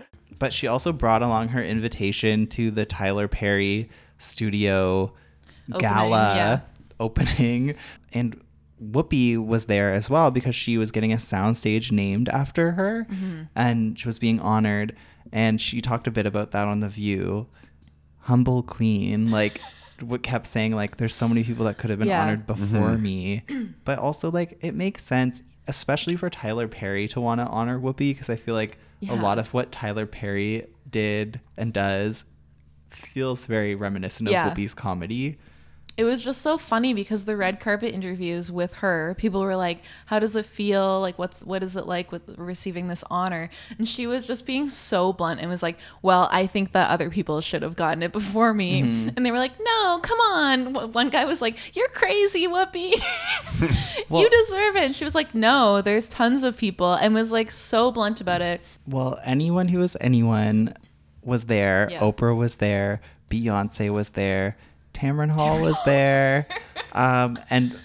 But 0.39 0.53
she 0.53 0.67
also 0.67 0.93
brought 0.93 1.23
along 1.23 1.49
her 1.49 1.63
invitation 1.63 2.47
to 2.49 2.71
the 2.71 2.85
Tyler 2.85 3.29
Perry 3.29 3.89
studio 4.19 5.13
Opening, 5.69 5.81
gala 5.81 6.35
yeah. 6.37 6.61
opening. 7.01 7.75
And 8.13 8.41
Whoopi 8.83 9.37
was 9.45 9.67
there 9.67 9.93
as 9.93 10.11
well 10.11 10.31
because 10.31 10.55
she 10.55 10.77
was 10.77 10.91
getting 10.93 11.13
a 11.13 11.17
soundstage 11.17 11.91
named 11.91 12.29
after 12.29 12.73
her 12.73 13.07
Mhm. 13.11 13.49
and 13.57 13.99
she 13.99 14.07
was 14.07 14.19
being 14.19 14.39
honored. 14.41 14.95
And 15.33 15.61
she 15.61 15.81
talked 15.81 16.07
a 16.07 16.11
bit 16.11 16.27
about 16.27 16.51
that 16.53 16.69
on 16.69 16.81
The 16.81 16.89
View. 16.89 17.47
Humble 18.21 18.63
queen. 18.63 19.31
Like, 19.31 19.61
what 20.01 20.23
kept 20.23 20.47
saying, 20.47 20.73
like, 20.75 20.99
there's 20.99 21.15
so 21.15 21.27
many 21.29 21.43
people 21.43 21.65
that 21.65 21.79
could 21.79 21.91
have 21.91 21.99
been 21.99 22.09
Yeah. 22.09 22.23
honored 22.23 22.47
before 22.47 22.91
Mhm. 22.91 23.01
me. 23.01 23.43
But 23.85 23.99
also, 23.99 24.31
like, 24.31 24.59
it 24.61 24.75
makes 24.75 25.03
sense, 25.03 25.43
especially 25.67 26.17
for 26.17 26.29
Tyler 26.29 26.69
Perry 26.69 27.09
to 27.09 27.21
want 27.21 27.41
to 27.41 27.47
honor 27.47 27.79
Whoopi 27.81 28.11
because 28.11 28.29
I 28.29 28.37
feel 28.37 28.55
like 28.55 28.79
Yeah. 29.01 29.15
a 29.15 29.17
lot 29.21 29.39
of 29.39 29.53
what 29.55 29.73
Tyler 29.73 30.07
Perry 30.07 30.67
did 30.91 31.41
and 31.57 31.73
does 31.73 32.25
feels 32.91 33.47
very 33.47 33.75
reminiscent 33.75 34.29
Yeah. 34.31 34.47
of 34.47 34.53
Whoopi's 34.57 34.75
comedy. 34.75 35.39
It 35.97 36.05
was 36.05 36.23
just 36.23 36.43
so 36.43 36.59
funny 36.59 36.93
because 36.93 37.25
the 37.25 37.37
red 37.37 37.59
carpet 37.59 37.95
interviews 37.95 38.53
with 38.53 38.75
her 38.75 39.15
people 39.19 39.41
were 39.41 39.57
like 39.57 39.81
how 40.07 40.19
does 40.19 40.37
it 40.37 40.45
feel 40.45 41.01
like 41.01 41.19
what's 41.19 41.43
what 41.43 41.63
is 41.63 41.75
it 41.77 41.87
like 41.87 42.13
with 42.13 42.23
receiving 42.37 42.89
this 42.89 43.03
honor 43.11 43.49
and 43.79 43.89
she 43.89 44.07
was 44.07 44.27
just 44.27 44.45
being 44.45 44.69
so 44.69 45.13
blunt 45.13 45.41
and 45.41 45.49
was 45.49 45.63
like 45.63 45.79
well 46.03 46.29
i 46.31 46.47
think 46.47 46.73
that 46.73 46.91
other 46.91 47.09
people 47.09 47.41
should 47.41 47.63
have 47.63 47.77
gotten 47.77 48.03
it 48.03 48.13
before 48.21 48.53
me 48.53 48.83
Mhm. 48.83 49.17
and 49.17 49.25
they 49.25 49.31
were 49.31 49.39
like 49.39 49.53
no 49.59 49.99
come 50.03 50.21
on 50.21 50.93
one 50.93 51.09
guy 51.09 51.25
was 51.25 51.41
like 51.41 51.75
you're 51.75 51.89
crazy 51.89 52.47
whoopi 52.47 52.93
Well- 54.09 54.23
you 54.23 54.29
deserve 54.31 54.77
it 54.77 54.85
and 54.85 54.95
she 54.95 55.05
was 55.05 55.15
like 55.15 55.35
no 55.35 55.81
there's 55.81 56.09
tons 56.09 56.45
of 56.45 56.57
people 56.57 56.93
and 56.95 57.15
was 57.15 57.33
like 57.33 57.51
so 57.51 57.91
blunt 57.91 58.21
about 58.21 58.43
it 58.43 58.61
Well, 58.87 59.19
anyone 59.25 59.69
who 59.69 59.79
was 59.79 59.97
anyone 60.01 60.75
was 61.23 61.47
there. 61.47 61.89
Yeah. 61.91 62.01
Oprah 62.01 62.37
was 62.37 62.59
there. 62.59 63.01
Beyonce 63.31 63.91
was 63.93 64.11
there. 64.11 64.57
Tamron 64.97 65.31
Hall 65.31 65.61
was 65.61 65.77
there. 65.85 66.47
um, 66.93 67.39
and 67.51 67.79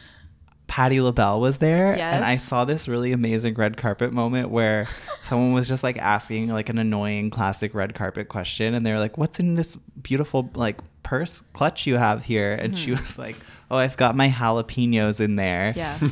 Patti 0.68 1.02
LaBelle 1.02 1.42
was 1.42 1.58
there. 1.58 1.94
And 1.98 2.24
I 2.24 2.38
saw 2.38 2.64
this 2.66 2.88
really 2.88 3.12
amazing 3.12 3.56
red 3.56 3.76
carpet 3.78 4.14
moment 4.14 4.50
where 4.50 4.88
someone 5.24 5.52
was 5.54 5.68
just 5.68 5.84
like 5.84 5.98
asking 5.98 6.48
like 6.50 6.70
an 6.70 6.78
annoying 6.78 7.30
classic 7.30 7.74
red 7.76 7.94
carpet 7.94 8.30
question. 8.30 8.74
And 8.74 8.86
they 8.86 8.94
were 8.94 9.00
like, 9.00 9.18
What's 9.18 9.40
in 9.40 9.56
this 9.56 9.76
beautiful 10.02 10.50
like 10.56 10.78
purse 11.04 11.42
clutch 11.54 11.86
you 11.86 11.98
have 11.98 12.24
here? 12.24 12.54
And 12.54 12.78
she 12.78 12.92
Mhm. 12.92 13.00
was 13.02 13.18
like, 13.20 13.36
Oh, 13.70 13.76
I've 13.78 13.98
got 13.98 14.16
my 14.16 14.30
jalapenos 14.30 15.20
in 15.20 15.36
there. 15.36 15.74
Yeah. 15.76 16.00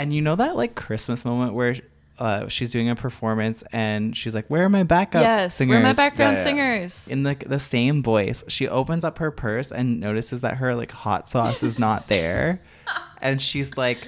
And 0.00 0.14
you 0.14 0.22
know 0.22 0.36
that 0.36 0.54
like 0.54 0.76
Christmas 0.76 1.24
moment 1.24 1.54
where 1.54 1.74
uh, 2.18 2.48
she's 2.48 2.70
doing 2.72 2.88
a 2.88 2.96
performance 2.96 3.62
and 3.72 4.16
she's 4.16 4.34
like, 4.34 4.46
"Where 4.48 4.64
are 4.64 4.68
my 4.68 4.82
backup 4.82 5.22
Yes, 5.22 5.54
singers?" 5.54 5.74
where 5.74 5.80
are 5.80 5.82
my 5.82 5.92
background 5.92 6.38
singers? 6.38 7.08
In 7.08 7.22
the 7.22 7.34
the 7.46 7.60
same 7.60 8.02
voice, 8.02 8.44
she 8.48 8.68
opens 8.68 9.04
up 9.04 9.18
her 9.18 9.30
purse 9.30 9.70
and 9.72 10.00
notices 10.00 10.40
that 10.42 10.56
her 10.58 10.74
like 10.74 10.90
hot 10.90 11.28
sauce 11.28 11.62
is 11.62 11.78
not 11.78 12.08
there, 12.08 12.60
and 13.22 13.40
she's 13.40 13.76
like, 13.76 13.98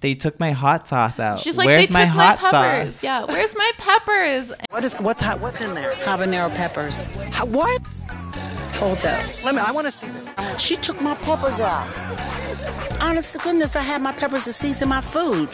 they 0.00 0.14
took 0.14 0.40
my 0.40 0.52
hot 0.52 0.88
sauce 0.88 1.20
out. 1.20 1.38
She's 1.40 1.58
like, 1.58 1.66
Where's 1.66 1.88
they 1.88 1.92
my 1.94 2.04
took 2.06 2.14
hot 2.14 2.42
my 2.42 2.50
peppers. 2.50 2.94
sauce? 2.96 3.04
Yeah, 3.04 3.24
where's 3.26 3.54
my 3.56 3.70
peppers? 3.78 4.52
What 4.70 4.82
is 4.84 4.94
what's 5.00 5.20
hot? 5.20 5.40
What's 5.40 5.60
in 5.60 5.74
there? 5.74 5.90
Habanero 5.92 6.54
peppers. 6.54 7.06
Ha- 7.32 7.44
what? 7.46 7.86
Hold 8.76 9.04
up. 9.04 9.44
Let 9.44 9.54
me. 9.54 9.60
I 9.60 9.72
want 9.72 9.86
to 9.86 9.90
see 9.90 10.08
this. 10.08 10.60
She 10.60 10.76
took 10.76 11.00
my 11.02 11.14
peppers 11.16 11.60
out. 11.60 11.86
Honest 13.02 13.32
to 13.34 13.38
goodness, 13.40 13.76
I 13.76 13.82
had 13.82 14.00
my 14.00 14.12
peppers 14.12 14.44
to 14.44 14.52
season 14.52 14.88
my 14.88 15.00
food. 15.02 15.48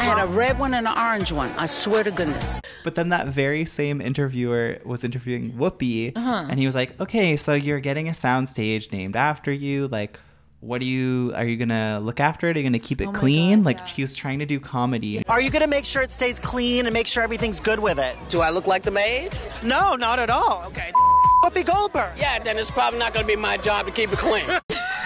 I 0.00 0.04
had 0.04 0.18
a 0.24 0.26
red 0.28 0.58
one 0.58 0.72
and 0.72 0.86
an 0.88 0.98
orange 0.98 1.30
one. 1.30 1.50
I 1.58 1.66
swear 1.66 2.02
to 2.04 2.10
goodness. 2.10 2.58
But 2.84 2.94
then 2.94 3.10
that 3.10 3.28
very 3.28 3.66
same 3.66 4.00
interviewer 4.00 4.78
was 4.84 5.04
interviewing 5.04 5.52
Whoopi, 5.52 6.16
Uh-huh. 6.16 6.46
and 6.48 6.58
he 6.58 6.64
was 6.64 6.74
like, 6.74 6.98
"Okay, 7.00 7.36
so 7.36 7.52
you're 7.52 7.80
getting 7.80 8.08
a 8.08 8.12
soundstage 8.12 8.90
named 8.92 9.14
after 9.14 9.52
you. 9.52 9.88
Like, 9.88 10.18
what 10.60 10.80
do 10.80 10.86
you? 10.86 11.32
Are 11.36 11.44
you 11.44 11.58
gonna 11.58 12.00
look 12.02 12.18
after 12.18 12.48
it? 12.48 12.56
Are 12.56 12.60
you 12.60 12.66
gonna 12.66 12.78
keep 12.78 13.02
it 13.02 13.08
Oh 13.08 13.12
my 13.12 13.18
clean? 13.18 13.62
like, 13.62 13.86
he 13.86 14.00
was 14.02 14.14
trying 14.16 14.38
to 14.38 14.46
do 14.46 14.58
comedy. 14.58 15.22
Are 15.28 15.40
you 15.40 15.50
gonna 15.50 15.66
make 15.66 15.84
sure 15.84 16.00
it 16.00 16.10
stays 16.10 16.38
clean 16.40 16.86
and 16.86 16.94
make 16.94 17.06
sure 17.06 17.22
everything's 17.22 17.60
good 17.60 17.78
with 17.78 17.98
it? 17.98 18.16
Do 18.30 18.40
I 18.40 18.48
look 18.50 18.66
like 18.66 18.82
the 18.82 18.90
maid? 18.90 19.36
No, 19.62 19.96
not 19.96 20.18
at 20.18 20.30
all. 20.30 20.64
Okay. 20.68 20.92
Whoopi 21.44 21.64
Goldberg. 21.64 22.12
Yeah, 22.18 22.38
then 22.38 22.56
it's 22.58 22.70
probably 22.70 22.98
not 22.98 23.14
going 23.14 23.24
to 23.26 23.32
be 23.32 23.36
my 23.40 23.56
job 23.56 23.86
to 23.86 23.92
keep 23.92 24.12
it 24.12 24.18
clean. 24.18 24.44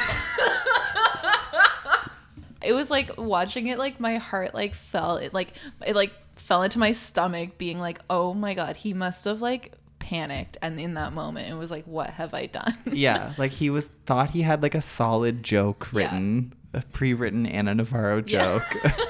It 2.65 2.73
was 2.73 2.91
like 2.91 3.11
watching 3.19 3.67
it 3.69 3.79
like 3.79 4.01
my 4.01 4.17
heart 4.17 4.55
like 4.55 4.75
fell 4.75 5.17
it 5.17 5.33
like 5.35 5.53
it 5.87 5.95
like 5.95 6.12
fell 6.37 6.62
into 6.62 6.79
my 6.79 6.93
stomach 6.93 7.59
being 7.59 7.79
like, 7.79 8.01
"Oh 8.11 8.35
my 8.35 8.55
god, 8.55 8.77
he 8.77 8.93
must 8.95 9.25
have 9.25 9.41
like 9.43 9.73
panicked." 9.99 10.57
And 10.62 10.79
in 10.79 10.95
that 10.95 11.12
moment, 11.12 11.49
it 11.49 11.55
was 11.55 11.71
like, 11.71 11.85
"What 11.87 12.11
have 12.11 12.35
I 12.35 12.47
done?" 12.47 12.77
yeah, 12.87 13.35
like 13.39 13.53
he 13.53 13.71
was 13.71 13.87
thought 14.07 14.31
he 14.31 14.43
had 14.43 14.62
like 14.62 14.75
a 14.75 14.83
solid 14.83 15.43
joke 15.43 15.93
written, 15.93 16.53
a 16.73 16.83
pre-written 16.83 17.47
Ana 17.47 17.75
Navarro 17.75 18.23
Yeah. 18.27 18.59
joke. 18.59 18.95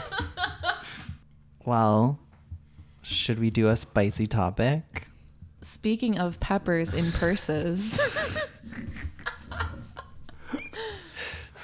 well, 1.64 2.18
should 3.02 3.38
we 3.38 3.50
do 3.50 3.68
a 3.68 3.76
spicy 3.76 4.26
topic? 4.26 5.08
Speaking 5.62 6.18
of 6.18 6.40
peppers 6.40 6.92
in 6.92 7.10
purses. 7.12 7.98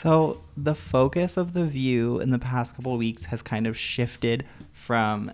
So 0.01 0.40
the 0.57 0.74
focus 0.74 1.36
of 1.36 1.53
the 1.53 1.66
view 1.66 2.20
in 2.20 2.30
the 2.30 2.38
past 2.38 2.74
couple 2.74 2.94
of 2.94 2.98
weeks 2.98 3.26
has 3.26 3.42
kind 3.42 3.66
of 3.66 3.76
shifted 3.76 4.46
from 4.72 5.30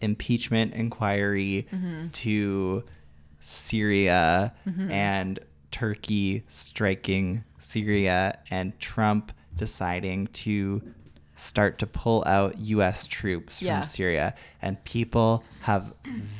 impeachment 0.00 0.74
inquiry 0.74 1.66
Mhm. 1.72 2.12
to 2.12 2.84
Syria 3.40 4.54
Mhm. 4.64 4.90
and 4.92 5.38
Turkey 5.72 6.44
striking 6.46 7.42
Syria 7.58 8.38
and 8.48 8.78
Trump 8.78 9.32
deciding 9.56 10.28
to 10.28 10.82
start 11.34 11.76
to 11.80 11.86
pull 11.88 12.22
out 12.26 12.58
US 12.60 13.08
troops 13.08 13.60
Yeah. 13.60 13.80
from 13.80 13.88
Syria 13.88 14.34
and 14.62 14.82
people 14.84 15.42
have 15.62 15.92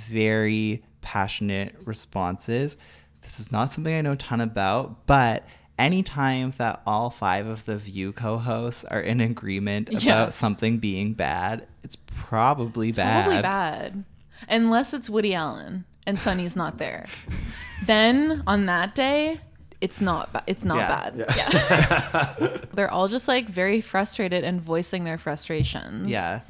very 0.09 0.85
passionate 1.01 1.75
responses. 1.85 2.77
This 3.23 3.41
is 3.41 3.51
not 3.51 3.73
something 3.73 3.93
I 3.93 4.03
know 4.03 4.13
a 4.13 4.17
ton 4.17 4.41
about, 4.41 5.05
but 5.07 5.45
anytime 5.79 6.53
that 6.59 6.81
all 6.87 7.11
five 7.11 7.47
of 7.47 7.65
the 7.67 7.77
View 7.77 8.13
co-hosts 8.13 8.85
are 8.85 9.01
in 9.01 9.21
agreement 9.21 9.89
about 9.91 10.03
Yeah. 10.03 10.29
something 10.31 10.79
being 10.79 11.13
bad, 11.15 11.67
it's 11.83 11.97
probably 12.07 12.89
It's 12.89 12.97
bad. 12.97 13.25
probably 13.25 13.43
bad. 13.43 14.05
Unless 14.49 14.95
it's 14.95 15.09
Woody 15.11 15.35
Allen 15.35 15.85
and 16.07 16.19
Sunny's 16.19 16.57
not 16.57 16.79
there. 16.79 17.07
then 17.87 18.43
on 18.47 18.67
that 18.67 18.95
day, 18.95 19.41
it's 19.81 20.01
not 20.01 20.33
ba- 20.33 20.43
it's 20.47 20.65
not 20.65 20.79
Yeah. 20.79 20.89
bad. 21.11 21.37
Yeah. 21.37 22.59
They're 22.73 22.91
all 22.91 23.09
just 23.09 23.29
like 23.29 23.47
very 23.49 23.81
frustrated 23.81 24.43
and 24.45 24.61
voicing 24.61 25.05
their 25.05 25.19
frustrations. 25.19 26.09
Yeah. 26.09 26.41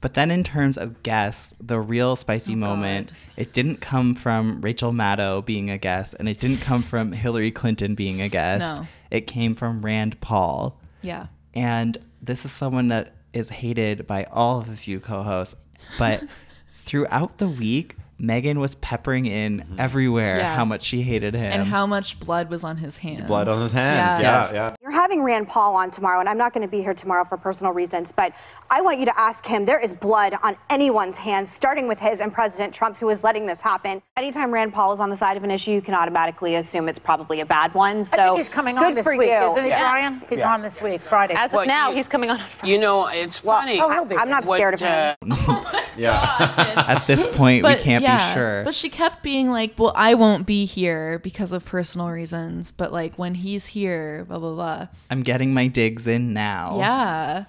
But 0.00 0.14
then 0.14 0.30
in 0.30 0.44
terms 0.44 0.76
of 0.76 1.02
guests, 1.02 1.54
the 1.60 1.80
real 1.80 2.16
spicy 2.16 2.52
Oh, 2.52 2.56
moment, 2.56 3.12
it 3.36 3.52
didn't 3.52 3.80
come 3.80 4.14
from 4.14 4.60
Rachel 4.60 4.92
Maddow 4.92 5.44
being 5.44 5.70
a 5.70 5.78
guest 5.78 6.14
and 6.18 6.28
it 6.28 6.38
didn't 6.38 6.60
come 6.60 6.82
from 6.82 7.12
Hillary 7.12 7.50
Clinton 7.50 7.94
being 7.94 8.20
a 8.20 8.28
guest. 8.28 8.76
No. 8.76 8.86
It 9.10 9.26
came 9.26 9.54
from 9.54 9.84
Rand 9.84 10.20
Paul. 10.20 10.78
Yeah. 11.02 11.26
And 11.54 11.96
this 12.20 12.44
is 12.44 12.52
someone 12.52 12.88
that 12.88 13.14
is 13.32 13.48
hated 13.48 14.06
by 14.06 14.24
all 14.24 14.60
of 14.60 14.66
the 14.66 14.74
View 14.74 15.00
co-hosts, 15.00 15.56
but 15.98 16.22
throughout 16.74 17.38
the 17.38 17.48
week, 17.48 17.96
Meghan 18.20 18.56
was 18.56 18.74
peppering 18.76 19.26
in 19.26 19.60
mm-hmm. 19.60 19.80
everywhere 19.80 20.38
Yeah. 20.38 20.56
how 20.56 20.64
much 20.64 20.82
she 20.82 21.02
hated 21.02 21.34
him. 21.34 21.52
And 21.52 21.64
how 21.64 21.86
much 21.86 22.18
blood 22.18 22.48
was 22.48 22.64
on 22.64 22.78
his 22.78 22.98
hands. 22.98 23.26
Blood 23.26 23.48
on 23.48 23.60
his 23.60 23.72
hands. 23.72 24.22
Yeah. 24.22 24.46
Yeah, 24.46 24.54
yeah. 24.54 24.75
You're 24.86 24.92
having 24.94 25.24
Rand 25.24 25.48
Paul 25.48 25.74
on 25.74 25.90
tomorrow, 25.90 26.20
and 26.20 26.28
I'm 26.28 26.38
not 26.38 26.52
going 26.54 26.64
to 26.64 26.70
be 26.70 26.80
here 26.80 26.94
tomorrow 26.94 27.24
for 27.24 27.36
personal 27.36 27.72
reasons, 27.72 28.12
but 28.14 28.32
I 28.70 28.82
want 28.82 29.00
you 29.00 29.04
to 29.06 29.20
ask 29.20 29.44
him. 29.44 29.64
There 29.64 29.80
is 29.80 29.92
blood 29.92 30.34
on 30.44 30.56
anyone's 30.70 31.16
hands, 31.16 31.50
starting 31.50 31.88
with 31.88 31.98
his 31.98 32.20
and 32.20 32.32
President 32.32 32.72
Trump's, 32.72 33.00
who 33.00 33.08
is 33.08 33.24
letting 33.24 33.46
this 33.46 33.60
happen. 33.60 34.00
Anytime 34.16 34.52
Rand 34.54 34.72
Paul 34.72 34.92
is 34.92 35.00
on 35.00 35.10
the 35.10 35.16
side 35.16 35.36
of 35.36 35.42
an 35.42 35.50
issue, 35.50 35.72
you 35.72 35.82
can 35.82 35.94
automatically 35.94 36.54
assume 36.54 36.88
it's 36.88 37.00
probably 37.00 37.40
a 37.40 37.46
bad 37.46 37.74
one. 37.74 38.04
So 38.04 38.16
I 38.16 38.26
think 38.26 38.36
he's 38.36 38.48
coming 38.48 38.78
on 38.78 38.94
this 38.94 39.04
for 39.04 39.16
week, 39.16 39.28
you. 39.28 39.34
isn't 39.34 39.64
he, 39.64 39.70
Brian? 39.70 40.22
He's 40.30 40.38
Yeah. 40.38 40.54
on 40.54 40.62
this 40.62 40.80
week, 40.80 41.00
Friday. 41.00 41.34
As 41.34 41.50
of 41.52 41.56
What, 41.56 41.66
now, 41.66 41.88
you- 41.88 41.96
he's 41.96 42.08
coming 42.08 42.30
on. 42.30 42.38
Friday. 42.38 42.72
You 42.72 42.78
know, 42.78 43.08
it's 43.08 43.38
funny. 43.38 43.80
oh, 43.80 43.90
he'll 43.90 44.04
be. 44.04 44.16
I'm 44.16 44.30
not 44.30 44.44
What, 44.44 44.56
scared 44.58 44.74
of 44.74 44.80
him. 44.82 45.16
uh, 45.32 45.64
yeah. 45.96 46.84
At 46.86 47.08
this 47.08 47.26
point, 47.26 47.64
we 47.64 47.74
can't 47.74 48.04
yeah, 48.04 48.28
be 48.28 48.34
sure. 48.34 48.62
But 48.62 48.74
she 48.76 48.88
kept 48.88 49.24
being 49.24 49.50
like, 49.50 49.72
"Well, 49.78 49.92
I 49.96 50.14
won't 50.14 50.46
be 50.46 50.64
here 50.64 51.18
because 51.18 51.52
of 51.52 51.64
personal 51.64 52.08
reasons, 52.10 52.70
but 52.70 52.92
like 52.92 53.14
when 53.16 53.34
he's 53.34 53.66
here, 53.66 54.24
blah 54.28 54.38
blah 54.38 54.52
blah." 54.54 54.75
I'm 55.10 55.22
getting 55.22 55.52
my 55.54 55.66
digs 55.68 56.06
in 56.06 56.32
now. 56.32 56.78
Yeah. 56.78 57.44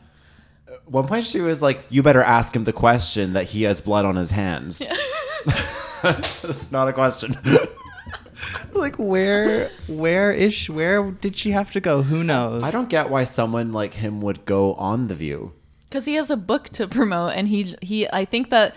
At 0.67 0.91
One 0.91 1.07
point 1.07 1.25
she 1.25 1.41
was 1.41 1.61
like, 1.61 1.79
"You 1.89 2.03
better 2.03 2.21
ask 2.23 2.55
him 2.55 2.63
the 2.65 2.73
question 2.73 3.33
that 3.33 3.45
he 3.45 3.63
has 3.63 3.81
blood 3.81 4.05
on 4.05 4.15
his 4.15 4.31
hands." 4.31 4.81
That's 6.03 6.71
not 6.71 6.87
a 6.87 6.93
question. 6.93 7.37
like 8.73 8.95
where 8.97 9.69
where 9.87 10.31
is 10.31 10.53
she, 10.53 10.71
where 10.71 11.11
did 11.11 11.35
she 11.35 11.51
have 11.51 11.71
to 11.71 11.79
go? 11.79 12.03
Who 12.03 12.23
knows? 12.23 12.63
I 12.63 12.71
don't 12.71 12.89
get 12.89 13.09
why 13.09 13.23
someone 13.23 13.73
like 13.73 13.95
him 13.95 14.21
would 14.21 14.45
go 14.45 14.73
on 14.75 15.07
the 15.07 15.15
View. 15.15 15.53
because 15.89 16.05
he 16.05 16.15
has 16.15 16.29
a 16.29 16.37
book 16.37 16.69
to 16.69 16.87
promote 16.87 17.33
and 17.33 17.47
he 17.47 17.75
he 17.81 18.07
i 18.11 18.25
think 18.25 18.49
that 18.49 18.75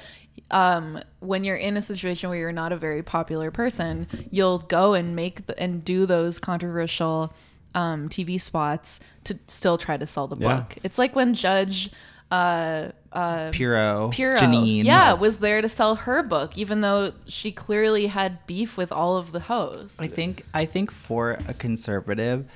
um 0.52 0.98
when 1.18 1.42
you're 1.44 1.56
in 1.56 1.76
a 1.76 1.82
situation 1.82 2.30
where 2.30 2.38
you're 2.38 2.52
not 2.52 2.72
a 2.72 2.76
very 2.76 3.02
popular 3.02 3.50
person 3.50 4.06
you'll 4.30 4.58
go 4.60 4.94
and 4.94 5.14
make 5.16 5.46
the, 5.46 5.58
and 5.60 5.84
do 5.84 6.06
those 6.06 6.38
controversial 6.38 7.32
um 7.74 8.08
tv 8.08 8.40
spots 8.40 9.00
to 9.24 9.38
still 9.46 9.78
try 9.78 9.96
to 9.96 10.06
sell 10.06 10.26
the 10.26 10.36
Yeah. 10.36 10.56
book 10.56 10.76
it's 10.82 10.98
like 10.98 11.14
when 11.14 11.34
judge 11.34 11.90
uh 12.30 12.90
uh 13.12 13.50
Pirro, 13.50 14.10
Pirro, 14.12 14.36
Jeanine. 14.38 14.84
yeah, 14.84 15.14
was 15.14 15.38
there 15.38 15.60
to 15.60 15.68
sell 15.68 15.96
her 15.96 16.22
book, 16.22 16.56
even 16.56 16.80
though 16.80 17.12
she 17.26 17.50
clearly 17.50 18.06
had 18.06 18.46
beef 18.46 18.76
with 18.76 18.92
all 18.92 19.16
of 19.16 19.32
the 19.32 19.40
hosts. 19.40 19.98
I 20.00 20.06
think 20.06 20.44
I 20.54 20.64
think 20.64 20.92
for 20.92 21.40
a 21.48 21.54
conservative, 21.54 22.46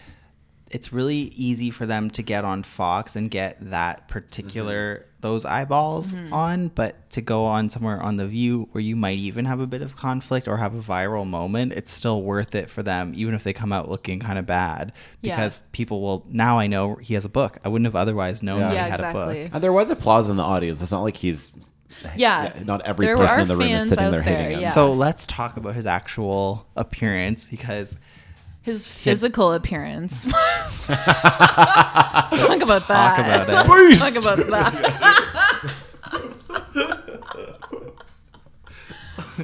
it's 0.71 0.93
really 0.93 1.33
easy 1.35 1.71
for 1.71 1.87
them 1.87 2.09
to 2.11 2.23
get 2.23 2.45
on 2.45 2.63
Fox 2.63 3.17
and 3.17 3.29
get 3.29 3.57
that 3.71 4.07
particular 4.07 5.07
those 5.25 5.45
eyeballs 5.47 6.15
Mhm. 6.15 6.33
on, 6.33 6.69
but 6.69 7.09
to 7.11 7.23
go 7.23 7.47
on 7.47 7.71
somewhere 7.71 8.01
on 8.01 8.17
the 8.19 8.27
View 8.27 8.69
where 8.73 8.83
you 8.83 8.95
might 8.95 9.19
even 9.19 9.47
have 9.47 9.59
a 9.59 9.67
bit 9.67 9.81
of 9.83 9.97
conflict 9.97 10.47
or 10.47 10.59
have 10.59 10.75
a 10.75 10.81
viral 10.83 11.27
moment, 11.27 11.73
it's 11.73 11.91
still 11.91 12.23
worth 12.23 12.55
it 12.55 12.69
for 12.71 12.83
them, 12.83 13.13
even 13.17 13.35
if 13.35 13.43
they 13.43 13.53
come 13.55 13.73
out 13.73 13.89
looking 13.91 14.21
kind 14.21 14.39
of 14.39 14.45
bad, 14.47 14.93
Yeah. 15.23 15.37
because 15.37 15.63
people 15.73 16.03
will. 16.03 16.27
Now 16.31 16.59
I 16.59 16.67
know 16.67 16.97
he 16.97 17.15
has 17.15 17.25
a 17.25 17.29
book. 17.31 17.59
I 17.65 17.69
wouldn't 17.71 17.87
have 17.87 17.97
otherwise 17.97 18.43
known 18.43 18.61
that 18.61 18.75
Yeah, 18.75 18.85
he 18.85 18.91
had 18.91 19.01
a 19.01 19.13
book. 19.13 19.51
And 19.53 19.63
there 19.65 19.73
was 19.73 19.91
applause 19.91 20.29
in 20.29 20.37
the 20.37 20.43
audience. 20.45 20.81
It's 20.83 20.93
not 20.93 21.03
like 21.03 21.17
he's. 21.17 21.53
Yeah. 22.17 22.53
Not 22.65 22.83
every 22.83 23.07
There 23.07 23.17
person 23.17 23.41
in 23.41 23.49
the 23.49 23.57
room 23.57 23.69
is 23.69 23.89
sitting 23.89 24.11
there 24.11 24.21
there, 24.21 24.23
hating 24.23 24.55
him. 24.57 24.61
yeah. 24.63 24.71
So 24.71 24.93
let's 24.93 25.27
talk 25.27 25.57
about 25.57 25.75
his 25.75 25.87
actual 25.87 26.67
appearance 26.77 27.47
because 27.47 27.97
His 28.65 28.87
physical 28.87 29.53
appearance. 29.53 30.25
Let's 30.33 30.87
talk 30.87 30.97
about 32.63 32.89
that. 32.89 33.17
talk 33.17 33.19
about 33.19 33.49
it. 33.49 33.69
Let's 33.69 34.01
talk 34.01 34.17
about 34.17 34.39
that. 34.51 35.71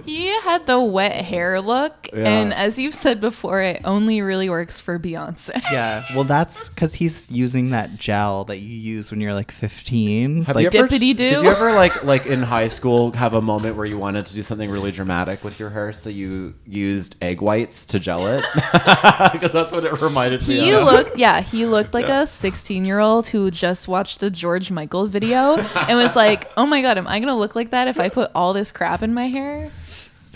he 0.07 0.29
had 0.41 0.67
the 0.67 0.81
wet 0.81 1.23
hair 1.27 1.61
look, 1.61 2.00
Yeah. 2.13 2.29
and 2.29 2.55
as 2.55 2.79
you've 2.79 2.95
said 2.95 3.21
before, 3.21 3.61
it 3.63 3.81
only 3.85 4.21
really 4.23 4.49
works 4.51 4.81
for 4.81 4.99
Beyonce. 4.99 5.51
yeah, 5.73 6.05
well, 6.15 6.25
that's 6.25 6.69
because 6.69 6.95
he's 6.95 7.31
using 7.31 7.71
that 7.71 7.97
gel 7.97 8.45
that 8.47 8.59
you 8.59 8.77
use 8.77 9.11
when 9.11 9.21
you're 9.21 9.35
like 9.35 9.51
15. 9.53 10.45
Have 10.45 10.57
like, 10.57 10.73
you 10.73 10.79
ever, 10.81 10.89
Did 10.89 11.19
you 11.19 11.51
ever 11.51 11.73
like 11.73 12.05
like 12.05 12.27
in 12.27 12.43
high 12.43 12.69
school 12.69 13.13
have 13.13 13.35
a 13.35 13.41
moment 13.43 13.77
where 13.77 13.87
you 13.87 13.99
wanted 13.99 14.27
to 14.27 14.35
do 14.35 14.43
something 14.43 14.71
really 14.71 14.93
dramatic 14.93 15.45
with 15.45 15.59
your 15.61 15.71
hair, 15.71 15.93
so 15.93 16.11
you 16.11 16.55
used 16.67 17.17
egg 17.23 17.41
whites 17.41 17.87
to 17.87 18.01
gel 18.01 18.27
it? 18.27 18.45
Because 19.33 19.53
that's 19.53 19.73
what 19.73 19.85
it 19.85 20.01
reminded 20.01 20.47
me 20.47 20.61
He 20.61 20.71
of. 20.73 20.85
looked, 20.85 21.17
yeah, 21.17 21.41
he 21.41 21.67
looked 21.67 21.95
like 21.95 22.07
Yeah. 22.09 22.23
a 22.23 22.27
16 22.27 22.85
year 22.85 22.99
old 22.99 23.29
who 23.29 23.51
just 23.51 23.87
watched 23.89 24.23
a 24.23 24.31
George 24.31 24.71
Michael 24.71 25.07
video 25.07 25.57
and 25.57 25.99
was 25.99 26.17
like, 26.17 26.51
oh 26.57 26.67
my 26.67 26.83
God, 26.83 26.99
am 26.99 27.07
I 27.07 27.19
going 27.19 27.29
to 27.29 27.35
look 27.35 27.55
like 27.55 27.71
that 27.71 27.89
if 27.89 27.99
I 28.01 28.09
put 28.09 28.31
all 28.35 28.53
this 28.53 28.73
crap 28.73 29.03
in 29.03 29.15
my 29.15 29.29
hair? 29.29 29.71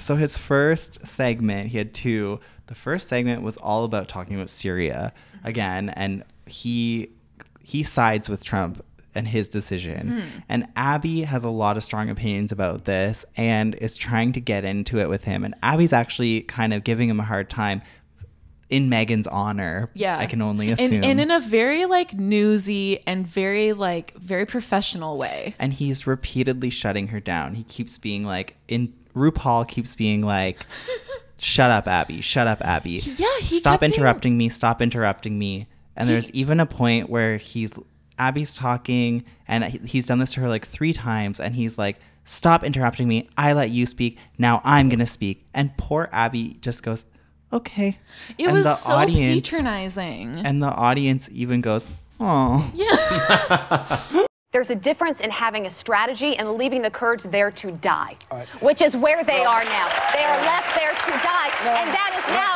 So 0.05 0.16
his 0.16 0.36
first 0.36 1.07
segment, 1.07 1.70
he 1.70 1.78
had 1.78 1.94
two. 1.94 2.38
The 2.66 2.74
first 2.74 3.09
segment 3.09 3.40
was 3.42 3.57
all 3.57 3.84
about 3.84 4.07
talking 4.07 4.36
about 4.36 4.50
Syria 4.50 5.14
again, 5.42 5.88
and 5.88 6.24
he 6.46 7.09
he 7.62 7.82
sides 7.82 8.28
with 8.28 8.44
Trump 8.44 8.84
and 9.14 9.26
his 9.26 9.48
decision. 9.48 10.20
Hmm. 10.20 10.38
And 10.50 10.66
Abby 10.76 11.22
has 11.22 11.42
a 11.42 11.48
lot 11.48 11.78
of 11.78 11.84
strong 11.84 12.11
opinions 12.11 12.52
about 12.52 12.84
this 12.84 13.24
and 13.36 13.74
is 13.76 13.96
trying 13.96 14.32
to 14.32 14.40
get 14.40 14.64
into 14.66 14.98
it 14.98 15.09
with 15.09 15.24
him. 15.24 15.42
And 15.42 15.55
Abby's 15.62 15.94
actually 15.94 16.42
kind 16.42 16.74
of 16.74 16.84
giving 16.84 17.09
him 17.09 17.18
a 17.20 17.22
hard 17.24 17.48
time 17.48 17.80
in 18.68 18.90
Meghan's 18.90 19.26
honor. 19.28 19.88
Yeah. 19.94 20.18
I 20.18 20.26
can 20.26 20.42
only 20.42 20.68
And- 20.70 20.80
assume. 20.80 21.05
And, 21.05 21.18
in 21.20 21.30
a 21.30 21.40
very 21.40 21.86
like 21.86 22.12
newsy 22.12 22.98
and 23.07 23.26
very 23.26 23.72
like 23.72 24.14
very 24.18 24.44
professional 24.44 25.16
way. 25.16 25.55
and 25.59 25.72
he's 25.72 26.07
repeatedly 26.07 26.68
shutting 26.68 27.09
her 27.09 27.20
down. 27.20 27.55
He 27.55 27.62
keeps 27.62 27.96
being 27.96 28.24
like 28.24 28.57
in 28.68 28.92
Rand 29.14 29.34
Paul 29.34 29.64
keeps 29.64 29.94
being 29.96 30.22
like 30.22 30.66
shut 31.38 31.70
up 31.70 31.86
Abby, 31.88 32.20
shut 32.20 32.46
up 32.46 32.60
Abby. 32.62 32.92
Yeah, 33.16 33.26
he 33.40 33.58
Stop 33.60 33.74
kept 33.74 33.80
being- 33.80 33.92
interrupting 33.94 34.36
me, 34.36 34.48
stop 34.48 34.82
interrupting 34.82 35.38
me. 35.38 35.66
And 35.96 36.08
He- 36.08 36.14
there's 36.14 36.30
even 36.32 36.60
a 36.60 36.66
point 36.66 37.08
where 37.08 37.36
he's 37.38 37.74
Abby's 38.18 38.54
talking 38.54 39.24
and 39.48 39.64
he's 39.64 40.06
done 40.06 40.18
this 40.20 40.32
to 40.34 40.40
her 40.40 40.48
like 40.48 40.64
3 40.66 40.92
times 40.92 41.40
and 41.40 41.54
he's 41.54 41.78
like 41.78 41.96
stop 42.24 42.62
interrupting 42.64 43.06
me. 43.08 43.28
I 43.36 43.52
let 43.52 43.70
you 43.70 43.86
speak. 43.86 44.18
Now 44.38 44.60
I'm 44.64 44.88
going 44.88 44.98
to 45.00 45.06
speak. 45.06 45.46
And 45.52 45.76
poor 45.76 46.08
Abby 46.12 46.56
just 46.62 46.82
goes, 46.82 47.04
"Okay." 47.52 47.98
It 48.38 48.46
and 48.46 48.56
was 48.58 48.80
so 48.80 49.04
patronizing. 49.06 50.36
And 50.44 50.62
the 50.62 50.68
audience 50.70 51.28
even 51.32 51.60
goes, 51.60 51.90
"Oh." 52.18 52.64
There's 54.55 54.70
a 54.70 54.76
difference 54.76 55.18
in 55.18 55.30
having 55.30 55.66
a 55.66 55.70
strategy 55.70 56.36
and 56.36 56.52
leaving 56.52 56.80
the 56.80 56.88
Kurds 56.88 57.24
there 57.24 57.50
to 57.50 57.72
die, 57.72 58.14
which 58.61 58.82
is 58.82 58.94
where 58.94 59.24
they 59.24 59.44
are 59.44 59.64
now. 59.64 59.88
They 60.14 60.22
are 60.22 60.38
left 60.46 60.76
there 60.76 60.92
to 60.94 61.11
die, 61.26 61.50
and 61.74 61.90
that 61.90 62.14
is 62.14 62.24
now. 62.32 62.53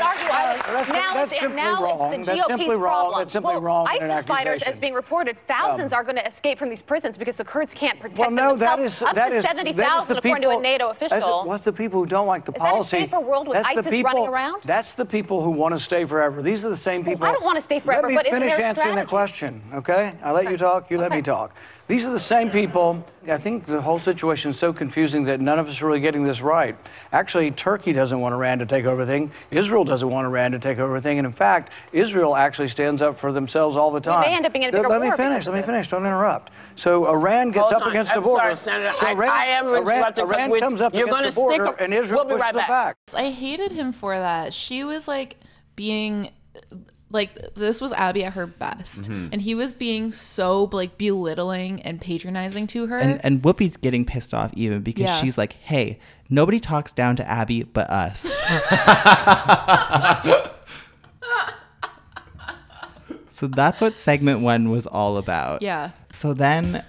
I'd 0.00 0.06
argue. 0.06 0.28
I 0.30 0.72
that's- 0.72 0.88
now 0.88 1.14
that's 1.14 1.32
it's, 1.32 1.40
simply 1.40 1.56
now 1.62 1.82
wrong. 1.82 2.12
it's 2.14 2.26
the 2.28 2.34
That's 2.34 2.46
GOP's 2.46 2.58
simply 2.60 2.76
wrong. 2.76 2.92
problem. 2.92 3.18
That's 3.20 3.32
simply 3.32 3.52
well, 3.54 3.62
wrong 3.62 3.86
ISIS 3.88 4.24
fighters, 4.26 4.62
as 4.62 4.78
being 4.78 4.94
reported, 4.94 5.36
thousands 5.46 5.92
Um, 5.92 5.98
are 5.98 6.04
going 6.04 6.16
to 6.16 6.26
escape 6.26 6.58
from 6.58 6.68
these 6.70 6.82
prisons 6.82 7.16
because 7.18 7.36
the 7.36 7.44
Kurds 7.44 7.74
can't 7.74 7.98
protect 7.98 8.16
them. 8.16 8.34
Well, 8.34 8.52
no, 8.52 8.56
that 8.56 8.76
themselves. 8.76 8.92
is 8.94 9.02
Up 9.02 9.14
that 9.14 9.24
to 9.26 9.30
that 9.30 9.36
is 9.38 9.44
70,000, 9.44 10.16
according 10.18 10.42
to 10.42 10.48
a 10.48 10.50
people- 10.52 10.60
NATO 10.60 10.88
official. 10.90 11.44
What's 11.44 11.64
the 11.64 11.72
people 11.72 12.00
who 12.00 12.06
don't 12.06 12.26
like 12.26 12.44
the 12.44 12.52
Is 12.52 12.62
that 12.62 12.68
a 12.68 12.72
policy? 12.72 12.98
safer 13.00 13.20
world 13.20 13.48
with 13.48 13.56
That's 13.56 13.68
the 13.74 13.78
ISIS 13.80 13.90
people- 13.90 14.12
running 14.12 14.28
around? 14.28 14.62
That's 14.64 14.92
the 14.92 15.04
people 15.06 15.42
who 15.42 15.50
want 15.50 15.74
to 15.74 15.80
stay 15.80 16.04
forever. 16.04 16.42
These 16.42 16.64
are 16.64 16.68
the 16.70 16.76
same 16.76 17.04
people. 17.04 17.26
I 17.26 17.32
don't 17.32 17.44
want 17.44 17.56
to 17.56 17.62
stay 17.62 17.80
forever, 17.80 18.10
Let 18.10 18.24
me 18.24 18.30
finish 18.30 18.58
answering 18.58 18.96
the 18.96 19.04
question, 19.04 19.62
okay? 19.74 20.12
I 20.22 20.32
let 20.32 20.50
you 20.50 20.56
talk. 20.56 20.90
You 20.90 20.98
let 20.98 21.10
me 21.10 21.22
talk. 21.22 21.54
These 21.88 22.06
are 22.06 22.12
the 22.12 22.18
same 22.20 22.50
people. 22.50 23.02
I 23.26 23.38
think 23.38 23.64
the 23.64 23.80
whole 23.80 23.98
situation 23.98 24.50
is 24.50 24.58
so 24.58 24.74
confusing 24.74 25.24
that 25.24 25.40
none 25.40 25.58
of 25.58 25.68
us 25.68 25.80
are 25.80 25.86
really 25.86 26.00
getting 26.00 26.22
this 26.22 26.42
right. 26.42 26.76
Actually, 27.12 27.50
Turkey 27.50 27.92
doesn't 27.94 28.20
want 28.20 28.34
Iran 28.34 28.58
to 28.58 28.66
take 28.66 28.84
over 28.84 29.00
everything. 29.00 29.30
Israel 29.50 29.84
doesn't 29.84 30.08
want 30.10 30.26
Iran 30.26 30.52
to 30.52 30.58
take 30.58 30.78
over 30.78 30.88
everything. 30.96 31.18
And 31.18 31.26
in 31.26 31.32
fact, 31.32 31.72
Israel 31.92 32.36
actually 32.36 32.68
stands 32.68 33.00
up 33.00 33.18
for 33.18 33.32
themselves 33.32 33.74
all 33.74 33.90
the 33.90 34.00
time. 34.00 34.20
may 34.20 34.36
end 34.36 34.44
up 34.44 34.52
being 34.52 34.64
in 34.64 34.68
a 34.68 34.72
Let- 34.72 34.82
bigger 34.82 34.98
Let 34.98 35.00
me 35.00 35.16
finish. 35.16 35.46
Let 35.46 35.54
me 35.56 35.62
finish. 35.62 35.88
Don't 35.88 36.04
interrupt. 36.04 36.52
So 36.76 37.06
Iran 37.08 37.52
gets 37.52 37.70
Hold 37.70 37.80
up 37.80 37.86
on. 37.86 37.90
against 37.90 38.12
I'm 38.12 38.22
the 38.22 38.28
border. 38.28 38.42
sorry, 38.44 38.56
Senator. 38.56 38.94
So 38.94 39.06
I- 39.06 39.10
Iran, 39.12 39.30
I 39.30 39.44
am 39.46 39.66
Iran, 39.68 40.12
Iran 40.18 40.50
we- 40.50 40.60
comes 40.60 40.82
up 40.82 40.92
you're 40.94 41.04
against 41.08 41.36
the 41.36 41.40
gonna 41.40 41.48
stick 41.54 41.58
border, 41.64 41.76
a- 41.78 41.82
and 41.82 41.94
Israel 41.94 42.18
we'll 42.26 42.36
be 42.36 42.42
pushes 42.42 42.54
right 42.54 42.68
back. 42.68 42.68
back. 42.68 42.96
I 43.14 43.30
hated 43.30 43.72
him 43.72 43.92
for 43.92 44.14
that. 44.14 44.52
She 44.52 44.84
was 44.84 45.08
like 45.08 45.36
being 45.74 46.32
like 47.10 47.54
this 47.54 47.80
was 47.80 47.92
Abby 47.92 48.24
at 48.24 48.34
her 48.34 48.46
best. 48.46 49.04
Mhm. 49.04 49.30
And 49.32 49.42
he 49.42 49.54
was 49.54 49.72
being 49.72 50.10
so 50.10 50.68
like 50.72 50.98
belittling 50.98 51.80
and 51.82 52.00
patronizing 52.00 52.66
to 52.68 52.86
her. 52.86 52.98
And 52.98 53.24
and 53.24 53.42
Whoopi's 53.42 53.76
getting 53.76 54.04
pissed 54.04 54.34
off 54.34 54.52
even 54.54 54.82
because 54.82 55.04
Yeah. 55.06 55.20
she's 55.20 55.38
like, 55.38 55.54
"Hey, 55.54 55.98
nobody 56.28 56.60
talks 56.60 56.92
down 56.92 57.16
to 57.16 57.28
Abby 57.28 57.62
but 57.62 57.88
us." 57.88 58.22
so 63.30 63.46
that's 63.46 63.80
what 63.80 63.96
segment 63.96 64.40
1 64.40 64.70
was 64.70 64.86
all 64.86 65.16
about. 65.18 65.62
Yeah. 65.62 65.90
So 66.10 66.34
then 66.34 66.84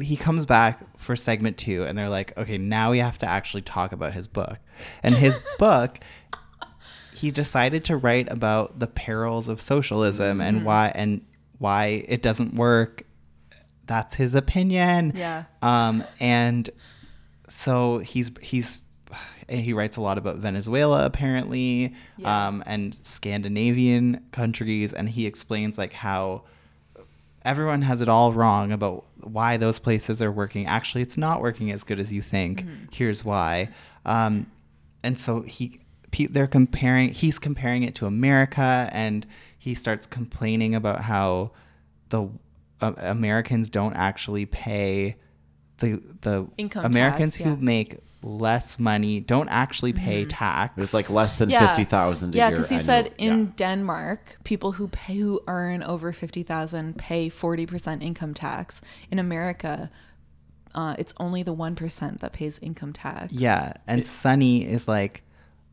he 0.00 0.16
comes 0.16 0.44
back 0.46 0.80
for 0.98 1.16
segment 1.16 1.56
2 1.58 1.84
and 1.84 1.96
they're 1.96 2.08
like, 2.08 2.36
"Okay, 2.36 2.58
now 2.58 2.90
we 2.90 2.98
have 2.98 3.18
to 3.18 3.26
actually 3.26 3.62
talk 3.62 3.92
about 3.92 4.12
his 4.12 4.28
book." 4.28 4.58
And 5.02 5.14
his 5.14 5.38
book 5.58 5.98
he 7.24 7.30
decided 7.30 7.82
to 7.86 7.96
write 7.96 8.30
about 8.30 8.78
the 8.78 8.86
perils 8.86 9.48
of 9.48 9.62
socialism 9.62 10.42
and 10.42 10.60
Mhm. 10.60 10.64
why 10.64 10.92
and 10.94 11.22
why 11.56 12.04
it 12.06 12.20
doesn't 12.20 12.52
work. 12.54 13.02
That's 13.86 14.14
his 14.16 14.34
opinion. 14.34 15.12
Yeah. 15.14 15.44
Um, 15.62 16.04
and 16.20 16.68
so 17.48 17.98
he's 18.00 18.30
he's 18.42 18.84
and 19.48 19.60
he 19.62 19.72
writes 19.72 19.96
a 19.96 20.02
lot 20.02 20.18
about 20.18 20.36
Venezuela 20.36 21.06
apparently, 21.06 21.94
Yeah. 22.18 22.48
um, 22.48 22.62
and 22.66 22.94
Scandinavian 22.94 24.20
countries, 24.32 24.92
and 24.92 25.08
he 25.08 25.26
explains 25.26 25.78
like 25.78 25.92
how 25.94 26.42
everyone 27.42 27.82
has 27.82 28.00
it 28.02 28.08
all 28.08 28.32
wrong 28.34 28.70
about 28.72 29.04
why 29.22 29.56
those 29.56 29.78
places 29.78 30.20
are 30.20 30.32
working. 30.32 30.66
Actually, 30.66 31.02
it's 31.02 31.16
not 31.18 31.40
working 31.40 31.70
as 31.70 31.84
good 31.84 31.98
as 32.00 32.12
you 32.12 32.20
think. 32.22 32.62
Mhm. 32.64 32.88
Here's 32.92 33.24
why. 33.24 33.68
Um, 34.04 34.46
and 35.02 35.18
so 35.18 35.42
he 35.42 35.80
they're 36.30 36.46
comparing 36.46 37.12
he's 37.12 37.38
comparing 37.38 37.82
it 37.82 37.94
to 37.96 38.06
America 38.06 38.88
and 38.92 39.26
he 39.58 39.74
starts 39.74 40.06
complaining 40.06 40.74
about 40.74 41.00
how 41.02 41.50
the 42.10 42.28
uh, 42.80 42.92
Americans 42.98 43.68
don't 43.70 43.94
actually 43.94 44.46
pay 44.46 45.16
the 45.78 46.00
the 46.20 46.46
Income 46.56 46.84
Americans 46.84 47.32
tax, 47.36 47.44
who 47.44 47.50
yeah. 47.50 47.56
make 47.60 47.98
less 48.22 48.78
money 48.78 49.20
don't 49.20 49.48
actually 49.50 49.92
pay 49.92 50.24
Mhm. 50.24 50.28
tax. 50.30 50.78
It's 50.78 50.94
like 50.94 51.10
less 51.10 51.34
than 51.34 51.50
Yeah. 51.50 51.66
50,000 51.66 52.34
a 52.34 52.38
Yeah, 52.38 52.46
year 52.48 52.50
because 52.56 52.68
he 52.70 52.76
annual. 52.76 52.84
said 52.86 53.12
in 53.18 53.52
Denmark, 53.56 54.38
people 54.44 54.72
who 54.72 54.88
pay 54.88 55.16
who 55.18 55.40
earn 55.46 55.82
over 55.82 56.12
fifty 56.12 56.42
thousand 56.42 56.96
pay 56.96 57.28
forty 57.28 57.66
percent 57.66 58.02
income 58.02 58.32
tax. 58.34 58.80
In 59.10 59.18
America, 59.18 59.90
uh, 60.74 60.94
it's 60.98 61.12
only 61.18 61.42
the 61.42 61.52
one 61.52 61.74
percent 61.74 62.20
that 62.20 62.32
pays 62.32 62.58
income 62.60 62.92
tax. 62.92 63.32
Yeah, 63.32 63.74
and 63.86 64.04
Sunny 64.04 64.64
is 64.64 64.88
like, 64.88 65.22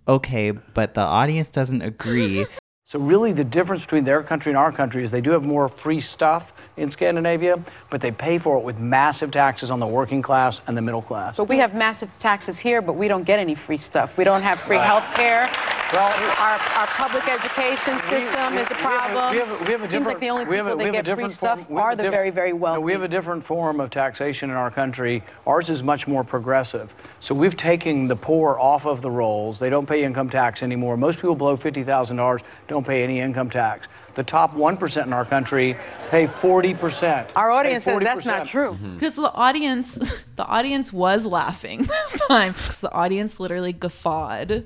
okay, 0.07 0.51
but 0.51 0.93
the 0.93 1.01
audience 1.01 1.51
doesn't 1.51 1.81
agree. 1.81 2.45
So 2.91 2.99
really 2.99 3.31
the 3.31 3.45
difference 3.45 3.83
between 3.83 4.03
their 4.03 4.21
country 4.21 4.49
and 4.51 4.57
our 4.57 4.69
country 4.69 5.01
is 5.01 5.11
they 5.11 5.21
do 5.21 5.31
have 5.31 5.43
more 5.45 5.69
free 5.69 6.01
stuff 6.01 6.69
in 6.75 6.91
Scandinavia, 6.91 7.63
but 7.89 8.01
they 8.01 8.11
pay 8.11 8.37
for 8.37 8.57
it 8.57 8.65
with 8.65 8.79
massive 8.79 9.31
taxes 9.31 9.71
on 9.71 9.79
the 9.79 9.87
working 9.87 10.21
class 10.21 10.59
and 10.67 10.75
the 10.75 10.81
middle 10.81 11.01
class. 11.01 11.37
But 11.37 11.47
we 11.47 11.57
have 11.59 11.73
massive 11.73 12.09
taxes 12.19 12.59
here, 12.59 12.81
but 12.81 12.97
we 12.97 13.07
don't 13.07 13.23
get 13.23 13.39
any 13.39 13.55
free 13.55 13.77
stuff. 13.77 14.17
We 14.17 14.25
don't 14.25 14.41
have 14.41 14.59
free 14.59 14.75
Right. 14.75 14.85
health 14.85 15.05
care. 15.15 15.49
Well, 15.93 16.09
our, 16.39 16.59
our 16.79 16.87
public 16.87 17.29
education 17.29 17.97
system 18.09 18.57
is 18.57 18.69
a 18.71 18.75
problem. 18.75 19.31
We 19.31 19.37
have, 19.39 19.49
a- 19.61 19.63
we 19.65 19.71
have 19.71 19.83
a 19.83 19.87
Seems 19.87 19.91
different. 19.91 20.05
like 20.07 20.19
the 20.19 20.29
only 20.29 20.45
we 20.45 20.57
a- 20.59 20.63
people 20.63 20.77
that 20.91 21.05
get 21.05 21.15
free 21.15 21.29
stuff 21.29 21.67
form- 21.67 21.79
are 21.79 21.95
the 21.95 22.09
very, 22.09 22.29
very 22.29 22.51
No, 22.51 22.57
wealthy. 22.57 22.79
we 22.81 22.91
have 22.91 23.03
a 23.03 23.07
different 23.09 23.45
form 23.45 23.79
of 23.79 23.89
taxation 23.89 24.49
in 24.49 24.55
our 24.57 24.71
country. 24.71 25.23
Ours 25.47 25.69
is 25.69 25.81
much 25.81 26.07
more 26.09 26.25
progressive. 26.25 26.93
So 27.21 27.33
we've 27.35 27.55
taken 27.57 28.09
the 28.09 28.15
poor 28.17 28.57
off 28.59 28.85
of 28.85 29.01
the 29.01 29.11
rolls. 29.11 29.59
They 29.59 29.69
don't 29.69 29.85
pay 29.85 30.03
income 30.03 30.29
tax 30.29 30.61
anymore. 30.61 30.97
Most 30.97 31.17
people 31.19 31.35
below 31.35 31.55
fifty 31.55 31.83
thousand 31.83 32.17
dollars 32.17 32.41
don't 32.83 32.87
pay 32.91 33.03
any 33.03 33.19
income 33.19 33.49
tax. 33.49 33.87
The 34.15 34.23
top 34.23 34.53
one 34.53 34.75
percent 34.75 35.07
in 35.07 35.13
our 35.13 35.23
country 35.23 35.77
pay 36.09 36.27
forty 36.27 36.73
percent. 36.73 37.31
Our 37.35 37.49
audience 37.51 37.85
says 37.85 37.99
that's 38.01 38.25
not 38.25 38.45
true. 38.47 38.77
Because 38.93 39.15
the 39.15 39.31
audience, 39.31 39.95
the 40.35 40.45
audience 40.45 40.91
was 40.91 41.25
laughing 41.25 41.83
this 42.11 42.19
time. 42.27 42.53
'Cause 42.53 42.81
the 42.81 42.91
audience 42.91 43.39
literally 43.39 43.71
guffawed, 43.71 44.65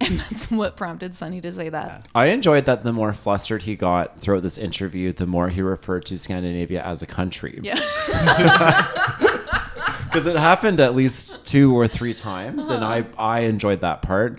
and 0.00 0.18
that's 0.20 0.50
what 0.50 0.76
prompted 0.76 1.14
Sunny 1.14 1.40
to 1.40 1.50
say 1.52 1.70
that. 1.70 2.08
I 2.14 2.26
enjoyed 2.26 2.66
that 2.66 2.82
the 2.84 2.92
more 2.92 3.14
flustered 3.14 3.62
he 3.62 3.74
got 3.74 4.20
throughout 4.20 4.42
this 4.42 4.58
interview, 4.58 5.12
the 5.12 5.26
more 5.26 5.48
he 5.48 5.62
referred 5.62 6.04
to 6.06 6.18
Scandinavia 6.18 6.82
as 6.82 7.00
a 7.00 7.06
country. 7.06 7.60
Yeah. 7.62 7.80
Because 10.04 10.28
it 10.28 10.36
happened 10.36 10.78
at 10.78 10.94
least 10.94 11.44
two 11.44 11.76
or 11.76 11.88
three 11.88 12.14
times, 12.14 12.68
and 12.68 12.84
I, 12.84 13.00
Uh-huh. 13.00 13.08
I 13.20 13.40
enjoyed 13.40 13.80
that 13.80 14.00
part. 14.00 14.38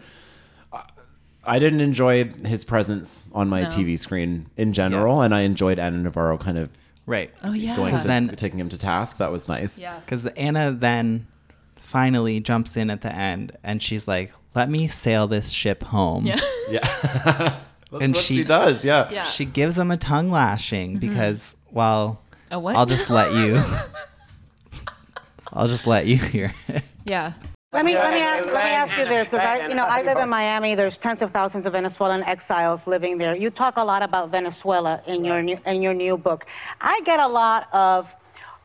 I- 1.46 1.56
I 1.56 1.60
didn't 1.60 1.82
enjoy 1.82 2.26
his 2.46 2.64
presence 2.66 3.30
on 3.34 3.48
my 3.50 3.62
No. 3.62 3.68
TV 3.70 3.98
screen 3.98 4.48
in 4.58 4.74
general, 4.74 5.22
and 5.22 5.34
I 5.34 5.42
enjoyed 5.42 5.80
Ana 5.80 5.98
Navarro 5.98 6.38
kind 6.38 6.58
of 6.58 6.70
Right. 7.06 7.32
Oh, 7.44 7.54
yeah. 7.54 7.76
going 7.76 7.98
to, 8.00 8.08
Then- 8.08 8.30
taking 8.36 8.60
him 8.60 8.70
to 8.70 8.78
task. 8.78 9.18
That 9.18 9.32
was 9.32 9.48
nice. 9.48 9.80
Yeah. 9.80 10.00
Because 10.00 10.26
Ana 10.28 10.72
then 10.72 11.28
finally 11.76 12.40
jumps 12.40 12.76
in 12.76 12.90
at 12.90 13.02
the 13.02 13.14
end 13.16 13.52
and 13.64 13.82
she's 13.82 14.08
like, 14.08 14.34
let 14.56 14.70
me 14.70 14.88
sail 14.88 15.28
this 15.28 15.52
ship 15.52 15.84
home. 15.84 16.26
Yeah. 16.26 16.40
Yeah. 16.72 16.80
That's 17.92 18.08
what 18.14 18.18
she 18.18 18.44
does, 18.44 18.84
yeah. 18.84 19.08
Yeah. 19.12 19.26
She 19.26 19.46
gives 19.46 19.78
him 19.78 19.92
a 19.92 19.98
tongue 19.98 20.32
lashing 20.32 20.96
Mhm. 20.98 21.00
because, 21.00 21.56
well, 21.72 22.20
A 22.50 22.58
what? 22.60 22.76
I'll 22.76 22.88
just 22.88 23.10
let 23.12 23.32
you. 23.34 23.62
I'll 25.54 25.68
just 25.68 25.86
let 25.88 26.08
you 26.08 26.18
hear 26.18 26.54
it. 26.68 26.84
Yeah. 27.06 27.34
Let 27.76 27.84
me 27.86 27.94
let 27.96 28.14
me 28.14 28.22
ask 28.22 28.46
let 28.46 28.64
me 28.64 28.72
ask 28.84 28.98
you 28.98 29.06
this 29.06 29.28
because 29.30 29.46
I 29.46 29.68
you 29.68 29.76
know 29.76 29.86
I 29.86 30.02
live 30.02 30.18
in 30.18 30.30
Miami. 30.30 30.76
There's 30.76 30.98
tens 30.98 31.22
of 31.22 31.32
thousands 31.32 31.66
of 31.66 31.74
Venezuelan 31.74 32.24
exiles 32.24 32.88
living 32.88 33.18
there. 33.18 33.36
You 33.36 33.50
talk 33.50 33.76
a 33.78 33.84
lot 33.84 34.02
about 34.02 34.30
Venezuela 34.32 35.02
in 35.08 35.26
your 35.26 35.42
new 35.42 35.58
in 35.66 35.82
your 35.82 35.94
new 35.94 36.16
book. 36.18 36.46
I 36.80 37.02
get 37.10 37.20
a 37.20 37.28
lot 37.28 37.62
of 37.74 38.00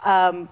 um, 0.04 0.48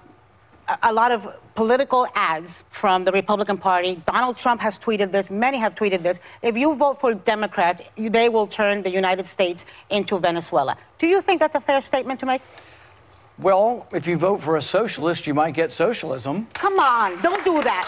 a- 0.69 0.79
a 0.91 0.93
lot 0.93 1.11
of 1.13 1.21
political 1.55 2.07
ads 2.15 2.65
from 2.71 3.05
the 3.05 3.13
Republican 3.13 3.59
Party. 3.59 3.93
Donald 4.07 4.37
Trump 4.37 4.61
has 4.61 4.79
tweeted 4.79 5.13
this. 5.13 5.31
Many 5.31 5.59
have 5.59 5.75
tweeted 5.75 6.03
this. 6.03 6.21
If 6.43 6.57
you 6.57 6.75
vote 6.75 7.01
for 7.01 7.15
Democrats, 7.15 7.81
they 7.97 8.29
will 8.29 8.47
turn 8.47 8.83
the 8.83 8.91
United 8.91 9.27
States 9.27 9.65
into 9.89 10.19
Venezuela. 10.19 10.77
Do 10.99 11.07
you 11.07 11.23
think 11.23 11.41
that's 11.41 11.57
a 11.57 11.61
fair 11.61 11.81
statement 11.81 12.21
to 12.21 12.27
make? 12.27 12.43
Well, 13.39 13.87
if 13.93 14.07
you 14.09 14.17
vote 14.19 14.41
for 14.41 14.57
a 14.57 14.63
socialist, 14.63 15.27
you 15.29 15.35
might 15.35 15.55
get 15.55 15.73
socialism. 15.73 16.49
Come 16.55 16.79
on, 16.81 17.23
don't 17.23 17.45
do 17.45 17.63
that. 17.63 17.87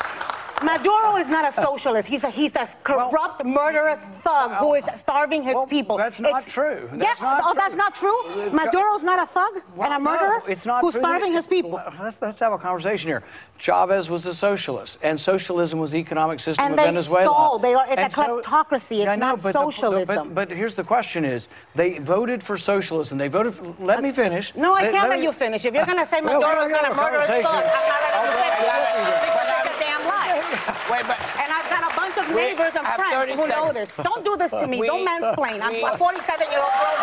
Maduro 0.62 1.16
is 1.16 1.28
not 1.28 1.48
a 1.48 1.52
socialist. 1.52 2.08
He's 2.08 2.24
a 2.24 2.30
he's 2.30 2.54
a 2.56 2.66
corrupt, 2.82 3.44
murderous 3.44 4.04
thug 4.06 4.52
who 4.56 4.74
is 4.74 4.84
starving 4.94 5.42
his 5.42 5.56
people. 5.68 5.96
That's 5.96 6.20
not 6.20 6.44
true. 6.46 6.88
yeah, 6.92 6.96
That's 6.98 7.20
not 7.20 7.42
oh, 7.44 7.52
true. 7.52 7.61
that's 7.61 7.74
not 7.76 7.94
true. 7.94 8.18
Uh, 8.26 8.50
Maduro's 8.50 9.02
not 9.02 9.18
a 9.22 9.26
thug 9.26 9.62
Well, 9.74 9.90
and 9.92 9.94
a 10.00 10.04
murderer. 10.11 10.40
No, 10.40 10.46
it's 10.46 10.66
not 10.66 10.82
who's 10.82 10.94
true. 10.94 11.00
starving 11.02 11.32
his 11.32 11.46
people. 11.46 11.80
Let's, 12.00 12.20
let's 12.20 12.38
have 12.40 12.52
a 12.52 12.58
conversation 12.58 13.08
here. 13.08 13.22
Chavez 13.58 14.08
was 14.08 14.26
a 14.26 14.34
socialist, 14.34 14.98
and 15.02 15.20
socialism 15.20 15.78
was 15.78 15.90
the 15.92 15.98
economic 15.98 16.40
system 16.40 16.64
And 16.64 16.74
of 16.74 16.78
they 16.78 16.86
Venezuela. 16.86 17.24
stole. 17.26 17.58
They 17.58 17.74
are- 17.74 17.86
it's 17.90 18.14
a 18.16 18.16
so- 18.24 18.40
kleptocracy. 18.40 18.98
It's 19.00 19.06
know, 19.06 19.16
not 19.16 19.36
but 19.42 19.52
the- 19.52 19.52
socialism. 19.52 20.32
but, 20.34 20.48
but 20.48 20.56
here's 20.56 20.74
the 20.74 20.84
question: 20.84 21.24
Is 21.24 21.48
they 21.74 21.98
voted 21.98 22.42
for 22.42 22.56
socialism? 22.56 23.18
They 23.18 23.28
voted. 23.28 23.54
For, 23.54 23.74
let 23.80 24.02
me 24.02 24.12
finish. 24.12 24.54
No, 24.54 24.74
I 24.74 24.82
can't 24.82 25.08
let 25.08 25.11
let 25.11 25.22
you 25.22 25.32
finish. 25.32 25.64
If 25.64 25.74
you're 25.74 25.86
going 25.86 25.98
to 25.98 26.06
say 26.06 26.20
Well, 26.22 26.40
Maduro's 26.40 26.70
not 26.70 26.90
a 26.90 26.94
murderous 26.94 27.26
thug, 27.26 27.44
I'm 27.44 27.44
not 27.44 28.00
letting 28.04 28.26
you 28.26 28.30
Okay, 28.30 28.50
finish. 28.50 29.11
okay. 29.11 29.26
Because 29.26 29.48
it's 29.66 29.76
a 29.76 29.80
damn 29.80 30.02
lie. 30.06 30.76
Wait, 30.91 31.07
but 31.07 31.18
And 31.38 31.53
I've 31.53 31.68
got 31.70 31.93
a 31.93 31.97
bunch 31.97 32.16
of 32.18 32.34
neighbors 32.34 32.74
and 32.74 32.86
I 32.86 32.91
have 32.91 33.12
30 33.12 33.36
friends 33.36 33.41
who 33.41 33.49
know 33.49 33.72
this. 33.72 33.93
Don't 33.95 34.24
do 34.24 34.36
this 34.36 34.51
to 34.53 34.66
me. 34.66 34.80
We- 34.80 34.86
Don't 34.86 35.07
mansplain. 35.07 35.61
I'm 35.62 35.74
a 35.84 35.97
47-year-old 35.97 36.74
girl. 36.80 36.97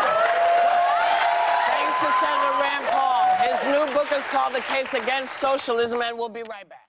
thanks 1.68 1.96
to 2.00 2.10
Senator 2.20 2.54
Rand 2.62 2.86
Paul. 2.88 3.26
His 3.48 3.66
new 3.66 3.94
book 3.94 4.12
is 4.12 4.26
called 4.28 4.54
The 4.54 4.62
Case 4.62 4.94
Against 4.94 5.34
Socialism, 5.38 6.02
and 6.02 6.18
we'll 6.18 6.30
be 6.30 6.44
right 6.44 6.68
back. 6.68 6.84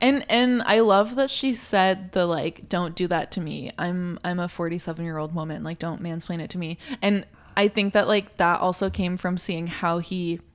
And 0.00 0.24
and 0.30 0.62
I 0.62 0.80
love 0.80 1.16
that 1.16 1.28
she 1.28 1.54
said 1.54 2.12
the 2.12 2.24
like 2.26 2.68
don't 2.70 2.94
do 2.94 3.06
that 3.08 3.30
to 3.32 3.40
me. 3.40 3.70
I'm 3.78 4.18
I'm 4.24 4.38
a 4.40 4.48
47 4.48 5.04
year 5.04 5.18
old 5.18 5.34
woman. 5.34 5.62
Like 5.62 5.78
don't 5.78 6.02
mansplain 6.02 6.40
it 6.40 6.48
to 6.50 6.58
me. 6.58 6.78
And 7.02 7.26
I 7.56 7.68
think 7.68 7.92
that 7.92 8.08
like 8.08 8.38
that 8.38 8.60
also 8.60 8.88
came 8.88 9.18
from 9.18 9.36
seeing 9.36 9.66
how 9.66 9.98
he 9.98 10.36
w- 10.36 10.49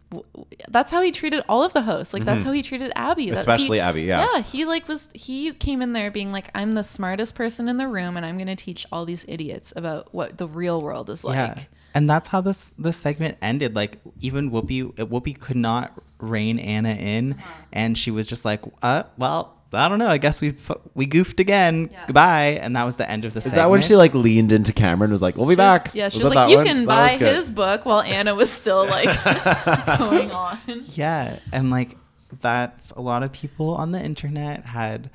that's 0.70 0.92
how 0.92 1.02
he 1.02 1.12
treated 1.12 1.44
all 1.50 1.64
of 1.64 1.74
the 1.74 1.82
hosts. 1.82 2.14
Like 2.14 2.24
that's 2.26 2.44
Mhm. 2.44 2.48
how 2.48 2.52
he 2.54 2.62
treated 2.62 2.92
Abby. 2.96 3.30
That 3.30 3.38
Especially 3.40 3.78
he- 3.78 3.82
Abby, 3.82 4.02
yeah. 4.04 4.28
Yeah, 4.36 4.42
he 4.42 4.66
like 4.66 4.88
was 4.88 5.10
he 5.14 5.52
came 5.54 5.82
in 5.82 5.94
there 5.94 6.12
being 6.12 6.32
like 6.32 6.50
I'm 6.56 6.74
the 6.74 6.84
smartest 6.84 7.36
person 7.36 7.68
in 7.70 7.78
the 7.78 7.88
room 7.88 8.18
and 8.18 8.26
I'm 8.26 8.38
going 8.38 8.48
to 8.48 8.56
teach 8.56 8.86
all 8.92 9.06
these 9.06 9.26
idiots 9.28 9.74
about 9.76 10.14
what 10.14 10.38
the 10.38 10.48
real 10.48 10.82
world 10.82 11.10
is 11.10 11.24
like. 11.24 11.36
yeah. 11.38 11.60
And 11.94 12.10
that's 12.10 12.28
how 12.28 12.42
this 12.42 12.74
this 12.78 12.98
segment 12.98 13.38
ended. 13.42 13.74
Like 13.76 14.00
even 14.20 14.52
Whoopi 14.52 14.94
Whoopi 14.96 15.40
could 15.40 15.56
not 15.56 15.94
rein 16.20 16.60
Ana 16.60 16.90
in, 16.94 17.36
and 17.72 17.98
she 17.98 18.12
was 18.12 18.28
just 18.28 18.44
like, 18.46 18.62
"Uh, 18.82 19.04
well, 19.18 19.55
I 19.74 19.90
don't 19.90 20.00
know. 20.00 20.08
I 20.08 20.18
guess 20.18 20.40
we 20.42 20.56
we 20.94 21.06
goofed 21.06 21.40
again. 21.40 21.90
Goodbye." 22.08 22.60
And 22.62 22.76
that 22.76 22.84
was 22.86 22.98
the 22.98 23.10
end 23.10 23.26
of 23.26 23.34
the. 23.34 23.40
Is 23.40 23.44
segment. 23.46 23.56
that 23.58 23.70
when 23.70 23.82
she 23.82 23.96
like 23.96 24.14
leaned 24.14 24.52
into 24.52 24.72
Cameron 24.72 25.08
and 25.10 25.12
was 25.12 25.22
like, 25.22 25.36
"We'll 25.36 25.48
be 25.48 25.56
back"? 25.56 25.92
Yeah, 25.94 26.10
she 26.10 26.18
Was 26.20 26.26
was 26.26 26.34
like 26.36 26.48
that 26.48 26.50
you 26.52 26.58
one? 26.58 26.66
can 26.66 26.86
That 26.86 27.20
buy 27.20 27.26
his 27.26 27.50
book 27.50 27.86
while 27.86 28.02
Ana 28.02 28.36
was 28.36 28.52
still 28.52 28.86
like 28.88 29.06
going 30.00 30.32
on. 30.32 30.58
Yeah, 30.94 31.40
and 31.52 31.72
like 31.72 31.98
that's 32.42 32.92
a 32.92 33.02
lot 33.02 33.24
of 33.24 33.32
people 33.32 33.74
on 33.76 33.92
the 33.92 34.02
internet 34.02 34.66
had 34.66 35.10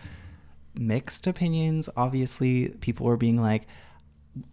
mixed 0.74 1.26
opinions. 1.26 1.88
Obviously, 1.96 2.68
people 2.80 3.06
were 3.06 3.16
being 3.16 3.40
like, 3.40 3.66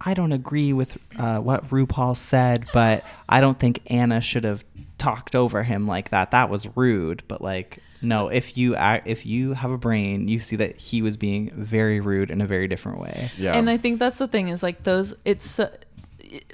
I 0.00 0.14
don't 0.14 0.32
agree 0.32 0.72
with 0.72 0.98
uh, 1.18 1.38
what 1.38 1.70
Rand 1.70 1.88
Paul 1.88 2.14
said, 2.14 2.66
but 2.72 3.04
I 3.28 3.40
don't 3.40 3.58
think 3.58 3.80
Ana 3.86 4.20
should 4.20 4.44
have 4.44 4.64
talked 4.98 5.34
over 5.34 5.62
him 5.62 5.86
like 5.86 6.10
that. 6.10 6.30
That 6.32 6.50
was 6.50 6.66
rude. 6.76 7.22
But 7.28 7.40
like, 7.40 7.78
no, 8.02 8.28
if 8.28 8.56
you 8.58 8.74
act, 8.74 9.06
if 9.06 9.24
you 9.24 9.54
have 9.54 9.70
a 9.70 9.78
brain, 9.78 10.28
you 10.28 10.40
see 10.40 10.56
that 10.56 10.76
he 10.80 11.02
was 11.02 11.16
being 11.16 11.50
very 11.54 12.00
rude 12.00 12.30
in 12.30 12.40
a 12.40 12.46
very 12.46 12.68
different 12.68 12.98
way. 13.00 13.30
Yeah. 13.38 13.56
And 13.56 13.70
I 13.70 13.76
think 13.76 13.98
that's 13.98 14.18
the 14.18 14.28
thing 14.28 14.48
is 14.48 14.62
like 14.62 14.82
those 14.84 15.14
it's 15.24 15.58
uh, 15.58 15.74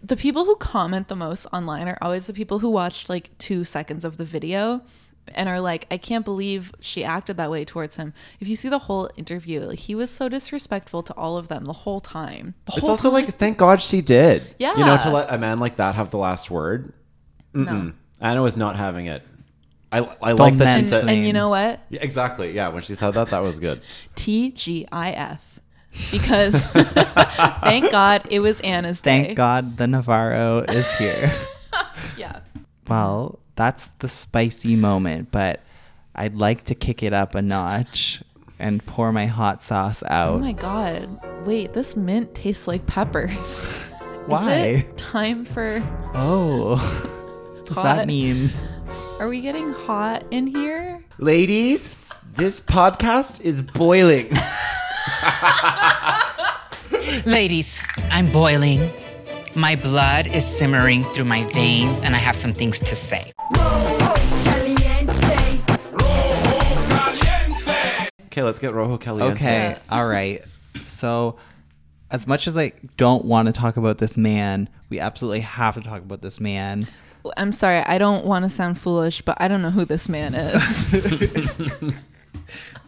the 0.03 0.17
people 0.17 0.45
who 0.45 0.57
comment 0.57 1.09
the 1.09 1.17
most 1.17 1.47
online 1.53 1.89
are 1.89 1.99
always 2.01 2.27
the 2.27 2.33
people 2.33 2.61
who 2.61 2.71
watched 2.71 3.09
like 3.09 3.37
2 3.39 3.65
seconds 3.65 4.05
of 4.05 4.19
the 4.19 4.25
video 4.25 4.81
and 5.35 5.49
are 5.49 5.59
like 5.61 5.87
I 5.91 5.97
can't 5.97 6.25
believe 6.25 6.73
she 6.81 7.03
acted 7.03 7.39
that 7.39 7.51
way 7.51 7.65
towards 7.65 7.97
him. 7.97 8.13
If 8.41 8.47
you 8.47 8.57
see 8.57 8.69
the 8.69 8.79
whole 8.81 9.11
interview, 9.17 9.61
like 9.63 9.79
he 9.81 9.95
was 9.95 10.11
so 10.11 10.29
disrespectful 10.29 11.03
to 11.05 11.15
all 11.15 11.37
of 11.39 11.49
them 11.49 11.65
the 11.65 11.73
whole 11.73 12.01
time. 12.01 12.55
The 12.67 12.73
It's 12.73 12.81
whole 12.83 12.91
also 12.91 13.09
time. 13.11 13.25
like, 13.25 13.39
thank 13.39 13.57
God 13.59 13.83
she 13.83 14.01
did. 14.03 14.55
Yeah. 14.59 14.77
You 14.79 14.85
know, 14.85 14.99
to 14.99 15.11
let 15.11 15.33
a 15.33 15.39
man 15.39 15.59
like 15.59 15.77
that 15.77 15.95
have 15.95 16.11
the 16.11 16.19
last 16.19 16.51
word. 16.51 16.93
No. 17.55 17.93
Ana 18.25 18.43
was 18.43 18.57
not 18.57 18.75
having 18.77 19.07
it. 19.07 19.23
I, 19.93 19.99
I 20.21 20.33
like 20.33 20.55
that 20.59 20.77
she 20.77 20.81
mansplain. 20.87 20.91
said. 20.91 21.09
and 21.09 21.25
you 21.27 21.33
know 21.33 21.51
what? 21.51 21.79
Yeah, 21.91 22.01
exactly. 22.03 22.53
Yeah, 22.53 22.69
when 22.69 22.83
she 22.83 22.97
said 22.97 23.13
that, 23.15 23.29
that 23.29 23.41
was 23.41 23.61
good. 23.61 23.81
TGIF. 24.17 25.39
Because 26.11 26.65
thank 26.65 27.93
God 27.93 28.27
it 28.31 28.41
was 28.41 28.61
Ana's 28.63 28.99
Thank. 28.99 29.37
God 29.37 29.77
the 29.77 29.87
Navarro 29.87 30.61
is 30.61 30.93
here. 30.97 31.33
Yeah. 32.17 32.41
Well, 32.89 33.41
that's 33.57 33.89
the 33.99 34.09
spicy 34.09 34.77
moment, 34.77 35.31
but 35.33 35.61
I'd 36.15 36.37
like 36.37 36.65
to 36.67 36.75
kick 36.77 37.03
it 37.03 37.13
up 37.13 37.35
a 37.35 37.43
notch 37.43 38.23
and 38.59 38.85
pour 38.87 39.11
my 39.13 39.27
hot 39.27 39.63
sauce 39.63 40.03
oh 40.05 40.13
out. 40.13 40.35
Oh 40.35 40.39
my 40.39 40.53
god. 40.53 41.21
Wait, 41.45 41.73
this 41.73 41.97
mint 41.97 42.35
tastes 42.35 42.69
like 42.69 42.87
peppers. 42.87 43.65
Why? 44.27 44.55
Is 44.67 44.89
it 44.89 44.97
time 44.99 45.45
for 45.45 45.83
Oh. 46.15 47.24
Does 47.65 47.79
Hot. 47.79 47.97
that 47.97 48.07
mean 48.07 48.51
Are 49.19 49.29
we 49.29 49.41
getting 49.41 49.73
hot 49.73 50.23
in 50.31 50.47
here? 50.47 51.03
Ladies, 51.17 51.95
this 52.37 52.61
podcast 52.61 53.41
is 53.41 53.63
boiling. 53.63 54.29
Ladies, 57.25 57.81
I'm 58.11 58.31
boiling. 58.31 58.91
My 59.55 59.77
blood 59.77 60.27
is 60.27 60.45
simmering 60.45 61.05
through 61.05 61.25
my 61.25 61.45
veins, 61.53 62.01
and 62.01 62.15
I 62.15 62.19
have 62.19 62.37
some 62.37 62.53
things 62.53 62.79
to 62.81 62.95
say. 62.95 63.33
Okay, 68.27 68.43
let's 68.43 68.59
get 68.59 68.75
Rojo 68.75 68.99
Caliente. 68.99 69.33
Okay, 69.33 69.77
all 69.89 70.07
right. 70.07 70.45
So, 70.85 71.37
as 72.11 72.27
much 72.27 72.47
as 72.47 72.59
I 72.59 72.73
don't 72.99 73.25
want 73.25 73.47
to 73.47 73.53
talk 73.53 73.79
about 73.79 73.97
this 73.97 74.19
man, 74.19 74.69
we 74.91 75.01
absolutely 75.01 75.41
have 75.41 75.77
to 75.77 75.81
talk 75.81 76.03
about 76.03 76.21
this 76.21 76.41
man. 76.41 76.87
I'm 77.37 77.53
sorry, 77.53 77.79
I 77.79 77.99
don't 77.99 78.25
want 78.27 78.43
to 78.45 78.49
sound 78.51 78.79
foolish, 78.79 79.23
but 79.23 79.37
I 79.41 79.49
don't 79.49 79.63
know 79.63 79.71
who 79.71 79.85
this 79.85 80.09
man 80.09 80.35
is. 80.35 80.89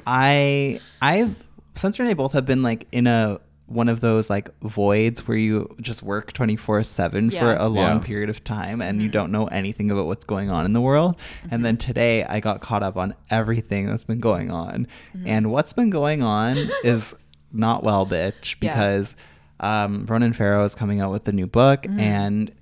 I 0.07 0.80
I 1.03 1.30
Spencer 1.74 2.03
and 2.03 2.11
I 2.11 2.14
both 2.14 2.32
have 2.32 2.47
been 2.47 2.62
like 2.62 2.87
in 2.93 3.07
a 3.07 3.41
one 3.66 3.89
of 3.89 4.01
those 4.01 4.30
like 4.30 4.49
voids 4.61 5.26
where 5.26 5.37
you 5.37 5.74
just 5.80 6.03
work 6.03 6.32
24/7 6.32 7.37
for 7.37 7.55
a 7.57 7.66
long 7.66 7.74
Yeah. 7.97 7.99
period 7.99 8.30
of 8.30 8.45
time 8.45 8.80
and 8.80 9.03
you 9.03 9.09
don't 9.09 9.32
know 9.32 9.47
anything 9.47 9.91
about 9.91 10.07
what's 10.07 10.24
going 10.24 10.51
on 10.51 10.64
in 10.64 10.72
the 10.72 10.80
world. 10.80 11.16
And 11.51 11.64
then 11.64 11.76
today 11.76 12.22
I 12.24 12.39
got 12.39 12.61
caught 12.61 12.84
up 12.84 12.97
on 12.97 13.14
everything 13.28 13.87
that's 13.87 14.05
been 14.05 14.20
going 14.20 14.53
on. 14.53 14.87
And 15.24 15.51
what's 15.51 15.72
been 15.72 15.91
going 15.91 16.22
on 16.22 16.57
is 16.84 17.12
not 17.53 17.82
well, 17.82 18.07
bitch, 18.07 18.55
Yeah. 18.61 18.72
because 18.74 19.16
um, 19.59 20.05
Ronan 20.07 20.32
Farrow 20.34 20.64
is 20.64 20.74
coming 20.76 21.01
out 21.01 21.11
with 21.11 21.24
the 21.24 21.32
new 21.32 21.47
book 21.49 21.82
Mhm. 21.82 21.99
and 21.99 22.53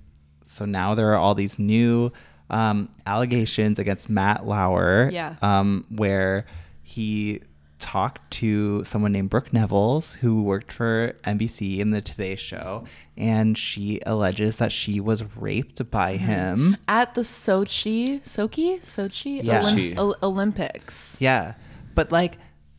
so 0.55 0.65
now 0.65 0.95
there 0.95 1.11
are 1.13 1.17
all 1.17 1.35
these 1.35 1.59
new 1.59 2.11
um, 2.49 2.89
allegations 3.05 3.77
against 3.79 4.09
Matt 4.09 4.45
Lauer 4.45 5.09
Yeah. 5.11 5.35
um, 5.41 5.85
where 5.89 6.45
he 6.83 7.41
talked 7.79 8.31
to 8.31 8.83
someone 8.85 9.11
named 9.11 9.29
Brooke 9.29 9.51
Nevils, 9.51 10.13
who 10.15 10.41
worked 10.43 10.71
for 10.71 11.13
NBC 11.25 11.79
in 11.79 11.91
the 11.91 12.01
Today 12.01 12.35
Show, 12.35 12.85
and 13.17 13.57
she 13.57 13.99
alleges 14.05 14.55
that 14.57 14.71
she 14.71 14.99
was 14.99 15.23
raped 15.35 15.91
by 15.91 16.15
him. 16.15 16.77
At 16.87 17.15
the 17.15 17.21
Sochi, 17.21 18.21
Sochi, 18.21 18.79
Sochi, 18.79 19.43
Yeah. 19.43 19.61
Olymp-. 19.61 19.97
Ol- 19.97 20.15
Olympics. 20.23 21.17
Yeah. 21.19 21.55
But 21.95 22.11
like 22.11 22.37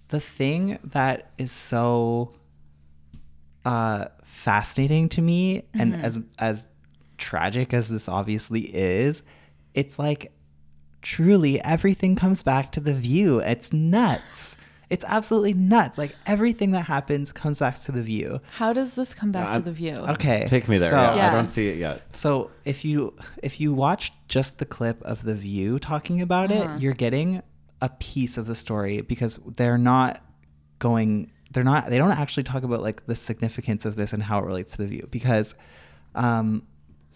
the 0.09 0.21
thing 0.21 0.79
that 0.83 1.31
is 1.37 1.53
so 1.53 2.33
uh 3.65 4.07
fascinating 4.25 5.09
to 5.11 5.21
me 5.23 5.63
and 5.75 5.95
Mhm. 5.95 6.03
as 6.03 6.19
as 6.39 6.67
tragic 7.31 7.75
as 7.75 7.89
this 7.89 8.09
obviously 8.09 8.63
is, 8.75 9.23
it's 9.75 9.99
like 9.99 10.33
truly 11.03 11.61
everything 11.63 12.17
comes 12.17 12.43
back 12.43 12.73
to 12.73 12.81
the 12.81 12.95
view. 12.95 13.41
It's 13.41 13.73
nuts. 13.73 14.57
It's 14.89 15.05
absolutely 15.09 15.55
nuts. 15.55 15.99
Like 15.99 16.15
everything 16.27 16.71
that 16.73 16.83
happens 16.87 17.33
comes 17.33 17.59
back 17.59 17.81
to 17.83 17.93
the 17.93 18.03
view. 18.03 18.41
How 18.53 18.73
does 18.73 18.95
this 18.95 19.15
come 19.15 19.33
back 19.33 19.57
to 19.57 19.63
the 19.63 19.73
view? 19.73 19.95
Okay. 20.15 20.45
Take 20.47 20.69
me 20.69 20.79
there. 20.79 20.91
so- 20.91 21.15
yeah, 21.17 21.31
I 21.31 21.35
don't 21.35 21.51
see 21.51 21.67
it 21.69 21.79
yet. 21.79 22.03
So 22.17 22.51
if 22.65 22.85
you 22.85 23.15
if 23.43 23.61
you 23.61 23.75
watch 23.75 24.13
just 24.29 24.59
the 24.59 24.65
clip 24.65 25.03
of 25.03 25.25
the 25.25 25.35
view 25.35 25.79
talking 25.81 26.21
about 26.23 26.53
Uh-huh. 26.53 26.75
it, 26.77 26.81
you're 26.81 26.95
getting 26.95 27.43
a 27.83 27.89
piece 27.89 28.39
of 28.39 28.47
the 28.47 28.55
story 28.55 29.01
because 29.03 29.39
they're 29.57 29.79
not 29.79 30.23
going 30.79 31.31
they're 31.53 31.65
not 31.65 31.91
they 31.91 31.99
don't 31.99 32.13
actually 32.13 32.43
talk 32.45 32.63
about 32.63 32.81
like 32.83 33.07
the 33.07 33.17
significance 33.17 33.85
of 33.85 33.97
this 33.97 34.13
and 34.13 34.23
how 34.23 34.39
it 34.39 34.45
relates 34.45 34.73
to 34.73 34.79
the 34.79 34.87
view 34.87 35.09
because 35.11 35.55
um 36.15 36.63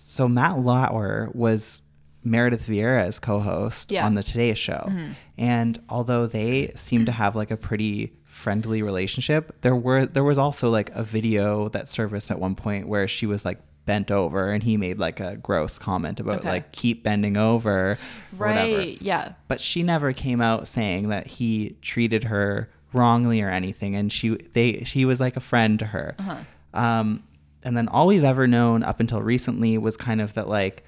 so 0.09 0.29
Matt 0.29 0.59
Lauer 0.61 1.31
was 1.35 1.83
Meredith 2.25 2.67
Vieira's 2.67 3.19
co-host 3.19 3.91
Yeah. 3.91 4.05
on 4.07 4.15
the 4.15 4.23
Today 4.23 4.55
Show. 4.55 4.87
Mhm. 4.89 5.15
And 5.39 5.79
although 5.89 6.27
they 6.27 6.73
seem 6.75 7.05
to 7.07 7.13
have 7.13 7.35
like 7.35 7.51
a 7.51 7.57
pretty 7.57 8.13
friendly 8.25 8.83
relationship, 8.83 9.57
there 9.63 9.75
were 9.77 10.07
there 10.07 10.25
was 10.25 10.39
also 10.39 10.71
like 10.71 10.91
a 10.95 11.03
video 11.03 11.69
that 11.71 11.89
surfaced 11.89 12.31
at 12.31 12.39
one 12.39 12.55
point 12.55 12.89
where 12.89 13.09
she 13.09 13.27
was 13.27 13.45
like 13.45 13.59
bent 13.87 14.11
over 14.11 14.51
and 14.53 14.63
he 14.63 14.77
made 14.77 14.99
like 14.99 15.19
a 15.21 15.37
gross 15.37 15.79
comment 15.79 16.21
about 16.21 16.41
Okay. 16.41 16.49
like 16.49 16.73
keep 16.73 17.03
bending 17.03 17.37
over 17.37 17.93
or 17.93 17.99
whatever. 18.37 18.77
Right, 18.79 19.01
yeah. 19.01 19.33
But 19.49 19.61
she 19.61 19.83
never 19.83 20.13
came 20.13 20.41
out 20.43 20.69
saying 20.69 21.09
that 21.09 21.27
he 21.27 21.77
treated 21.81 22.25
her 22.25 22.69
wrongly 22.93 23.41
or 23.41 23.49
anything 23.49 23.95
and 23.97 24.13
she 24.13 24.37
they 24.53 24.83
she 24.85 25.05
was 25.07 25.21
like 25.21 25.37
a 25.37 25.41
friend 25.41 25.79
to 25.79 25.87
her. 25.87 26.15
Uh-huh. 26.19 26.37
Um 26.75 27.23
and 27.63 27.77
then 27.77 27.89
all 27.89 28.07
we've 28.07 28.25
ever 28.25 28.47
known 28.47 28.83
up 28.83 29.01
until 29.01 29.21
recently 29.23 29.77
was 29.79 29.97
kind 29.97 30.21
of 30.21 30.35
that 30.35 30.49
like 30.49 30.85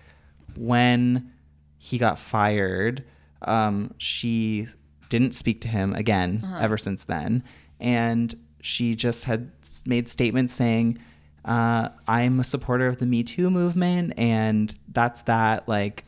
when 0.56 1.30
he 1.78 1.98
got 1.98 2.18
fired, 2.18 3.04
um, 3.42 3.92
she 3.98 4.66
didn't 5.08 5.32
speak 5.34 5.60
to 5.62 5.68
him 5.68 5.92
again 5.94 6.40
Uh-huh. 6.42 6.58
ever 6.60 6.78
since 6.78 7.04
then. 7.04 7.42
And 7.80 8.34
she 8.60 8.94
just 8.94 9.24
had 9.24 9.50
made 9.86 10.06
statements 10.08 10.52
saying, 10.52 10.98
uh, 11.44 11.88
I'm 12.06 12.38
a 12.40 12.44
supporter 12.44 12.86
of 12.86 12.98
the 12.98 13.06
Me 13.06 13.24
Too 13.24 13.50
movement, 13.50 14.14
and 14.16 14.72
that's 14.92 15.22
that. 15.22 15.68
Like, 15.68 16.04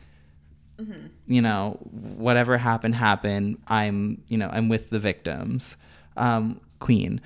Mhm. 0.79 1.09
you 1.27 1.41
know, 1.41 1.71
whatever 1.91 2.57
happened, 2.57 2.95
happened. 2.95 3.57
I'm, 3.67 4.21
you 4.29 4.37
know, 4.37 4.49
I'm 4.51 4.69
with 4.69 4.89
the 4.89 4.99
victims. 4.99 5.75
Um, 6.15 6.61
Queen. 6.79 7.19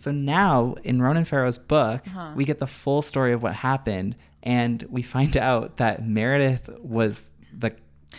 So 0.00 0.10
now 0.10 0.76
in 0.82 1.02
Ronan 1.02 1.26
Farrow's 1.26 1.58
book, 1.58 2.02
Uh-huh. 2.06 2.32
we 2.34 2.46
get 2.46 2.58
the 2.58 2.66
full 2.66 3.02
story 3.02 3.34
of 3.34 3.42
what 3.42 3.54
happened, 3.56 4.16
and 4.42 4.82
we 4.88 5.02
find 5.02 5.36
out 5.50 5.76
that 5.76 6.06
Meredith 6.06 6.70
was 6.80 7.28
the 7.56 7.72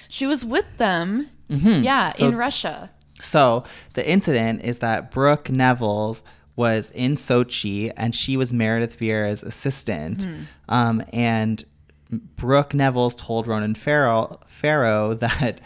She 0.08 0.28
was 0.28 0.46
with 0.46 0.66
them. 0.78 1.30
Mhm. 1.50 1.84
Yeah, 1.84 2.10
So- 2.10 2.28
in 2.28 2.36
Russia. 2.38 2.92
So 3.20 3.64
the 3.94 4.08
incident 4.08 4.62
is 4.64 4.78
that 4.80 5.10
Brooke 5.10 5.50
Nevils 5.50 6.24
was 6.56 6.92
in 6.92 7.14
Sochi 7.16 7.92
and 7.98 8.14
she 8.14 8.38
was 8.38 8.54
Meredith 8.54 8.98
Vieira's 9.00 9.42
assistant. 9.42 10.20
Mhm. 10.28 10.44
Um, 10.70 11.04
and 11.12 11.64
Brooke 12.36 12.74
Nevils 12.76 13.16
told 13.16 13.48
Ronan 13.48 13.74
Farrow, 13.76 14.40
Farrow 14.46 15.14
that 15.26 15.62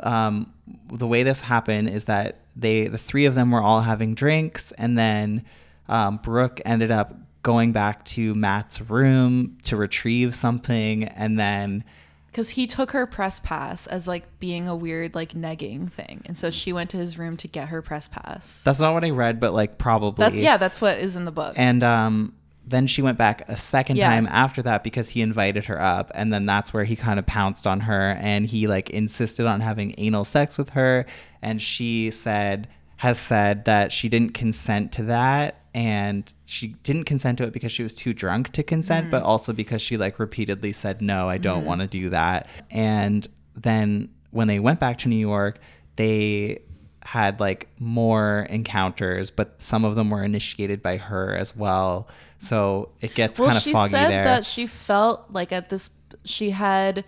um, 0.00 0.52
the 0.92 1.06
way 1.06 1.22
this 1.24 1.42
happened 1.42 1.88
is 1.90 2.04
that 2.06 2.40
they 2.56 2.86
the 2.88 2.98
three 2.98 3.24
of 3.26 3.34
them 3.34 3.50
were 3.50 3.62
all 3.62 3.82
having 3.82 4.14
drinks 4.14 4.72
and 4.78 4.96
then 4.98 5.42
um, 5.88 6.18
Brooke 6.18 6.60
ended 6.64 6.90
up 6.90 7.14
going 7.42 7.72
back 7.72 8.04
to 8.04 8.34
Matt's 8.34 8.80
room 8.80 9.58
to 9.62 9.76
retrieve 9.76 10.34
something 10.34 11.04
and 11.04 11.38
then 11.38 11.84
Because 12.26 12.50
he 12.50 12.66
took 12.66 12.90
her 12.90 13.06
press 13.06 13.40
pass 13.40 13.86
as 13.86 14.06
like 14.06 14.38
being 14.38 14.68
a 14.68 14.76
weird 14.76 15.14
like 15.14 15.32
negging 15.32 15.90
thing, 15.90 16.22
and 16.26 16.36
so 16.36 16.50
she 16.50 16.72
went 16.72 16.90
to 16.90 16.96
his 16.96 17.16
room 17.16 17.36
to 17.38 17.48
get 17.48 17.68
her 17.68 17.80
press 17.80 18.08
pass. 18.08 18.62
that's 18.64 18.80
not 18.80 18.92
what 18.92 19.04
I 19.04 19.10
read 19.10 19.40
but 19.40 19.54
like 19.54 19.78
probably 19.78 20.22
That's 20.24 20.36
yeah, 20.36 20.56
that's 20.58 20.80
what 20.80 20.98
is 20.98 21.16
in 21.16 21.24
the 21.24 21.30
book. 21.32 21.54
And 21.56 21.82
um, 21.84 22.34
then 22.66 22.86
she 22.86 23.00
went 23.00 23.16
back 23.16 23.48
a 23.48 23.56
second 23.56 23.96
Yeah. 23.96 24.08
time 24.08 24.26
after 24.26 24.60
that 24.62 24.84
because 24.84 25.08
he 25.08 25.22
invited 25.22 25.64
her 25.66 25.80
up. 25.80 26.10
And 26.14 26.30
then 26.30 26.44
that's 26.44 26.70
where 26.74 26.84
he 26.84 26.96
kind 26.96 27.18
of 27.18 27.24
pounced 27.24 27.66
on 27.66 27.80
her 27.80 28.10
and 28.20 28.44
he 28.44 28.66
like 28.66 28.90
insisted 28.90 29.46
on 29.46 29.60
having 29.60 29.94
anal 29.96 30.24
sex 30.24 30.58
with 30.58 30.70
her. 30.70 31.06
And 31.40 31.62
she 31.62 32.10
said, 32.10 32.68
has 32.98 33.18
said 33.18 33.64
that 33.64 33.92
she 33.92 34.08
didn't 34.08 34.34
consent 34.34 34.92
to 34.92 35.02
that. 35.04 35.54
And 35.74 36.32
she 36.46 36.68
didn't 36.82 37.04
consent 37.04 37.38
to 37.38 37.44
it 37.44 37.52
because 37.52 37.70
she 37.70 37.82
was 37.84 37.94
too 37.94 38.12
drunk 38.12 38.52
to 38.52 38.62
consent, 38.64 39.06
Mhm. 39.06 39.10
but 39.12 39.22
also 39.22 39.52
because 39.52 39.80
she 39.80 39.96
like 39.96 40.18
repeatedly 40.18 40.72
said, 40.72 41.00
no, 41.00 41.28
I 41.28 41.38
don't 41.38 41.62
Mhm. 41.62 41.66
want 41.66 41.80
to 41.82 41.86
do 41.86 42.10
that. 42.10 42.48
And 42.70 43.26
then 43.54 44.08
when 44.30 44.48
they 44.48 44.58
went 44.58 44.80
back 44.80 44.98
to 44.98 45.08
New 45.08 45.16
York, 45.16 45.58
they 45.96 46.58
had 47.04 47.38
like 47.38 47.68
more 47.78 48.46
encounters, 48.50 49.30
but 49.30 49.54
some 49.62 49.84
of 49.84 49.94
them 49.94 50.10
were 50.10 50.24
initiated 50.24 50.82
by 50.82 50.96
her 50.96 51.36
as 51.36 51.54
well. 51.54 52.08
So 52.38 52.88
it 53.00 53.14
gets 53.14 53.38
well, 53.38 53.50
kind 53.50 53.58
of 53.58 53.72
foggy 53.72 53.92
there 53.92 54.00
she 54.00 54.12
said 54.12 54.24
that 54.24 54.44
she 54.44 54.66
felt 54.66 55.26
like 55.30 55.52
at 55.52 55.68
this 55.68 55.90
she 56.24 56.50
had 56.50 57.04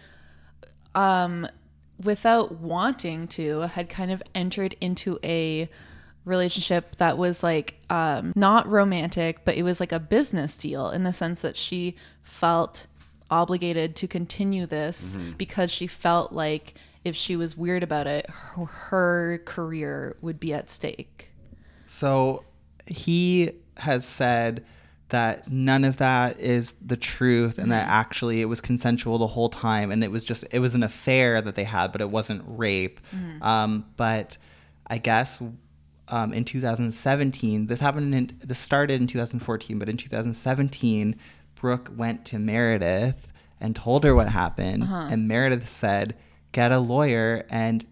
um 0.95 1.47
without 2.05 2.53
wanting 2.61 3.27
to 3.29 3.61
had 3.61 3.89
kind 3.89 4.11
of 4.11 4.23
entered 4.35 4.75
into 4.81 5.19
a 5.23 5.69
relationship 6.25 6.97
that 6.97 7.17
was 7.17 7.43
like 7.43 7.75
um 7.89 8.33
not 8.37 8.67
romantic 8.69 9.43
but 9.45 9.57
it 9.57 9.63
was 9.63 9.81
like 9.81 9.91
a 9.91 9.99
business 9.99 10.59
deal 10.59 10.91
in 10.91 11.03
the 11.03 11.13
sense 11.13 11.41
that 11.41 11.57
she 11.57 11.95
felt 12.23 12.87
obligated 13.31 13.97
to 13.97 14.07
continue 14.07 14.67
this 14.67 15.17
Mm-hmm. 15.17 15.31
Mhm. 15.31 15.39
because 15.39 15.71
she 15.71 15.87
felt 15.87 16.33
like 16.33 16.75
if 17.05 17.17
she 17.17 17.37
was 17.37 17.57
weird 17.57 17.83
about 17.83 18.07
it 18.07 18.27
her, 18.29 18.65
her 18.67 19.39
career 19.47 20.17
would 20.21 20.39
be 20.39 20.53
at 20.53 20.69
stake 20.69 21.31
So 21.87 22.45
he 22.87 23.53
has 23.79 24.05
said 24.05 24.65
that 25.11 25.51
none 25.51 25.85
of 25.85 25.99
that 25.99 26.39
is 26.41 26.75
the 26.85 26.97
truth 26.97 27.59
and 27.59 27.71
that 27.73 27.87
Mhm. 27.87 27.91
actually 27.91 28.41
it 28.41 28.47
was 28.47 28.61
consensual 28.61 29.19
the 29.19 29.27
whole 29.27 29.49
time 29.49 29.91
and 29.91 30.03
it 30.03 30.11
was 30.11 30.25
just 30.25 30.45
it 30.51 30.59
was 30.61 30.75
an 30.75 30.83
affair 30.83 31.41
that 31.43 31.55
they 31.55 31.65
had 31.65 31.93
but 31.93 32.01
it 32.01 32.11
wasn't 32.11 32.43
rape 32.47 33.01
Mhm. 33.15 33.43
um, 33.43 33.85
but 33.97 34.39
i 34.89 34.99
guess 34.99 35.43
um, 36.09 36.33
in 36.33 36.45
2017 36.45 37.67
this 37.67 37.81
happened 37.81 38.15
in 38.15 38.33
this 38.43 38.59
started 38.59 39.01
in 39.01 39.07
2014 39.07 39.79
but 39.79 39.89
in 39.89 39.97
2017 39.97 41.15
brooke 41.55 41.91
went 41.97 42.25
to 42.25 42.39
meredith 42.39 43.29
and 43.61 43.77
told 43.77 44.05
her 44.05 44.15
what 44.15 44.29
happened 44.29 44.83
Uh-huh. 44.85 45.09
and 45.11 45.29
meredith 45.29 45.69
said 45.69 46.15
get 46.53 46.73
a 46.73 46.79
lawyer 46.81 47.45
and 47.51 47.85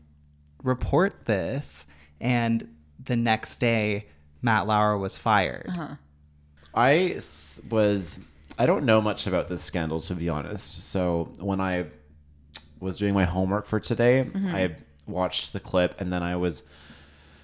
report 0.62 1.26
this 1.26 1.86
and 2.20 2.66
the 3.02 3.16
next 3.16 3.58
day 3.58 4.06
matt 4.42 4.66
lauer 4.66 4.96
was 4.98 5.16
fired 5.16 5.66
uh-huh 5.68 5.94
I 6.78 7.14
was 7.70 8.20
I 8.58 8.66
don't 8.66 8.84
know 8.84 9.00
much 9.00 9.26
about 9.26 9.48
this 9.48 9.62
scandal 9.62 10.00
to 10.02 10.14
be 10.14 10.28
honest. 10.28 10.82
So 10.82 11.32
when 11.38 11.60
I 11.60 11.86
was 12.80 12.96
doing 12.98 13.14
my 13.14 13.24
homework 13.24 13.66
for 13.66 13.80
today, 13.80 14.30
Mhm. 14.32 14.54
I 14.54 14.76
watched 15.06 15.52
the 15.52 15.60
clip 15.60 16.00
and 16.00 16.12
then 16.12 16.22
I 16.22 16.36
was 16.36 16.62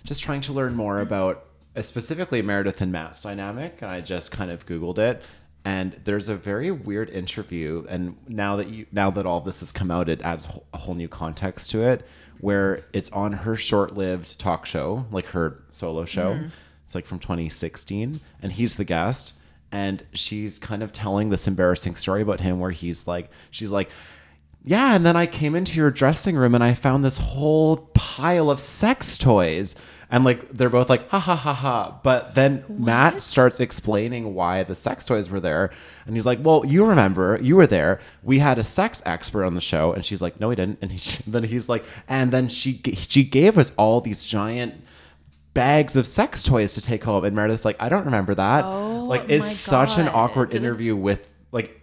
just 0.05 0.22
trying 0.22 0.41
to 0.43 0.53
learn 0.53 0.74
more 0.74 1.01
about 1.01 1.45
uh, 1.76 1.82
specifically 1.82 2.41
Meredith 2.43 2.80
and 2.80 2.93
Matt's 2.93 3.22
dynamic 3.22 3.78
and 3.82 3.91
I 3.91 4.01
just 4.01 4.30
kind 4.30 4.51
of 4.51 4.64
googled 4.66 4.99
it 4.99 5.22
and 5.64 5.99
there's 6.05 6.28
a 6.28 6.37
very 6.37 6.70
weird 6.70 7.11
interview 7.11 7.85
and 7.89 8.16
now 8.28 8.55
that 8.57 8.68
you 8.68 8.87
now 8.93 9.11
that 9.11 9.26
all 9.26 9.41
this 9.41 9.59
has 9.61 9.72
come 9.72 9.91
out 9.91 10.09
it 10.09 10.20
adds 10.22 10.47
a 10.72 10.76
whole 10.78 10.95
new 10.95 11.09
context 11.09 11.70
to 11.70 11.82
it 11.82 12.07
where 12.41 12.85
it's 12.93 13.11
on 13.11 13.32
her 13.32 13.57
short-lived 13.57 14.39
talk 14.39 14.66
show 14.66 15.07
like 15.11 15.26
her 15.28 15.62
solo 15.70 16.05
show 16.05 16.35
Mhm. 16.35 16.51
It's 16.95 17.03
like 17.05 17.07
from 17.07 17.18
2016 17.18 18.20
and 18.40 18.53
he's 18.53 18.76
the 18.76 18.84
guest 18.84 19.32
and 19.72 20.05
she's 20.12 20.61
kind 20.61 20.80
of 20.80 20.92
telling 20.92 21.30
this 21.30 21.49
embarrassing 21.49 21.97
story 21.97 22.22
about 22.22 22.38
him 22.38 22.61
where 22.61 22.70
he's 22.70 23.09
like 23.09 23.30
she's 23.51 23.72
like 23.72 23.90
yeah 24.62 24.95
and 24.95 25.05
then 25.05 25.16
i 25.16 25.26
came 25.26 25.57
into 25.57 25.76
your 25.76 25.90
dressing 25.90 26.36
room 26.36 26.55
and 26.55 26.62
i 26.62 26.72
found 26.72 27.05
this 27.05 27.18
whole 27.18 27.90
pile 27.95 28.51
of 28.51 28.61
sex 28.61 29.18
toys. 29.18 29.74
And 30.11 30.22
like 30.24 30.49
they're 30.51 30.70
both 30.70 30.88
like 30.88 31.09
ha 31.09 31.18
ha 31.18 31.34
ha 31.34 31.53
ha. 31.53 31.99
But 32.05 32.36
then 32.36 32.64
matt 32.68 33.20
starts 33.20 33.59
explaining 33.59 34.34
why 34.34 34.62
the 34.62 34.76
sex 34.76 35.05
toys 35.05 35.28
were 35.28 35.40
there 35.40 35.72
and 36.07 36.14
he's 36.14 36.26
like 36.26 36.38
well 36.40 36.64
you 36.64 36.84
remember 36.84 37.40
you 37.42 37.57
were 37.57 37.66
there 37.66 37.99
we 38.22 38.38
had 38.38 38.57
a 38.57 38.62
sex 38.62 39.03
expert 39.05 39.45
on 39.45 39.57
the 39.57 39.61
show 39.61 39.92
and 39.92 40.05
she's 40.05 40.22
like 40.22 40.38
no 40.38 40.51
we 40.51 40.55
didn't 40.55 40.78
and 40.80 40.92
he, 40.92 41.22
then 41.28 41.42
he's 41.42 41.68
like 41.68 41.84
and 42.07 42.30
then 42.30 42.49
she 42.49 42.80
she 42.95 43.24
gave 43.24 43.59
us 43.59 43.72
all 43.76 44.01
these 44.01 44.22
giant 44.22 44.74
bags 45.55 45.97
of 45.97 46.07
sex 46.07 46.43
toys 46.43 46.75
to 46.75 46.81
take 46.83 47.05
home. 47.05 47.25
And 47.25 47.35
Meredith's 47.35 47.65
like, 47.65 47.81
I 47.81 47.89
don't 47.89 48.05
remember 48.05 48.35
that. 48.35 48.65
Oh 48.65 49.05
like, 49.07 49.29
it's 49.31 49.45
my 49.45 49.51
such 49.51 49.99
an 49.99 50.09
awkward 50.09 50.51
Didn't- 50.51 50.65
interview 50.65 50.97
with 50.97 51.33
like, 51.53 51.81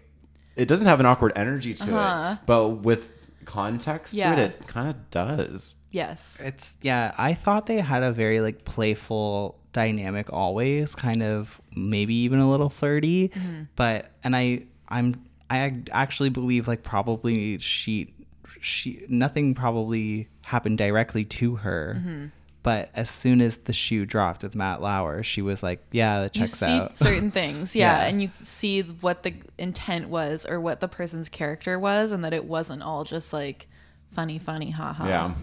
it 0.55 0.67
doesn't 0.67 0.87
have 0.87 0.99
an 0.99 1.05
awkward 1.05 1.31
energy 1.35 1.73
to 1.75 1.95
Uh-huh. 1.97 2.33
it, 2.33 2.45
but 2.45 2.67
with 2.83 3.11
context 3.45 4.13
Yeah. 4.13 4.35
to 4.35 4.41
it, 4.41 4.51
it 4.61 4.67
kind 4.67 4.89
of 4.89 5.09
does. 5.09 5.75
yes 5.91 6.41
It's 6.45 6.77
yeah, 6.81 7.13
I 7.17 7.33
thought 7.33 7.65
they 7.65 7.77
had 7.79 8.03
a 8.03 8.11
very 8.11 8.39
like 8.41 8.63
playful 8.65 9.57
dynamic 9.73 10.31
always, 10.31 10.93
kind 10.95 11.23
of 11.23 11.59
maybe 11.75 12.13
even 12.15 12.39
a 12.39 12.49
little 12.49 12.69
flirty. 12.69 13.29
Mhm. 13.29 13.67
But 13.75 14.11
and 14.23 14.35
I 14.35 14.63
I'm 14.89 15.15
I 15.49 15.73
actually 15.91 16.29
believe 16.29 16.67
like 16.67 16.83
probably 16.83 17.57
she 17.59 18.13
she 18.61 19.03
nothing 19.09 19.53
probably 19.55 20.27
happened 20.45 20.77
directly 20.77 21.23
to 21.25 21.55
her. 21.57 21.95
Mhm. 21.97 22.31
But 22.63 22.91
as 22.93 23.09
soon 23.09 23.41
as 23.41 23.57
the 23.57 23.73
shoe 23.73 24.05
dropped 24.05 24.43
with 24.43 24.53
Matt 24.53 24.81
Lauer, 24.81 25.23
she 25.23 25.41
was 25.41 25.63
like, 25.63 25.83
"Yeah, 25.91 26.19
that 26.21 26.25
out. 26.25 26.35
you 26.37 26.45
see 26.45 26.77
out." 26.79 26.97
certain 26.97 27.31
things 27.39 27.75
yeah, 27.75 28.01
Yeah. 28.03 28.07
and 28.07 28.21
you 28.21 28.29
see 28.43 28.81
what 28.81 29.23
the 29.23 29.33
intent 29.57 30.09
was 30.09 30.45
or 30.45 30.59
what 30.61 30.79
the 30.79 30.87
person's 30.87 31.27
character 31.29 31.79
was 31.79 32.11
and 32.11 32.23
that 32.23 32.33
it 32.33 32.45
wasn't 32.45 32.83
all 32.83 33.03
just 33.03 33.33
like 33.33 33.67
funny 34.11 34.37
funny 34.37 34.69
haha 34.71 35.07
Yeah. 35.07 35.33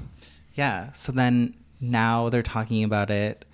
Yeah. 0.54 0.92
So 0.92 1.10
then 1.12 1.54
now 1.80 2.28
they're 2.28 2.42
talking 2.42 2.84
about 2.84 3.10
it 3.10 3.44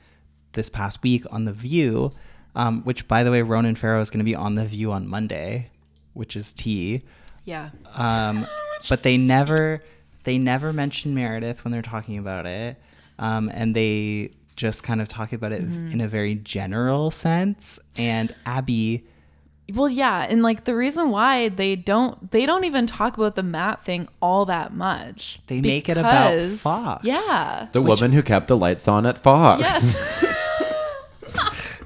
this 0.53 0.69
past 0.69 1.03
week 1.03 1.25
on 1.31 1.45
The 1.47 1.53
View, 1.53 2.13
um, 2.55 2.83
which, 2.83 3.09
by 3.09 3.23
the 3.25 3.31
way, 3.31 3.43
Ronan 3.43 3.75
Farrow 3.77 4.01
is 4.01 4.11
going 4.11 4.19
to 4.21 4.25
be 4.25 4.35
on 4.35 4.55
The 4.57 4.65
View 4.67 4.93
on 4.93 5.09
Monday, 5.09 5.71
which 6.13 6.37
is 6.37 6.53
tea. 6.55 7.03
Yeah. 7.45 7.71
Um, 7.95 8.47
but 8.89 9.03
they 9.03 9.17
never 9.17 9.83
they 10.25 10.39
never 10.39 10.73
mention 10.73 11.15
Meredith 11.15 11.65
when 11.65 11.73
they're 11.73 11.83
talking 11.83 12.17
about 12.19 12.47
it, 12.47 12.77
um, 13.19 13.51
and 13.55 13.75
they 13.75 14.31
just 14.57 14.83
kind 14.83 15.01
of 15.01 15.09
talk 15.09 15.33
about 15.33 15.51
it 15.53 15.63
Mhm. 15.69 15.93
in 15.93 16.01
a 16.01 16.09
very 16.09 16.35
general 16.37 17.11
sense. 17.11 17.79
And 17.99 18.33
Abby 18.47 19.05
Well, 19.73 19.89
yeah, 19.89 20.27
and 20.29 20.43
like 20.43 20.65
the 20.65 20.77
reason 20.77 21.09
why 21.11 21.49
they 21.49 21.75
don't 21.75 22.31
they 22.33 22.45
don't 22.45 22.65
even 22.65 22.87
talk 22.87 23.17
about 23.17 23.35
the 23.35 23.43
Matt 23.43 23.83
thing 23.85 24.07
all 24.21 24.45
that 24.45 24.75
much. 24.75 25.41
They 25.47 25.61
make 25.63 25.89
it 25.89 25.97
about 25.97 26.39
Fox. 26.59 27.03
Yeah. 27.05 27.69
The 27.73 27.81
woman 27.81 28.13
who 28.13 28.23
kept 28.23 28.47
the 28.49 28.57
lights 28.59 28.87
on 28.89 29.07
at 29.07 29.17
Fox. 29.19 29.63
Yes. 29.63 30.24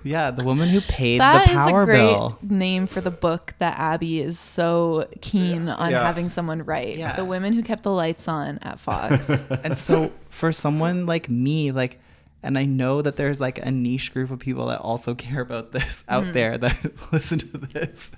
Yeah, 0.05 0.30
the 0.30 0.44
woman 0.44 0.68
who 0.68 0.80
paid 0.80 1.20
That 1.20 1.44
the 1.46 1.51
is 1.53 1.57
power 1.57 1.82
a 1.82 1.86
great 1.86 1.96
bill. 1.99 2.38
name 2.42 2.86
for 2.86 3.01
the 3.01 3.11
book 3.11 3.55
that 3.59 3.78
Abby 3.78 4.20
is 4.20 4.38
so 4.38 5.09
keen 5.20 5.68
on 5.68 5.90
Yeah. 5.90 6.03
having 6.03 6.28
someone 6.28 6.62
write. 6.64 6.96
Yeah. 6.96 7.16
The 7.16 7.24
women 7.24 7.53
who 7.53 7.62
kept 7.62 7.82
the 7.82 7.92
lights 7.92 8.28
on 8.28 8.59
at 8.62 8.80
Fox. 8.80 9.28
and 9.64 9.76
so 9.76 10.12
for 10.30 10.53
someone 10.53 11.07
like 11.07 11.28
me, 11.28 11.72
like, 11.72 12.01
and 12.42 12.57
I 12.57 12.64
know 12.64 13.03
that 13.03 13.16
there's 13.16 13.40
like 13.40 13.59
a 13.59 13.70
niche 13.70 14.12
group 14.12 14.30
of 14.30 14.38
people 14.38 14.66
that 14.66 14.80
also 14.80 15.14
care 15.14 15.40
about 15.40 15.72
this 15.72 16.05
out 16.09 16.24
Mhm. 16.24 16.32
there 16.32 16.59
that 16.59 16.76
listen 17.12 17.38
to 17.40 17.59
this. 17.59 18.11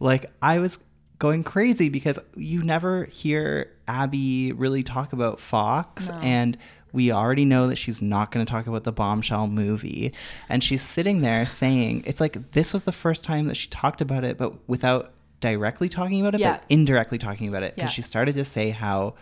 Like, 0.00 0.30
I 0.40 0.58
was 0.58 0.78
going 1.18 1.42
crazy 1.44 1.88
because 1.88 2.18
you 2.36 2.62
never 2.62 3.04
hear 3.06 3.70
Abby 3.88 4.52
really 4.52 4.82
talk 4.82 5.12
about 5.14 5.40
Fox 5.40 6.08
No. 6.08 6.14
and 6.16 6.58
we 6.92 7.10
already 7.12 7.44
know 7.44 7.66
that 7.68 7.76
she's 7.76 8.00
not 8.00 8.30
going 8.30 8.44
to 8.44 8.50
talk 8.50 8.66
about 8.66 8.84
the 8.84 8.92
bombshell 8.92 9.46
movie 9.46 10.12
and 10.48 10.62
she's 10.64 10.82
sitting 10.82 11.20
there 11.20 11.44
saying 11.46 12.02
it's 12.06 12.20
like 12.20 12.52
this 12.52 12.72
was 12.72 12.84
the 12.84 12.92
first 12.92 13.24
time 13.24 13.46
that 13.48 13.56
she 13.56 13.68
talked 13.68 14.00
about 14.00 14.24
it 14.24 14.38
but 14.38 14.54
without 14.68 15.12
directly 15.40 15.88
talking 15.88 16.20
about 16.20 16.34
it 16.34 16.40
Yeah. 16.40 16.52
but 16.54 16.64
indirectly 16.68 17.18
talking 17.18 17.48
about 17.48 17.62
it 17.62 17.74
because 17.74 17.90
Yeah. 17.90 17.94
she 17.94 18.02
started 18.02 18.34
to 18.36 18.44
say 18.44 18.70
how 18.70 19.14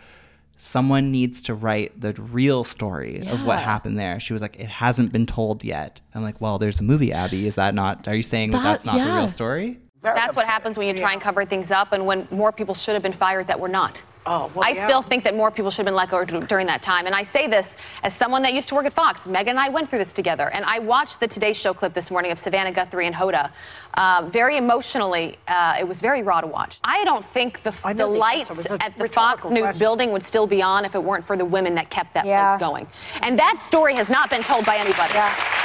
someone 0.57 1.11
needs 1.11 1.43
to 1.43 1.53
write 1.53 1.99
the 1.99 2.13
real 2.13 2.63
story 2.63 3.27
of 3.27 3.43
what 3.45 3.59
happened 3.59 3.99
there. 3.99 4.21
She 4.21 4.31
was 4.31 4.41
like, 4.41 4.57
it 4.57 4.67
hasn't 4.67 5.11
been 5.11 5.25
told 5.25 5.65
yet. 5.65 5.99
I'm 6.13 6.23
like, 6.23 6.39
well, 6.39 6.57
there's 6.57 6.79
a 6.79 6.83
movie, 6.83 7.11
Abby. 7.11 7.45
Is 7.45 7.55
that 7.55 7.75
not? 7.75 8.07
Are 8.07 8.15
you 8.15 8.23
saying 8.23 8.51
that, 8.51 8.59
That- 8.59 8.63
that's 8.63 8.85
not 8.85 8.97
the 9.05 9.13
real 9.13 9.27
story? 9.27 9.79
That's 10.01 10.33
what 10.35 10.47
happens 10.47 10.77
when 10.77 10.87
you 10.87 10.93
try 10.93 11.11
and 11.11 11.19
cover 11.21 11.43
things 11.45 11.71
up 11.71 11.91
and 11.91 12.05
when 12.05 12.27
more 12.31 12.53
people 12.53 12.73
should 12.73 12.93
have 12.93 13.03
been 13.03 13.11
fired 13.11 13.47
that 13.47 13.59
were 13.59 13.67
not. 13.67 14.01
Oh, 14.27 14.51
I 14.59 14.71
yeah. 14.71 14.85
still 14.85 15.01
think 15.03 15.23
that 15.25 15.35
more 15.35 15.51
people 15.51 15.69
should 15.69 15.79
have 15.79 15.85
been 15.85 15.95
let 15.95 16.09
go 16.09 16.25
during 16.25 16.65
that 16.67 16.81
time. 16.81 17.05
And 17.05 17.13
I 17.13 17.21
say 17.23 17.47
this 17.47 17.75
as 18.01 18.13
someone 18.15 18.41
that 18.41 18.53
used 18.53 18.67
to 18.69 18.75
work 18.75 18.85
at 18.85 18.93
Fox. 18.93 19.27
Meghan 19.27 19.49
and 19.49 19.59
I 19.59 19.69
went 19.69 19.89
through 19.89 19.99
this 19.99 20.11
together. 20.13 20.49
And 20.49 20.65
I 20.65 20.79
watched 20.79 21.19
the 21.19 21.27
Today 21.27 21.53
Show 21.53 21.73
clip 21.75 21.93
this 21.93 22.09
morning 22.09 22.31
of 22.31 22.39
Savannah 22.39 22.71
Guthrie 22.71 23.05
and 23.05 23.15
Hoda. 23.15 23.51
Uh, 23.93 24.27
very 24.29 24.57
emotionally, 24.57 25.35
uh, 25.47 25.75
it 25.79 25.87
was 25.87 26.01
very 26.01 26.21
raw 26.23 26.41
to 26.41 26.47
watch. 26.47 26.79
I 26.83 27.03
don't 27.05 27.23
think 27.23 27.61
the, 27.63 27.71
the 27.71 27.93
the 27.93 28.07
lights 28.07 28.49
answer. 28.49 28.61
It 28.61 28.71
was 28.71 28.79
a 28.79 28.83
at 28.83 28.97
the 28.97 29.07
Fox 29.07 29.45
rhetorical 29.45 29.51
News 29.51 29.77
building 29.77 30.11
would 30.11 30.23
still 30.23 30.47
be 30.47 30.61
on 30.61 30.83
if 30.85 30.95
it 30.95 31.03
weren't 31.03 31.25
for 31.25 31.37
the 31.37 31.45
women 31.45 31.75
that 31.75 31.89
kept 31.89 32.13
that 32.15 32.25
Yeah. 32.25 32.57
place 32.57 32.67
going. 32.67 32.87
And 33.21 33.37
that 33.39 33.57
story 33.59 33.93
has 33.95 34.09
not 34.09 34.29
been 34.29 34.43
told 34.43 34.65
by 34.65 34.75
anybody. 34.77 35.13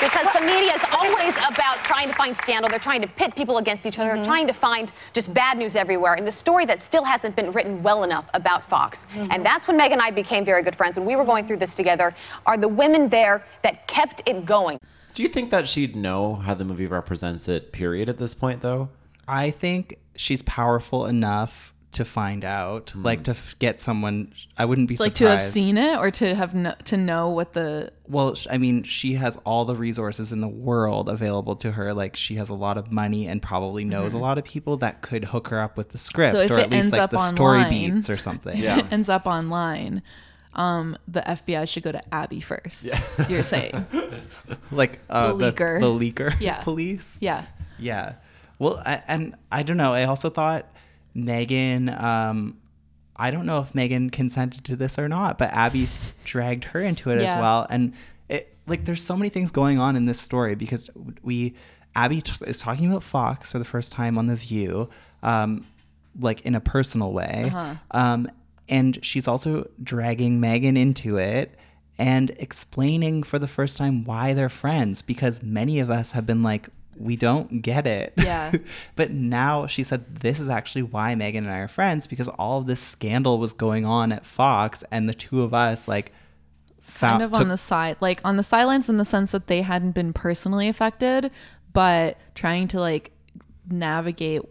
Because 0.00 0.32
the 0.32 0.40
media 0.42 0.74
is 0.74 0.82
always 0.92 1.34
about 1.50 1.76
trying 1.84 2.08
to 2.08 2.14
find 2.14 2.36
scandal. 2.36 2.68
They're 2.70 2.78
trying 2.78 3.00
to 3.02 3.08
pit 3.08 3.34
people 3.34 3.58
against 3.58 3.86
each 3.86 3.98
other, 3.98 4.11
Mm-hmm. 4.12 4.22
trying 4.22 4.46
to 4.46 4.52
find 4.52 4.92
just 5.12 5.32
bad 5.34 5.56
news 5.58 5.74
everywhere. 5.76 6.14
And 6.14 6.26
the 6.26 6.32
story 6.32 6.64
that 6.66 6.78
still 6.78 7.04
hasn't 7.04 7.34
been 7.36 7.52
written 7.52 7.82
well 7.82 8.04
enough 8.04 8.26
about 8.34 8.49
Fox. 8.59 9.07
Mm-hmm. 9.14 9.30
And 9.30 9.46
that's 9.46 9.66
when 9.68 9.76
Meg 9.76 9.92
and 9.92 10.01
I 10.01 10.11
became 10.11 10.44
very 10.44 10.62
good 10.62 10.76
friends. 10.76 10.98
When 10.98 11.07
we 11.07 11.16
were 11.16 11.24
going 11.24 11.46
through 11.46 11.59
this 11.59 11.74
together, 11.74 12.14
are 12.46 12.57
the 12.57 12.68
women 12.68 13.09
there 13.09 13.44
that 13.62 13.86
kept 13.86 14.22
it 14.26 14.44
going. 14.44 14.78
Do 15.12 15.22
you 15.22 15.28
think 15.28 15.51
that 15.51 15.68
she'd 15.68 15.96
know 15.96 16.36
how 16.36 16.55
the 16.55 16.64
movie 16.64 16.86
represents 16.86 17.48
it, 17.48 17.72
period, 17.72 18.09
at 18.09 18.18
this 18.18 18.34
point, 18.34 18.62
though? 18.62 18.88
I 19.26 19.51
think 19.51 19.98
she's 20.16 20.42
powerful 20.42 21.07
enough 21.07 21.72
to 21.93 22.05
find 22.05 22.45
out, 22.45 22.95
like 22.95 23.24
to 23.24 23.32
f- 23.32 23.57
get 23.59 23.80
someone. 23.80 24.32
I 24.57 24.64
wouldn't 24.64 24.86
be 24.88 24.95
like 24.97 25.16
surprised. 25.16 25.18
to 25.18 25.28
have 25.28 25.43
seen 25.43 25.76
it 25.76 25.99
or 25.99 26.11
to 26.12 26.34
have 26.36 26.55
no, 26.55 26.74
to 26.84 26.97
know 26.97 27.30
what 27.30 27.53
the 27.53 27.93
Well, 28.07 28.36
sh- 28.36 28.47
I 28.49 28.59
mean, 28.59 28.84
she 28.84 29.14
has 29.14 29.36
all 29.45 29.64
the 29.64 29.74
resources 29.74 30.32
in 30.32 30.41
the 30.41 30.49
world 30.49 31.09
available 31.09 31.57
to 31.57 31.72
her. 31.72 31.93
Like, 31.93 32.14
she 32.14 32.36
has 32.36 32.49
a 32.49 32.55
lot 32.55 32.78
of 32.78 32.93
money 32.93 33.26
and 33.26 33.43
probably 33.43 33.84
knows 33.84 34.12
Mhm. 34.12 34.18
a 34.18 34.18
lot 34.18 34.38
of 34.38 34.45
people 34.45 34.76
that 34.78 35.03
could 35.03 35.24
hook 35.24 35.49
her 35.49 35.61
up 35.61 35.76
with 35.76 35.88
the 35.88 35.99
script 35.99 36.30
so 36.30 36.38
if 36.41 36.51
or 36.53 36.59
it 36.59 36.62
at 36.64 36.70
least 36.70 36.82
ends 36.84 36.93
like 36.93 37.01
up 37.03 37.11
the 37.11 37.16
online, 37.16 37.34
story 37.34 37.64
beats 37.68 38.09
or 38.09 38.16
something. 38.16 38.57
If 38.59 38.78
it 38.78 38.86
ends 38.93 39.09
up 39.09 39.26
online, 39.26 40.03
um, 40.55 40.97
the 41.09 41.22
FBI 41.28 41.68
should 41.68 41.82
go 41.82 41.91
to 41.93 42.14
Abby 42.14 42.41
first. 42.41 42.88
You're 43.28 43.43
saying. 43.43 43.84
like 44.70 45.01
uh, 45.11 45.32
The 45.32 45.53
leaker. 45.53 45.80
the, 45.80 45.86
leaker 45.86 46.34
Yeah. 46.41 46.61
police. 46.61 47.18
Yeah. 47.20 47.47
Yeah. 47.80 48.14
Well, 48.61 48.80
I, 48.86 49.03
and 49.09 49.34
I 49.51 49.62
don't 49.64 49.76
know. 49.76 49.93
I 49.95 50.05
also 50.05 50.30
thought 50.30 50.70
Meghan. 51.26 52.00
Um, 52.02 52.58
I 53.16 53.30
don't 53.30 53.46
know 53.46 53.58
if 53.58 53.72
Meghan 53.72 54.10
consented 54.10 54.64
to 54.64 54.76
this 54.76 54.98
or 54.98 55.08
not, 55.08 55.36
but 55.36 55.52
Abby's 55.52 55.98
dragged 56.24 56.64
her 56.64 56.80
into 56.80 57.10
it 57.10 57.20
as 57.20 57.34
well. 57.34 57.66
And 57.68 57.92
it 58.28 58.56
like 58.66 58.84
there's 58.84 59.02
so 59.02 59.16
many 59.16 59.28
things 59.28 59.50
going 59.50 59.78
on 59.78 59.96
in 59.96 60.06
this 60.06 60.18
story 60.18 60.54
because 60.54 60.88
we 61.22 61.54
Abby 61.94 62.22
t- 62.22 62.44
is 62.46 62.58
talking 62.58 62.88
about 62.88 63.02
Fox 63.02 63.52
for 63.52 63.58
the 63.58 63.64
first 63.64 63.92
time 63.92 64.16
on 64.16 64.26
the 64.26 64.36
View, 64.36 64.88
um, 65.22 65.66
like 66.18 66.40
in 66.42 66.54
a 66.54 66.60
personal 66.60 67.12
way. 67.12 67.44
Uh-huh. 67.52 67.74
Um, 67.90 68.30
and 68.68 69.04
she's 69.04 69.26
also 69.26 69.68
dragging 69.82 70.40
Meghan 70.40 70.78
into 70.78 71.18
it 71.18 71.58
and 71.98 72.30
explaining 72.38 73.22
for 73.22 73.38
the 73.38 73.48
first 73.48 73.76
time 73.76 74.04
why 74.04 74.32
they're 74.32 74.48
friends 74.48 75.02
because 75.02 75.42
many 75.42 75.80
of 75.80 75.90
us 75.90 76.12
have 76.12 76.24
been 76.24 76.42
like, 76.42 76.68
we 77.01 77.16
don't 77.16 77.62
get 77.62 77.86
it. 77.86 78.12
Yeah. 78.30 78.53
but 78.96 79.11
now 79.11 79.66
she 79.66 79.82
said, 79.82 80.20
this 80.20 80.38
is 80.38 80.48
actually 80.48 80.82
why 80.82 81.14
Meghan 81.14 81.38
and 81.38 81.51
I 81.51 81.59
are 81.61 81.68
friends 81.68 82.07
because 82.07 82.28
all 82.28 82.59
of 82.59 82.66
this 82.66 82.80
scandal 82.80 83.38
was 83.38 83.53
going 83.53 83.84
on 83.86 84.12
at 84.12 84.24
Fox 84.26 84.84
and 84.90 85.09
the 85.09 85.14
two 85.14 85.42
of 85.42 85.53
us, 85.55 85.88
like, 85.88 86.12
found. 86.82 87.20
kind 87.20 87.34
of 87.34 87.40
on 87.40 87.48
the 87.48 87.57
side, 87.57 87.96
like 88.01 88.20
on 88.24 88.36
the 88.36 88.42
sidelines 88.42 88.88
in 88.88 88.98
the 88.98 89.05
sense 89.05 89.32
that 89.32 89.46
they 89.46 89.62
hadn't 89.62 89.92
been 89.92 90.12
personally 90.12 90.68
affected, 90.68 91.30
but 91.72 92.18
trying 92.34 92.68
to 92.68 92.80
like 92.80 93.12
navigate 93.68 94.42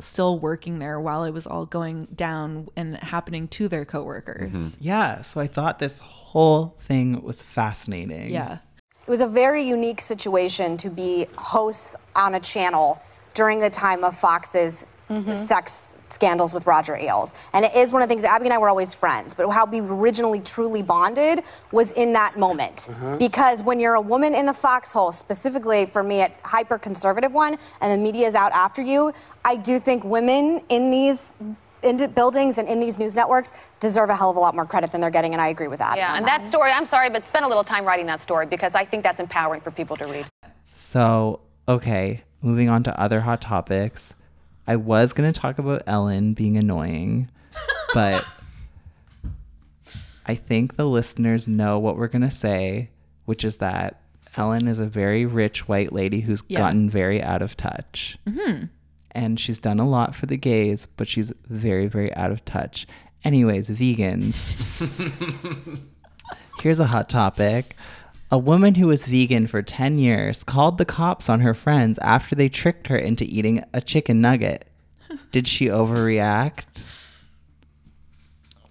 still 0.00 0.38
working 0.38 0.78
there 0.78 1.00
while 1.00 1.24
it 1.24 1.32
was 1.32 1.46
all 1.46 1.66
going 1.66 2.06
down 2.14 2.68
and 2.76 2.96
happening 2.98 3.48
to 3.48 3.68
their 3.68 3.84
coworkers. 3.84 4.52
Mm-hmm. 4.54 4.84
Yeah. 4.84 5.22
So 5.22 5.40
I 5.40 5.46
thought 5.46 5.78
this 5.78 5.98
whole 6.00 6.76
thing 6.80 7.22
was 7.22 7.42
fascinating. 7.42 8.30
Yeah. 8.30 8.58
It 9.06 9.10
was 9.10 9.20
a 9.20 9.26
very 9.26 9.62
unique 9.62 10.00
situation 10.00 10.76
to 10.78 10.88
be 10.88 11.26
hosts 11.36 11.94
on 12.16 12.34
a 12.34 12.40
channel 12.40 13.00
during 13.34 13.60
the 13.60 13.68
time 13.68 14.02
of 14.02 14.16
Fox's 14.16 14.86
mm-hmm. 15.10 15.32
sex 15.32 15.96
scandals 16.08 16.54
with 16.54 16.66
Roger 16.66 16.96
Ailes. 16.96 17.34
And 17.52 17.64
it 17.64 17.74
is 17.74 17.92
one 17.92 18.02
of 18.02 18.08
the 18.08 18.14
things, 18.14 18.24
Abby 18.24 18.46
and 18.46 18.54
I 18.54 18.58
were 18.58 18.68
always 18.68 18.94
friends, 18.94 19.34
but 19.34 19.50
how 19.50 19.66
we 19.66 19.80
originally 19.80 20.40
truly 20.40 20.82
bonded 20.82 21.42
was 21.72 21.92
in 21.92 22.12
that 22.14 22.38
moment. 22.38 22.88
Uh-huh. 22.90 23.16
Because 23.16 23.62
when 23.62 23.80
you're 23.80 23.94
a 23.94 24.00
woman 24.00 24.34
in 24.34 24.46
the 24.46 24.54
foxhole, 24.54 25.12
specifically 25.12 25.86
for 25.86 26.02
me, 26.02 26.22
a 26.22 26.32
hyper 26.44 26.78
conservative 26.78 27.32
one, 27.32 27.58
and 27.80 27.92
the 27.92 28.02
media 28.02 28.26
is 28.26 28.34
out 28.34 28.52
after 28.52 28.80
you, 28.80 29.12
I 29.44 29.56
do 29.56 29.78
think 29.78 30.04
women 30.04 30.62
in 30.68 30.90
these 30.90 31.34
in 31.84 32.10
buildings 32.12 32.58
and 32.58 32.66
in 32.68 32.80
these 32.80 32.98
news 32.98 33.14
networks 33.14 33.52
deserve 33.80 34.08
a 34.10 34.16
hell 34.16 34.30
of 34.30 34.36
a 34.36 34.40
lot 34.40 34.54
more 34.54 34.64
credit 34.66 34.90
than 34.92 35.00
they're 35.00 35.10
getting, 35.10 35.32
and 35.32 35.40
I 35.40 35.48
agree 35.48 35.68
with 35.68 35.78
that. 35.78 35.96
Yeah, 35.96 36.16
and 36.16 36.24
that 36.26 36.42
story, 36.46 36.70
I'm 36.72 36.86
sorry, 36.86 37.10
but 37.10 37.24
spend 37.24 37.44
a 37.44 37.48
little 37.48 37.64
time 37.64 37.84
writing 37.84 38.06
that 38.06 38.20
story 38.20 38.46
because 38.46 38.74
I 38.74 38.84
think 38.84 39.02
that's 39.02 39.20
empowering 39.20 39.60
for 39.60 39.70
people 39.70 39.96
to 39.98 40.06
read. 40.06 40.26
So, 40.74 41.40
okay, 41.68 42.22
moving 42.42 42.68
on 42.68 42.82
to 42.84 43.00
other 43.00 43.20
hot 43.20 43.40
topics. 43.40 44.14
I 44.66 44.76
was 44.76 45.12
going 45.12 45.30
to 45.30 45.38
talk 45.38 45.58
about 45.58 45.82
Ellen 45.86 46.32
being 46.34 46.56
annoying, 46.56 47.30
but 47.94 48.24
I 50.26 50.34
think 50.34 50.76
the 50.76 50.86
listeners 50.86 51.46
know 51.46 51.78
what 51.78 51.96
we're 51.96 52.08
going 52.08 52.22
to 52.22 52.30
say, 52.30 52.90
which 53.26 53.44
is 53.44 53.58
that 53.58 54.00
Ellen 54.36 54.66
is 54.66 54.80
a 54.80 54.86
very 54.86 55.26
rich 55.26 55.68
white 55.68 55.92
lady 55.92 56.20
who's 56.20 56.42
Yeah. 56.48 56.58
gotten 56.60 56.88
very 56.90 57.22
out 57.22 57.42
of 57.42 57.56
touch. 57.56 58.18
Mhm. 58.26 58.70
And 59.14 59.38
she's 59.38 59.58
done 59.58 59.78
a 59.78 59.88
lot 59.88 60.14
for 60.14 60.26
the 60.26 60.36
gays, 60.36 60.86
but 60.96 61.06
she's 61.06 61.32
very, 61.48 61.86
very 61.86 62.12
out 62.14 62.32
of 62.32 62.44
touch. 62.44 62.86
Anyways, 63.22 63.70
vegans. 63.70 64.50
Here's 66.60 66.80
a 66.80 66.86
hot 66.86 67.08
topic. 67.08 67.76
A 68.30 68.38
woman 68.38 68.74
who 68.74 68.88
was 68.88 69.06
vegan 69.06 69.46
for 69.46 69.62
10 69.62 69.98
years 69.98 70.42
called 70.42 70.78
the 70.78 70.84
cops 70.84 71.28
on 71.28 71.40
her 71.40 71.54
friends 71.54 71.98
after 72.00 72.34
they 72.34 72.48
tricked 72.48 72.88
her 72.88 72.96
into 72.96 73.24
eating 73.24 73.62
a 73.72 73.80
chicken 73.80 74.20
nugget. 74.20 74.66
Did 75.30 75.46
she 75.46 75.66
overreact? 75.66 76.84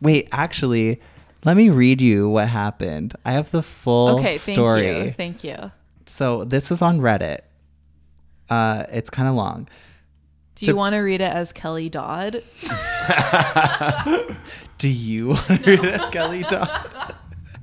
Wait, 0.02 0.28
actually, 0.32 1.00
let 1.46 1.56
me 1.56 1.70
read 1.70 2.02
you 2.02 2.30
what 2.30 2.50
happened. 2.50 3.16
I 3.26 3.34
have 3.34 3.52
the 3.52 3.64
full 3.64 4.20
okay, 4.20 4.38
thank 4.38 4.56
story. 4.56 5.06
you. 5.06 5.12
Thank 5.12 5.44
you. 5.44 5.72
So 6.06 6.44
this 6.44 6.70
was 6.70 6.82
on 6.82 7.00
Reddit. 7.00 7.40
Uh, 8.50 8.86
it's 8.92 9.10
kind 9.10 9.28
of 9.28 9.36
long. 9.36 9.68
Do 10.56 10.68
you 10.68 10.76
want 10.76 10.94
to 10.94 11.00
read 11.00 11.22
it 11.22 11.32
as 11.32 11.52
Kelly 11.52 11.90
Dodd? 11.90 12.44
Do 14.78 14.90
you 14.90 15.30
want 15.30 15.48
to 15.48 15.56
read 15.66 15.86
it 15.86 15.86
as 15.86 16.10
Kelly 16.10 16.44
Dodd? 16.44 17.16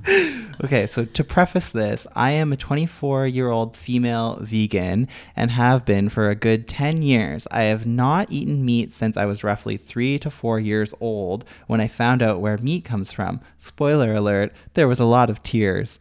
okay, 0.65 0.87
so 0.87 1.05
to 1.05 1.25
preface 1.25 1.71
this, 1.71 2.07
I 2.17 2.31
am 2.33 2.53
a 2.53 2.57
24 2.57 3.27
year 3.27 3.51
old 3.51 3.77
female 3.77 4.39
vegan 4.41 5.09
and 5.37 5.51
have 5.51 5.85
been 5.85 6.09
for 6.09 6.31
a 6.31 6.35
good 6.35 6.69
10 6.69 7.03
years. 7.03 7.47
I 7.51 7.65
have 7.65 7.87
not 7.87 8.33
eaten 8.33 8.65
meat 8.65 8.93
since 8.93 9.17
I 9.17 9.27
was 9.27 9.45
roughly 9.45 9.77
three 9.77 10.19
to 10.19 10.31
four 10.31 10.59
years 10.59 10.95
old 11.01 11.45
when 11.67 11.81
I 11.81 11.89
found 11.89 12.23
out 12.23 12.41
where 12.41 12.57
meat 12.59 12.85
comes 12.85 13.13
from. 13.13 13.41
Spoiler 13.59 14.15
alert, 14.15 14.53
there 14.75 14.89
was 14.89 15.01
a 15.01 15.05
lot 15.05 15.31
of 15.31 15.43
tears. 15.43 16.01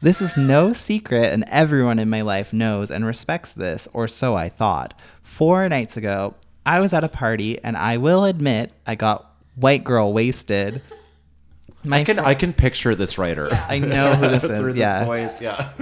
This 0.00 0.20
is 0.22 0.36
no 0.36 0.72
secret, 0.72 1.32
and 1.32 1.44
everyone 1.48 1.98
in 1.98 2.08
my 2.08 2.22
life 2.22 2.52
knows 2.52 2.90
and 2.90 3.04
respects 3.04 3.52
this, 3.52 3.88
or 3.92 4.06
so 4.06 4.36
I 4.36 4.48
thought. 4.48 4.94
Four 5.22 5.68
nights 5.68 5.96
ago, 5.96 6.34
I 6.64 6.78
was 6.78 6.92
at 6.92 7.02
a 7.02 7.08
party, 7.08 7.58
and 7.64 7.76
I 7.76 7.96
will 7.96 8.24
admit 8.24 8.72
I 8.86 8.94
got 8.94 9.34
white 9.56 9.82
girl 9.82 10.12
wasted. 10.12 10.80
I 11.90 12.04
can 12.04 12.16
fr- 12.18 12.24
I 12.24 12.34
can 12.34 12.52
picture 12.52 12.94
this 12.94 13.18
writer. 13.18 13.48
I 13.68 13.78
know 13.80 14.14
who 14.14 14.28
this 14.28 14.44
is. 14.44 14.58
Through 14.60 14.74
yeah. 14.74 15.00
this 15.00 15.06
voice, 15.06 15.40
yeah. 15.40 15.72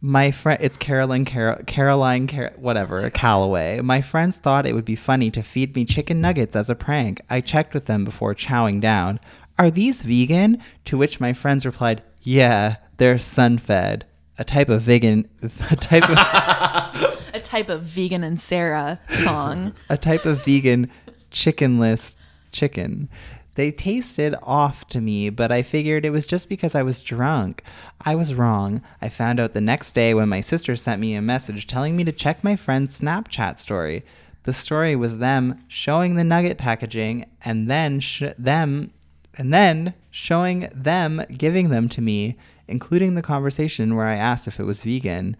My 0.00 0.30
friend, 0.30 0.58
it's 0.62 0.76
Caroline, 0.78 1.24
Car- 1.26 1.62
Caroline, 1.66 2.26
Car- 2.26 2.52
whatever, 2.56 3.08
Calloway. 3.10 3.80
My 3.80 4.00
friends 4.00 4.38
thought 4.38 4.66
it 4.66 4.74
would 4.74 4.84
be 4.84 4.96
funny 4.96 5.30
to 5.30 5.42
feed 5.42 5.76
me 5.76 5.84
chicken 5.84 6.20
nuggets 6.22 6.56
as 6.56 6.70
a 6.70 6.74
prank. 6.74 7.20
I 7.28 7.40
checked 7.42 7.74
with 7.74 7.84
them 7.84 8.04
before 8.04 8.34
chowing 8.34 8.80
down. 8.80 9.20
Are 9.58 9.70
these 9.70 10.02
vegan? 10.02 10.62
To 10.86 10.96
which 10.96 11.20
my 11.20 11.32
friends 11.34 11.66
replied, 11.66 12.02
Yeah, 12.22 12.76
they're 13.02 13.18
sun-fed. 13.18 14.04
A 14.38 14.44
type 14.44 14.68
of 14.68 14.80
vegan, 14.82 15.28
a 15.70 15.74
type 15.74 16.08
of, 16.08 16.16
A 17.34 17.40
type 17.42 17.68
of 17.68 17.82
vegan 17.82 18.22
and 18.22 18.40
Sarah 18.40 19.00
song. 19.10 19.74
a 19.90 19.96
type 19.96 20.24
of 20.24 20.44
vegan 20.44 20.88
chickenless 21.32 22.14
chicken. 22.52 23.08
They 23.56 23.72
tasted 23.72 24.36
off 24.40 24.86
to 24.90 25.00
me, 25.00 25.30
but 25.30 25.50
I 25.50 25.62
figured 25.62 26.04
it 26.06 26.10
was 26.10 26.28
just 26.28 26.48
because 26.48 26.76
I 26.76 26.82
was 26.84 27.02
drunk. 27.02 27.64
I 28.02 28.14
was 28.14 28.34
wrong. 28.34 28.82
I 29.00 29.08
found 29.08 29.40
out 29.40 29.52
the 29.52 29.60
next 29.60 29.94
day 29.96 30.14
when 30.14 30.28
my 30.28 30.40
sister 30.40 30.76
sent 30.76 31.00
me 31.00 31.14
a 31.14 31.20
message 31.20 31.66
telling 31.66 31.96
me 31.96 32.04
to 32.04 32.12
check 32.12 32.44
my 32.44 32.54
friend's 32.54 33.00
Snapchat 33.00 33.58
story. 33.58 34.04
The 34.44 34.52
story 34.52 34.94
was 34.94 35.18
them 35.18 35.64
showing 35.66 36.14
the 36.14 36.22
nugget 36.24 36.56
packaging 36.56 37.26
and 37.44 37.68
then 37.68 37.98
sh- 37.98 38.22
them 38.38 38.92
and 39.36 39.52
then 39.52 39.94
showing 40.12 40.68
them 40.72 41.24
giving 41.36 41.70
them 41.70 41.88
to 41.88 42.00
me, 42.00 42.36
including 42.72 43.14
the 43.14 43.22
conversation 43.22 43.94
where 43.94 44.08
I 44.08 44.16
asked 44.16 44.48
if 44.48 44.58
it 44.58 44.64
was 44.64 44.82
vegan. 44.82 45.36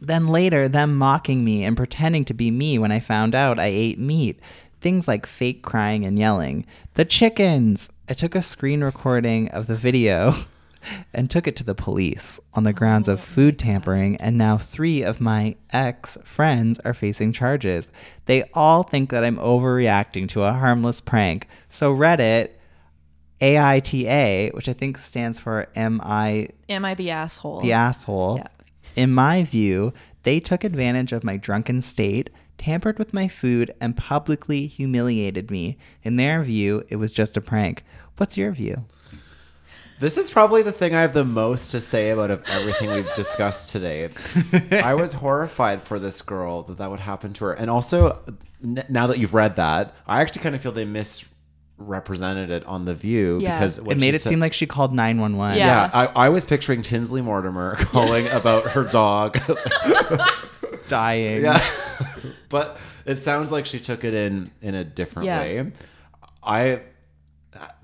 Then 0.00 0.28
later, 0.28 0.68
them 0.68 0.96
mocking 0.96 1.44
me 1.44 1.64
and 1.64 1.76
pretending 1.76 2.24
to 2.26 2.34
be 2.34 2.50
me 2.50 2.78
when 2.78 2.92
I 2.92 3.00
found 3.00 3.34
out 3.34 3.58
I 3.58 3.66
ate 3.66 3.98
meat. 3.98 4.40
Things 4.80 5.06
like 5.06 5.26
fake 5.26 5.62
crying 5.62 6.06
and 6.06 6.18
yelling. 6.18 6.64
The 6.94 7.04
chickens! 7.04 7.90
I 8.08 8.14
took 8.14 8.34
a 8.34 8.40
screen 8.40 8.82
recording 8.82 9.48
of 9.50 9.66
the 9.66 9.76
video 9.76 10.34
and 11.12 11.30
took 11.30 11.46
it 11.46 11.56
to 11.56 11.64
the 11.64 11.74
police 11.74 12.40
on 12.54 12.64
the 12.64 12.72
grounds 12.72 13.08
of 13.08 13.18
oh 13.18 13.22
food 13.22 13.58
tampering, 13.58 14.16
and 14.16 14.38
now 14.38 14.56
three 14.56 15.02
of 15.02 15.20
my 15.20 15.56
ex 15.70 16.16
friends 16.24 16.78
are 16.80 16.94
facing 16.94 17.32
charges. 17.32 17.90
They 18.26 18.44
all 18.54 18.82
think 18.82 19.10
that 19.10 19.24
I'm 19.24 19.36
overreacting 19.36 20.28
to 20.30 20.44
a 20.44 20.52
harmless 20.52 21.00
prank. 21.00 21.46
So, 21.68 21.94
Reddit, 21.94 22.50
AITA, 23.40 24.52
which 24.54 24.68
I 24.68 24.72
think 24.72 24.98
stands 24.98 25.38
for 25.38 25.68
Am 25.74 26.00
I 26.02 26.48
Am 26.68 26.84
I 26.84 26.94
the 26.94 27.10
asshole? 27.10 27.60
the 27.60 27.72
asshole. 27.72 28.38
Yeah. 28.38 28.46
In 28.96 29.12
my 29.12 29.44
view, 29.44 29.92
they 30.24 30.40
took 30.40 30.64
advantage 30.64 31.12
of 31.12 31.24
my 31.24 31.36
drunken 31.36 31.80
state, 31.80 32.28
tampered 32.58 32.98
with 32.98 33.14
my 33.14 33.28
food, 33.28 33.72
and 33.80 33.96
publicly 33.96 34.66
humiliated 34.66 35.50
me. 35.50 35.78
In 36.02 36.16
their 36.16 36.42
view, 36.42 36.84
it 36.88 36.96
was 36.96 37.12
just 37.12 37.36
a 37.36 37.40
prank. 37.40 37.84
What's 38.16 38.36
your 38.36 38.52
view? 38.52 38.84
This 40.00 40.16
is 40.16 40.30
probably 40.30 40.62
the 40.62 40.72
thing 40.72 40.94
I 40.94 41.02
have 41.02 41.12
the 41.12 41.24
most 41.24 41.70
to 41.72 41.80
say 41.80 42.10
about 42.10 42.30
of 42.30 42.42
everything 42.48 42.88
we've 42.88 43.14
discussed 43.14 43.70
today. 43.70 44.08
I 44.82 44.94
was 44.94 45.12
horrified 45.12 45.82
for 45.82 45.98
this 45.98 46.22
girl 46.22 46.62
that 46.64 46.78
that 46.78 46.90
would 46.90 47.00
happen 47.00 47.32
to 47.34 47.44
her, 47.46 47.52
and 47.52 47.70
also 47.70 48.18
n- 48.64 48.84
now 48.88 49.06
that 49.08 49.18
you've 49.18 49.34
read 49.34 49.56
that, 49.56 49.94
I 50.06 50.20
actually 50.22 50.42
kind 50.42 50.54
of 50.54 50.62
feel 50.62 50.72
they 50.72 50.86
misrepresented 51.80 52.50
it 52.50 52.64
on 52.66 52.84
the 52.84 52.94
View 52.94 53.38
Yeah. 53.40 53.58
because 53.58 53.78
It 53.78 53.98
made 53.98 54.14
it 54.14 54.22
said- 54.22 54.30
seem 54.30 54.40
like 54.40 54.52
she 54.52 54.66
called 54.66 54.94
911. 54.94 55.58
Yeah, 55.58 55.90
I, 55.92 56.06
I 56.06 56.28
was 56.28 56.44
picturing 56.44 56.82
Tinsley 56.82 57.22
Mortimer 57.22 57.76
calling 57.78 58.28
about 58.28 58.64
her 58.70 58.84
dog 58.84 59.38
Dying. 60.88 61.42
Yeah, 61.44 61.64
but 62.48 62.76
it 63.06 63.14
sounds 63.16 63.52
like 63.52 63.64
she 63.64 63.78
took 63.78 64.02
it 64.02 64.12
in 64.12 64.50
in 64.60 64.74
a 64.74 64.82
different 64.84 65.26
Yeah. 65.26 65.40
way. 65.40 65.72
I 66.42 66.82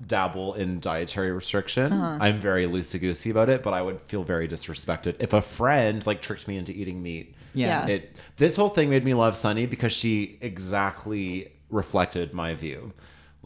dabble 0.05 0.55
in 0.55 0.79
dietary 0.81 1.31
restriction. 1.31 1.93
Uh-huh. 1.93 2.17
I'm 2.21 2.39
very 2.41 2.65
loosey 2.67 2.99
goosey 2.99 3.29
about 3.29 3.47
it, 3.49 3.63
but 3.63 3.73
I 3.73 3.81
would 3.81 4.01
feel 4.03 4.23
very 4.23 4.47
disrespected 4.47 5.15
if 5.19 5.31
a 5.31 5.41
friend 5.41 6.05
like 6.05 6.21
tricked 6.21 6.47
me 6.49 6.57
into 6.57 6.73
eating 6.73 7.01
meat. 7.01 7.33
Yeah. 7.53 7.87
Yeah. 7.87 7.93
It 7.95 8.15
this 8.35 8.57
whole 8.57 8.69
thing 8.69 8.89
made 8.89 9.05
me 9.05 9.13
love 9.13 9.37
Sunny 9.37 9.65
because 9.67 9.93
she 9.93 10.37
exactly 10.41 11.51
reflected 11.69 12.33
my 12.33 12.55
view. 12.55 12.91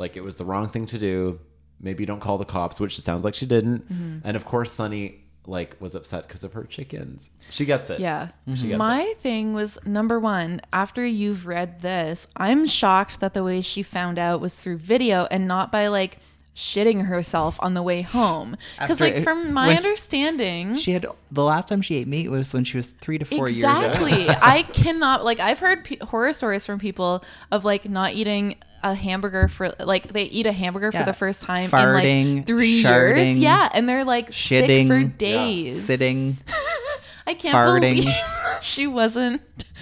Like 0.02 0.18
it 0.18 0.24
was 0.24 0.36
the 0.36 0.46
wrong 0.46 0.68
thing 0.68 0.86
to 0.88 0.98
do. 1.00 1.40
Maybe 1.80 2.06
don't 2.06 2.20
call 2.20 2.38
the 2.38 2.46
cops, 2.46 2.80
which 2.80 2.98
it 3.00 3.04
sounds 3.04 3.24
like 3.24 3.36
she 3.36 3.46
didn't. 3.46 3.82
Mhm. 3.92 4.22
And 4.24 4.36
of 4.36 4.44
course, 4.46 4.72
Sunny 4.72 5.20
like 5.48 5.76
was 5.80 5.96
upset 5.96 6.28
because 6.28 6.44
of 6.44 6.54
her 6.54 6.64
chickens. 6.66 7.30
She 7.50 7.66
gets 7.66 7.90
it. 7.90 8.00
Yeah. 8.00 8.30
She 8.48 8.68
gets 8.68 8.76
it. 8.76 8.78
My 8.78 9.14
thing 9.20 9.54
was 9.54 9.80
number 9.86 10.20
one, 10.20 10.62
after 10.72 11.04
you've 11.06 11.48
read 11.48 11.82
this, 11.82 12.28
I'm 12.36 12.68
shocked 12.68 13.20
that 13.22 13.34
the 13.34 13.44
way 13.44 13.62
she 13.62 13.82
found 13.84 14.20
out 14.20 14.42
was 14.42 14.54
through 14.62 14.78
video 14.78 15.28
and 15.32 15.48
not 15.48 15.72
by 15.72 15.88
like 15.88 16.20
shitting 16.56 17.06
herself 17.06 17.58
on 17.62 17.74
the 17.74 17.82
way 17.82 18.02
home. 18.02 18.58
Because, 18.80 19.00
like, 19.00 19.24
from 19.24 19.54
my 19.54 19.76
understanding, 19.76 20.76
She 20.76 20.92
had 20.92 21.06
the 21.32 21.44
last 21.44 21.70
time 21.70 21.82
she 21.82 21.96
ate 21.96 22.08
meat 22.08 22.30
was 22.30 22.54
when 22.54 22.64
she 22.64 22.78
was 22.78 22.92
three 23.02 23.18
to 23.18 23.26
four 23.26 23.48
exactly. 23.48 24.12
years 24.12 24.20
old. 24.20 24.30
Exactly. 24.30 24.50
I 24.60 24.64
cannot 24.84 25.24
like 25.24 25.40
I've 25.40 25.60
heard 25.60 25.84
pe- 25.86 25.98
horror 26.02 26.34
stories 26.34 26.66
from 26.66 26.78
people 26.80 27.24
of 27.52 27.64
like 27.66 27.90
not 27.90 28.14
eating 28.14 28.56
a 28.84 28.94
hamburger 28.96 29.48
for 29.48 29.74
like 29.80 30.12
they 30.14 30.24
eat 30.24 30.46
a 30.46 30.52
hamburger 30.52 30.90
Yeah. 30.94 31.02
for 31.02 31.06
the 31.06 31.14
first 31.18 31.44
time 31.44 31.66
in 31.66 32.36
like 32.38 32.48
three 32.48 32.82
years. 32.82 33.38
Yeah, 33.40 33.70
and 33.74 33.88
they're 33.88 34.04
like 34.06 34.34
sick 34.34 34.66
shitting, 34.66 34.88
for 34.88 34.98
yeah, 34.98 35.08
days. 35.18 35.84
sitting. 35.86 36.38
I 37.28 37.34
can't 37.36 37.56
farting. 37.56 37.98
believe 38.04 38.16
she 38.62 38.88
wasn't 38.88 39.42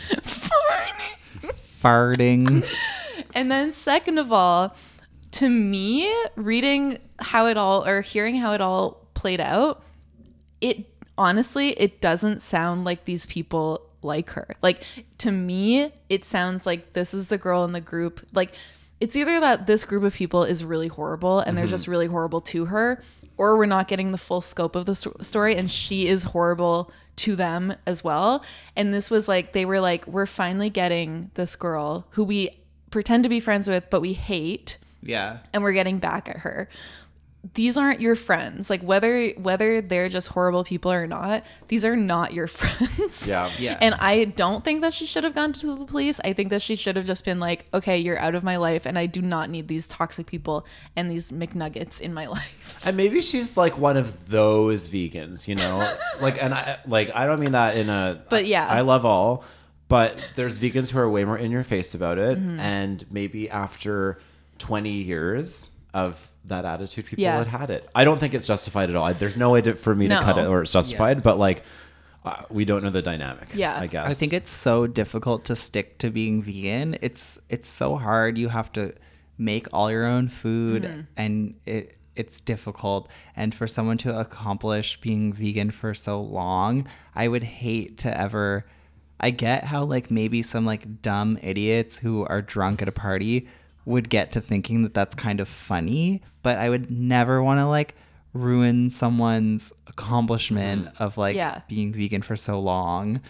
farting. 0.10 1.52
farting. 1.82 2.66
And 3.36 3.52
then 3.52 3.74
second 3.74 4.18
of 4.18 4.32
all, 4.32 4.76
to 5.34 5.47
me, 5.50 6.12
reading 6.36 6.97
how 7.20 7.45
it 7.45 7.58
all 7.58 7.86
or 7.88 8.02
hearing 8.02 8.36
how 8.38 8.54
it 8.54 8.60
all 8.62 9.06
played 9.14 9.39
out, 9.39 9.84
it 10.62 10.88
honestly 11.16 11.70
it 11.80 12.02
doesn't 12.02 12.41
sound 12.41 12.86
like 12.86 13.06
these 13.06 13.28
people 13.28 13.82
like 14.02 14.32
her. 14.32 14.47
Like 14.64 14.82
to 15.20 15.32
me, 15.32 15.91
it 16.10 16.26
sounds 16.26 16.66
like 16.66 16.93
this 16.93 17.14
is 17.14 17.28
the 17.28 17.38
girl 17.38 17.64
in 17.66 17.72
the 17.72 17.82
group. 17.82 18.26
Like 18.34 18.54
it's 19.00 19.16
either 19.16 19.39
that 19.39 19.66
this 19.68 19.84
group 19.86 20.04
of 20.04 20.14
people 20.14 20.43
is 20.43 20.64
really 20.64 20.88
horrible 20.88 21.39
and 21.39 21.58
they're 21.58 21.66
Mm-hmm. 21.66 21.70
Mhm. 21.70 21.78
just 21.78 21.88
really 21.88 22.08
horrible 22.08 22.41
to 22.41 22.66
her, 22.66 23.02
or 23.38 23.58
we're 23.58 23.66
not 23.66 23.88
getting 23.88 24.12
the 24.12 24.18
full 24.18 24.41
scope 24.41 24.76
of 24.76 24.86
the 24.86 24.95
sto- 24.95 25.16
story 25.22 25.56
and 25.56 25.72
she 25.72 26.08
is 26.08 26.24
horrible 26.24 26.91
to 27.18 27.36
them 27.36 27.74
as 27.86 28.04
well. 28.04 28.43
And 28.76 28.93
this 28.93 29.10
was 29.10 29.28
like 29.28 29.54
they 29.54 29.66
were 29.66 29.80
like 29.80 30.06
we're 30.08 30.26
finally 30.26 30.70
getting 30.70 31.32
this 31.36 31.56
girl 31.56 32.06
who 32.12 32.24
we 32.24 32.50
pretend 32.91 33.24
to 33.24 33.30
be 33.30 33.39
friends 33.39 33.68
with 33.68 33.89
but 33.89 34.02
we 34.02 34.14
hate 34.14 34.78
Yeah. 35.04 35.38
and 35.54 35.64
we're 35.64 35.74
getting 35.74 36.00
back 36.00 36.28
at 36.28 36.38
her 36.38 36.68
these 37.53 37.78
aren't 37.78 38.01
your 38.01 38.17
friends 38.17 38.70
like 38.70 38.82
whether 38.82 39.29
whether 39.37 39.82
they're 39.82 40.09
just 40.09 40.28
horrible 40.28 40.66
people 40.66 40.91
or 40.91 41.07
not 41.07 41.45
these 41.70 41.86
are 41.86 41.95
not 41.95 42.33
your 42.33 42.47
friends 42.59 43.25
Yeah. 43.28 43.49
Yeah. 43.57 43.78
and 43.79 43.95
i 43.95 44.25
don't 44.25 44.66
think 44.66 44.82
that 44.82 44.93
she 44.93 45.05
should 45.05 45.24
have 45.24 45.33
gone 45.33 45.53
to 45.53 45.75
the 45.78 45.86
police 45.86 46.20
i 46.25 46.33
think 46.33 46.49
that 46.49 46.61
she 46.61 46.75
should 46.75 46.97
have 46.97 47.05
just 47.05 47.24
been 47.24 47.39
like 47.39 47.66
okay 47.74 47.97
you're 47.97 48.20
out 48.20 48.36
of 48.36 48.43
my 48.43 48.57
life 48.57 48.86
and 48.86 48.99
i 48.99 49.05
do 49.05 49.21
not 49.21 49.49
need 49.49 49.70
these 49.70 49.87
toxic 49.87 50.28
people 50.28 50.66
and 50.97 51.09
these 51.09 51.32
mcnuggets 51.32 52.01
in 52.01 52.13
my 52.13 52.25
life 52.37 52.82
And 52.86 52.97
maybe 52.97 53.21
she's 53.21 53.55
like 53.55 53.78
one 53.78 53.95
of 53.95 54.29
those 54.29 54.89
vegans, 54.89 55.47
you 55.47 55.55
know? 55.55 55.89
like 56.21 56.41
and 56.43 56.53
I 56.53 56.79
like 56.87 57.09
I 57.16 57.25
don't 57.25 57.39
mean 57.39 57.53
that 57.53 57.75
in 57.78 57.89
a 57.89 58.21
But 58.29 58.45
yeah. 58.47 58.67
I 58.67 58.82
love 58.82 59.05
all, 59.05 59.43
but 59.87 60.17
there's 60.36 60.59
vegans 60.59 60.91
who 60.91 60.99
are 60.99 61.09
way 61.09 61.25
more 61.25 61.37
in 61.37 61.51
your 61.51 61.63
face 61.63 61.93
about 61.95 62.17
it 62.17 62.37
Mhm. 62.37 62.59
and 62.59 63.05
maybe 63.11 63.49
after 63.49 64.20
20 64.59 64.91
years 64.91 65.70
of 65.93 66.32
that 66.45 66.66
attitude 66.66 67.05
people 67.05 67.24
Yeah. 67.24 67.37
had 67.37 67.47
had 67.47 67.70
it. 67.70 67.89
I 67.95 68.03
don't 68.03 68.20
think 68.20 68.33
it's 68.33 68.47
justified 68.47 68.89
at 68.89 68.95
all. 68.95 69.13
There's 69.13 69.37
no 69.37 69.49
way 69.51 69.61
to, 69.61 69.75
for 69.75 69.93
me 69.95 70.07
to 70.07 70.20
cut 70.21 70.37
it 70.37 70.47
or 70.47 70.61
it's 70.61 70.71
justified, 70.71 71.24
but 71.24 71.37
like 71.39 71.63
uh, 72.25 72.43
we 72.49 72.66
don't 72.66 72.83
know 72.83 72.89
the 72.89 73.01
dynamic. 73.01 73.47
Yeah, 73.53 73.78
I 73.79 73.87
guess. 73.87 74.05
I 74.05 74.13
think 74.13 74.33
it's 74.33 74.51
so 74.51 74.87
difficult 74.87 75.45
to 75.45 75.55
stick 75.55 75.97
to 75.99 76.09
being 76.09 76.41
vegan. 76.41 76.97
It's 77.01 77.39
it's 77.49 77.67
so 77.67 77.95
hard. 77.95 78.37
You 78.37 78.49
have 78.49 78.71
to 78.74 78.93
make 79.37 79.67
all 79.71 79.89
your 79.89 80.05
own 80.05 80.28
food 80.28 80.83
Mhm. 80.83 81.07
and 81.17 81.55
it 81.66 81.95
it's 82.16 82.41
difficult 82.41 83.09
and 83.37 83.55
for 83.55 83.66
someone 83.66 83.97
to 83.97 84.20
accomplish 84.20 84.99
being 84.99 85.32
vegan 85.32 85.71
for 85.71 85.93
so 85.93 86.21
long, 86.21 86.86
I 87.16 87.29
would 87.29 87.43
hate 87.43 87.97
to 87.99 88.16
ever 88.20 88.66
I 89.21 89.29
get 89.29 89.63
how 89.66 89.86
like 89.86 90.11
maybe 90.11 90.41
some 90.41 90.66
like 90.66 91.01
dumb 91.01 91.37
idiots 91.41 91.97
who 91.99 92.25
are 92.25 92.41
drunk 92.41 92.82
at 92.82 92.87
a 92.89 92.91
party 92.91 93.47
would 93.89 94.09
get 94.09 94.32
to 94.33 94.39
thinking 94.41 94.83
that 94.83 94.93
that's 94.93 95.16
kind 95.16 95.39
of 95.39 95.47
funny, 95.49 96.21
but 96.43 96.57
I 96.57 96.70
would 96.70 96.89
never 96.91 97.41
want 97.43 97.59
to 97.59 97.66
like 97.67 97.95
ruin 98.33 98.89
someone's 98.89 99.74
accomplishment 99.87 100.86
mm-hmm. 100.86 101.03
of 101.03 101.17
like 101.17 101.36
Yeah. 101.36 101.61
being 101.67 101.91
vegan 101.91 102.21
for 102.21 102.36
so 102.36 102.59
long. 102.59 103.21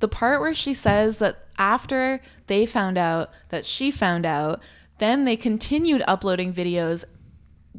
the 0.00 0.08
part 0.08 0.40
where 0.40 0.54
she 0.54 0.72
says 0.72 1.18
that 1.18 1.46
after 1.58 2.20
they 2.46 2.64
found 2.64 2.96
out 2.96 3.30
that 3.50 3.66
she 3.66 3.90
found 3.90 4.24
out, 4.24 4.58
then 4.96 5.26
they 5.26 5.36
continued 5.36 6.02
uploading 6.08 6.52
videos 6.54 7.04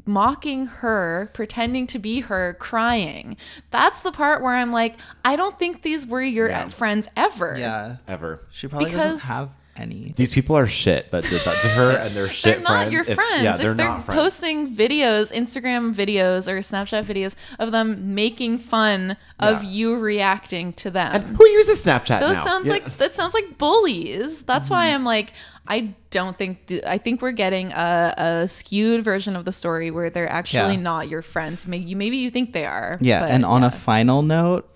mocking 0.05 0.67
her, 0.67 1.29
pretending 1.33 1.85
to 1.87 1.99
be 1.99 2.21
her, 2.21 2.55
crying. 2.59 3.35
That's 3.71 4.01
the 4.01 4.11
part 4.11 4.41
where 4.41 4.55
I'm 4.55 4.71
like, 4.71 4.97
I 5.25 5.35
don't 5.35 5.57
think 5.59 5.81
these 5.81 6.05
were 6.07 6.21
your 6.21 6.49
Yeah. 6.49 6.67
friends 6.69 7.09
ever. 7.17 7.55
Yeah. 7.57 7.97
Ever. 8.07 8.47
She 8.51 8.67
probably 8.67 8.91
Because- 8.91 9.21
doesn't 9.21 9.27
have 9.27 9.49
any. 9.77 10.13
These 10.17 10.33
people 10.33 10.57
are 10.57 10.67
shit 10.67 11.09
that 11.11 11.23
did 11.23 11.41
that 11.41 11.61
to 11.61 11.67
her, 11.69 11.91
and 12.01 12.15
they're 12.15 12.29
shit 12.29 12.55
they're 12.55 12.63
not 12.63 12.69
friends. 12.69 12.93
your 12.93 13.01
If- 13.07 13.15
friends. 13.15 13.43
yeah, 13.43 13.53
if 13.53 13.57
they're 13.61 13.73
they're 13.73 13.87
not 13.87 14.05
friends. 14.05 14.21
posting 14.21 14.75
videos, 14.75 15.31
Instagram 15.33 15.93
videos 15.93 16.47
or 16.51 16.59
Snapchat 16.59 17.03
videos 17.05 17.35
of 17.59 17.71
them 17.71 18.13
making 18.15 18.57
fun 18.57 19.17
of 19.39 19.63
you 19.63 19.97
reacting 19.97 20.73
to 20.73 20.91
them. 20.91 21.35
Who 21.35 21.47
uses 21.47 21.83
Snapchat 21.83 22.19
Those 22.19 22.37
now? 22.37 22.43
sounds 22.43 22.65
Yeah. 22.67 22.73
like 22.73 22.97
that 22.97 23.15
sounds 23.15 23.33
like 23.33 23.57
bullies. 23.57 24.43
That's 24.43 24.69
why 24.69 24.87
Mm-hmm. 24.87 24.95
I'm 24.95 25.03
like 25.05 25.33
I 25.67 25.93
don't 26.09 26.35
think 26.35 26.65
th- 26.67 26.83
I 26.85 26.97
think 26.97 27.21
we're 27.21 27.31
getting 27.31 27.71
a, 27.71 28.13
a 28.17 28.47
skewed 28.47 29.03
version 29.05 29.35
of 29.35 29.45
the 29.45 29.51
story 29.51 29.91
where 29.91 30.09
they're 30.09 30.29
actually 30.29 30.73
Yeah. 30.73 30.81
not 30.81 31.07
your 31.07 31.21
friends. 31.21 31.65
Maybe 31.67 31.85
you 31.85 31.95
maybe 31.95 32.17
you 32.17 32.29
think 32.31 32.51
they 32.53 32.65
are. 32.65 32.97
Yeah, 32.99 33.23
and 33.25 33.45
on 33.45 33.63
a 33.63 33.69
final 33.71 34.21
note, 34.23 34.67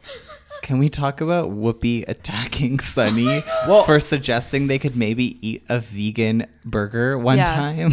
can 0.61 0.77
we 0.77 0.89
talk 0.89 1.21
about 1.21 1.49
Whoopi 1.51 2.07
attacking 2.07 2.79
Sunny 2.93 3.43
oh 3.67 3.83
for 3.83 3.99
suggesting 3.99 4.67
they 4.67 4.79
could 4.79 4.95
maybe 4.95 5.37
eat 5.47 5.63
a 5.69 5.79
vegan 5.79 6.45
burger 6.63 7.17
one 7.17 7.37
Yeah. 7.37 7.45
time? 7.45 7.91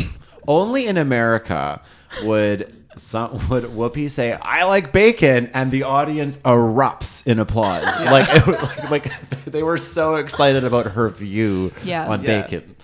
Only 0.49 0.87
in 0.87 0.97
America 0.97 1.81
would 2.25 2.73
some 2.97 3.49
would 3.49 3.65
Whoopi 3.65 4.11
say, 4.11 4.33
"I 4.35 4.65
like 4.65 4.93
bacon," 4.93 5.51
and 5.55 5.71
the 5.71 5.85
audience 5.85 6.37
erupts 6.39 7.27
in 7.27 7.39
applause. 7.39 7.85
Like, 7.85 8.29
it, 8.29 8.47
like, 8.91 8.91
like 8.91 9.13
they 9.47 9.63
were 9.63 9.79
so 9.79 10.17
excited 10.17 10.65
about 10.65 10.89
her 10.93 11.09
view 11.09 11.73
Yeah. 11.85 12.07
on 12.09 12.23
Yeah. 12.23 12.43
bacon. 12.43 12.77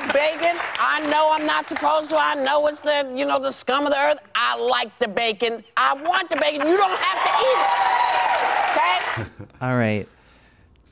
I 0.00 0.04
like 0.04 0.12
bacon. 0.12 0.56
I 0.78 1.00
know 1.10 1.32
I'm 1.32 1.46
not 1.46 1.68
supposed 1.68 2.10
to. 2.10 2.16
I 2.18 2.34
know 2.34 2.66
it's 2.68 2.80
the, 2.80 3.12
you 3.16 3.24
know, 3.24 3.38
the 3.40 3.50
scum 3.50 3.84
of 3.86 3.92
the 3.92 3.98
earth. 3.98 4.18
I 4.34 4.56
like 4.56 4.96
the 4.98 5.08
bacon. 5.08 5.64
I 5.76 5.94
want 5.94 6.30
the 6.30 6.36
bacon. 6.36 6.66
You 6.66 6.76
don't 6.76 7.00
have 7.00 7.24
to 7.24 7.30
eat 7.46 9.26
it. 9.26 9.26
Okay? 9.40 9.46
All 9.66 9.76
right. 9.76 10.08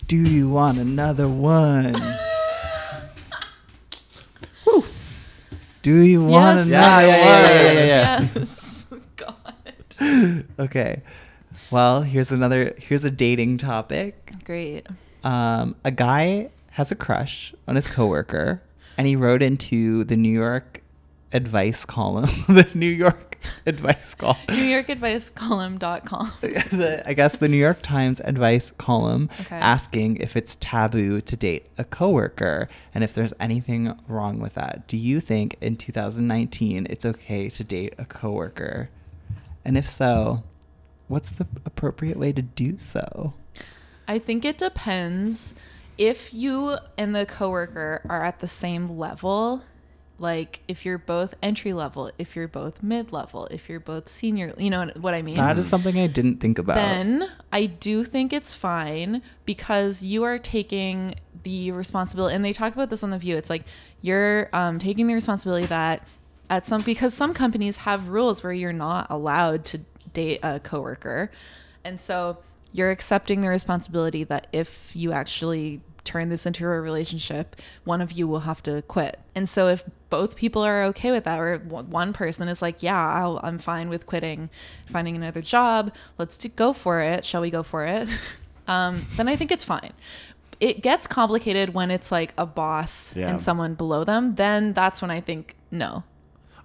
Do 0.08 0.16
you 0.16 0.48
want 0.48 0.78
another 0.78 1.28
one? 1.28 1.94
Woo. 4.66 4.84
Do 5.82 6.00
you 6.00 6.24
want 6.24 6.58
Yes. 6.58 6.66
another 6.68 7.06
Yeah, 7.06 7.22
one? 7.22 7.76
yeah, 7.76 7.82
yeah, 7.84 8.28
yes. 8.34 8.86
Okay. 10.58 11.02
Well, 11.70 12.02
here's 12.02 12.30
another 12.32 12.74
here's 12.78 13.04
a 13.04 13.10
dating 13.10 13.58
topic. 13.58 14.32
Great. 14.44 14.86
Um, 15.24 15.74
a 15.84 15.90
guy 15.90 16.50
has 16.70 16.92
a 16.92 16.94
crush 16.94 17.54
on 17.66 17.76
his 17.76 17.88
coworker, 17.88 18.62
and 18.96 19.06
he 19.06 19.16
wrote 19.16 19.42
into 19.42 20.04
the 20.04 20.16
New 20.16 20.32
York 20.32 20.82
advice 21.32 21.84
column, 21.84 22.30
the 22.48 22.68
New 22.74 22.88
York 22.90 23.38
advice 23.66 24.14
column, 24.14 24.38
New 24.48 24.56
York 24.64 24.88
Advice 24.88 25.28
Column.com. 25.30 26.32
the, 26.40 27.02
I 27.06 27.12
guess 27.12 27.36
the 27.38 27.48
New 27.48 27.56
York 27.58 27.82
Times 27.82 28.20
advice 28.24 28.72
column, 28.78 29.28
Okay. 29.40 29.56
asking 29.56 30.16
if 30.16 30.36
it's 30.36 30.56
taboo 30.56 31.20
to 31.20 31.36
date 31.36 31.66
a 31.78 31.84
coworker 31.84 32.68
and 32.94 33.04
if 33.04 33.12
there's 33.12 33.34
anything 33.38 33.96
wrong 34.08 34.40
with 34.40 34.54
that. 34.54 34.86
Do 34.88 34.96
you 34.96 35.20
think 35.20 35.56
in 35.60 35.76
2019 35.76 36.86
it's 36.88 37.04
okay 37.04 37.48
to 37.50 37.64
date 37.64 37.94
a 37.98 38.04
coworker? 38.04 38.88
And 39.64 39.76
if 39.76 39.88
so, 39.88 40.42
what's 41.08 41.30
the 41.30 41.46
appropriate 41.64 42.16
way 42.18 42.32
to 42.32 42.42
do 42.42 42.78
so? 42.78 43.34
I 44.08 44.18
think 44.18 44.44
it 44.44 44.58
depends 44.58 45.54
if 45.98 46.32
you 46.32 46.76
and 46.96 47.14
the 47.14 47.26
coworker 47.26 48.02
are 48.08 48.24
at 48.24 48.40
the 48.40 48.46
same 48.46 48.86
level. 48.98 49.62
Like 50.18 50.60
if 50.66 50.86
you're 50.86 50.96
both 50.96 51.34
entry 51.42 51.74
level, 51.74 52.10
if 52.16 52.36
you're 52.36 52.48
both 52.48 52.82
mid 52.82 53.12
level, 53.12 53.48
if 53.50 53.68
you're 53.68 53.80
both 53.80 54.08
senior, 54.08 54.54
you 54.56 54.70
know 54.70 54.90
what 54.98 55.12
I 55.12 55.20
mean? 55.20 55.34
That 55.34 55.58
is 55.58 55.66
something 55.66 55.98
I 55.98 56.06
didn't 56.06 56.38
think 56.38 56.58
about. 56.58 56.76
Then 56.76 57.30
I 57.52 57.66
do 57.66 58.02
think 58.02 58.32
it's 58.32 58.54
fine 58.54 59.20
because 59.44 60.02
you 60.02 60.22
are 60.22 60.38
taking 60.38 61.16
the 61.42 61.70
responsibility, 61.72 62.34
and 62.34 62.42
they 62.42 62.54
talk 62.54 62.72
about 62.72 62.88
this 62.88 63.02
on 63.02 63.10
the 63.10 63.18
View. 63.18 63.36
It's 63.36 63.50
like 63.50 63.64
you're 64.00 64.48
um, 64.54 64.78
taking 64.78 65.06
the 65.06 65.12
responsibility 65.12 65.66
that 65.66 66.08
at 66.48 66.64
some 66.64 66.80
because 66.80 67.12
some 67.12 67.34
companies 67.34 67.76
have 67.78 68.08
rules 68.08 68.42
where 68.42 68.54
you're 68.54 68.72
not 68.72 69.08
allowed 69.10 69.66
to 69.66 69.78
date 70.14 70.40
a 70.42 70.60
coworker, 70.60 71.30
and 71.84 72.00
so 72.00 72.38
you're 72.72 72.90
accepting 72.90 73.40
the 73.40 73.48
responsibility 73.48 74.24
that 74.24 74.46
if 74.52 74.90
you 74.94 75.12
actually 75.12 75.80
turn 76.06 76.28
this 76.30 76.46
into 76.46 76.64
a 76.64 76.80
relationship, 76.80 77.56
one 77.84 78.00
of 78.00 78.12
you 78.12 78.26
will 78.26 78.40
have 78.40 78.62
to 78.62 78.80
quit. 78.82 79.18
And 79.34 79.48
so 79.48 79.68
if 79.68 79.84
both 80.08 80.36
people 80.36 80.62
are 80.62 80.84
okay 80.84 81.10
with 81.10 81.24
that, 81.24 81.38
or 81.38 81.58
one 81.58 82.12
person 82.12 82.48
is 82.48 82.62
like, 82.62 82.82
yeah, 82.82 82.98
I'll, 83.14 83.40
I'm 83.42 83.58
fine 83.58 83.88
with 83.90 84.06
quitting, 84.06 84.48
finding 84.86 85.16
another 85.16 85.42
job, 85.42 85.92
let's 86.18 86.38
do, 86.38 86.48
go 86.48 86.72
for 86.72 87.00
it. 87.00 87.24
Shall 87.24 87.40
we 87.42 87.50
go 87.50 87.62
for 87.62 87.84
it? 87.84 88.08
um, 88.68 89.06
then 89.16 89.28
I 89.28 89.36
think 89.36 89.52
it's 89.52 89.64
fine. 89.64 89.92
It 90.58 90.80
gets 90.80 91.06
complicated 91.06 91.74
when 91.74 91.90
it's 91.90 92.10
like 92.10 92.32
a 92.38 92.46
boss 92.46 93.14
Yeah. 93.14 93.28
and 93.28 93.42
someone 93.42 93.74
below 93.74 94.04
them. 94.04 94.36
Then 94.36 94.72
that's 94.72 95.02
when 95.02 95.10
I 95.10 95.20
think 95.20 95.54
no. 95.70 96.04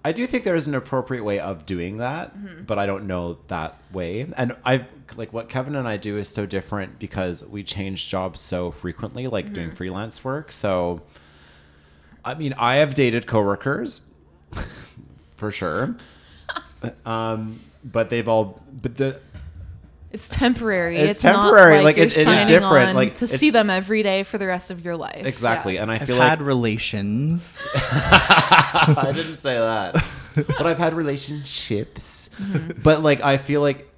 I 0.03 0.13
do 0.13 0.25
think 0.25 0.45
there 0.45 0.55
is 0.55 0.65
an 0.65 0.73
appropriate 0.73 1.23
way 1.23 1.39
of 1.39 1.65
doing 1.65 1.97
that, 1.97 2.35
Mhm. 2.35 2.65
but 2.65 2.79
I 2.79 2.85
don't 2.87 3.05
know 3.05 3.37
that 3.49 3.75
way. 3.91 4.25
And 4.35 4.55
I 4.65 4.85
like 5.17 5.33
what 5.33 5.49
Kevin 5.49 5.75
and 5.75 5.87
I 5.87 5.97
do 5.97 6.17
is 6.17 6.29
so 6.29 6.45
different 6.45 6.99
because 6.99 7.43
we 7.47 7.63
change 7.63 8.07
jobs 8.09 8.39
so 8.41 8.71
frequently, 8.71 9.27
like 9.27 9.53
doing 9.53 9.69
Mhm. 9.71 9.77
freelance 9.77 10.23
work. 10.23 10.51
So, 10.51 11.01
I 12.23 12.33
mean, 12.35 12.53
I 12.57 12.75
have 12.75 12.93
dated 12.93 13.27
coworkers 13.27 14.09
for 15.37 15.51
sure, 15.51 15.95
um, 17.05 17.59
but 17.83 18.09
they've 18.09 18.27
all 18.27 18.61
but 18.81 18.97
the 18.97 19.19
It's 20.11 20.27
temporary. 20.29 20.97
It's 20.97 21.15
It's, 21.17 21.23
not 21.23 21.43
temporary, 21.43 21.75
like, 21.77 21.83
like, 21.83 21.95
you're 21.97 22.05
it- 22.07 22.11
it 22.17 22.17
is 22.19 22.23
signing 22.25 22.47
different, 22.47 22.89
on 22.89 22.95
like, 22.95 23.15
to 23.17 23.27
see 23.27 23.49
them 23.49 23.69
every 23.69 24.03
day 24.03 24.23
for 24.23 24.37
the 24.37 24.45
rest 24.45 24.69
of 24.71 24.83
your 24.83 24.97
life. 24.97 25.25
exactly. 25.25 25.75
Yeah. 25.75 25.83
And 25.83 25.91
I 25.91 25.99
feel 25.99 26.17
like 26.17 26.23
I've 26.23 26.29
feel 26.29 26.29
had 26.29 26.41
relations. 26.41 27.65
I 27.75 29.11
didn't 29.15 29.35
say 29.35 29.55
that, 29.57 29.95
but 30.35 30.67
I've 30.67 30.77
had 30.79 30.93
relationships. 30.93 32.29
Mhm. 32.41 32.83
But 32.83 33.01
like, 33.03 33.21
I 33.21 33.37
feel 33.37 33.61
like 33.61 33.79
it, 33.79 33.90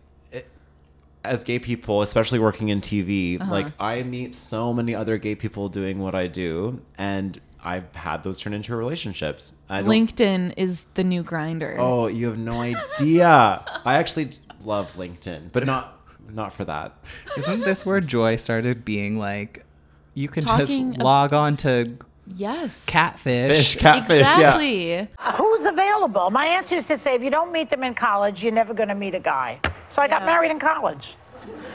as 1.24 1.44
gay 1.44 1.60
people, 1.60 2.02
especially 2.02 2.40
working 2.40 2.70
in 2.70 2.82
TV, 2.82 3.40
Uh-huh. 3.40 3.52
like 3.52 3.68
I 3.80 4.04
meet 4.04 4.36
so 4.36 4.74
many 4.74 4.94
other 4.96 5.18
gay 5.18 5.36
people 5.36 5.70
doing 5.70 6.00
what 6.00 6.16
I 6.16 6.28
do, 6.28 6.82
and 6.98 7.40
I've 7.64 7.94
had 7.96 8.24
those 8.24 8.40
turn 8.40 8.54
into 8.54 8.76
relationships. 8.76 9.54
I 9.70 9.82
LinkedIn 9.84 10.54
is 10.58 10.86
the 10.96 11.04
new 11.04 11.24
Grindr. 11.24 11.78
Oh, 11.80 12.08
you 12.08 12.28
have 12.28 12.38
no 12.38 12.60
idea. 12.62 13.64
I 13.86 13.96
actually 13.96 14.32
love 14.66 14.94
LinkedIn, 14.94 15.52
but 15.54 15.66
not 15.66 16.00
not 16.30 16.52
for 16.54 16.66
that. 16.66 16.94
Isn't 17.38 17.62
this 17.62 17.86
where 17.86 18.02
Joy 18.02 18.36
started 18.38 18.84
being 18.84 19.18
like, 19.18 19.66
you 20.14 20.28
can 20.28 20.44
Talking 20.44 20.92
just 20.92 21.00
ab- 21.00 21.04
log 21.04 21.34
on 21.34 21.56
to 21.58 21.98
Yes. 22.26 22.86
catfish? 22.86 23.74
Fish, 23.74 23.76
catfish, 23.76 24.22
exactly. 24.22 25.08
Who's 25.36 25.66
available? 25.66 26.32
My 26.32 26.46
answer 26.46 26.76
is 26.76 26.86
to 26.88 26.98
say 26.98 27.16
if 27.16 27.22
you 27.22 27.30
don't 27.30 27.52
meet 27.52 27.70
them 27.70 27.84
in 27.84 27.94
college, 27.94 28.44
you're 28.44 28.54
never 28.54 28.74
going 28.74 28.90
to 28.90 28.96
meet 28.96 29.14
a 29.16 29.20
guy. 29.20 29.60
So 29.90 30.02
I 30.02 30.08
got 30.08 30.22
Yeah. 30.22 30.28
married 30.28 30.52
in 30.52 30.60
college. 30.60 31.16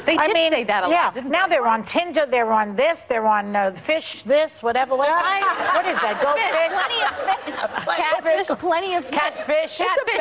They 0.06 0.16
I 0.16 0.26
did 0.26 0.34
mean, 0.34 0.50
say 0.50 0.64
that 0.64 0.84
a 0.84 0.88
yeah. 0.88 1.04
lot, 1.04 1.14
didn't 1.14 1.30
now 1.30 1.46
they're 1.46 1.66
on 1.66 1.82
Tinder, 1.82 2.24
they're 2.24 2.50
on 2.50 2.74
this, 2.76 3.04
they're 3.04 3.26
on 3.26 3.54
uh, 3.54 3.72
fish, 3.72 4.22
this, 4.22 4.62
whatever. 4.62 4.96
What, 4.96 5.08
what 5.10 5.84
is 5.84 5.98
that? 6.00 6.16
Goldfish? 6.22 6.72
Plenty 6.72 7.02
of 7.04 7.84
fish. 7.84 7.96
Catfish, 7.98 8.58
plenty 8.58 8.94
of 8.94 9.04
fish. 9.04 9.18
Catfish. 9.18 9.76
Catfish. 9.76 10.20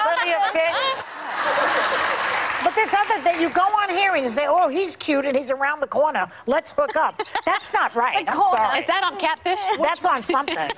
Plenty 0.00 0.32
of 0.32 0.42
fish. 0.56 2.45
But 2.66 2.74
this 2.74 2.92
other 2.92 3.22
thing, 3.22 3.40
you 3.40 3.48
go 3.50 3.62
on 3.62 3.90
here 3.90 4.16
and 4.16 4.24
you 4.24 4.28
say, 4.28 4.46
oh, 4.48 4.68
he's 4.68 4.96
cute 4.96 5.24
and 5.24 5.36
he's 5.36 5.52
around 5.52 5.78
the 5.78 5.86
corner. 5.86 6.28
Let's 6.46 6.72
hook 6.72 6.96
up. 6.96 7.22
That's 7.44 7.72
not 7.72 7.94
right. 7.94 8.26
The 8.26 8.32
I'm 8.32 8.42
sorry. 8.42 8.80
Is 8.80 8.88
that 8.88 9.04
on 9.04 9.16
Catfish? 9.20 9.60
That's 9.78 10.04
on 10.04 10.24
something. 10.24 10.56
That's 10.56 10.74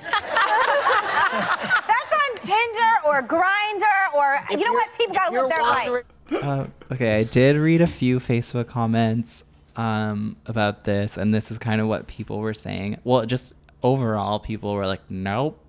on 2.13 2.35
Tinder 2.41 2.93
or 3.07 3.23
Grindr 3.23 4.13
or 4.15 4.39
you 4.51 4.65
know 4.65 4.73
what? 4.73 4.87
People 4.99 5.15
gotta 5.15 5.41
live 5.41 5.49
their 5.49 5.63
life. 5.63 6.03
Uh, 6.31 6.67
okay, 6.91 7.21
I 7.21 7.23
did 7.23 7.55
read 7.57 7.81
a 7.81 7.87
few 7.87 8.19
Facebook 8.19 8.67
comments 8.67 9.43
um, 9.75 10.35
about 10.45 10.83
this, 10.83 11.17
and 11.17 11.33
this 11.33 11.49
is 11.49 11.57
kind 11.57 11.81
of 11.81 11.87
what 11.87 12.05
people 12.05 12.37
were 12.37 12.53
saying. 12.53 12.99
Well, 13.03 13.25
just 13.25 13.55
overall, 13.81 14.37
people 14.37 14.75
were 14.75 14.85
like, 14.85 15.01
nope. 15.09 15.59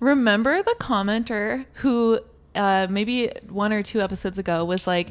Remember 0.00 0.60
the 0.60 0.74
commenter 0.80 1.66
who 1.74 2.18
uh, 2.56 2.88
maybe 2.90 3.30
one 3.48 3.72
or 3.72 3.84
two 3.84 4.00
episodes 4.00 4.40
ago 4.40 4.64
was 4.64 4.88
like, 4.88 5.10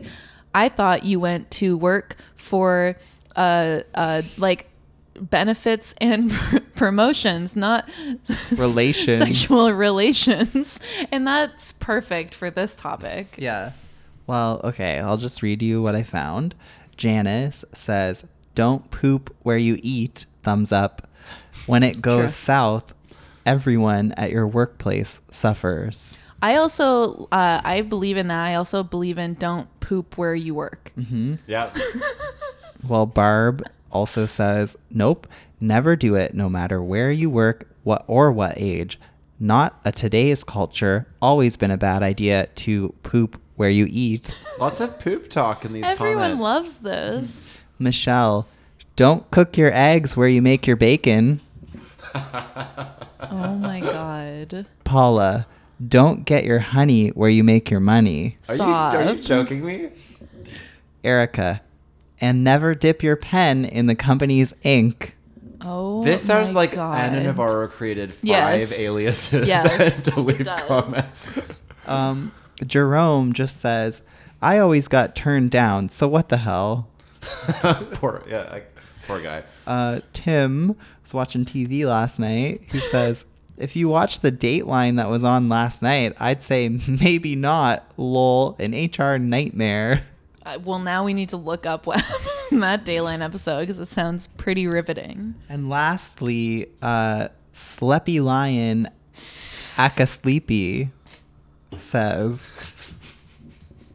I 0.58 0.70
thought 0.70 1.04
you 1.04 1.20
went 1.20 1.52
to 1.52 1.78
work 1.78 2.18
for 2.36 2.96
uh, 3.36 3.82
uh, 3.94 4.24
like 4.40 4.68
benefits 5.20 5.94
and 6.02 6.32
promotions, 6.76 7.56
not 7.56 7.88
Relations. 8.58 9.20
sexual 9.20 9.72
relations. 9.72 10.80
And 11.12 11.28
that's 11.28 11.74
perfect 11.74 12.34
for 12.34 12.50
this 12.50 12.74
topic. 12.74 13.36
Yeah. 13.38 13.74
Well, 14.26 14.60
okay, 14.64 15.00
I'll 15.00 15.18
just 15.18 15.44
read 15.44 15.62
you 15.62 15.82
what 15.84 15.94
I 15.96 16.02
found. 16.02 16.56
Janice 16.98 17.64
says, 17.72 18.26
Don't 18.56 18.90
poop 18.90 19.36
where 19.44 19.58
you 19.60 19.78
eat, 19.84 20.26
thumbs 20.42 20.72
up. 20.72 21.08
When 21.68 21.84
it 21.84 22.02
goes 22.02 22.22
True. 22.22 22.28
south, 22.30 22.94
everyone 23.46 24.12
at 24.14 24.32
your 24.32 24.48
workplace 24.48 25.22
suffers. 25.30 26.18
I 26.42 26.56
also 26.56 27.28
uh, 27.32 27.62
I 27.64 27.82
believe 27.82 28.18
in 28.18 28.28
that. 28.28 28.44
I 28.46 28.56
also 28.56 28.84
believe 28.84 29.18
in 29.18 29.34
don't 29.36 29.68
poop 29.80 30.18
where 30.18 30.36
you 30.36 30.54
work. 30.54 30.92
Mm-hmm. 30.98 31.36
Yeah. 31.48 31.74
Well, 32.88 33.08
Barb 33.08 33.64
also 33.92 34.28
says, 34.28 34.78
"Nope, 34.92 35.28
never 35.60 35.96
do 35.96 36.14
it, 36.16 36.36
no 36.36 36.48
matter 36.48 36.82
where 36.82 37.12
you 37.12 37.28
work, 37.30 37.68
what 37.84 38.04
or 38.08 38.32
what 38.32 38.54
age. 38.56 39.00
Not 39.40 39.80
a 39.84 39.92
today's 39.92 40.44
culture. 40.44 41.08
Always 41.20 41.58
been 41.58 41.72
a 41.72 41.78
bad 41.78 42.04
idea 42.04 42.46
to 42.46 42.94
poop 43.02 43.42
where 43.56 43.72
you 43.72 43.88
eat." 43.90 44.32
Lots 44.60 44.80
of 44.80 45.00
poop 45.00 45.28
talk 45.30 45.66
in 45.66 45.74
these 45.74 45.84
Everyone 45.86 46.38
comments. 46.38 46.44
loves 46.44 46.74
this. 46.76 47.60
Michelle, 47.80 48.46
don't 48.96 49.30
cook 49.32 49.58
your 49.58 49.74
eggs 49.74 50.16
where 50.16 50.28
you 50.28 50.42
make 50.44 50.68
your 50.68 50.78
bacon. 50.78 51.40
Oh 52.14 53.56
my 53.60 53.80
god. 53.80 54.66
Paula, 54.84 55.48
don't 55.86 56.26
get 56.26 56.44
your 56.44 56.60
honey 56.60 57.10
where 57.10 57.30
you 57.30 57.44
make 57.44 57.70
your 57.70 57.80
money. 57.80 58.38
Are 58.50 58.56
you, 58.56 58.62
are 58.64 59.14
you 59.14 59.22
joking 59.22 59.66
me? 59.66 59.90
Erica, 61.04 61.62
and 62.20 62.44
never 62.44 62.74
dip 62.76 63.04
your 63.04 63.16
pen 63.16 63.64
in 63.66 63.86
the 63.86 63.96
company's 63.96 64.54
ink. 64.64 65.16
Oh, 65.62 66.04
This 66.04 66.22
sounds 66.24 66.54
my 66.54 66.62
like 66.62 66.74
God. 66.74 66.96
Ana 67.00 67.24
Navarro 67.24 67.68
created 67.68 68.14
five 68.14 68.24
Yes. 68.28 68.72
aliases 68.74 69.48
Yes, 69.48 70.04
to 70.04 70.20
leave 70.20 70.46
comments. 70.68 71.28
Um, 71.86 72.32
Jerome 72.66 73.34
just 73.34 73.60
says, 73.60 74.02
I 74.42 74.60
always 74.60 74.88
got 74.88 75.16
turned 75.16 75.52
down, 75.52 75.90
so 75.90 76.08
what 76.08 76.30
the 76.30 76.38
hell? 76.38 76.90
poor, 77.94 78.24
yeah, 78.28 78.48
like, 78.52 78.76
poor 79.08 79.20
guy. 79.22 79.44
Uh, 79.66 80.02
Tim 80.14 80.76
was 81.04 81.14
watching 81.14 81.44
TV 81.46 81.86
last 81.86 82.20
night. 82.20 82.62
He 82.72 82.80
says, 82.80 83.26
if 83.58 83.76
you 83.76 83.90
watch 83.90 84.20
the 84.20 84.32
Dateline 84.32 84.98
that 84.98 85.10
was 85.10 85.24
on 85.24 85.50
last 85.50 85.82
night, 85.82 86.14
I'd 86.20 86.44
say 86.44 86.70
maybe 86.88 87.36
not. 87.36 87.90
Lol, 87.98 88.56
an 88.60 88.74
HR 88.74 89.18
nightmare. 89.18 90.04
Uh, 90.46 90.60
well, 90.64 90.80
now 90.80 91.04
we 91.04 91.14
need 91.14 91.30
to 91.30 91.38
look 91.38 91.66
up 91.66 91.86
what 91.86 91.98
that 92.52 92.86
Dateline 92.86 93.22
episode 93.22 93.62
because 93.62 93.80
it 93.80 93.88
sounds 93.88 94.28
pretty 94.38 94.68
riveting. 94.68 95.36
And 95.50 95.70
lastly, 95.70 96.70
uh, 96.82 97.30
Sleepy 97.52 98.20
Lion 98.20 98.88
Aka 99.78 100.06
Sleepy 100.06 100.90
says, 101.76 102.56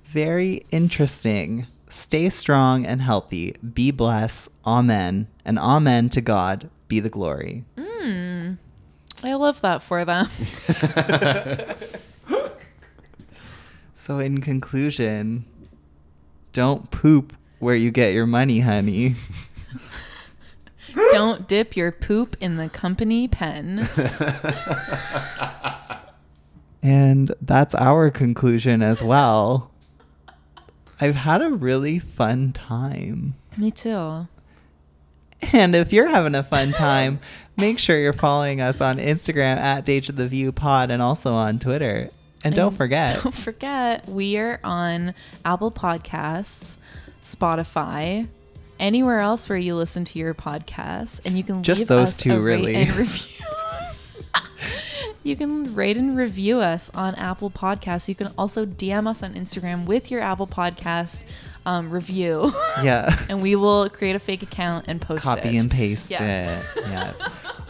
Very 0.05 0.65
interesting. 0.71 1.67
Stay 1.89 2.29
strong 2.29 2.87
and 2.87 3.03
healthy. 3.03 3.57
Be 3.75 3.91
blessed. 3.91 4.49
Amen. 4.65 5.27
And 5.45 5.59
amen 5.59 6.09
to 6.11 6.21
God 6.21 6.71
be 6.89 7.01
the 7.01 7.11
glory. 7.11 7.65
Mm. 7.77 8.59
I 9.23 9.35
love 9.35 9.61
that 9.61 9.83
for 9.83 10.05
them. 10.05 10.29
So, 14.03 14.19
in 14.19 14.41
conclusion, 14.41 15.45
don't 16.53 16.91
poop 16.91 17.37
where 17.61 17.77
you 17.77 17.93
get 17.93 18.13
your 18.13 18.27
money, 18.27 18.59
honey. 18.59 19.15
Don't 21.13 21.47
dip 21.47 21.77
your 21.77 21.93
poop 21.93 22.37
in 22.41 22.57
the 22.57 22.69
company 22.69 23.29
pen. 23.29 23.89
And 26.83 27.33
that's 27.41 27.77
our 27.77 28.11
conclusion 28.11 28.83
as 28.83 29.05
well. 29.05 29.71
I've 31.01 31.15
had 31.15 31.41
a 31.41 31.51
really 31.51 32.01
fun 32.01 32.51
time. 32.51 33.37
Me 33.57 33.71
too. 33.71 34.27
And 35.53 35.75
if 35.75 35.93
you're 35.93 36.09
having 36.09 36.35
a 36.35 36.43
fun 36.43 36.73
time, 36.73 37.19
make 37.57 37.79
sure 37.79 37.99
you're 37.99 38.13
following 38.13 38.61
us 38.61 38.81
on 38.81 38.99
Instagram 38.99 39.57
at 39.57 39.85
Dage 39.85 40.09
of 40.09 40.17
the 40.17 40.27
View 40.29 40.53
Pod 40.53 40.91
and 40.91 41.03
also 41.03 41.35
on 41.35 41.59
Twitter. 41.59 42.09
And 42.45 42.55
don't 42.55 42.77
forget, 42.77 43.23
Don't 43.23 43.35
forget, 43.35 44.09
we 44.09 44.37
are 44.37 44.59
on 44.65 45.15
Apple 45.45 45.71
Podcasts, 45.71 46.77
Spotify, 47.23 48.27
anywhere 48.81 49.21
else 49.21 49.49
where 49.49 49.59
you 49.59 49.77
listen 49.77 50.05
to 50.07 50.19
your 50.19 50.35
podcasts, 50.35 51.21
and 51.25 51.37
you 51.37 51.45
can 51.45 51.63
Just 51.63 51.81
leave 51.81 51.89
those 51.89 52.09
us 52.09 52.17
two, 52.17 52.41
really. 52.41 52.75
and 52.75 52.91
review. 52.97 53.47
you 55.23 55.37
can 55.37 55.75
rate 55.75 55.97
and 55.97 56.17
review 56.17 56.61
us 56.61 56.91
on 56.95 57.15
Apple 57.15 57.51
Podcasts. 57.51 58.09
You 58.09 58.15
can 58.15 58.33
also 58.37 58.67
DM 58.67 59.07
us 59.07 59.23
on 59.23 59.35
Instagram 59.35 59.85
with 59.87 60.11
your 60.11 60.21
Apple 60.21 60.47
Podcast 60.49 61.25
um, 61.67 61.91
review. 61.91 62.53
Yeah. 62.83 63.17
and 63.29 63.41
we 63.43 63.55
will 63.57 63.89
create 63.91 64.17
a 64.17 64.19
fake 64.19 64.43
account 64.43 64.87
and 64.89 65.01
post 65.01 65.21
it. 65.21 65.25
copy 65.25 65.57
and 65.57 65.71
paste 65.71 66.11
Yeah. 66.11 66.61
it. 66.61 66.67
Yes. 66.89 67.21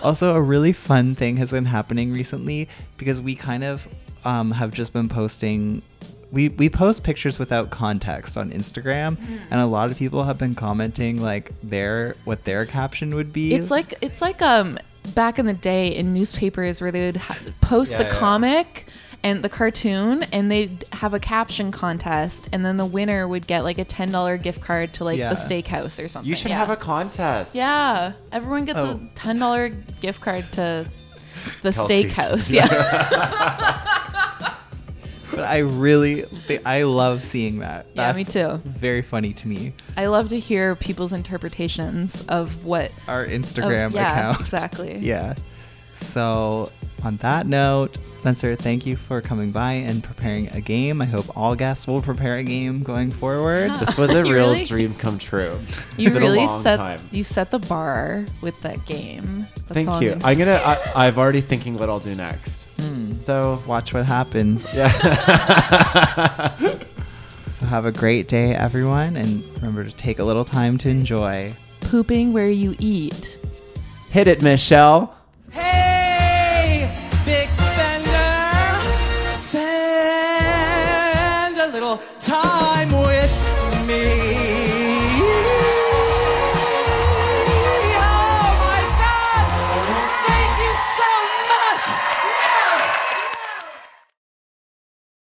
also, 0.02 0.34
a 0.34 0.40
really 0.40 0.72
fun 0.72 1.14
thing 1.14 1.36
has 1.38 1.50
been 1.50 1.64
happening 1.66 2.12
recently 2.12 2.68
because 2.96 3.20
we 3.20 3.34
kind 3.34 3.64
of 3.64 3.86
um, 4.24 4.52
have 4.52 4.70
just 4.72 4.92
been 4.92 5.08
posting. 5.08 5.82
We, 6.30 6.48
we 6.48 6.70
post 6.70 7.02
pictures 7.02 7.38
without 7.38 7.70
context 7.70 8.36
on 8.38 8.50
Instagram, 8.52 9.16
Mhm. 9.18 9.40
and 9.50 9.60
a 9.60 9.66
lot 9.66 9.90
of 9.90 9.98
people 9.98 10.24
have 10.24 10.38
been 10.38 10.54
commenting 10.54 11.20
like 11.20 11.52
their 11.62 12.16
what 12.24 12.44
their 12.44 12.64
caption 12.64 13.14
would 13.16 13.32
be. 13.32 13.52
It's 13.54 13.70
like 13.70 13.94
it's 14.00 14.22
like 14.22 14.40
um 14.40 14.78
back 15.14 15.38
in 15.38 15.46
the 15.46 15.52
day 15.52 15.88
in 15.94 16.14
newspapers 16.14 16.80
where 16.80 16.90
they 16.92 17.04
would 17.06 17.16
ha- 17.18 17.36
post 17.60 17.92
Yeah, 17.92 17.98
the 17.98 18.04
yeah. 18.04 18.10
comic 18.18 18.86
and 19.24 19.42
the 19.44 19.48
cartoon 19.48 20.24
and 20.32 20.50
they'd 20.50 20.84
have 20.92 21.14
a 21.14 21.20
caption 21.20 21.70
contest 21.70 22.48
and 22.52 22.64
then 22.64 22.76
the 22.76 22.84
winner 22.86 23.28
would 23.28 23.46
get 23.46 23.62
like 23.62 23.78
a 23.78 23.84
$10 23.84 24.42
gift 24.42 24.60
card 24.60 24.92
to 24.94 25.04
like 25.04 25.18
Yeah. 25.18 25.28
the 25.30 25.36
steakhouse 25.36 26.02
or 26.04 26.08
something. 26.08 26.28
You 26.28 26.34
should 26.34 26.50
Yeah. 26.50 26.58
have 26.58 26.70
a 26.70 26.76
contest. 26.76 27.54
Yeah, 27.54 28.12
everyone 28.32 28.64
gets 28.64 28.80
Oh. 28.80 28.90
a 28.90 28.94
$10 29.18 29.70
gift 30.00 30.20
card 30.20 30.50
to 30.52 30.86
the 31.62 31.72
Kelsey's. 31.72 32.14
steakhouse. 32.16 32.50
Yeah. 32.52 34.48
but 35.30 35.40
I 35.44 35.58
really, 35.58 36.26
I 36.66 36.82
love 36.82 37.24
seeing 37.24 37.60
that. 37.60 37.86
Yeah, 37.94 38.12
me 38.12 38.24
too. 38.24 38.60
Very 38.64 39.02
funny 39.02 39.32
to 39.34 39.48
me. 39.48 39.72
I 39.96 40.06
love 40.06 40.28
to 40.30 40.38
hear 40.38 40.74
people's 40.74 41.12
interpretations 41.12 42.22
of 42.28 42.64
what 42.64 42.92
Our 43.08 43.26
Instagram 43.26 43.86
of- 43.86 43.92
yeah, 43.92 44.12
account. 44.30 44.40
Exactly. 44.40 44.98
Yeah. 45.00 45.34
So, 45.94 46.70
on 47.02 47.16
that 47.18 47.46
note, 47.46 47.96
Spencer, 48.22 48.54
thank 48.54 48.86
you 48.86 48.94
for 48.94 49.20
coming 49.20 49.50
by 49.50 49.72
and 49.72 50.00
preparing 50.00 50.46
a 50.54 50.60
game. 50.60 51.02
I 51.02 51.06
hope 51.06 51.36
all 51.36 51.56
guests 51.56 51.88
will 51.88 52.00
prepare 52.00 52.36
a 52.36 52.44
game 52.44 52.84
going 52.84 53.10
forward. 53.10 53.72
This 53.80 53.98
was 53.98 54.10
a 54.10 54.22
real 54.22 54.32
really- 54.50 54.64
dream 54.64 54.94
come 54.94 55.18
true. 55.18 55.58
It's 55.66 55.98
You 55.98 56.10
been 56.10 56.22
really 56.22 56.44
a 56.44 56.46
long 56.46 56.62
set 56.62 56.76
time. 56.76 57.00
you 57.10 57.24
set 57.24 57.50
the 57.50 57.58
bar 57.58 58.24
with 58.40 58.58
that 58.60 58.86
game. 58.86 59.48
That's 59.56 59.72
Thank 59.72 59.88
all 59.88 60.00
you. 60.00 60.12
I'm 60.12 60.24
I'm 60.24 60.38
gonna 60.38 60.56
gonna. 60.62 60.80
I, 60.94 61.08
I'm 61.08 61.18
already 61.18 61.40
thinking 61.40 61.76
what 61.76 61.90
I'll 61.90 61.98
do 61.98 62.14
next. 62.14 62.68
Hmm. 62.78 63.18
So 63.18 63.60
watch 63.66 63.92
what 63.92 64.06
happens. 64.06 64.64
Yeah. 64.74 64.92
so 67.48 67.66
have 67.66 67.84
a 67.86 67.92
great 67.92 68.28
day, 68.28 68.54
everyone, 68.54 69.16
and 69.16 69.42
remember 69.56 69.82
to 69.82 69.94
take 69.96 70.20
a 70.20 70.24
little 70.24 70.44
time 70.44 70.78
to 70.78 70.88
enjoy. 70.88 71.52
Pooping 71.80 72.32
where 72.32 72.48
you 72.50 72.76
eat. 72.78 73.36
Hit 74.10 74.28
it, 74.28 74.42
Michelle. 74.42 75.12
Hey, 75.50 75.91